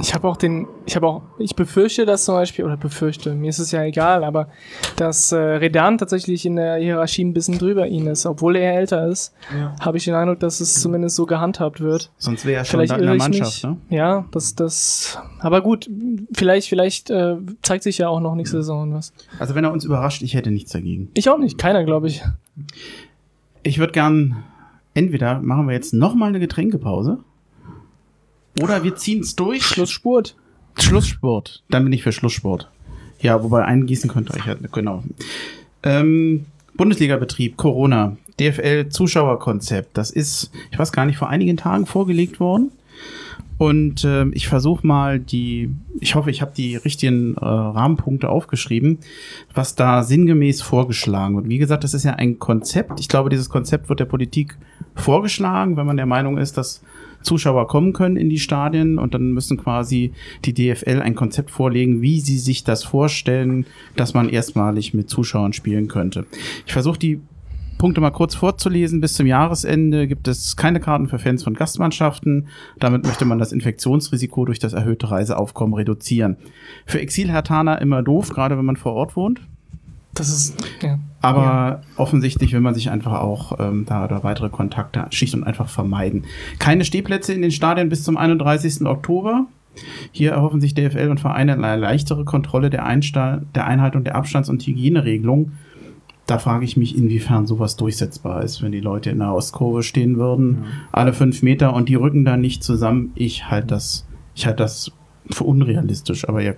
[0.00, 3.50] Ich habe auch den, ich habe auch, ich befürchte das zum Beispiel, oder befürchte, mir
[3.50, 4.48] ist es ja egal, aber
[4.96, 9.06] dass äh, Redan tatsächlich in der Hierarchie ein bisschen drüber ihn ist, obwohl er älter
[9.06, 9.34] ist,
[9.80, 12.10] habe ich den Eindruck, dass es zumindest so gehandhabt wird.
[12.16, 13.76] Sonst wäre er schon Vielleicht in der Mannschaft, ne?
[13.90, 15.88] Ja, das, das, aber gut,
[16.34, 19.12] vielleicht, vielleicht äh, zeigt sich ja auch noch nächste Saison was.
[19.38, 21.10] Also wenn er uns überrascht, ich hätte nichts dagegen.
[21.14, 22.22] Ich auch nicht, keiner, glaube ich.
[23.62, 24.42] Ich würde gern,
[24.94, 27.18] entweder machen wir jetzt nochmal eine Getränkepause
[28.60, 29.62] oder wir ziehen es durch.
[29.62, 30.36] Schlussspurt.
[30.78, 31.62] Schlusssport.
[31.70, 32.70] Dann bin ich für Schlusssport.
[33.20, 35.04] Ja, wobei eingießen könnt ihr euch ja, genau.
[35.82, 39.96] Ähm, Bundesliga-Betrieb, Corona, DFL-Zuschauerkonzept.
[39.96, 42.72] Das ist, ich weiß gar nicht, vor einigen Tagen vorgelegt worden.
[43.58, 48.98] Und äh, ich versuche mal die, ich hoffe, ich habe die richtigen äh, Rahmenpunkte aufgeschrieben,
[49.54, 51.48] was da sinngemäß vorgeschlagen wird.
[51.48, 52.98] Wie gesagt, das ist ja ein Konzept.
[52.98, 54.56] Ich glaube, dieses Konzept wird der Politik
[54.96, 56.82] vorgeschlagen, wenn man der Meinung ist, dass
[57.22, 60.12] Zuschauer kommen können in die Stadien und dann müssen quasi
[60.44, 65.52] die DFL ein Konzept vorlegen, wie sie sich das vorstellen, dass man erstmalig mit Zuschauern
[65.52, 66.26] spielen könnte.
[66.66, 67.20] Ich versuche die
[67.82, 69.00] Punkte mal kurz vorzulesen.
[69.00, 72.46] Bis zum Jahresende gibt es keine Karten für Fans von Gastmannschaften.
[72.78, 76.36] Damit möchte man das Infektionsrisiko durch das erhöhte Reiseaufkommen reduzieren.
[76.86, 79.40] Für Exilhertaner immer doof, gerade wenn man vor Ort wohnt.
[80.14, 81.00] Das ist, ja.
[81.22, 85.68] Aber offensichtlich will man sich einfach auch ähm, da oder weitere Kontakte schlicht und einfach
[85.68, 86.24] vermeiden.
[86.58, 88.84] Keine Stehplätze in den Stadien bis zum 31.
[88.84, 89.46] Oktober.
[90.10, 94.50] Hier erhoffen sich DFL und Vereine eine leichtere Kontrolle der, Einsta der Einhaltung der Abstands-
[94.50, 95.52] und Hygieneregelung.
[96.26, 100.18] Da frage ich mich, inwiefern sowas durchsetzbar ist, wenn die Leute in der Ostkurve stehen
[100.18, 103.12] würden, alle fünf Meter und die rücken dann nicht zusammen.
[103.14, 104.92] Ich halte das, ich halte das
[105.30, 106.56] für unrealistisch, aber ihr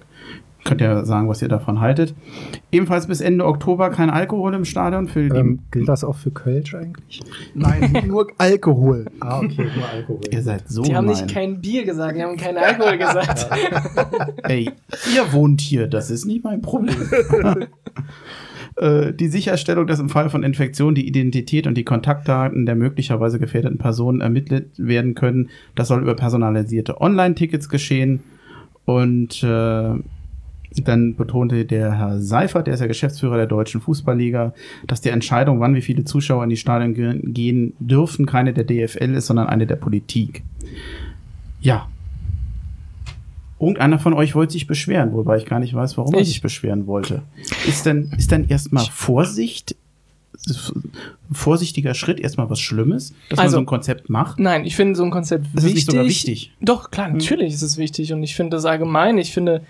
[0.65, 2.15] könnt ja sagen, was ihr davon haltet.
[2.73, 5.33] Ebenfalls bis Ende Oktober kein Alkohol im Stadion für.
[5.35, 7.21] Ähm, gilt das auch für Kölsch eigentlich?
[7.55, 9.07] Nein, nur Alkohol.
[9.21, 10.21] Ah, okay, nur Alkohol.
[10.31, 11.25] ihr seid so Die haben gemein.
[11.25, 13.47] nicht kein Bier gesagt, die haben kein Alkohol gesagt.
[14.45, 14.71] Ey,
[15.15, 16.97] ihr wohnt hier, das ist nicht mein Problem.
[18.77, 23.39] Äh, Die Sicherstellung, dass im Fall von Infektion die Identität und die Kontaktdaten der möglicherweise
[23.39, 28.25] gefährdeten Personen ermittelt werden können, das soll über personalisierte Online-Tickets geschehen.
[28.85, 29.95] Und äh,
[30.83, 34.55] dann betonte der Herr Seifert, der ist ja Geschäftsführer der Deutschen Fußballliga,
[34.87, 38.65] dass die Entscheidung, wann wie viele Zuschauer in die Stadien ge gehen dürfen, keine der
[38.65, 40.43] DFL ist, sondern eine der Politik.
[41.61, 41.89] Ja.
[43.61, 46.29] Irgendeiner von euch wollte sich beschweren, wobei ich gar nicht weiß, warum er Ich.
[46.29, 47.23] sich beschweren wollte.
[47.67, 49.77] Ist denn, ist denn erstmal Vorsicht,
[51.33, 54.39] vorsichtiger Schritt erstmal was Schlimmes, dass man Also- so ein Konzept macht?
[54.39, 55.75] Nein, ich finde so ein Konzept Das ist wichtig.
[55.75, 56.53] nicht sogar wichtig.
[56.61, 59.19] Doch, klar, natürlich ist es wichtig und ich finde das allgemein.
[59.19, 59.63] Ich finde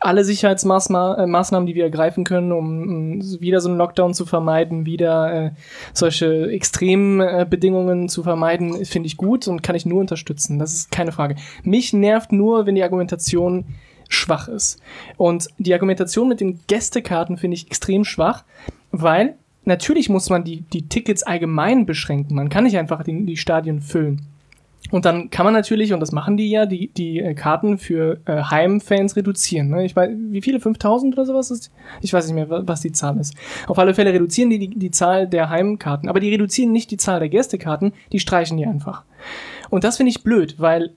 [0.00, 4.86] alle Sicherheitsmaßnahmen, äh, die wir ergreifen können, um, um wieder so einen Lockdown zu vermeiden,
[4.86, 5.50] wieder äh,
[5.92, 10.58] solche extremen äh, Bedingungen zu vermeiden, finde ich gut und kann ich nur unterstützen.
[10.58, 11.36] Das ist keine Frage.
[11.62, 13.64] Mich nervt nur, wenn die Argumentation
[14.10, 14.78] schwach ist.
[15.16, 18.44] Und die Argumentation mit den Gästekarten finde ich extrem schwach,
[18.92, 22.34] weil natürlich muss man die, die Tickets allgemein beschränken.
[22.34, 24.22] Man kann nicht einfach die, die Stadien füllen.
[24.90, 28.20] Und dann kann man natürlich, und das machen die ja, die, die äh, Karten für
[28.26, 29.68] äh, Heimfans reduzieren.
[29.70, 29.84] Ne?
[29.86, 30.60] Ich weiß, wie viele?
[30.60, 31.72] 5000 oder sowas ist?
[32.02, 33.34] Ich weiß nicht mehr, wa- was die Zahl ist.
[33.66, 36.08] Auf alle Fälle reduzieren die, die die Zahl der Heimkarten.
[36.08, 39.04] Aber die reduzieren nicht die Zahl der Gästekarten, die streichen die einfach.
[39.70, 40.90] Und das finde ich blöd, weil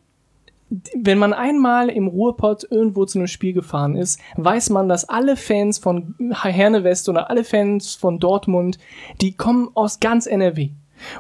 [0.96, 5.38] wenn man einmal im Ruhrpott irgendwo zu einem Spiel gefahren ist, weiß man, dass alle
[5.38, 8.78] Fans von Herne West oder alle Fans von Dortmund,
[9.22, 10.72] die kommen aus ganz NRW.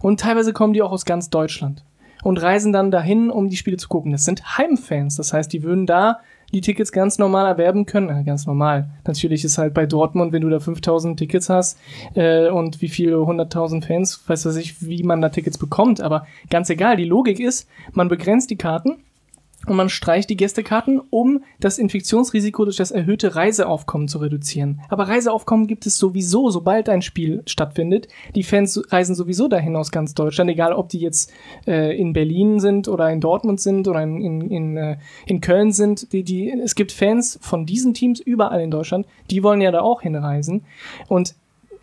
[0.01, 1.83] Und teilweise kommen die auch aus ganz Deutschland.
[2.23, 4.11] Und reisen dann dahin, um die Spiele zu gucken.
[4.11, 5.15] Das sind Heimfans.
[5.15, 6.19] Das heißt, die würden da
[6.51, 8.09] die Tickets ganz normal erwerben können.
[8.09, 8.89] Ja, ganz normal.
[9.05, 11.77] Natürlich ist halt bei Dortmund, wenn du da 5000 Tickets hast
[12.15, 16.01] äh, und wie viele 100.000 Fans, weiß was ich, wie man da Tickets bekommt.
[16.01, 18.97] Aber ganz egal, die Logik ist, man begrenzt die Karten
[19.67, 24.81] und man streicht die Gästekarten, um das Infektionsrisiko durch das erhöhte Reiseaufkommen zu reduzieren.
[24.89, 28.07] Aber Reiseaufkommen gibt es sowieso, sobald ein Spiel stattfindet.
[28.35, 31.31] Die Fans reisen sowieso dahin aus ganz Deutschland, egal ob die jetzt
[31.67, 35.71] äh, in Berlin sind oder in Dortmund sind oder in, in, in, äh, in Köln
[35.71, 36.11] sind.
[36.13, 39.81] Die, die, es gibt Fans von diesen Teams überall in Deutschland, die wollen ja da
[39.81, 40.63] auch hinreisen.
[41.07, 41.35] Und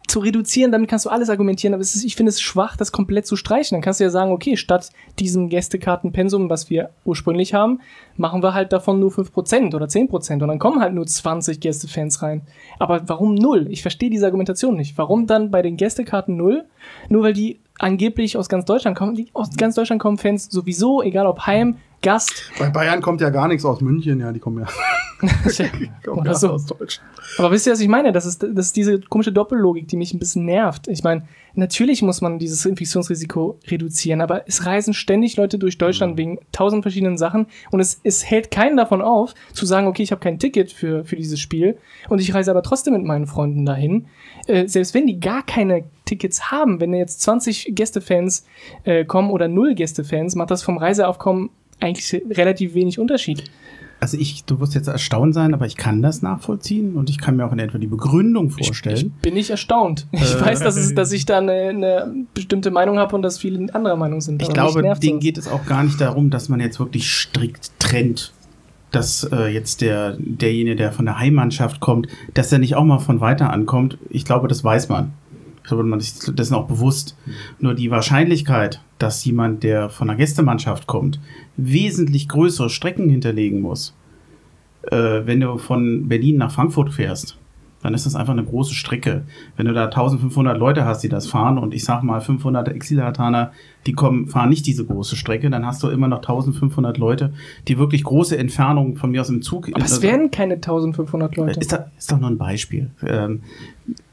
[0.07, 3.27] zu reduzieren, damit kannst du alles argumentieren, aber ist, ich finde es schwach, das komplett
[3.27, 3.77] zu streichen.
[3.77, 7.81] Dann kannst du ja sagen, okay, statt diesem Gästekartenpensum, was wir ursprünglich haben,
[8.17, 12.23] machen wir halt davon nur 5% oder 10% und dann kommen halt nur 20 Gästefans
[12.23, 12.43] rein.
[12.79, 13.67] Aber warum null?
[13.71, 14.99] Ich verstehe diese Argumentation nicht.
[14.99, 16.65] Warum dann bei den Gästekarten null?
[17.09, 19.15] Nur weil die angeblich aus ganz Deutschland kommen.
[19.15, 22.53] Die, aus ganz Deutschland kommen Fans sowieso, egal ob Heim, Gast.
[22.59, 24.67] Bei Bayern kommt ja gar nichts aus München, ja, die kommen ja,
[26.05, 26.51] kommen Oder ja so.
[26.51, 27.11] aus Deutschland.
[27.39, 28.13] Aber wisst ihr, was ich meine?
[28.13, 30.87] Das ist, das ist diese komische Doppellogik, die mich ein bisschen nervt.
[30.87, 36.19] Ich meine, natürlich muss man dieses Infektionsrisiko reduzieren, aber es reisen ständig Leute durch Deutschland
[36.19, 40.13] wegen tausend verschiedenen Sachen und es, es hält keinen davon auf, zu sagen, okay, ich
[40.13, 41.79] habe kein Ticket für, für dieses Spiel
[42.11, 44.07] und ich reise aber trotzdem mit meinen Freunden dahin.
[44.47, 48.45] Äh, selbst wenn die gar keine Tickets haben, wenn jetzt 20 Gästefans
[48.85, 51.49] äh, kommen oder null Gästefans, macht das vom Reiseaufkommen
[51.85, 53.45] eigentlich relativ wenig Unterschied.
[54.01, 57.37] Also ich, du wirst jetzt erstaunt sein, aber ich kann das nachvollziehen und ich kann
[57.37, 59.15] mir auch in etwa die Begründung Ich vorstellen.
[59.23, 60.07] bin nicht erstaunt.
[60.13, 63.39] Ich Äh, weiß, dass, es, dass ich da eine, eine bestimmte Meinung habe und dass
[63.39, 64.43] viele anderer Meinung sind.
[64.43, 68.33] Ich glaube, denen geht es auch gar nicht darum, dass man jetzt wirklich strikt trennt,
[68.91, 72.99] dass äh, jetzt der, derjenige, der von der Heimmannschaft kommt, dass er nicht auch mal
[72.99, 73.97] von weiter ankommt.
[74.11, 75.13] Ich glaube, das weiß man.
[75.63, 77.17] Ich glaube, man ist dessen auch bewusst.
[77.59, 81.21] Nur die Wahrscheinlichkeit, dass jemand, der von der Gästemannschaft kommt,
[81.57, 83.95] wesentlich größere Strecken hinterlegen muss,
[84.91, 87.39] äh, wenn du von Berlin nach Frankfurt fährst,
[87.85, 89.25] dann ist das einfach eine große Strecke.
[89.59, 93.53] Wenn du da 1500 Leute hast, die das fahren und ich sag mal 500 Exilhartaner,
[93.87, 97.35] die kommen, fahren nicht diese große Strecke, dann hast du immer noch 1500 Leute,
[97.69, 99.69] die wirklich große Entfernungen von mir aus im Zug.
[99.69, 101.61] Aber es also- werden keine 1500 Leute.
[101.61, 102.91] ist, da, ist doch nur ein Beispiel.
[103.07, 103.43] Ähm,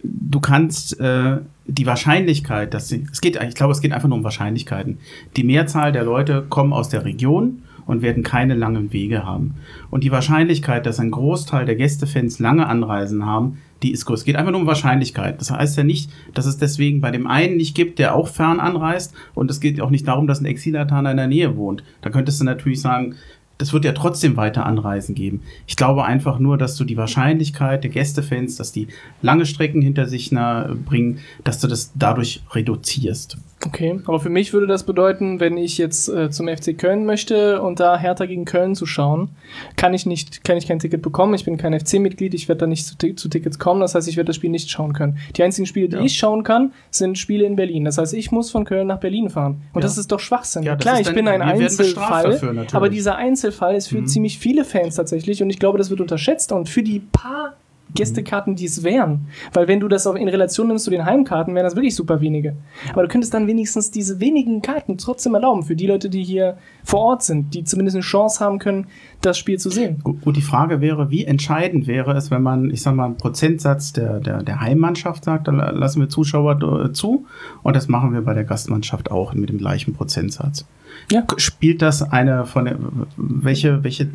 [0.04, 4.18] du kannst äh, die Wahrscheinlichkeit, dass sie, es geht, ich glaube, es geht einfach nur
[4.18, 4.98] um Wahrscheinlichkeiten.
[5.38, 9.56] Die Mehrzahl der Leute kommen aus der Region und werden keine langen Wege haben.
[9.90, 14.20] Und die Wahrscheinlichkeit, dass ein Großteil der Gästefans lange Anreisen haben, die ist groß.
[14.20, 15.42] Es geht einfach nur um Wahrscheinlichkeit.
[15.42, 18.60] Das heißt ja nicht, dass es deswegen bei dem einen nicht gibt, der auch fern
[18.60, 19.14] anreist.
[19.34, 21.84] Und es geht auch nicht darum, dass ein Exilataner in der Nähe wohnt.
[22.02, 23.16] Da könntest du natürlich sagen,
[23.58, 25.42] das wird ja trotzdem weiter Anreisen geben.
[25.68, 28.88] Ich glaube einfach nur, dass du die Wahrscheinlichkeit der Gästefans, dass die
[29.22, 33.38] lange Strecken hinter sich bringen, dass du das dadurch reduzierst.
[33.66, 37.62] Okay, aber für mich würde das bedeuten, wenn ich jetzt äh, zum FC Köln möchte
[37.62, 39.30] und da Hertha gegen Köln zu schauen,
[39.76, 41.34] kann ich nicht, kann ich kein Ticket bekommen.
[41.36, 43.82] Ich bin kein FC-Mitglied, ich werde da nicht zu, zu Tickets kommen.
[43.82, 45.18] Das heißt, ich werde das Spiel nicht schauen können.
[45.36, 46.02] Die einzigen Spiele, die Ja.
[46.04, 47.86] ich schauen kann, sind Spiele in Berlin.
[47.86, 49.62] Das heißt, ich muss von Köln nach Berlin fahren.
[49.74, 49.88] Und Ja.
[49.88, 50.64] das ist doch Schwachsinn.
[50.64, 54.08] Ja, Klar, ich bin ein Einzelfall, dafür, aber dieser Einzelfall ist für Mhm.
[54.08, 56.52] ziemlich viele Fans tatsächlich und ich glaube, das wird unterschätzt.
[56.52, 57.54] Und für die paar
[57.94, 59.28] Gästekarten, die es wären.
[59.54, 62.22] Weil wenn du das auch in Relation nimmst zu den Heimkarten, wären das wirklich super
[62.22, 62.56] wenige.
[62.94, 66.58] Aber du könntest dann wenigstens diese wenigen Karten trotzdem erlauben für die Leute, die hier
[66.84, 68.88] vor Ort sind, die zumindest eine Chance haben können,
[69.22, 70.02] das Spiel zu sehen.
[70.04, 73.94] Gut, die Frage wäre, wie entscheidend wäre es, wenn man, ich sag mal, einen Prozentsatz
[73.94, 77.26] der, der, der Heimmannschaft sagt, dann lassen wir Zuschauer äh, zu
[77.64, 80.66] und das machen wir bei der Gastmannschaft auch mit dem gleichen Prozentsatz.
[81.12, 81.24] Ja.
[81.38, 82.78] Spielt das eine von der,
[83.18, 84.08] welche, welche,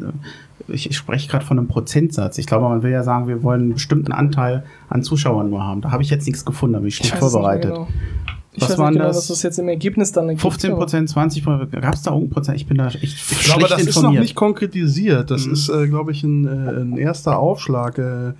[0.68, 2.38] ich, ich spreche gerade von einem Prozentsatz.
[2.38, 5.82] Ich glaube, man will ja sagen, wir wollen einen bestimmten Anteil an Zuschauern nur haben.
[5.82, 7.74] Da habe ich jetzt nichts gefunden, da bin ich schlecht vorbereitet.
[7.74, 7.88] Genau.
[8.56, 9.16] Ich was weiß waren genau, das?
[9.18, 10.40] was das jetzt im Ergebnis dann ergibt.
[10.40, 12.56] 15 Prozent, 20 Prozent, gab es da irgendein Prozent?
[12.56, 13.88] Ich bin da echt Ich glaube, das informiert.
[13.88, 15.30] ist noch nicht konkretisiert.
[15.30, 15.52] Das mhm.
[15.52, 18.32] ist, äh, glaube ich, ein, äh, ein, erster Aufschlag, äh,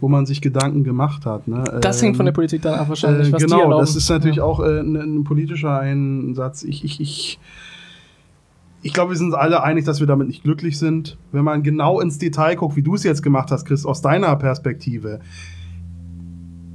[0.00, 1.48] wo man sich Gedanken gemacht hat.
[1.48, 1.64] Ne?
[1.80, 4.44] Das hängt von der ähm, Politik dann ab wahrscheinlich, was Genau, das ist natürlich ja.
[4.44, 6.62] auch äh, ein, ein, politischer Einsatz.
[6.62, 7.40] Ich, ich, ich,
[8.82, 11.18] ich glaube, wir sind uns alle einig, dass wir damit nicht glücklich sind.
[11.32, 14.34] Wenn man genau ins Detail guckt, wie du es jetzt gemacht hast, Chris, aus deiner
[14.36, 15.20] Perspektive,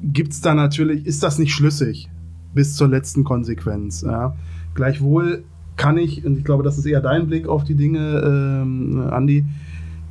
[0.03, 2.09] gibt es da natürlich, ist das nicht schlüssig
[2.53, 4.01] bis zur letzten Konsequenz.
[4.01, 4.35] Ja.
[4.73, 5.43] Gleichwohl
[5.77, 9.45] kann ich, und ich glaube, das ist eher dein Blick auf die Dinge, ähm, Andi,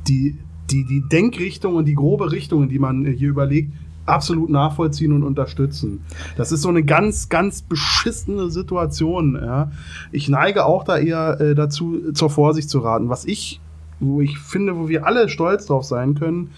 [0.07, 0.37] die,
[0.71, 3.73] die, die Denkrichtung und die grobe Richtung, die man hier überlegt,
[4.11, 6.01] absolut nachvollziehen und unterstützen.
[6.37, 9.39] Das ist so eine ganz, ganz beschissene Situation.
[9.41, 9.71] Ja.
[10.11, 13.09] Ich neige auch da eher äh, dazu, zur Vorsicht zu raten.
[13.09, 13.61] Was ich,
[13.99, 16.51] wo ich finde, wo wir alle stolz drauf sein können,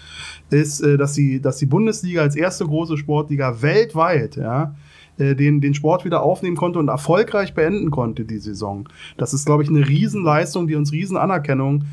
[0.50, 4.74] ist, äh, dass, die, dass die Bundesliga als erste große Sportliga weltweit, ja,
[5.16, 8.88] äh, den, den Sport wieder aufnehmen konnte und erfolgreich beenden konnte, die Saison.
[9.16, 11.84] Das ist, glaube ich, eine Riesenleistung, die uns Riesenanerkennung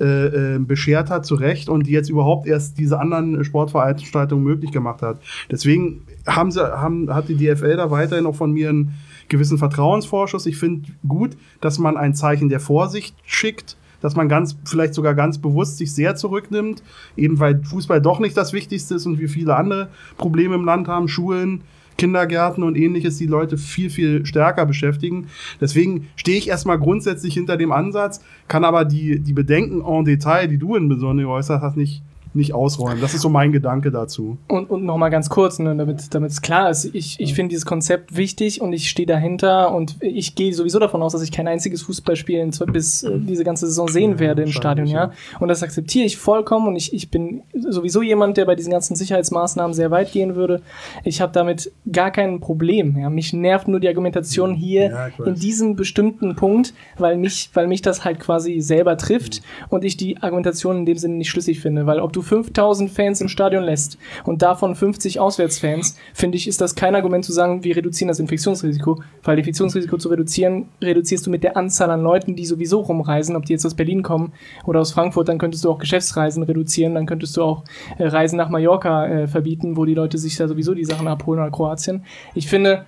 [0.00, 4.72] äh, äh, beschert hat, zu Recht, und die jetzt überhaupt erst diese anderen Sportveranstaltungen möglich
[4.72, 5.20] gemacht hat.
[5.50, 8.94] Deswegen haben sie, haben, hat die DFL da weiterhin auch von mir einen
[9.28, 10.46] gewissen Vertrauensvorschuss.
[10.46, 15.14] Ich finde gut, dass man ein Zeichen der Vorsicht schickt dass man ganz, vielleicht sogar
[15.14, 16.82] ganz bewusst sich sehr zurücknimmt,
[17.16, 20.88] eben weil Fußball doch nicht das Wichtigste ist und wir viele andere Probleme im Land
[20.88, 21.62] haben, Schulen,
[21.98, 25.26] Kindergärten und ähnliches die Leute viel, viel stärker beschäftigen.
[25.60, 30.46] Deswegen stehe ich erstmal grundsätzlich hinter dem Ansatz, kann aber die, die Bedenken en Detail,
[30.46, 32.02] die du in besonders geäußert hast, nicht,
[32.34, 33.00] nicht ausräumen.
[33.00, 34.38] Das ist so mein Gedanke dazu.
[34.48, 35.74] Und, und nochmal ganz kurz, ne,
[36.10, 39.96] damit es klar ist, ich, ich finde dieses Konzept wichtig und ich stehe dahinter und
[40.00, 43.66] ich gehe sowieso davon aus, dass ich kein einziges Fußballspiel in, bis äh, diese ganze
[43.66, 45.12] Saison sehen ja, werde im Stadion, ja.
[45.40, 48.96] Und das akzeptiere ich vollkommen und ich, ich bin sowieso jemand, der bei diesen ganzen
[48.96, 50.62] Sicherheitsmaßnahmen sehr weit gehen würde.
[51.04, 52.96] Ich habe damit gar kein Problem.
[52.98, 53.10] Ja.
[53.10, 57.82] Mich nervt nur die Argumentation hier ja, in diesem bestimmten Punkt, weil mich, weil mich
[57.82, 59.66] das halt quasi selber trifft mhm.
[59.70, 63.20] und ich die Argumentation in dem Sinne nicht schlüssig finde, weil ob du 5000 Fans
[63.20, 67.64] im Stadion lässt und davon 50 Auswärtsfans, finde ich, ist das kein Argument zu sagen,
[67.64, 72.36] wir reduzieren das Infektionsrisiko, weil Infektionsrisiko zu reduzieren, reduzierst du mit der Anzahl an Leuten,
[72.36, 74.32] die sowieso rumreisen, ob die jetzt aus Berlin kommen
[74.64, 77.64] oder aus Frankfurt, dann könntest du auch Geschäftsreisen reduzieren, dann könntest du auch
[77.98, 81.40] äh, Reisen nach Mallorca äh, verbieten, wo die Leute sich da sowieso die Sachen abholen
[81.40, 82.04] oder Kroatien.
[82.34, 82.84] Ich finde,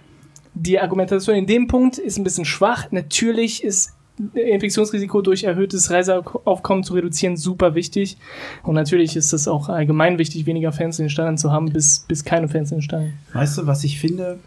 [0.54, 2.90] die Argumentation in dem Punkt ist ein bisschen schwach.
[2.90, 3.92] Natürlich ist
[4.34, 8.16] Infektionsrisiko durch erhöhtes Reiseaufkommen zu reduzieren, super wichtig.
[8.62, 12.00] Und natürlich ist es auch allgemein wichtig, weniger Fans in den Stadien zu haben, bis,
[12.06, 13.14] bis keine Fans in den Stadien.
[13.32, 14.38] Weißt du, was ich finde?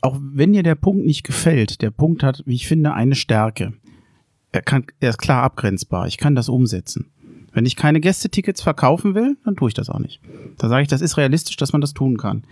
[0.00, 3.72] Auch wenn dir der Punkt nicht gefällt, der Punkt hat, wie ich finde, eine Stärke.
[4.52, 6.06] Er, kann, er ist klar abgrenzbar.
[6.06, 7.10] Ich kann das umsetzen.
[7.52, 10.20] Wenn ich keine Gästetickets verkaufen will, dann tue ich das auch nicht.
[10.58, 12.44] Da sage ich, das ist realistisch, dass man das tun kann.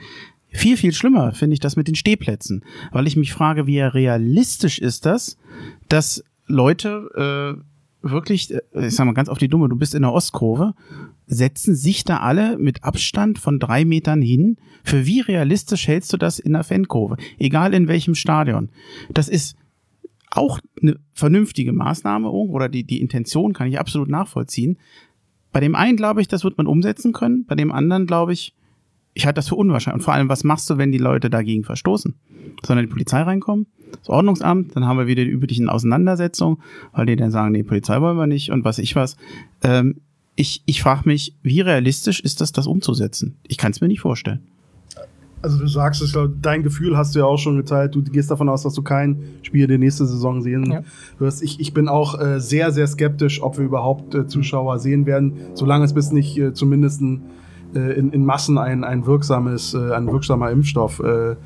[0.49, 4.79] Viel, viel schlimmer finde ich das mit den Stehplätzen, weil ich mich frage, wie realistisch
[4.79, 5.37] ist das,
[5.89, 7.59] dass Leute
[8.03, 10.75] äh, wirklich, äh, ich sag mal ganz auf die Dumme, du bist in der Ostkurve,
[11.27, 14.57] setzen sich da alle mit Abstand von drei Metern hin.
[14.83, 17.17] Für wie realistisch hältst du das in der Fankurve?
[17.39, 18.69] Egal in welchem Stadion.
[19.13, 19.57] Das ist
[20.31, 24.79] auch eine vernünftige Maßnahme oder die, die Intention kann ich absolut nachvollziehen.
[25.53, 27.47] Bei dem einen glaube ich, das wird man umsetzen können.
[27.47, 28.55] Bei dem anderen glaube ich,
[29.15, 30.01] ich halte das für unwahrscheinlich.
[30.01, 32.15] Und vor allem, was machst du, wenn die Leute dagegen verstoßen?
[32.67, 33.67] Sondern die Polizei reinkommen?
[34.01, 36.59] Das Ordnungsamt, dann haben wir wieder die üblichen Auseinandersetzungen,
[36.93, 39.17] weil die dann sagen, nee, Polizei wollen wir nicht und was ich was.
[39.63, 39.97] Ähm,
[40.37, 43.37] ich ich frage mich, wie realistisch ist das, das umzusetzen?
[43.47, 44.41] Ich kann es mir nicht vorstellen.
[45.45, 47.95] Also du sagst, glaube, dein Gefühl hast du ja auch schon geteilt.
[47.95, 50.81] Du gehst davon aus, dass du kein Spiel der nächste Saison sehen ja.
[51.19, 51.43] wirst.
[51.43, 55.35] Ich, ich bin auch äh, sehr, sehr skeptisch, ob wir überhaupt äh, Zuschauer sehen werden,
[55.53, 57.25] solange es bis nicht äh, zumindest ein,
[57.75, 61.37] äh, in, in Massen ein, ein wirksames, äh, ein wirksamer Impfstoff äh,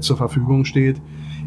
[0.00, 1.02] zur Verfügung steht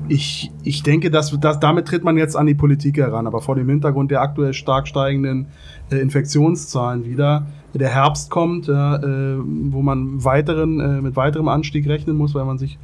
[0.08, 3.56] ich, ich denke, dass, dass damit tritt man jetzt an die Politik heran, aber vor
[3.56, 5.48] dem Hintergrund der aktuell stark steigenden
[5.92, 7.48] äh, Infektionszahlen wieder.
[7.74, 12.58] Der Herbst kommt, äh, wo man weiteren, äh, mit weiterem Anstieg rechnen muss, weil man
[12.58, 12.80] sich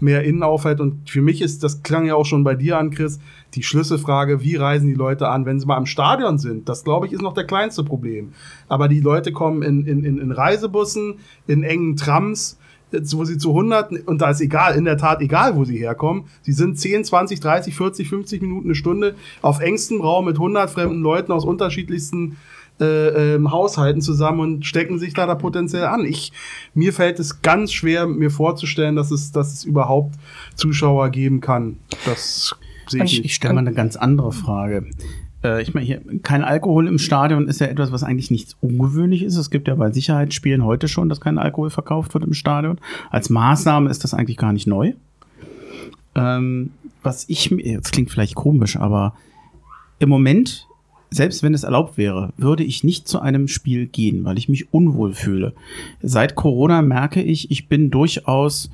[0.00, 0.80] mehr innen aufhält.
[0.80, 3.20] Und für mich ist, das klang ja auch schon bei dir an, Chris,
[3.54, 6.68] die Schlüsselfrage, wie reisen die Leute an, wenn sie mal im Stadion sind?
[6.68, 8.32] Das, glaube ich, ist noch der kleinste Problem.
[8.68, 11.16] Aber die Leute kommen in, in, in Reisebussen,
[11.46, 12.58] in engen Trams,
[12.92, 16.24] wo sie zu 100, und da ist egal, in der Tat egal, wo sie herkommen,
[16.42, 20.70] sie sind 10, 20, 30, 40, 50 Minuten, eine Stunde auf engstem Raum mit 100
[20.70, 22.36] fremden Leuten aus unterschiedlichsten
[22.80, 26.04] äh, ähm, Haushalten zusammen und stecken sich da, da potenziell an.
[26.04, 26.32] Ich,
[26.74, 30.14] mir fällt es ganz schwer, mir vorzustellen, dass es, dass es überhaupt
[30.54, 31.78] Zuschauer geben kann.
[32.04, 32.54] Das
[32.88, 34.86] sehe ich, ich, ich stelle mal eine ganz andere Frage.
[35.44, 39.22] Äh, ich meine, hier, kein Alkohol im Stadion ist ja etwas, was eigentlich nichts ungewöhnlich
[39.22, 39.36] ist.
[39.36, 42.78] Es gibt ja bei Sicherheitsspielen heute schon, dass kein Alkohol verkauft wird im Stadion.
[43.10, 44.92] Als Maßnahme ist das eigentlich gar nicht neu.
[46.14, 46.70] Ähm,
[47.02, 49.14] was ich mir, jetzt klingt vielleicht komisch, aber
[49.98, 50.66] im Moment,
[51.10, 54.72] selbst wenn es erlaubt wäre, würde ich nicht zu einem Spiel gehen, weil ich mich
[54.72, 55.54] unwohl fühle.
[56.02, 58.70] Seit Corona merke ich, ich bin durchaus,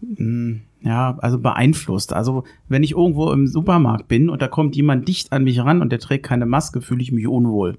[0.00, 2.12] mh, hm, ja, also beeinflusst.
[2.12, 5.82] Also wenn ich irgendwo im Supermarkt bin und da kommt jemand dicht an mich ran
[5.82, 7.78] und der trägt keine Maske, fühle ich mich unwohl.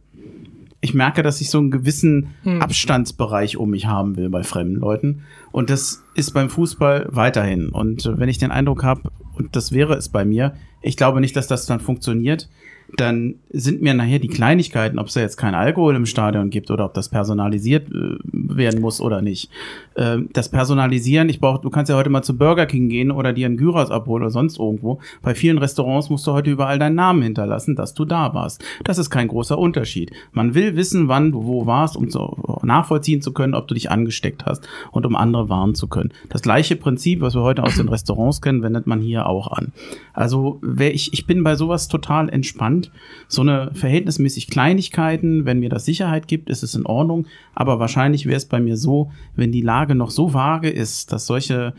[0.83, 2.61] Ich merke, dass ich so einen gewissen hm.
[2.61, 5.23] Abstandsbereich um mich haben will bei fremden Leuten.
[5.51, 7.69] Und das ist beim Fußball weiterhin.
[7.69, 11.35] Und wenn ich den Eindruck habe, und das wäre es bei mir, ich glaube nicht,
[11.35, 12.49] dass das dann funktioniert,
[12.97, 16.85] dann sind mir nachher die Kleinigkeiten, ob es jetzt kein Alkohol im Stadion gibt oder
[16.85, 19.49] ob das personalisiert äh, werden muss oder nicht.
[19.95, 23.33] Äh, das Personalisieren, ich brauche, du kannst ja heute mal zu Burger King gehen oder
[23.33, 24.99] dir einen Gyros abholen oder sonst irgendwo.
[25.21, 28.63] Bei vielen Restaurants musst du heute überall deinen Namen hinterlassen, dass du da warst.
[28.83, 30.11] Das ist kein großer Unterschied.
[30.31, 33.91] Man will wissen, wann du wo warst, um so nachvollziehen zu können, ob du dich
[33.91, 36.11] angesteckt hast und um andere warnen zu können.
[36.29, 39.71] Das gleiche Prinzip, was wir heute aus den Restaurants kennen, wendet man hier auch an.
[40.13, 42.91] Also, ich, ich bin bei sowas total entspannt Prozent.
[43.27, 47.27] So eine verhältnismäßig Kleinigkeiten, wenn mir das Sicherheit gibt, ist es in Ordnung.
[47.55, 51.27] Aber wahrscheinlich wäre es bei mir so, wenn die Lage noch so vage ist, dass
[51.27, 51.73] solche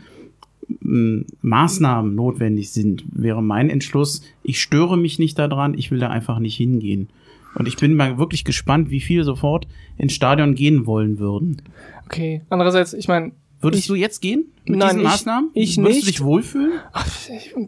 [0.81, 6.09] hm, Maßnahmen notwendig sind, wäre mein Entschluss, ich störe mich nicht daran, ich will da
[6.09, 7.09] einfach nicht hingehen.
[7.55, 9.67] Und ich bin mal wirklich gespannt, wie viel sofort
[9.97, 11.61] ins Stadion gehen wollen würden.
[12.05, 13.31] Okay, andererseits, ich meine,
[13.63, 15.49] Würdest ich, du jetzt gehen mit nein, diesen Maßnahmen?
[15.53, 16.07] Ich, Würdest nicht.
[16.07, 16.73] du dich wohlfühlen?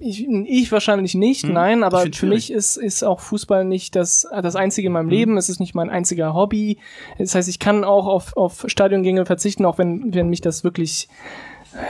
[0.01, 4.27] Ich, ich, wahrscheinlich nicht, hm, nein, aber für mich ist, ist auch Fußball nicht das,
[4.41, 5.17] das einzige in meinem hm.
[5.17, 5.37] Leben.
[5.37, 6.77] Es ist nicht mein einziger Hobby.
[7.17, 11.07] Das heißt, ich kann auch auf, auf Stadiongänge verzichten, auch wenn, wenn mich das wirklich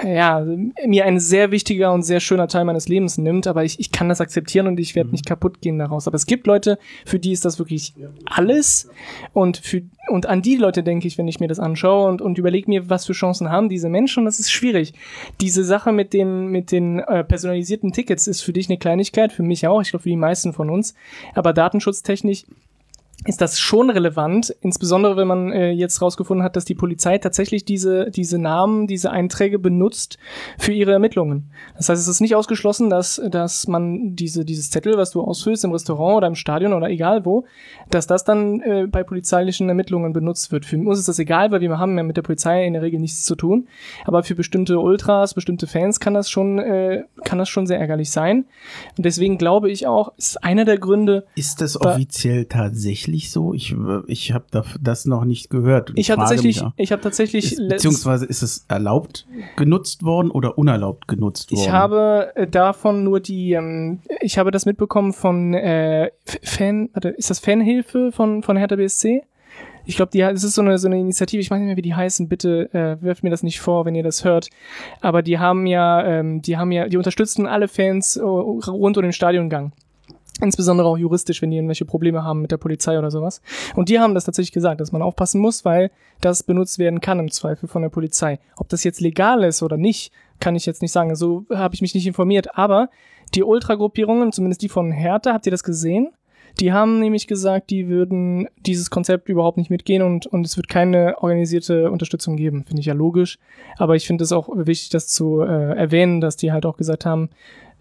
[0.04, 0.46] ja,
[0.86, 4.10] mir ein sehr wichtiger und sehr schöner Teil meines Lebens nimmt, aber ich, ich kann
[4.10, 5.14] das akzeptieren und ich werde mhm.
[5.14, 6.08] nicht kaputt gehen daraus.
[6.08, 7.94] Aber es gibt Leute, für die ist das wirklich
[8.26, 8.90] alles
[9.34, 12.38] und für und an die Leute denke ich, wenn ich mir das anschaue und, und
[12.38, 14.20] überlege mir, was für Chancen haben diese Menschen.
[14.20, 14.94] Und das ist schwierig.
[15.42, 19.42] Diese Sache mit den, mit den äh, personalisierten Tickets ist für dich eine Kleinigkeit, für
[19.42, 20.94] mich auch, ich glaube für die meisten von uns.
[21.34, 22.46] Aber datenschutztechnisch
[23.24, 27.66] ist das schon relevant, insbesondere wenn man äh, jetzt rausgefunden hat, dass die Polizei tatsächlich
[27.66, 30.18] diese, diese Namen, diese Einträge benutzt
[30.60, 31.50] für ihre Ermittlungen.
[31.78, 35.64] Das heißt, es ist nicht ausgeschlossen, dass, dass man diese, dieses Zettel, was du ausfüllst
[35.64, 37.46] im Restaurant oder im Stadion oder egal wo,
[37.90, 40.66] dass das dann äh, bei polizeilichen Ermittlungen benutzt wird.
[40.66, 43.00] Für uns ist das egal, weil wir haben ja mit der Polizei in der Regel
[43.00, 43.68] nichts zu tun.
[44.06, 48.12] Aber für bestimmte Ultras, bestimmte Fans kann das schon, äh, kann das schon sehr ärgerlich
[48.12, 48.46] sein.
[48.98, 51.26] Und deswegen glaube ich auch, ist einer der Gründe.
[51.36, 53.54] Ist das offiziell tatsächlich tatsächlich so?
[53.54, 53.76] Ich,
[54.08, 54.46] ich habe
[54.82, 55.92] das noch nicht gehört.
[55.96, 61.08] Ich, habe tatsächlich, ich habe tatsächlich, ist, beziehungsweise ist es erlaubt genutzt worden oder unerlaubt
[61.08, 61.62] genutzt worden?
[61.62, 66.12] Ich habe äh, davon nur die, ähm, ich habe das mitbekommen von äh,
[66.44, 69.24] Fan, warte, ist das Fanhilfe von von Hertha BSC?
[69.88, 71.94] Ich glaube, es ist so eine, so eine Initiative, ich weiß nicht mehr, wie die
[71.94, 74.50] heißen, bitte äh, wirft mir das nicht vor, wenn ihr das hört.
[75.00, 79.04] Aber die haben ja, ähm, die haben ja, die unterstützen alle Fans uh, rund um
[79.04, 79.74] den Stadiongang.
[80.42, 83.42] Insbesondere auch juristisch, wenn die irgendwelche Probleme haben mit der Polizei oder sowas.
[83.76, 87.20] Und die haben das tatsächlich gesagt, dass man aufpassen muss, weil das benutzt werden kann
[87.20, 88.40] im Zweifel von der Polizei.
[88.58, 91.16] Ob das jetzt legal ist oder nicht, kann ich jetzt nicht sagen.
[91.16, 92.58] So habe ich mich nicht informiert.
[92.58, 92.90] Aber
[93.34, 96.12] die Ultragruppierungen, zumindest die von Hertha, habt ihr das gesehen?
[96.60, 100.70] Die haben nämlich gesagt, die würden dieses Konzept überhaupt nicht mitgehen und, und es wird
[100.70, 102.64] keine organisierte Unterstützung geben.
[102.66, 103.40] Finde ich ja logisch.
[103.78, 107.06] Aber ich finde es auch wichtig, das zu äh, erwähnen, dass die halt auch gesagt
[107.06, 107.30] haben,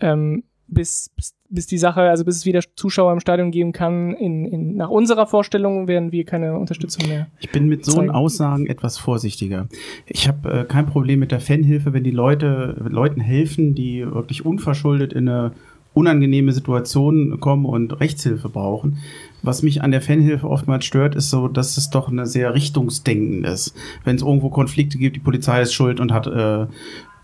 [0.00, 4.12] ähm, bis, bis, bis die Sache, also bis es wieder Zuschauer im Stadion geben kann,
[4.15, 7.28] in, in, nach unserer Vorstellung werden wir keine Unterstützung mehr.
[7.41, 9.68] Ich bin mit so Aussagen etwas vorsichtiger.
[10.07, 14.44] Ich habe äh, kein Problem mit der Fanhilfe, wenn die Leute Leuten helfen, die wirklich
[14.44, 15.52] unverschuldet in eine
[15.94, 18.99] unangenehme Situation kommen und Rechtshilfe brauchen.
[19.42, 23.44] Was mich an der Fanhilfe oftmals stört, ist so, dass es doch eine sehr richtungsdenken
[23.44, 23.74] ist.
[24.02, 26.66] Wenn es irgendwo Konflikte gibt, die Polizei ist schuld und hat äh,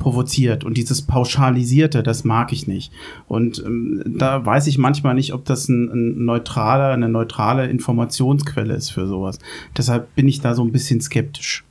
[0.01, 0.65] provoziert.
[0.65, 2.93] Und dieses Pauschalisierte, das mag ich nicht.
[3.29, 8.75] Und ähm, da weiß ich manchmal nicht, ob das ein, ein neutraler, eine neutrale Informationsquelle
[8.75, 9.39] ist für sowas.
[9.77, 11.65] Deshalb bin ich da so ein bisschen skeptisch.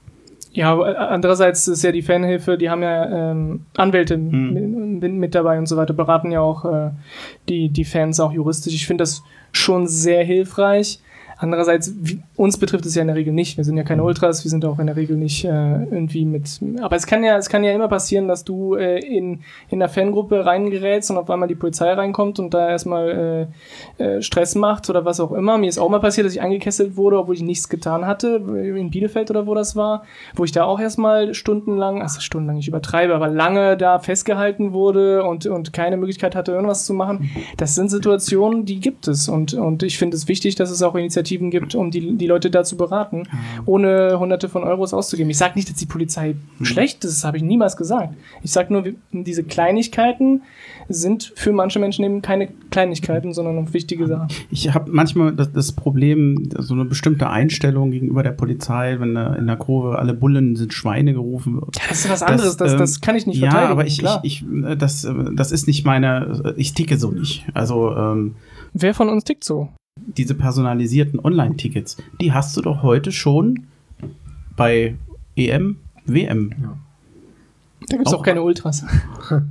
[0.52, 5.00] Ja, andererseits ist ja die Fanhilfe, die haben ja ähm, Anwälte hm.
[5.00, 6.90] mit, mit, dabei und so weiter, beraten ja auch äh,
[7.48, 8.74] die, die Fans auch juristisch.
[8.74, 11.00] Ich finde das schon sehr hilfreich.
[11.42, 13.56] Andererseits, wie, uns betrifft es ja in der Regel nicht.
[13.56, 16.60] Wir sind ja keine Ultras, wir sind auch in der Regel nicht äh, irgendwie mit.
[16.82, 19.88] Aber es kann ja, es kann ja immer passieren, dass du äh, in, in einer
[19.88, 23.48] Fangruppe reingerätst und auf einmal die Polizei reinkommt und da erstmal
[23.98, 25.58] äh, äh, Stress macht oder was auch immer.
[25.58, 28.44] Mir ist auch mal passiert, dass ich angekesselt wurde, obwohl ich nichts getan hatte,
[28.76, 30.04] in Bielefeld oder wo das war,
[30.36, 35.24] wo ich da auch erstmal stundenlang, also stundenlang, ich übertreibe, aber lange da festgehalten wurde
[35.24, 37.30] und, und keine Möglichkeit hatte, irgendwas zu machen.
[37.56, 40.96] Das sind Situationen, die gibt es und, und ich finde es wichtig, dass es auch
[40.96, 43.24] Initiativen gibt, um die, die Leute da zu beraten,
[43.66, 45.30] ohne hunderte von Euros auszugeben.
[45.30, 48.16] Ich sage nicht, dass die Polizei schlecht ist, das habe ich niemals gesagt.
[48.44, 50.42] Ich sage nur, diese Kleinigkeiten
[50.90, 54.28] sind für manche Menschen eben keine Kleinigkeiten, sondern wichtige Sachen.
[54.50, 59.46] Ich habe manchmal das, das, Problem, so eine bestimmte Einstellung gegenüber der Polizei, wenn in
[59.46, 61.78] der Kurve alle Bullen sind Schweine gerufen wird.
[61.78, 63.66] Ja, das ist was anderes, das, das, das kann ich nicht verteidigen.
[63.66, 64.46] Ja, aber ich, ich, ich,
[64.78, 67.46] das, das ist nicht meine, ich ticke so nicht.
[67.54, 68.36] Also ähm,
[68.74, 69.70] Wer von uns tickt so?
[70.08, 73.68] Diese personalisierten Online-Tickets, die hast du doch heute schon
[74.56, 74.96] bei
[75.36, 76.54] EM, WM.
[76.62, 76.78] Ja.
[77.88, 78.86] Da gibt es auch, auch, keine Ultras.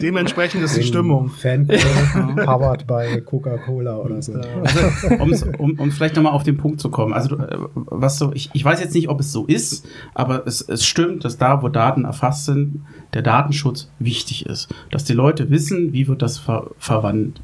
[0.00, 1.28] Dementsprechend ist die Stimmung.
[1.28, 4.32] Fan powered bei Coca-Cola oder so.
[4.32, 7.12] Also, um, um vielleicht nochmal auf den Punkt zu kommen.
[7.12, 10.62] Also, äh, was so, ich, ich weiß jetzt nicht, ob es so ist, aber es,
[10.62, 14.68] es stimmt, dass da, wo Daten erfasst sind, der Datenschutz wichtig ist.
[14.90, 17.40] Dass die Leute wissen, wie wird das ver verwandt.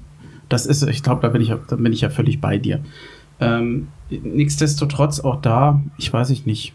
[0.49, 2.81] Das ist, ich glaube, da bin ich, da bin ich ja völlig bei dir.
[3.41, 6.75] Ähm, nichtsdestotrotz auch da, ich weiß ich nicht.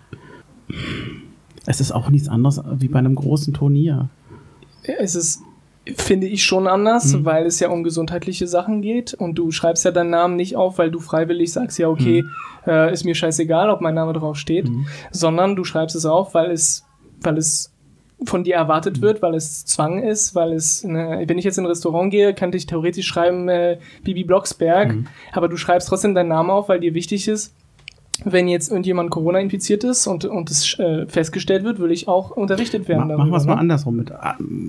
[1.66, 4.10] Es ist auch nichts anderes wie bei einem großen Turnier.
[4.84, 5.42] Es ist,
[5.95, 7.26] finde ich, schon anders, mhm.
[7.26, 10.77] weil es ja um gesundheitliche Sachen geht und du schreibst ja deinen Namen nicht auf,
[10.77, 12.69] weil du freiwillig sagst, ja, okay, mhm.
[12.69, 14.88] äh, ist mir scheißegal, ob mein Name drauf steht, mhm.
[15.11, 16.85] sondern du schreibst es auf, weil es,
[17.22, 17.73] weil es
[18.26, 21.64] von dir erwartet wird, weil es Zwang ist, weil es, ne, wenn ich jetzt in
[21.64, 25.08] ein Restaurant gehe, könnte ich theoretisch schreiben äh, Bibi Blocksberg, mhm.
[25.32, 27.53] aber du schreibst trotzdem deinen Namen auf, weil dir wichtig ist,
[28.26, 32.32] wenn jetzt irgendjemand Corona infiziert ist und, und es äh, festgestellt wird, will ich auch
[32.32, 33.08] unterrichtet werden.
[33.08, 33.61] Ma, machen wir es mal ne?
[33.61, 33.95] andersrum.
[33.95, 34.14] Mit,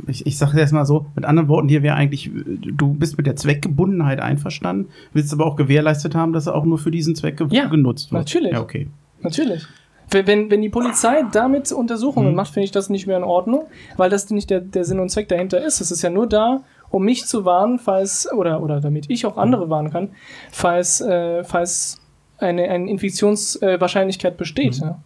[0.06, 3.26] ich ich sage jetzt mal so, mit anderen Worten, hier wäre eigentlich, du bist mit
[3.26, 7.40] der Zweckgebundenheit einverstanden, willst aber auch gewährleistet haben, dass er auch nur für diesen Zweck
[7.50, 8.20] ja, genutzt wird.
[8.20, 8.52] Natürlich.
[8.52, 8.88] Ja, okay.
[9.22, 9.66] Natürlich.
[10.14, 12.36] Wenn, wenn die Polizei damit Untersuchungen mhm.
[12.36, 13.64] macht, finde ich das nicht mehr in Ordnung,
[13.96, 15.80] weil das nicht der, der Sinn und Zweck dahinter ist.
[15.80, 19.36] Es ist ja nur da, um mich zu warnen, falls, oder, oder damit ich auch
[19.36, 20.10] andere warnen kann,
[20.50, 22.00] falls, äh, falls
[22.38, 24.80] eine, eine Infektionswahrscheinlichkeit besteht.
[24.80, 24.86] Mhm.
[24.86, 25.00] Ja.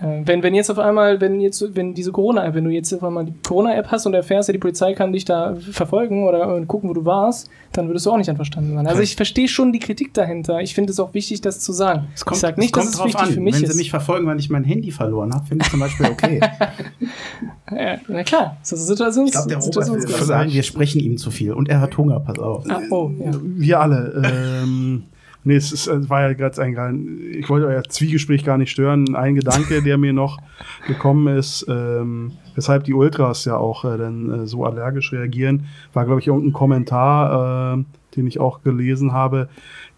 [0.00, 3.04] Äh, wenn, wenn jetzt auf einmal, wenn jetzt, wenn diese Corona-App, wenn du jetzt auf
[3.04, 6.88] einmal die Corona-App hast und erfährst, ja, die Polizei kann dich da verfolgen oder gucken,
[6.88, 8.86] wo du warst, dann würdest du auch nicht einverstanden sein.
[8.86, 10.60] Also ich verstehe schon die Kritik dahinter.
[10.60, 12.08] Ich finde es auch wichtig, das zu sagen.
[12.14, 13.30] Es kommt, ich sage nicht, es dass es wichtig an.
[13.32, 13.68] für mich wenn ist.
[13.68, 16.40] Wenn sie mich verfolgen, weil ich mein Handy verloren habe, finde ich zum Beispiel okay.
[17.70, 21.30] ja, na klar, das ist Situations ich glaub, der Robert sagen, wir sprechen ihm zu
[21.30, 22.64] viel und er hat Hunger, pass auf.
[22.68, 23.32] Ah, oh, ja.
[23.42, 24.22] Wir alle.
[24.24, 25.04] Ähm,
[25.42, 29.14] Nee, es, ist, es war ja gerade ein, ich wollte euer Zwiegespräch gar nicht stören.
[29.14, 30.38] Ein Gedanke, der mir noch
[30.86, 36.04] gekommen ist, ähm, weshalb die Ultras ja auch äh, dann äh, so allergisch reagieren, war,
[36.04, 37.84] glaube ich, irgendein Kommentar, äh,
[38.16, 39.48] den ich auch gelesen habe,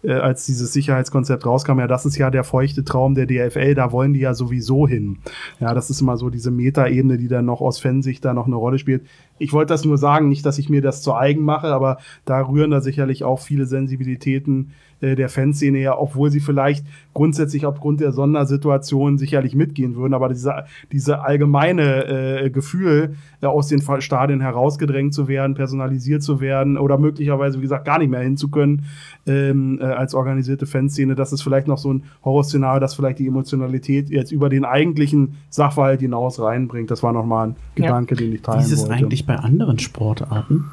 [0.03, 1.79] äh, als dieses Sicherheitskonzept rauskam.
[1.79, 5.17] Ja, das ist ja der feuchte Traum der DFL, da wollen die ja sowieso hin.
[5.59, 8.55] Ja, das ist immer so diese Metaebene, die dann noch aus Fansicht da noch eine
[8.55, 9.05] Rolle spielt.
[9.39, 12.39] Ich wollte das nur sagen, nicht, dass ich mir das zu eigen mache, aber da
[12.39, 14.71] rühren da sicherlich auch viele Sensibilitäten
[15.03, 20.13] äh, der Fanszene her, obwohl sie vielleicht grundsätzlich aufgrund der Sondersituation sicherlich mitgehen würden.
[20.13, 26.39] Aber diese, diese allgemeine äh, Gefühl, äh, aus den Stadien herausgedrängt zu werden, personalisiert zu
[26.39, 28.85] werden oder möglicherweise, wie gesagt, gar nicht mehr hinzukönnen
[29.27, 33.27] ähm, äh, als organisierte Fanszene, das ist vielleicht noch so ein Horrorszenario, das vielleicht die
[33.27, 36.89] Emotionalität jetzt über den eigentlichen Sachverhalt hinaus reinbringt.
[36.89, 38.21] Das war nochmal ein Gedanke, ja.
[38.21, 38.69] den ich teilen wollte.
[38.69, 40.65] Wie ist es eigentlich bei anderen Sportarten?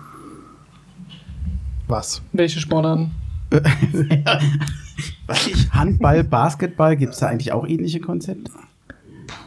[1.88, 2.22] Was?
[2.32, 3.10] Welche Sportarten?
[5.72, 8.50] Handball, Basketball, gibt es da eigentlich auch ähnliche Konzepte?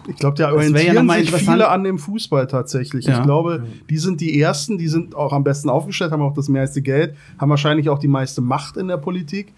[0.08, 3.06] Ich glaube, da orientieren ja sich viele an dem Fußball tatsächlich.
[3.06, 3.18] Ja.
[3.18, 6.50] Ich glaube, die sind die Ersten, die sind auch am besten aufgestellt, haben auch das
[6.50, 9.54] meiste Geld, haben wahrscheinlich auch die meiste Macht in der Politik.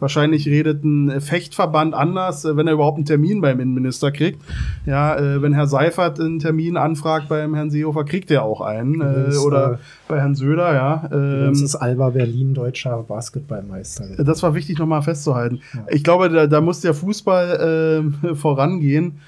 [0.00, 4.42] Wahrscheinlich redet ein Fechtverband anders, äh, wenn er überhaupt einen Termin beim Innenminister kriegt.
[4.86, 9.00] Ja, äh, wenn Herr Seifert einen Termin anfragt beim Herrn Seehofer, kriegt er auch einen.
[9.00, 9.76] Äh, oder äh,
[10.08, 11.08] bei Herrn Söder, ja.
[11.12, 14.22] Ähm, das ist Alba Berlin deutscher Basketballmeister.
[14.24, 15.60] Das war wichtig nochmal festzuhalten.
[15.72, 15.86] Ja.
[15.88, 19.20] Ich glaube, da, da muss der Fußball äh, vorangehen.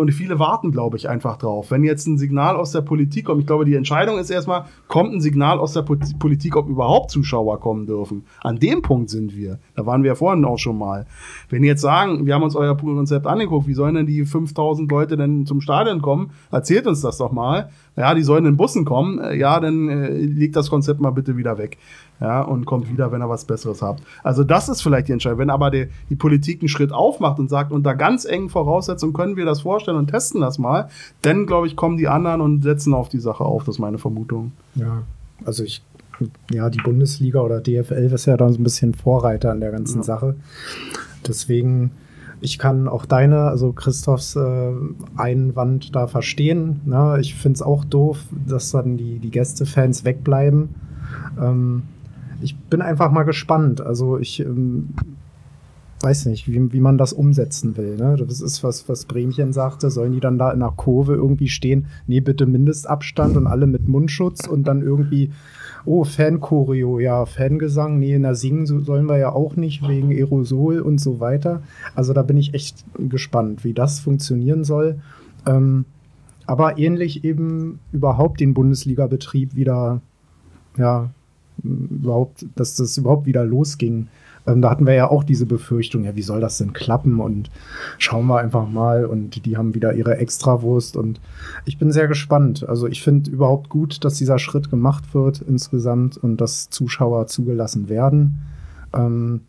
[0.00, 1.70] Und viele warten, glaube ich, einfach drauf.
[1.70, 5.12] Wenn jetzt ein Signal aus der Politik kommt, ich glaube, die Entscheidung ist erstmal, kommt
[5.12, 8.24] ein Signal aus der Politik, ob überhaupt Zuschauer kommen dürfen.
[8.40, 9.58] An dem Punkt sind wir.
[9.74, 11.06] Da waren wir ja vorhin auch schon mal.
[11.48, 15.16] Wenn jetzt sagen, wir haben uns euer Konzept angeguckt, wie sollen denn die 5000 Leute
[15.16, 16.30] denn zum Stadion kommen?
[16.50, 17.70] Erzählt uns das doch mal.
[17.96, 19.20] Ja, die sollen in Bussen kommen.
[19.38, 21.78] Ja, dann äh, legt das Konzept mal bitte wieder weg.
[22.22, 24.00] Ja, und kommt wieder, wenn ihr was Besseres habt.
[24.22, 25.38] Also das ist vielleicht die Entscheidung.
[25.40, 29.34] Wenn aber die, die Politik einen Schritt aufmacht und sagt, unter ganz engen Voraussetzungen können
[29.34, 30.88] wir das vorstellen und testen das mal,
[31.22, 33.64] dann glaube ich, kommen die anderen und setzen auf die Sache auf.
[33.64, 34.52] Das ist meine Vermutung.
[34.76, 35.02] Ja,
[35.44, 35.82] also ich,
[36.52, 39.98] ja, die Bundesliga oder DFL ist ja da so ein bisschen Vorreiter an der ganzen
[39.98, 40.04] Ja.
[40.04, 40.36] Sache.
[41.26, 41.90] Deswegen,
[42.40, 44.72] ich kann auch deine, also Christophs äh,
[45.16, 46.82] Einwand da verstehen.
[46.84, 47.18] Ne?
[47.20, 50.68] Ich finde es auch doof, dass dann die, die Gästefans wegbleiben.
[51.40, 51.82] Ähm,
[52.42, 53.80] ich bin einfach mal gespannt.
[53.80, 54.88] Also ich ähm,
[56.00, 57.96] weiß nicht, wie, wie man das umsetzen will.
[57.96, 58.16] Ne?
[58.18, 59.90] Das ist was, was Bremchen sagte.
[59.90, 61.86] Sollen die dann da in der Kurve irgendwie stehen?
[62.06, 65.30] Nee, bitte Mindestabstand und alle mit Mundschutz und dann irgendwie,
[65.84, 70.80] oh, Fanchoreo, ja, Fangesang, nee, na singen so- sollen wir ja auch nicht wegen Aerosol
[70.80, 71.62] und so weiter.
[71.94, 75.00] Also da bin ich echt gespannt, wie das funktionieren soll.
[75.46, 75.84] Ähm,
[76.46, 80.00] aber ähnlich eben überhaupt den Bundesliga-Betrieb wieder,
[80.76, 81.10] ja,
[81.64, 84.08] überhaupt, dass das überhaupt wieder losging.
[84.46, 87.20] Ähm, da hatten wir ja auch diese Befürchtung, ja, wie soll das denn klappen?
[87.20, 87.50] Und
[87.98, 89.06] schauen wir einfach mal.
[89.06, 90.96] Und die haben wieder ihre Extrawurst.
[90.96, 91.20] Und
[91.64, 92.68] ich bin sehr gespannt.
[92.68, 97.88] Also ich finde überhaupt gut, dass dieser Schritt gemacht wird insgesamt und dass Zuschauer zugelassen
[97.88, 98.42] werden.
[98.94, 99.42] Ähm,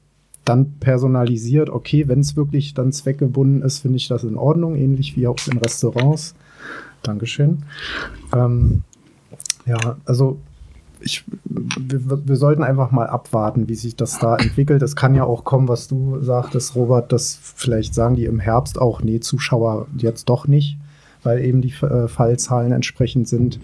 [0.45, 5.15] dann personalisiert, okay, wenn es wirklich dann zweckgebunden ist, finde ich das in Ordnung, ähnlich
[5.15, 6.35] wie auch in Restaurants.
[7.01, 7.63] Dankeschön.
[8.33, 8.83] Ähm,
[9.65, 10.39] ja, also
[11.03, 14.81] ich, wir, wir sollten einfach mal abwarten, wie sich das da entwickelt.
[14.81, 18.79] Es kann ja auch kommen, was du sagtest, Robert, dass vielleicht sagen die im Herbst
[18.79, 20.77] auch, nee, Zuschauer jetzt doch nicht,
[21.23, 23.59] weil eben die äh, Fallzahlen entsprechend sind.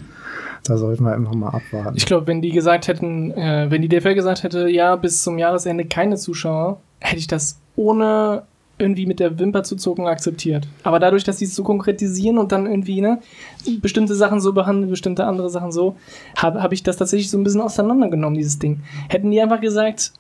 [0.64, 1.95] Da sollten wir einfach mal abwarten.
[1.95, 5.38] Ich glaube, wenn die gesagt hätten, äh, wenn die DFL gesagt hätte, ja, bis zum
[5.38, 8.43] Jahresende keine Zuschauer, hätte ich das ohne
[8.80, 10.67] irgendwie mit der Wimper zu zucken akzeptiert.
[10.83, 13.19] Aber dadurch, dass sie es so konkretisieren und dann irgendwie ne,
[13.82, 15.95] bestimmte Sachen so behandeln, bestimmte andere Sachen so,
[16.38, 18.82] habe hab ich das tatsächlich so ein bisschen auseinandergenommen, dieses Ding.
[19.09, 20.14] Hätten die einfach gesagt,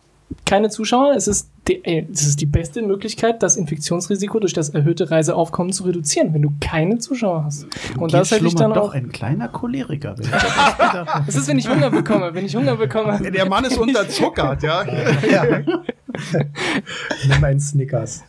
[0.45, 4.69] keine Zuschauer, es ist, die, ey, es ist die beste Möglichkeit, das Infektionsrisiko durch das
[4.69, 7.67] erhöhte Reiseaufkommen zu reduzieren, wenn du keine Zuschauer hast.
[7.97, 8.93] Und das hätte ich dann doch auch.
[8.93, 10.15] ein kleiner Choleriker.
[10.17, 10.31] wenn ich
[11.25, 12.33] das ist, wenn ich Hunger bekomme.
[12.33, 13.19] Wenn ich Hunger bekomme.
[13.31, 14.85] Der Mann ist unterzuckert, ja.
[17.27, 18.23] Nimm einen Snickers.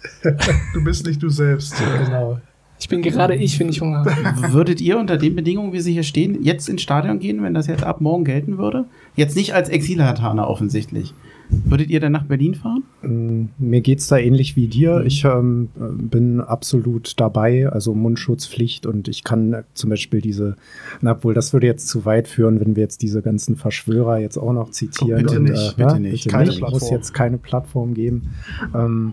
[0.74, 1.74] Du bist nicht du selbst.
[2.04, 2.38] Genau.
[2.78, 4.52] Ich bin gerade ich, wenn ich Hunger habe.
[4.52, 7.66] Würdet ihr unter den Bedingungen, wie sie hier stehen, jetzt ins Stadion gehen, wenn das
[7.66, 8.86] jetzt ab morgen gelten würde?
[9.16, 11.14] Jetzt nicht als Exilhartaner offensichtlich.
[11.50, 12.82] Würdet ihr dann nach Berlin fahren?
[13.02, 15.02] Mm, Mir geht's da ähnlich wie dir.
[15.04, 20.56] Ich ähm, bin absolut dabei, also Mundschutzpflicht und ich kann zum Beispiel diese,
[21.00, 24.36] na, obwohl das würde jetzt zu weit führen, wenn wir jetzt diese ganzen Verschwörer jetzt
[24.36, 25.22] auch noch zitieren.
[25.22, 26.24] bitte und, nicht, äh, bitte ja, nicht.
[26.24, 26.60] Bitte Keine nicht.
[26.60, 26.92] Muss Plattform.
[26.96, 28.30] jetzt keine Plattform geben.
[28.74, 29.12] Ähm,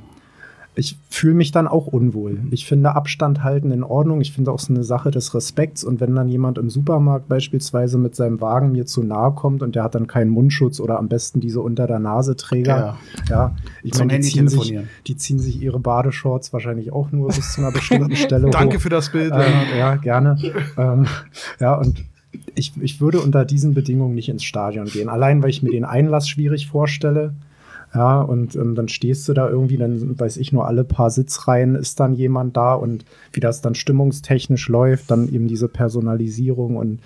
[0.77, 2.39] ich fühle mich dann auch unwohl.
[2.51, 4.21] Ich finde Abstand halten in Ordnung.
[4.21, 5.83] Ich finde auch so eine Sache des Respekts.
[5.83, 9.75] Und wenn dann jemand im Supermarkt beispielsweise mit seinem Wagen mir zu nahe kommt und
[9.75, 13.93] der hat dann keinen Mundschutz oder am besten diese unter der Nase Träger, ja, ich
[13.93, 17.61] Zum meine, die ziehen, sich, die ziehen sich ihre Badeshorts wahrscheinlich auch nur bis zu
[17.61, 18.81] einer bestimmten Stelle Danke hoch.
[18.81, 19.33] für das Bild.
[19.33, 20.37] Ähm, ja, gerne.
[20.77, 21.07] ähm,
[21.59, 22.05] ja, und
[22.53, 25.09] ich, ich würde unter diesen Bedingungen nicht ins Stadion gehen.
[25.09, 27.33] Allein, weil ich mir den Einlass schwierig vorstelle.
[27.97, 31.73] Ja, und ähm, dann stehst du da irgendwie, dann weiß ich nur, alle paar Sitzreihen
[31.73, 36.99] ist dann jemand da und wie das dann stimmungstechnisch läuft, dann eben diese Personalisierung und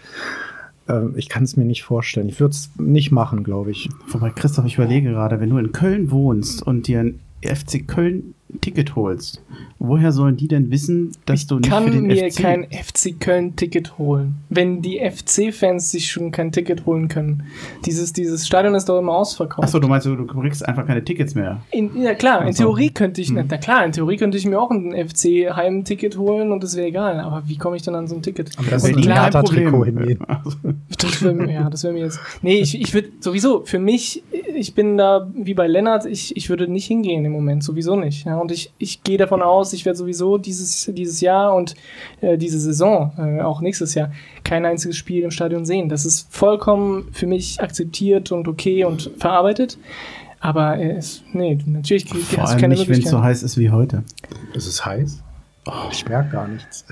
[0.90, 2.28] ähm, ich kann es mir nicht vorstellen.
[2.28, 3.88] Ich würde es nicht machen, glaube ich.
[4.10, 8.34] Wobei, Christoph, ich überlege gerade, wenn du in Köln wohnst und dir ein FC Köln
[8.60, 9.42] Ticket holst,
[9.80, 12.68] woher sollen die denn wissen, dass du Ich nicht für kann den mir FC kein
[12.70, 14.36] FC Köln Ticket holen.
[14.50, 17.44] Wenn die FC-Fans sich schon kein Ticket holen können.
[17.86, 19.64] Dieses, dieses Stadion ist doch immer ausverkauft.
[19.64, 21.62] Achso, du meinst, du, du kriegst einfach keine Tickets mehr.
[21.72, 22.54] In, ja klar, in.
[22.54, 23.46] Theorie könnte ich, Hm.
[23.50, 27.20] na klar, in Theorie könnte ich mir auch ein FC-Heim-Ticket holen und das wäre egal.
[27.22, 28.52] Aber wie komme ich denn an so ein Ticket?
[28.58, 30.20] Aber das ist ein klar, Hertha-Trikot hingehen.
[30.98, 32.20] Das wär, ja, das wäre mir jetzt.
[32.42, 34.22] Nee, ich, ich würde sowieso, für mich,
[34.56, 38.26] ich bin da wie bei Lennart, ich, ich würde nicht hingehen im Moment, sowieso nicht.
[38.26, 41.76] Ja, und ich, ich gehe davon aus, ich werde sowieso dieses, dieses Jahr und
[42.22, 44.12] äh, diese Saison, äh, auch nächstes Jahr,
[44.44, 45.90] kein einziges Spiel im Stadion sehen.
[45.90, 49.78] Das ist vollkommen für mich akzeptiert und okay und verarbeitet.
[50.40, 53.44] Aber äh, es, nee, natürlich Vor hast du allem keine nicht, wenn es so heiß
[53.44, 54.04] ist wie heute.
[54.54, 55.24] Ist es heiß?
[55.92, 56.86] Ich merke gar nichts.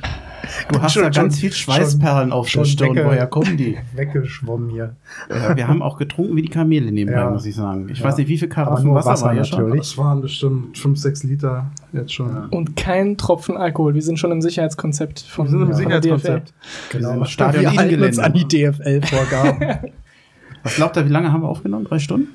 [0.71, 2.91] Du hast Schon- da ganz schon- viel Schweißperlen auf der Stirn.
[2.95, 3.77] wegge- Woher kommen die?
[3.95, 4.95] Weggeschwommen hier.
[5.27, 7.31] Äh, wir haben auch getrunken wie die Kamele nebenbei, Ja.
[7.31, 7.89] muss ich sagen.
[7.89, 8.05] Ich Ja.
[8.05, 9.75] weiß nicht, wie viel Karaffen Wasser, Wasser war hier schon.
[9.75, 12.47] Das waren bestimmt 5, 6 Liter jetzt schon.
[12.49, 13.95] Und kein Tropfen Alkohol.
[13.95, 16.53] Wir sind schon im Sicherheitskonzept von, Wir sind im Sicherheitskonzept.
[16.91, 17.13] Genau.
[17.13, 17.25] Genau.
[17.25, 19.59] Stadion wir halten uns an die DFL-Vorgaben.
[20.63, 21.85] Was glaubt ihr, wie lange haben wir aufgenommen?
[21.85, 22.27] Drei Stunden?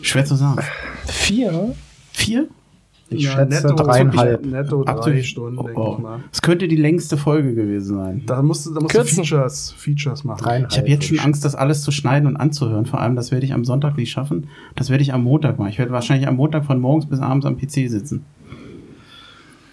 [0.00, 0.62] Schwer zu sagen.
[1.06, 1.74] Vier?
[2.12, 2.46] Vier?
[3.16, 4.44] Ich schätze dreieinhalb.
[4.46, 6.20] Netto Ab zu- drei Stunden, denke Oh, ich mal.
[6.32, 8.22] Es könnte die längste Folge gewesen sein.
[8.26, 9.04] Da musst du, da musst du.
[9.04, 10.42] Features, Features machen.
[10.44, 10.72] Dreieinhalb.
[10.72, 12.86] Ich habe jetzt schon Angst, das alles zu schneiden und anzuhören.
[12.86, 14.48] Vor allem, das werde ich am Sonntag nicht schaffen.
[14.76, 15.70] Das werde ich am Montag machen.
[15.70, 18.24] Ich werde wahrscheinlich am Montag von morgens bis abends am PC sitzen.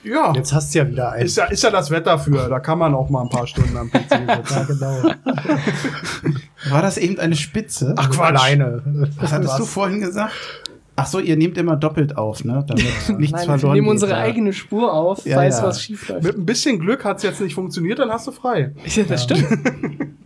[0.01, 1.25] Ja, Jetzt hast du ja wieder einen.
[1.25, 2.47] ist ja, ist ja das Wetter für.
[2.47, 4.67] Da kann man auch mal ein paar Stunden am PC ja, sitzen.
[4.79, 5.11] genau.
[6.69, 7.95] War das eben eine Spitze?
[7.97, 8.29] Ach Quatsch.
[8.39, 8.81] Kleine.
[9.19, 10.31] Was hattest du vorhin gesagt?
[10.99, 12.63] Ach so, ihr nehmt immer doppelt auf, ne?
[12.67, 12.83] Damit
[13.19, 14.17] nichts Nein, verloren wir nehmen geht, unsere ja.
[14.17, 15.63] eigene Spur auf, Ja, falls ja.
[15.63, 16.23] was schief läuft.
[16.23, 18.73] Mit ein bisschen Glück hat es jetzt nicht funktioniert, dann hast du frei.
[18.85, 19.47] Ja, das stimmt.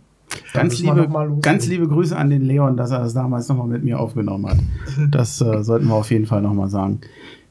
[0.52, 1.08] Ganz liebe,
[1.40, 4.58] ganz liebe Grüße an den Leon, dass er das damals nochmal mit mir aufgenommen hat.
[5.10, 7.00] Das äh, sollten wir auf jeden Fall nochmal sagen.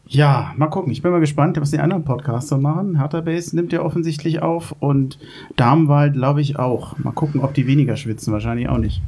[0.08, 0.92] Ja, mal gucken.
[0.92, 3.00] Ich bin mal gespannt, was die anderen Podcasts so machen.
[3.00, 5.18] Hertha Base nimmt ja offensichtlich auf und
[5.56, 6.98] Damenwald glaube ich auch.
[7.00, 8.32] Mal gucken, ob die weniger schwitzen.
[8.32, 9.02] Wahrscheinlich auch nicht.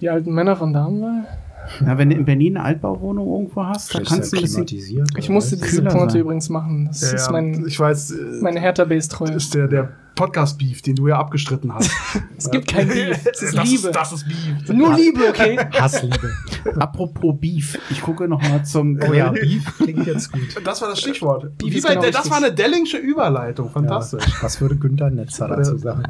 [0.00, 1.26] Die alten Männer von Damenwahl.
[1.80, 5.06] Na, wenn du in Berlin eine Altbauwohnung irgendwo hast, da kannst du ein bisschen.
[5.16, 6.20] Ich musste diese Pointe sein.
[6.20, 6.86] übrigens machen.
[6.86, 9.32] Das ist mein, ich weiß, äh, meine Hertha-Base-Treue.
[9.32, 11.90] das ist der, der Podcast-Beef, den du ja abgestritten hast.
[12.36, 13.24] Es gibt kein Beef.
[13.24, 13.88] Es ist das Liebe.
[13.88, 14.68] Ist, das ist Beef.
[14.76, 15.58] Nur Liebe, okay?
[15.80, 16.32] Hassliebe.
[16.76, 18.98] Apropos Beef, ich gucke nochmal zum.
[19.00, 20.48] Oh ja, Beef klingt jetzt gut.
[20.64, 21.56] Das war das Stichwort.
[21.58, 22.30] Beef bei, genau das richtig.
[22.30, 23.70] war eine Dellingsche Überleitung.
[23.70, 24.26] Fantastisch.
[24.26, 26.02] Ja, was würde Günther Netzer dazu sagen?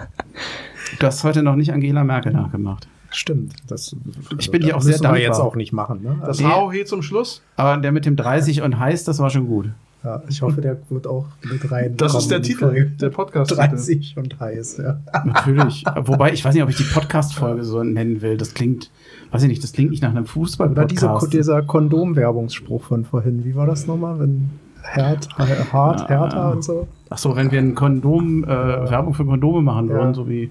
[0.98, 2.88] Du hast heute noch nicht Angela Merkel nachgemacht.
[3.12, 3.54] Stimmt.
[3.68, 3.94] Das,
[4.38, 5.18] Ich bin dir das auch sehr dankbar.
[5.18, 6.02] jetzt auch nicht machen.
[6.02, 6.16] Ne?
[6.24, 6.46] Das Nee.
[6.46, 7.42] HOH zum Schluss.
[7.56, 9.68] Aber der mit dem 30 und heiß, das war schon gut.
[10.04, 11.96] ja, ich hoffe, der wird auch mit rein.
[11.96, 14.98] Das ist der Titel, der podcast 30 und heiß, ja.
[15.24, 15.84] Natürlich.
[16.04, 18.36] Wobei, ich weiß nicht, ob ich die Podcast-Folge so nennen will.
[18.36, 18.90] Das klingt,
[19.30, 21.32] weiß ich nicht, das klingt nicht nach einem Oder diese, Fußball-Podcast.
[21.32, 23.44] dieser Kondom-Werbungsspruch von vorhin.
[23.44, 24.18] Wie war das nochmal?
[24.18, 24.50] Wenn
[24.82, 26.48] Herd, äh, hart, härter ja.
[26.50, 26.88] und so.
[27.08, 29.94] Ach so, wenn wir ein Kondom, äh, Werbung für Kondome machen Ja.
[29.94, 30.50] würden, so wie,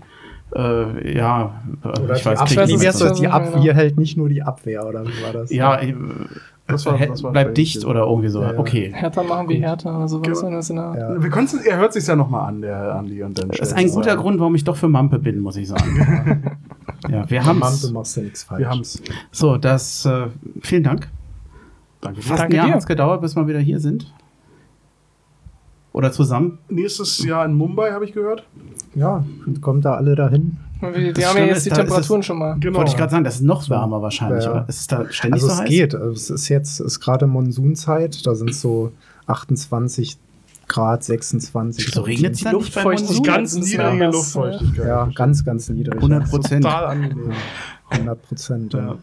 [0.55, 3.19] äh, ja, äh, Oder ich weiß Abwehr, nicht, das das?
[3.19, 5.51] Die so, Abwehr hält nicht nur die Abwehr, oder wie war das?
[5.51, 5.93] Ja, äh,
[6.67, 7.89] Das war- das war bleibt dicht ja.
[7.89, 8.41] oder irgendwie so.
[8.41, 8.59] Ja, ja.
[8.59, 8.91] Okay.
[8.93, 10.27] Härter machen wir härter oder sowas.
[10.27, 10.43] Genau.
[10.47, 11.23] wenn das in der- Ja.
[11.23, 13.49] Wir er hört sich ja nochmal an, der Andi und dann.
[13.49, 16.43] Das ist ein guter Grund, warum ich doch für Mampe bin, muss ich sagen.
[17.09, 17.83] ja, wir haben's.
[17.83, 18.59] Mann, machst du nichts falsch.
[18.61, 19.01] Wir haben's.
[19.31, 20.27] So, das, äh,
[20.61, 21.09] vielen Dank.
[21.99, 22.21] Danke.
[22.21, 22.71] Fast Danke ein Jahr dir.
[22.73, 24.13] hat es gedauert, bis wir wieder hier sind.
[25.93, 26.59] Oder zusammen.
[26.69, 28.43] Nächstes Jahr in Mumbai, habe ich gehört.
[28.95, 30.57] Ja, und kommt da alle dahin.
[30.79, 32.55] Wir, wir Das haben ja jetzt die da es- Temperaturen schon mal.
[32.59, 32.77] Genau.
[32.79, 34.65] Wollte ich gerade sagen, das ist noch wärmer wahrscheinlich, Ja, oder?
[34.69, 35.69] Ist es da ständig Also so es heiß?
[35.69, 35.95] geht.
[35.95, 38.25] Also Es ist jetzt ist gerade Monsunzeit.
[38.25, 38.91] Da sind so
[39.27, 40.17] 28
[40.67, 41.93] Grad, 26.
[41.93, 43.23] So Die dann nicht bei Luftfeuchtigkeit Monsun?
[43.23, 44.85] Ganz niedrige Luftfeuchtigkeit.
[44.87, 45.95] Ja, ganz, ganz niedrig.
[45.95, 46.63] 100 Prozent.
[46.63, 47.31] Total angenehm.
[47.89, 48.73] 100 Prozent.
[48.73, 48.79] Ja.
[48.79, 48.95] Ja,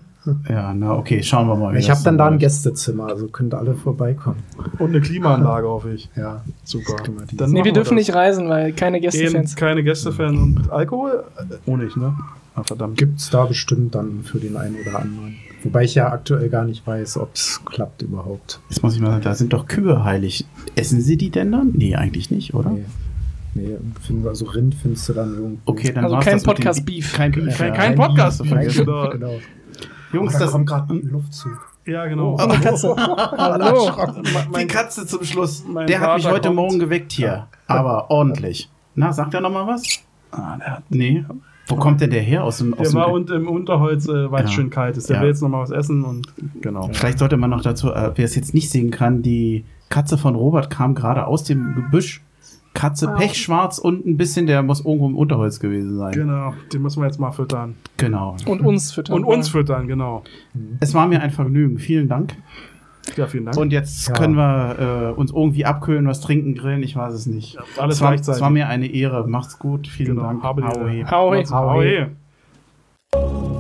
[0.75, 1.77] na okay, schauen wir mal.
[1.77, 2.39] Ich habe dann da ein.
[2.39, 4.39] Gästezimmer, also könnt alle vorbeikommen.
[4.79, 6.09] Und eine Klimaanlage, hoffe ich.
[6.17, 6.97] Ja, Super.
[7.33, 8.07] Dann Nee, wir dürfen das.
[8.07, 9.57] nicht reisen, weil keine Gästefans.
[9.57, 11.25] keine Gästefan und Alkohol?
[11.39, 12.15] Äh, Oh, nicht, ne?
[12.55, 12.97] Ah, verdammt.
[12.99, 15.37] Gibt es da bestimmt dann für den einen oder anderen.
[15.65, 18.61] Wobei ich ja aktuell gar nicht weiß, ob es klappt überhaupt.
[18.71, 20.45] Jetzt muss ich mal sagen, da sind doch Kühe heilig.
[20.77, 21.73] Essen sie die denn dann?
[21.75, 22.71] Nee, eigentlich nicht, oder?
[22.71, 22.85] Nee.
[23.55, 23.77] Nee,
[24.07, 25.59] finden wir- also Rind findest du dann irgendwo.
[25.73, 27.13] Okay, dann Also war's kein Podcast Beef.
[27.13, 27.57] Kein Beef.
[27.59, 27.75] Kein- ja.
[27.75, 28.85] kein Podcast Beef, vergessen.
[28.87, 29.33] Genau.
[30.13, 31.59] Jungs, Oh, da das kommt gerade ein Luftzug.
[31.87, 32.35] Ja, genau.
[32.35, 32.95] Oh, eine Katze.
[32.97, 33.91] Hallo.
[34.59, 35.65] die Katze zum Schluss.
[35.67, 36.57] mein Der hat mich Vater heute kommt.
[36.57, 37.47] Morgen geweckt hier.
[37.67, 38.69] Aber ordentlich.
[38.95, 39.83] Na, sagt er noch mal was?
[40.31, 41.25] Ah, der, hat- Nee.
[41.67, 42.45] Wo kommt denn der her?
[42.45, 44.57] Aus dem, aus der dem war und im Unterholz, äh, weil es Ja.
[44.57, 45.09] schön kalt ist.
[45.11, 45.23] Der Ja.
[45.23, 46.27] will jetzt noch mal was essen und
[46.63, 46.89] genau.
[46.93, 50.35] Vielleicht sollte man noch dazu, äh, wer es jetzt nicht sehen kann, die Katze von
[50.35, 52.23] Robert kam gerade aus dem Gebüsch.
[52.79, 56.13] Katze pechschwarz und ein bisschen, der muss irgendwo im Unterholz gewesen sein.
[56.13, 57.75] Genau, den müssen wir jetzt mal füttern.
[57.97, 58.37] Genau.
[58.47, 59.17] Und uns füttern.
[59.17, 60.23] Und uns füttern, genau.
[60.81, 61.79] Es war mir ein Vergnügen.
[61.79, 62.37] Vielen Dank.
[63.17, 63.57] Ja, vielen Dank.
[63.57, 64.15] Und jetzt Ja.
[64.15, 67.59] können wir äh, uns irgendwie abkühlen, was trinken, grillen, ich weiß es nicht.
[67.79, 68.37] alles es war, gleichzeitig.
[68.37, 69.27] es war mir eine Ehre.
[69.27, 69.89] Macht's gut.
[69.89, 70.23] Vielen Genau.
[70.29, 70.43] Dank.
[70.43, 71.45] Habe die- Hauhe.
[71.51, 72.11] Hauhe.
[73.15, 73.58] Hauhe.